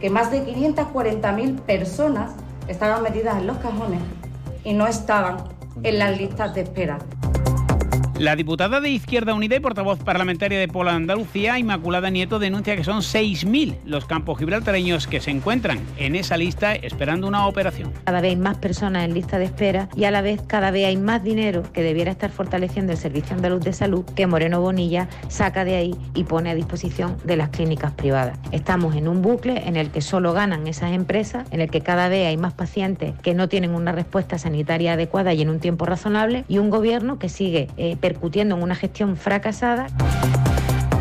Que 0.01 0.09
más 0.09 0.31
de 0.31 0.43
540.000 0.47 1.61
personas 1.61 2.33
estaban 2.66 3.03
metidas 3.03 3.37
en 3.37 3.47
los 3.47 3.59
cajones 3.59 4.01
y 4.65 4.73
no 4.73 4.87
estaban 4.87 5.37
en 5.83 5.99
las 5.99 6.16
listas 6.16 6.55
de 6.55 6.62
espera. 6.62 6.99
La 8.18 8.36
diputada 8.36 8.80
de 8.80 8.90
Izquierda 8.90 9.34
Unida 9.34 9.56
y 9.56 9.60
portavoz 9.60 9.98
parlamentaria 9.98 10.59
de 10.59 10.68
Pola 10.68 10.94
Andalucía, 10.94 11.59
Inmaculada 11.59 12.10
Nieto, 12.10 12.39
denuncia 12.39 12.76
que 12.76 12.84
son 12.84 12.98
6.000 12.98 13.78
los 13.86 14.05
campos 14.05 14.39
gibraltareños 14.39 15.06
que 15.06 15.20
se 15.20 15.30
encuentran 15.30 15.80
en 15.97 16.14
esa 16.14 16.36
lista 16.36 16.74
esperando 16.74 17.26
una 17.26 17.47
operación. 17.47 17.90
Cada 18.05 18.20
vez 18.20 18.30
hay 18.30 18.36
más 18.36 18.59
personas 18.59 19.06
en 19.06 19.14
lista 19.14 19.39
de 19.39 19.47
espera 19.47 19.89
y 19.97 20.05
a 20.05 20.10
la 20.10 20.20
vez 20.20 20.43
cada 20.47 20.70
vez 20.70 20.86
hay 20.86 20.98
más 20.98 21.24
dinero 21.24 21.62
que 21.72 21.82
debiera 21.82 22.10
estar 22.10 22.30
fortaleciendo 22.30 22.93
el 22.93 22.98
Servicio 22.98 23.34
Andaluz 23.34 23.64
de 23.64 23.72
Salud 23.72 24.05
que 24.05 24.26
Moreno 24.26 24.60
Bonilla 24.60 25.09
saca 25.28 25.64
de 25.64 25.76
ahí 25.76 25.97
y 26.14 26.24
pone 26.24 26.51
a 26.51 26.55
disposición 26.55 27.16
de 27.24 27.36
las 27.36 27.48
clínicas 27.48 27.93
privadas. 27.93 28.39
Estamos 28.52 28.94
en 28.94 29.09
un 29.09 29.22
bucle 29.22 29.66
en 29.66 29.76
el 29.76 29.90
que 29.90 30.02
solo 30.02 30.34
ganan 30.34 30.66
esas 30.66 30.93
empresas, 30.93 31.48
en 31.51 31.62
el 31.62 31.70
que 31.70 31.80
cada 31.80 32.09
vez 32.09 32.28
hay 32.28 32.36
más 32.36 32.52
pacientes 32.52 33.14
que 33.22 33.34
no 33.34 33.48
tienen 33.48 33.74
una 33.74 33.90
respuesta 33.90 34.39
sanitaria 34.39 34.93
adecuada 34.93 35.32
y 35.32 35.40
en 35.40 35.48
un 35.48 35.60
tiempo 35.60 35.86
razonable 35.86 36.44
y 36.47 36.59
un 36.59 36.68
gobierno 36.68 37.18
que 37.18 37.30
sigue 37.30 37.68
eh, 37.78 37.97
percutiendo 38.12 38.56
en 38.56 38.62
una 38.62 38.74
gestión 38.74 39.16
fracasada. 39.16 39.86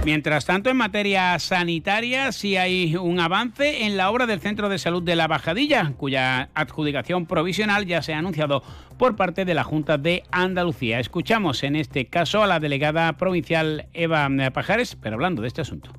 Mientras 0.05 0.45
tanto, 0.45 0.69
en 0.69 0.77
materia 0.77 1.37
sanitaria, 1.39 2.31
sí 2.31 2.55
hay 2.55 2.95
un 2.95 3.19
avance 3.19 3.85
en 3.85 3.97
la 3.97 4.09
obra 4.09 4.25
del 4.25 4.39
Centro 4.39 4.69
de 4.69 4.79
Salud 4.79 5.03
de 5.03 5.15
la 5.15 5.27
Bajadilla, 5.27 5.93
cuya 5.97 6.49
adjudicación 6.55 7.27
provisional 7.27 7.85
ya 7.85 8.01
se 8.01 8.13
ha 8.13 8.17
anunciado 8.17 8.63
por 8.97 9.15
parte 9.15 9.43
de 9.45 9.53
la 9.53 9.63
Junta 9.63 9.97
de 9.97 10.23
Andalucía. 10.31 10.99
Escuchamos 10.99 11.63
en 11.63 11.75
este 11.75 12.05
caso 12.05 12.41
a 12.41 12.47
la 12.47 12.59
delegada 12.59 13.13
provincial 13.13 13.87
Eva 13.93 14.27
Pajares, 14.53 14.95
pero 14.95 15.15
hablando 15.15 15.41
de 15.41 15.49
este 15.49 15.61
asunto. 15.61 15.91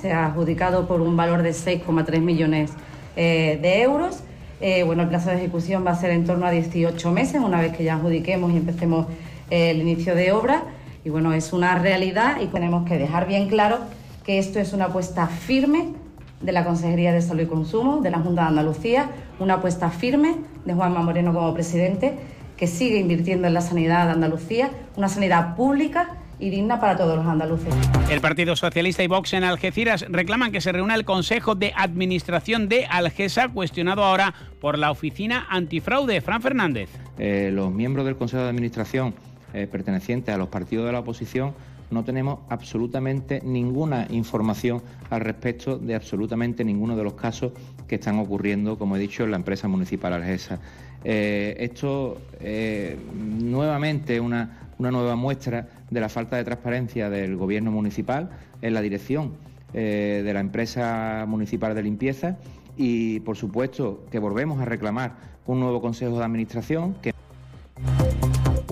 Se 0.00 0.10
ha 0.10 0.26
adjudicado 0.26 0.88
por 0.88 1.02
un 1.02 1.16
valor 1.16 1.42
de 1.42 1.50
6,3 1.50 2.20
millones 2.20 2.72
eh, 3.14 3.58
de 3.60 3.82
euros. 3.82 4.24
Eh, 4.60 4.84
bueno, 4.84 5.02
el 5.02 5.08
plazo 5.08 5.30
de 5.30 5.36
ejecución 5.36 5.84
va 5.86 5.90
a 5.90 5.96
ser 5.96 6.10
en 6.10 6.24
torno 6.24 6.46
a 6.46 6.50
18 6.50 7.10
meses, 7.12 7.40
una 7.40 7.60
vez 7.60 7.76
que 7.76 7.84
ya 7.84 7.94
adjudiquemos 7.94 8.52
y 8.52 8.56
empecemos 8.56 9.06
el 9.52 9.82
inicio 9.82 10.14
de 10.14 10.32
obra. 10.32 10.64
Y 11.04 11.10
bueno, 11.10 11.32
es 11.32 11.52
una 11.52 11.78
realidad 11.78 12.40
y 12.40 12.46
tenemos 12.46 12.88
que 12.88 12.96
dejar 12.96 13.26
bien 13.26 13.48
claro 13.48 13.78
que 14.24 14.38
esto 14.38 14.58
es 14.60 14.72
una 14.72 14.86
apuesta 14.86 15.26
firme 15.26 15.92
de 16.40 16.52
la 16.52 16.64
Consejería 16.64 17.12
de 17.12 17.20
Salud 17.20 17.42
y 17.42 17.46
Consumo, 17.46 18.00
de 18.00 18.10
la 18.10 18.18
Junta 18.18 18.42
de 18.42 18.48
Andalucía, 18.48 19.10
una 19.38 19.54
apuesta 19.54 19.90
firme 19.90 20.36
de 20.64 20.74
Juanma 20.74 21.02
Moreno 21.02 21.34
como 21.34 21.52
presidente, 21.54 22.14
que 22.56 22.66
sigue 22.66 22.98
invirtiendo 22.98 23.46
en 23.46 23.54
la 23.54 23.60
sanidad 23.60 24.06
de 24.06 24.12
Andalucía, 24.12 24.70
una 24.96 25.08
sanidad 25.08 25.54
pública 25.54 26.16
y 26.38 26.50
digna 26.50 26.80
para 26.80 26.96
todos 26.96 27.16
los 27.16 27.26
andaluces. 27.26 27.72
El 28.10 28.20
Partido 28.20 28.56
Socialista 28.56 29.02
y 29.02 29.06
Vox 29.06 29.32
en 29.34 29.44
Algeciras 29.44 30.04
reclaman 30.08 30.50
que 30.50 30.60
se 30.60 30.72
reúna 30.72 30.94
el 30.94 31.04
Consejo 31.04 31.54
de 31.54 31.72
Administración 31.76 32.68
de 32.68 32.86
Algesa, 32.86 33.48
cuestionado 33.48 34.02
ahora 34.02 34.34
por 34.60 34.78
la 34.78 34.90
Oficina 34.90 35.46
Antifraude. 35.50 36.20
Fran 36.20 36.42
Fernández. 36.42 36.90
Eh, 37.18 37.50
los 37.52 37.70
miembros 37.70 38.06
del 38.06 38.16
Consejo 38.16 38.42
de 38.42 38.48
Administración 38.48 39.14
eh, 39.54 39.66
pertenecientes 39.66 40.34
a 40.34 40.38
los 40.38 40.48
partidos 40.48 40.86
de 40.86 40.92
la 40.92 41.00
oposición 41.00 41.54
no 41.90 42.04
tenemos 42.04 42.38
absolutamente 42.48 43.42
ninguna 43.44 44.06
información 44.10 44.82
al 45.10 45.20
respecto 45.20 45.78
de 45.78 45.94
absolutamente 45.94 46.64
ninguno 46.64 46.96
de 46.96 47.04
los 47.04 47.12
casos 47.12 47.52
que 47.86 47.96
están 47.96 48.18
ocurriendo, 48.18 48.78
como 48.78 48.96
he 48.96 48.98
dicho, 48.98 49.24
en 49.24 49.30
la 49.32 49.36
empresa 49.36 49.68
municipal 49.68 50.14
Algesa. 50.14 50.58
Eh, 51.04 51.54
esto 51.58 52.22
eh, 52.40 52.96
nuevamente 53.14 54.20
una, 54.20 54.70
una 54.78 54.90
nueva 54.90 55.16
muestra 55.16 55.68
de 55.90 56.00
la 56.00 56.08
falta 56.08 56.36
de 56.36 56.44
transparencia 56.44 57.10
del 57.10 57.36
gobierno 57.36 57.70
municipal 57.70 58.30
en 58.62 58.72
la 58.72 58.80
dirección 58.80 59.32
de 59.72 60.30
la 60.34 60.40
empresa 60.40 61.24
municipal 61.26 61.74
de 61.74 61.82
limpieza 61.82 62.36
y, 62.76 63.20
por 63.20 63.38
supuesto, 63.38 64.04
que 64.10 64.18
volvemos 64.18 64.60
a 64.60 64.66
reclamar 64.66 65.12
un 65.46 65.60
nuevo 65.60 65.80
Consejo 65.80 66.18
de 66.18 66.24
Administración 66.24 66.94
que 67.02 67.11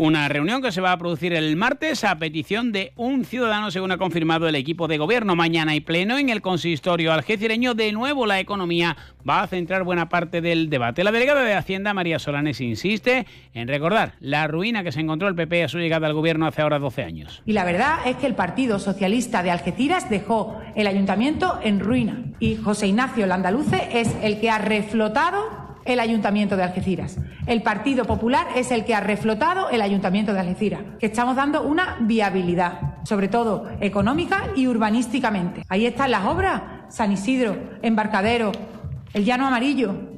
una 0.01 0.31
reunión 0.31 0.62
que 0.62 0.72
se 0.72 0.81
va 0.81 0.93
a 0.93 0.98
producir 0.98 1.35
el 1.35 1.56
martes 1.56 2.05
a 2.05 2.18
petición 2.18 2.72
de 2.72 2.94
un 2.97 3.27
ciudadano, 3.27 3.70
según 3.70 3.93
ha 3.93 3.98
confirmado 3.98 4.48
el 4.48 4.55
equipo 4.55 4.89
de 4.89 4.97
gobierno. 4.97 5.36
Mañana 5.36 5.74
y 5.74 5.81
pleno 5.81 6.16
en 6.16 6.31
el 6.31 6.40
consistorio 6.40 7.12
algecireño. 7.12 7.74
De 7.74 7.93
nuevo, 7.93 8.24
la 8.24 8.40
economía 8.40 8.97
va 9.28 9.43
a 9.43 9.47
centrar 9.47 9.85
buena 9.85 10.09
parte 10.09 10.40
del 10.40 10.70
debate. 10.70 11.05
La 11.05 11.12
delegada 11.12 11.43
de 11.43 11.52
Hacienda, 11.52 11.93
María 11.93 12.18
Solanes, 12.18 12.62
insiste 12.62 13.27
en 13.52 13.68
recordar 13.68 14.14
la 14.20 14.47
ruina 14.47 14.82
que 14.82 14.90
se 14.90 15.01
encontró 15.01 15.28
el 15.28 15.35
PP 15.35 15.64
a 15.64 15.68
su 15.68 15.78
llegada 15.78 16.06
al 16.06 16.14
gobierno 16.14 16.47
hace 16.47 16.62
ahora 16.62 16.78
12 16.78 17.05
años. 17.05 17.43
Y 17.44 17.52
la 17.52 17.66
verdad 17.66 17.98
es 18.06 18.16
que 18.16 18.27
el 18.27 18.35
Partido 18.35 18.78
Socialista 18.78 19.43
de 19.43 19.51
Algeciras 19.51 20.09
dejó 20.09 20.62
el 20.77 20.86
ayuntamiento 20.86 21.60
en 21.62 21.78
ruina. 21.78 22.24
Y 22.39 22.56
José 22.56 22.86
Ignacio 22.86 23.27
Landaluce 23.27 23.90
es 23.93 24.09
el 24.22 24.40
que 24.40 24.48
ha 24.48 24.59
reflotado 24.59 25.60
el 25.93 26.01
Ayuntamiento 26.01 26.57
de 26.57 26.62
Algeciras. 26.62 27.19
El 27.47 27.62
Partido 27.62 28.05
Popular 28.05 28.47
es 28.57 28.71
el 28.71 28.85
que 28.85 28.95
ha 28.95 29.01
reflotado 29.01 29.71
el 29.71 29.83
Ayuntamiento 29.83 30.33
de 30.33 30.41
Algeciras, 30.41 30.83
que 30.99 31.07
estamos 31.07 31.37
dando 31.37 31.62
una 31.62 31.99
viabilidad, 32.01 33.05
sobre 33.05 33.29
todo 33.29 33.69
económica 33.81 34.49
y 34.57 34.67
urbanísticamente. 34.67 35.65
Ahí 35.69 35.87
están 35.87 36.11
las 36.11 36.27
obras, 36.27 36.62
San 36.89 37.12
Isidro, 37.12 37.57
Embarcadero, 37.83 38.53
el 39.12 39.25
Llano 39.25 39.47
Amarillo, 39.47 40.10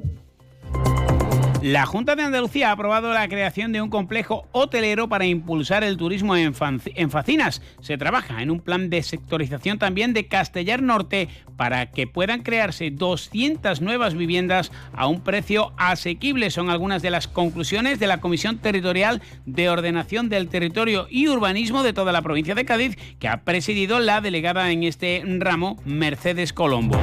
la 1.62 1.86
Junta 1.86 2.16
de 2.16 2.24
Andalucía 2.24 2.70
ha 2.70 2.72
aprobado 2.72 3.12
la 3.12 3.28
creación 3.28 3.70
de 3.72 3.80
un 3.80 3.88
complejo 3.88 4.48
hotelero 4.50 5.08
para 5.08 5.26
impulsar 5.26 5.84
el 5.84 5.96
turismo 5.96 6.34
en, 6.34 6.54
Facinas. 6.54 7.62
Se 7.80 7.96
trabaja 7.96 8.42
en 8.42 8.50
un 8.50 8.58
plan 8.58 8.90
de 8.90 9.00
sectorización 9.04 9.78
también 9.78 10.12
de 10.12 10.26
Castellar 10.26 10.82
Norte 10.82 11.28
para 11.56 11.92
que 11.92 12.08
puedan 12.08 12.42
crearse 12.42 12.90
200 12.90 13.80
nuevas 13.80 14.14
viviendas 14.14 14.72
a 14.92 15.06
un 15.06 15.20
precio 15.20 15.72
asequible. 15.76 16.50
Son 16.50 16.68
algunas 16.68 17.00
de 17.00 17.10
las 17.10 17.28
conclusiones 17.28 18.00
de 18.00 18.08
la 18.08 18.20
Comisión 18.20 18.58
Territorial 18.58 19.22
de 19.46 19.70
Ordenación 19.70 20.28
del 20.28 20.48
Territorio 20.48 21.06
y 21.08 21.28
Urbanismo 21.28 21.84
de 21.84 21.92
toda 21.92 22.10
la 22.10 22.22
provincia 22.22 22.56
de 22.56 22.64
Cádiz, 22.64 22.96
que 23.20 23.28
ha 23.28 23.44
presidido 23.44 24.00
la 24.00 24.20
delegada 24.20 24.72
en 24.72 24.82
este 24.82 25.22
ramo, 25.38 25.80
Mercedes 25.84 26.52
Colombo. 26.52 27.00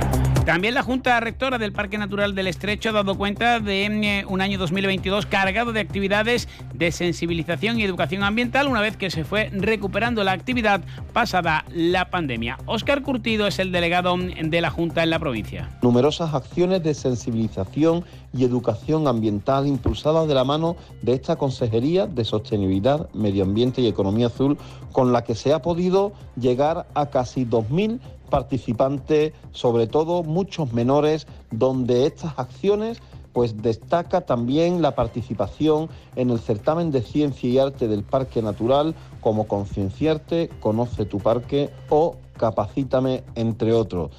También 0.50 0.74
la 0.74 0.82
Junta 0.82 1.20
Rectora 1.20 1.60
del 1.60 1.74
Parque 1.74 2.00
Natural 2.00 2.34
del 2.34 2.48
Estrecho 2.48 2.90
ha 2.90 2.94
dado 2.94 3.16
cuenta 3.16 3.60
de 3.60 3.86
eh, 3.86 4.26
un 4.28 4.42
año 4.42 4.58
2022 4.58 5.28
cargado 5.28 5.74
de 5.74 5.80
actividades 5.80 6.48
de 6.74 6.92
sensibilización 6.92 7.80
y 7.80 7.84
educación 7.84 8.24
ambiental 8.24 8.68
una 8.68 8.82
vez 8.82 8.98
que 8.98 9.12
se 9.12 9.24
fue 9.24 9.52
recuperando 9.54 10.24
la 10.24 10.32
actividad 10.32 10.82
pasada 11.14 11.66
la 11.72 12.10
pandemia. 12.10 12.58
Óscar 12.66 13.04
Curtido 13.04 13.46
es 13.46 13.60
el 13.60 13.72
delegado 13.72 14.18
de 14.18 14.62
la 14.62 14.72
Junta 14.72 15.04
en 15.04 15.12
la 15.12 15.20
provincia. 15.20 15.70
Numerosas 15.84 16.34
acciones 16.34 16.82
de 16.82 16.96
sensibilización 16.96 18.04
y 18.34 18.44
educación 18.44 19.08
ambiental 19.08 19.68
impulsadas 19.68 20.28
de 20.28 20.34
la 20.34 20.46
mano 20.46 20.78
de 21.04 21.14
esta 21.14 21.36
Consejería 21.36 22.08
de 22.08 22.26
Sostenibilidad, 22.26 23.08
Medio 23.14 23.44
Ambiente 23.44 23.82
y 23.82 23.88
Economía 23.88 24.28
Azul, 24.28 24.58
con 24.94 25.14
la 25.14 25.24
que 25.24 25.36
se 25.36 25.54
ha 25.54 25.62
podido 25.62 26.12
llegar 26.36 26.88
a 26.96 27.06
casi 27.06 27.46
2.000 27.46 28.00
participantes, 28.30 29.34
sobre 29.52 29.88
todo 29.88 30.24
muchos 30.24 30.74
menores, 30.74 31.28
donde 31.52 32.06
estas 32.06 32.34
acciones 32.38 33.02
pues 33.34 33.62
destaca 33.62 34.22
también 34.22 34.82
la 34.82 34.96
participación 34.96 35.90
en 36.16 36.30
el 36.30 36.40
certamen 36.40 36.92
de 36.92 37.02
ciencia 37.02 37.50
y 37.50 37.58
arte 37.60 37.88
del 37.88 38.04
Parque 38.04 38.42
Natural 38.42 38.96
como 39.22 39.48
Concienciarte, 39.48 40.50
Conoce 40.60 41.06
tu 41.06 41.20
Parque 41.20 41.70
o 41.90 42.16
Capacítame, 42.38 43.24
entre 43.36 43.74
otros. 43.74 44.12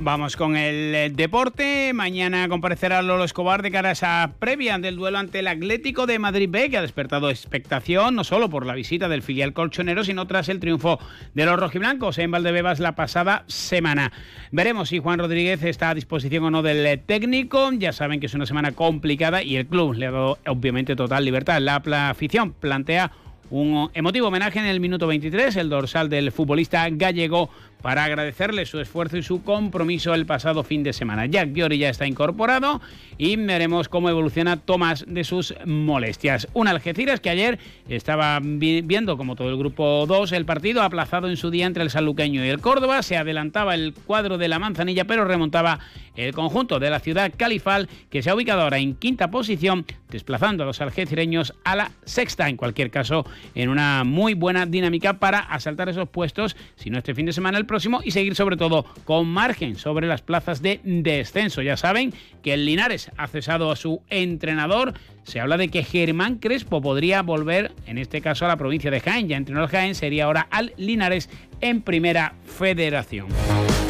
Vamos 0.00 0.36
con 0.36 0.56
el 0.56 0.94
eh, 0.94 1.10
deporte. 1.10 1.92
Mañana 1.92 2.48
comparecerá 2.48 3.02
Lolo 3.02 3.24
Escobar 3.24 3.62
de 3.62 3.72
cara 3.72 3.88
a 3.88 3.92
esa 3.92 4.30
previa 4.38 4.78
del 4.78 4.94
duelo 4.94 5.18
ante 5.18 5.40
el 5.40 5.48
Atlético 5.48 6.06
de 6.06 6.20
Madrid 6.20 6.48
B, 6.48 6.70
que 6.70 6.78
ha 6.78 6.82
despertado 6.82 7.30
expectación 7.30 8.14
no 8.14 8.22
solo 8.22 8.48
por 8.48 8.64
la 8.64 8.74
visita 8.74 9.08
del 9.08 9.22
filial 9.22 9.52
colchonero, 9.52 10.04
sino 10.04 10.28
tras 10.28 10.48
el 10.48 10.60
triunfo 10.60 11.00
de 11.34 11.44
los 11.44 11.58
rojiblancos 11.58 12.18
en 12.18 12.30
Valdebebas 12.30 12.78
la 12.78 12.94
pasada 12.94 13.42
semana. 13.48 14.12
Veremos 14.52 14.90
si 14.90 15.00
Juan 15.00 15.18
Rodríguez 15.18 15.64
está 15.64 15.90
a 15.90 15.94
disposición 15.94 16.44
o 16.44 16.50
no 16.52 16.62
del 16.62 16.86
eh, 16.86 16.96
técnico. 16.96 17.72
Ya 17.72 17.92
saben 17.92 18.20
que 18.20 18.26
es 18.26 18.34
una 18.34 18.46
semana 18.46 18.72
complicada 18.72 19.42
y 19.42 19.56
el 19.56 19.66
club 19.66 19.94
le 19.94 20.06
ha 20.06 20.12
dado 20.12 20.38
obviamente 20.46 20.94
total 20.94 21.24
libertad. 21.24 21.60
La 21.60 22.08
afición 22.08 22.52
plantea 22.52 23.10
un 23.50 23.90
emotivo 23.94 24.28
homenaje 24.28 24.58
en 24.58 24.66
el 24.66 24.80
minuto 24.80 25.06
23, 25.06 25.56
el 25.56 25.70
dorsal 25.70 26.08
del 26.08 26.32
futbolista 26.32 26.88
gallego 26.90 27.50
para 27.82 28.04
agradecerle 28.04 28.66
su 28.66 28.80
esfuerzo 28.80 29.16
y 29.16 29.22
su 29.22 29.42
compromiso 29.42 30.14
el 30.14 30.26
pasado 30.26 30.64
fin 30.64 30.82
de 30.82 30.92
semana. 30.92 31.26
Jack 31.26 31.54
Giori 31.54 31.78
ya 31.78 31.88
está 31.88 32.06
incorporado 32.06 32.80
y 33.16 33.36
veremos 33.36 33.88
cómo 33.88 34.08
evoluciona 34.08 34.56
Tomás 34.56 35.04
de 35.06 35.24
sus 35.24 35.54
molestias. 35.64 36.48
Un 36.54 36.68
Algeciras 36.68 37.20
que 37.20 37.30
ayer 37.30 37.58
estaba 37.88 38.40
viendo, 38.42 39.16
como 39.16 39.36
todo 39.36 39.48
el 39.50 39.56
grupo 39.56 40.04
2, 40.06 40.32
el 40.32 40.44
partido 40.44 40.82
aplazado 40.82 41.28
en 41.28 41.36
su 41.36 41.50
día 41.50 41.66
entre 41.66 41.82
el 41.82 41.90
Sanluqueño 41.90 42.44
y 42.44 42.48
el 42.48 42.60
Córdoba. 42.60 43.02
Se 43.02 43.16
adelantaba 43.16 43.74
el 43.74 43.94
cuadro 43.94 44.38
de 44.38 44.48
la 44.48 44.58
manzanilla, 44.58 45.04
pero 45.04 45.24
remontaba 45.24 45.78
el 46.16 46.32
conjunto 46.34 46.80
de 46.80 46.90
la 46.90 46.98
ciudad 46.98 47.32
califal, 47.36 47.88
que 48.10 48.22
se 48.22 48.30
ha 48.30 48.34
ubicado 48.34 48.62
ahora 48.62 48.78
en 48.78 48.94
quinta 48.94 49.30
posición, 49.30 49.86
desplazando 50.10 50.64
a 50.64 50.66
los 50.66 50.80
algecireños 50.80 51.54
a 51.64 51.76
la 51.76 51.92
sexta. 52.04 52.48
En 52.48 52.56
cualquier 52.56 52.90
caso, 52.90 53.24
en 53.54 53.68
una 53.68 54.02
muy 54.04 54.34
buena 54.34 54.66
dinámica 54.66 55.20
para 55.20 55.38
asaltar 55.38 55.88
esos 55.88 56.08
puestos, 56.08 56.56
si 56.74 56.90
no 56.90 56.98
este 56.98 57.14
fin 57.14 57.26
de 57.26 57.32
semana, 57.32 57.58
el 57.58 57.66
próximo, 57.68 58.00
y 58.02 58.10
seguir 58.10 58.34
sobre 58.34 58.56
todo 58.56 58.84
con 59.04 59.28
margen 59.28 59.76
sobre 59.76 60.08
las 60.08 60.22
plazas 60.22 60.60
de 60.60 60.80
descenso. 60.82 61.62
Ya 61.62 61.76
saben 61.76 62.12
que 62.42 62.54
el 62.54 62.66
Linares 62.66 63.12
ha 63.16 63.28
cesado 63.28 63.70
a 63.70 63.76
su 63.76 64.02
entrenador. 64.08 64.94
Se 65.22 65.38
habla 65.38 65.56
de 65.56 65.68
que 65.68 65.84
Germán 65.84 66.38
Crespo 66.38 66.82
podría 66.82 67.22
volver, 67.22 67.70
en 67.86 67.98
este 67.98 68.20
caso 68.20 68.44
a 68.44 68.48
la 68.48 68.56
provincia 68.56 68.90
de 68.90 68.98
Jaén. 68.98 69.28
Ya 69.28 69.36
entrenó 69.36 69.60
al 69.60 69.68
Jaén, 69.68 69.94
sería 69.94 70.24
ahora 70.24 70.48
al 70.50 70.72
Linares 70.76 71.30
en 71.60 71.82
Primera 71.82 72.34
Federación. 72.44 73.28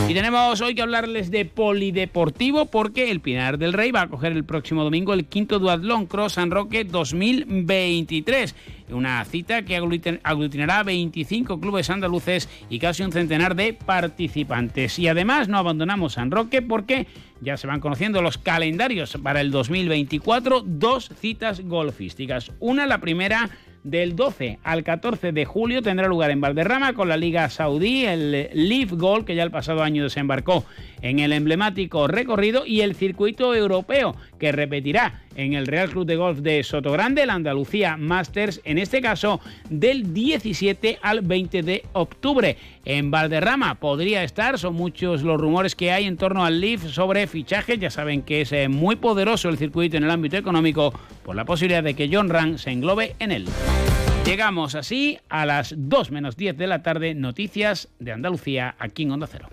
Y 0.09 0.15
tenemos 0.15 0.59
hoy 0.63 0.75
que 0.75 0.81
hablarles 0.81 1.31
de 1.31 1.45
polideportivo 1.45 2.65
porque 2.65 3.11
el 3.11 3.21
Pinar 3.21 3.59
del 3.59 3.75
Rey 3.75 3.91
va 3.91 4.01
a 4.01 4.09
coger 4.09 4.33
el 4.33 4.43
próximo 4.43 4.83
domingo 4.83 5.13
el 5.13 5.27
quinto 5.27 5.59
Duatlón 5.59 6.07
Cross 6.07 6.33
San 6.33 6.51
Roque 6.51 6.85
2023. 6.85 8.55
Una 8.89 9.23
cita 9.27 9.67
que 9.67 9.77
aglutinará 9.77 10.83
25 10.83 11.61
clubes 11.61 11.91
andaluces 11.91 12.49
y 12.71 12.79
casi 12.79 13.03
un 13.03 13.13
centenar 13.13 13.55
de 13.55 13.75
participantes. 13.75 14.99
Y 14.99 15.09
además 15.09 15.49
no 15.49 15.59
abandonamos 15.59 16.15
San 16.15 16.31
Roque 16.31 16.63
porque 16.63 17.07
ya 17.43 17.59
se 17.59 17.67
van 17.67 17.81
conociendo 17.81 18.23
los 18.23 18.39
calendarios 18.39 19.19
para 19.23 19.43
el 19.43 19.51
2024. 19.51 20.63
Dos 20.65 21.11
citas 21.21 21.61
golfísticas. 21.61 22.51
Una, 22.61 22.87
la 22.87 23.03
primera 23.03 23.51
del 23.85 24.17
12 24.17 24.59
al 24.63 24.85
14 24.85 25.33
de 25.33 25.45
julio 25.45 25.83
tendrá 25.83 26.09
lugar 26.09 26.31
en 26.31 26.41
Valderrama 26.41 26.93
con 26.95 27.09
la 27.09 27.17
Liga 27.17 27.49
Saudí, 27.51 28.05
el 28.05 28.51
Leaf 28.53 28.93
Gold 28.93 29.25
que 29.25 29.35
ya 29.35 29.43
el 29.43 29.51
pasado 29.51 29.83
año 29.83 30.03
desembarcó 30.03 30.65
en 31.03 31.19
el 31.19 31.33
emblemático 31.33 32.07
recorrido 32.09 32.67
y 32.67 32.81
el 32.81 32.95
circuito 32.95 33.55
europeo 33.55 34.15
que 34.39 34.53
repetirá 34.53 35.23
en 35.39 35.55
el 35.55 35.67
Real 35.67 35.89
Club 35.89 36.05
de 36.05 36.17
Golf 36.17 36.41
de 36.41 36.63
Sotogrande, 36.65 37.23
el 37.23 37.31
Andalucía 37.31 37.97
Masters, 37.97 38.61
en 38.65 38.77
este 38.77 39.01
caso 39.01 39.41
del 39.71 40.13
17 40.13 40.99
al 41.01 41.23
20 41.23 41.63
de 41.63 41.85
octubre. 41.93 42.57
En 42.85 43.11
Valderrama 43.11 43.77
podría 43.77 44.25
estar, 44.25 44.59
son 44.59 44.75
muchos 44.75 45.23
los 45.23 45.41
rumores 45.41 45.77
que 45.77 45.93
hay 45.93 46.07
en 46.07 46.17
torno 46.17 46.45
al 46.45 46.61
Leaf 46.61 46.89
sobre 46.91 47.27
fichajes, 47.29 47.79
ya 47.79 47.91
saben 47.91 48.23
que 48.23 48.43
es 48.43 48.53
eh, 48.53 48.69
muy 48.69 48.97
poderoso 48.97 49.49
el 49.49 49.59
circuito 49.59 49.97
en 49.97 50.05
el 50.05 50.11
ámbito 50.11 50.37
económico 50.37 50.93
por 51.25 51.37
la 51.37 51.45
posibilidad 51.45 51.85
de 51.85 51.95
que 51.95 52.11
John 52.13 52.29
Rang 52.29 52.59
se 52.59 52.73
englobe 52.73 53.15
en 53.21 53.31
él. 53.31 53.47
Llegamos 54.25 54.75
así 54.75 55.19
a 55.29 55.47
las 55.47 55.75
2 55.77 56.11
menos 56.11 56.37
10 56.37 56.59
de 56.59 56.67
la 56.67 56.83
tarde, 56.83 57.15
noticias 57.15 57.89
de 58.01 58.13
Andalucía 58.13 58.75
aquí 58.79 59.05
en 59.05 59.13
Onda 59.13 59.29
Cero. 59.31 59.49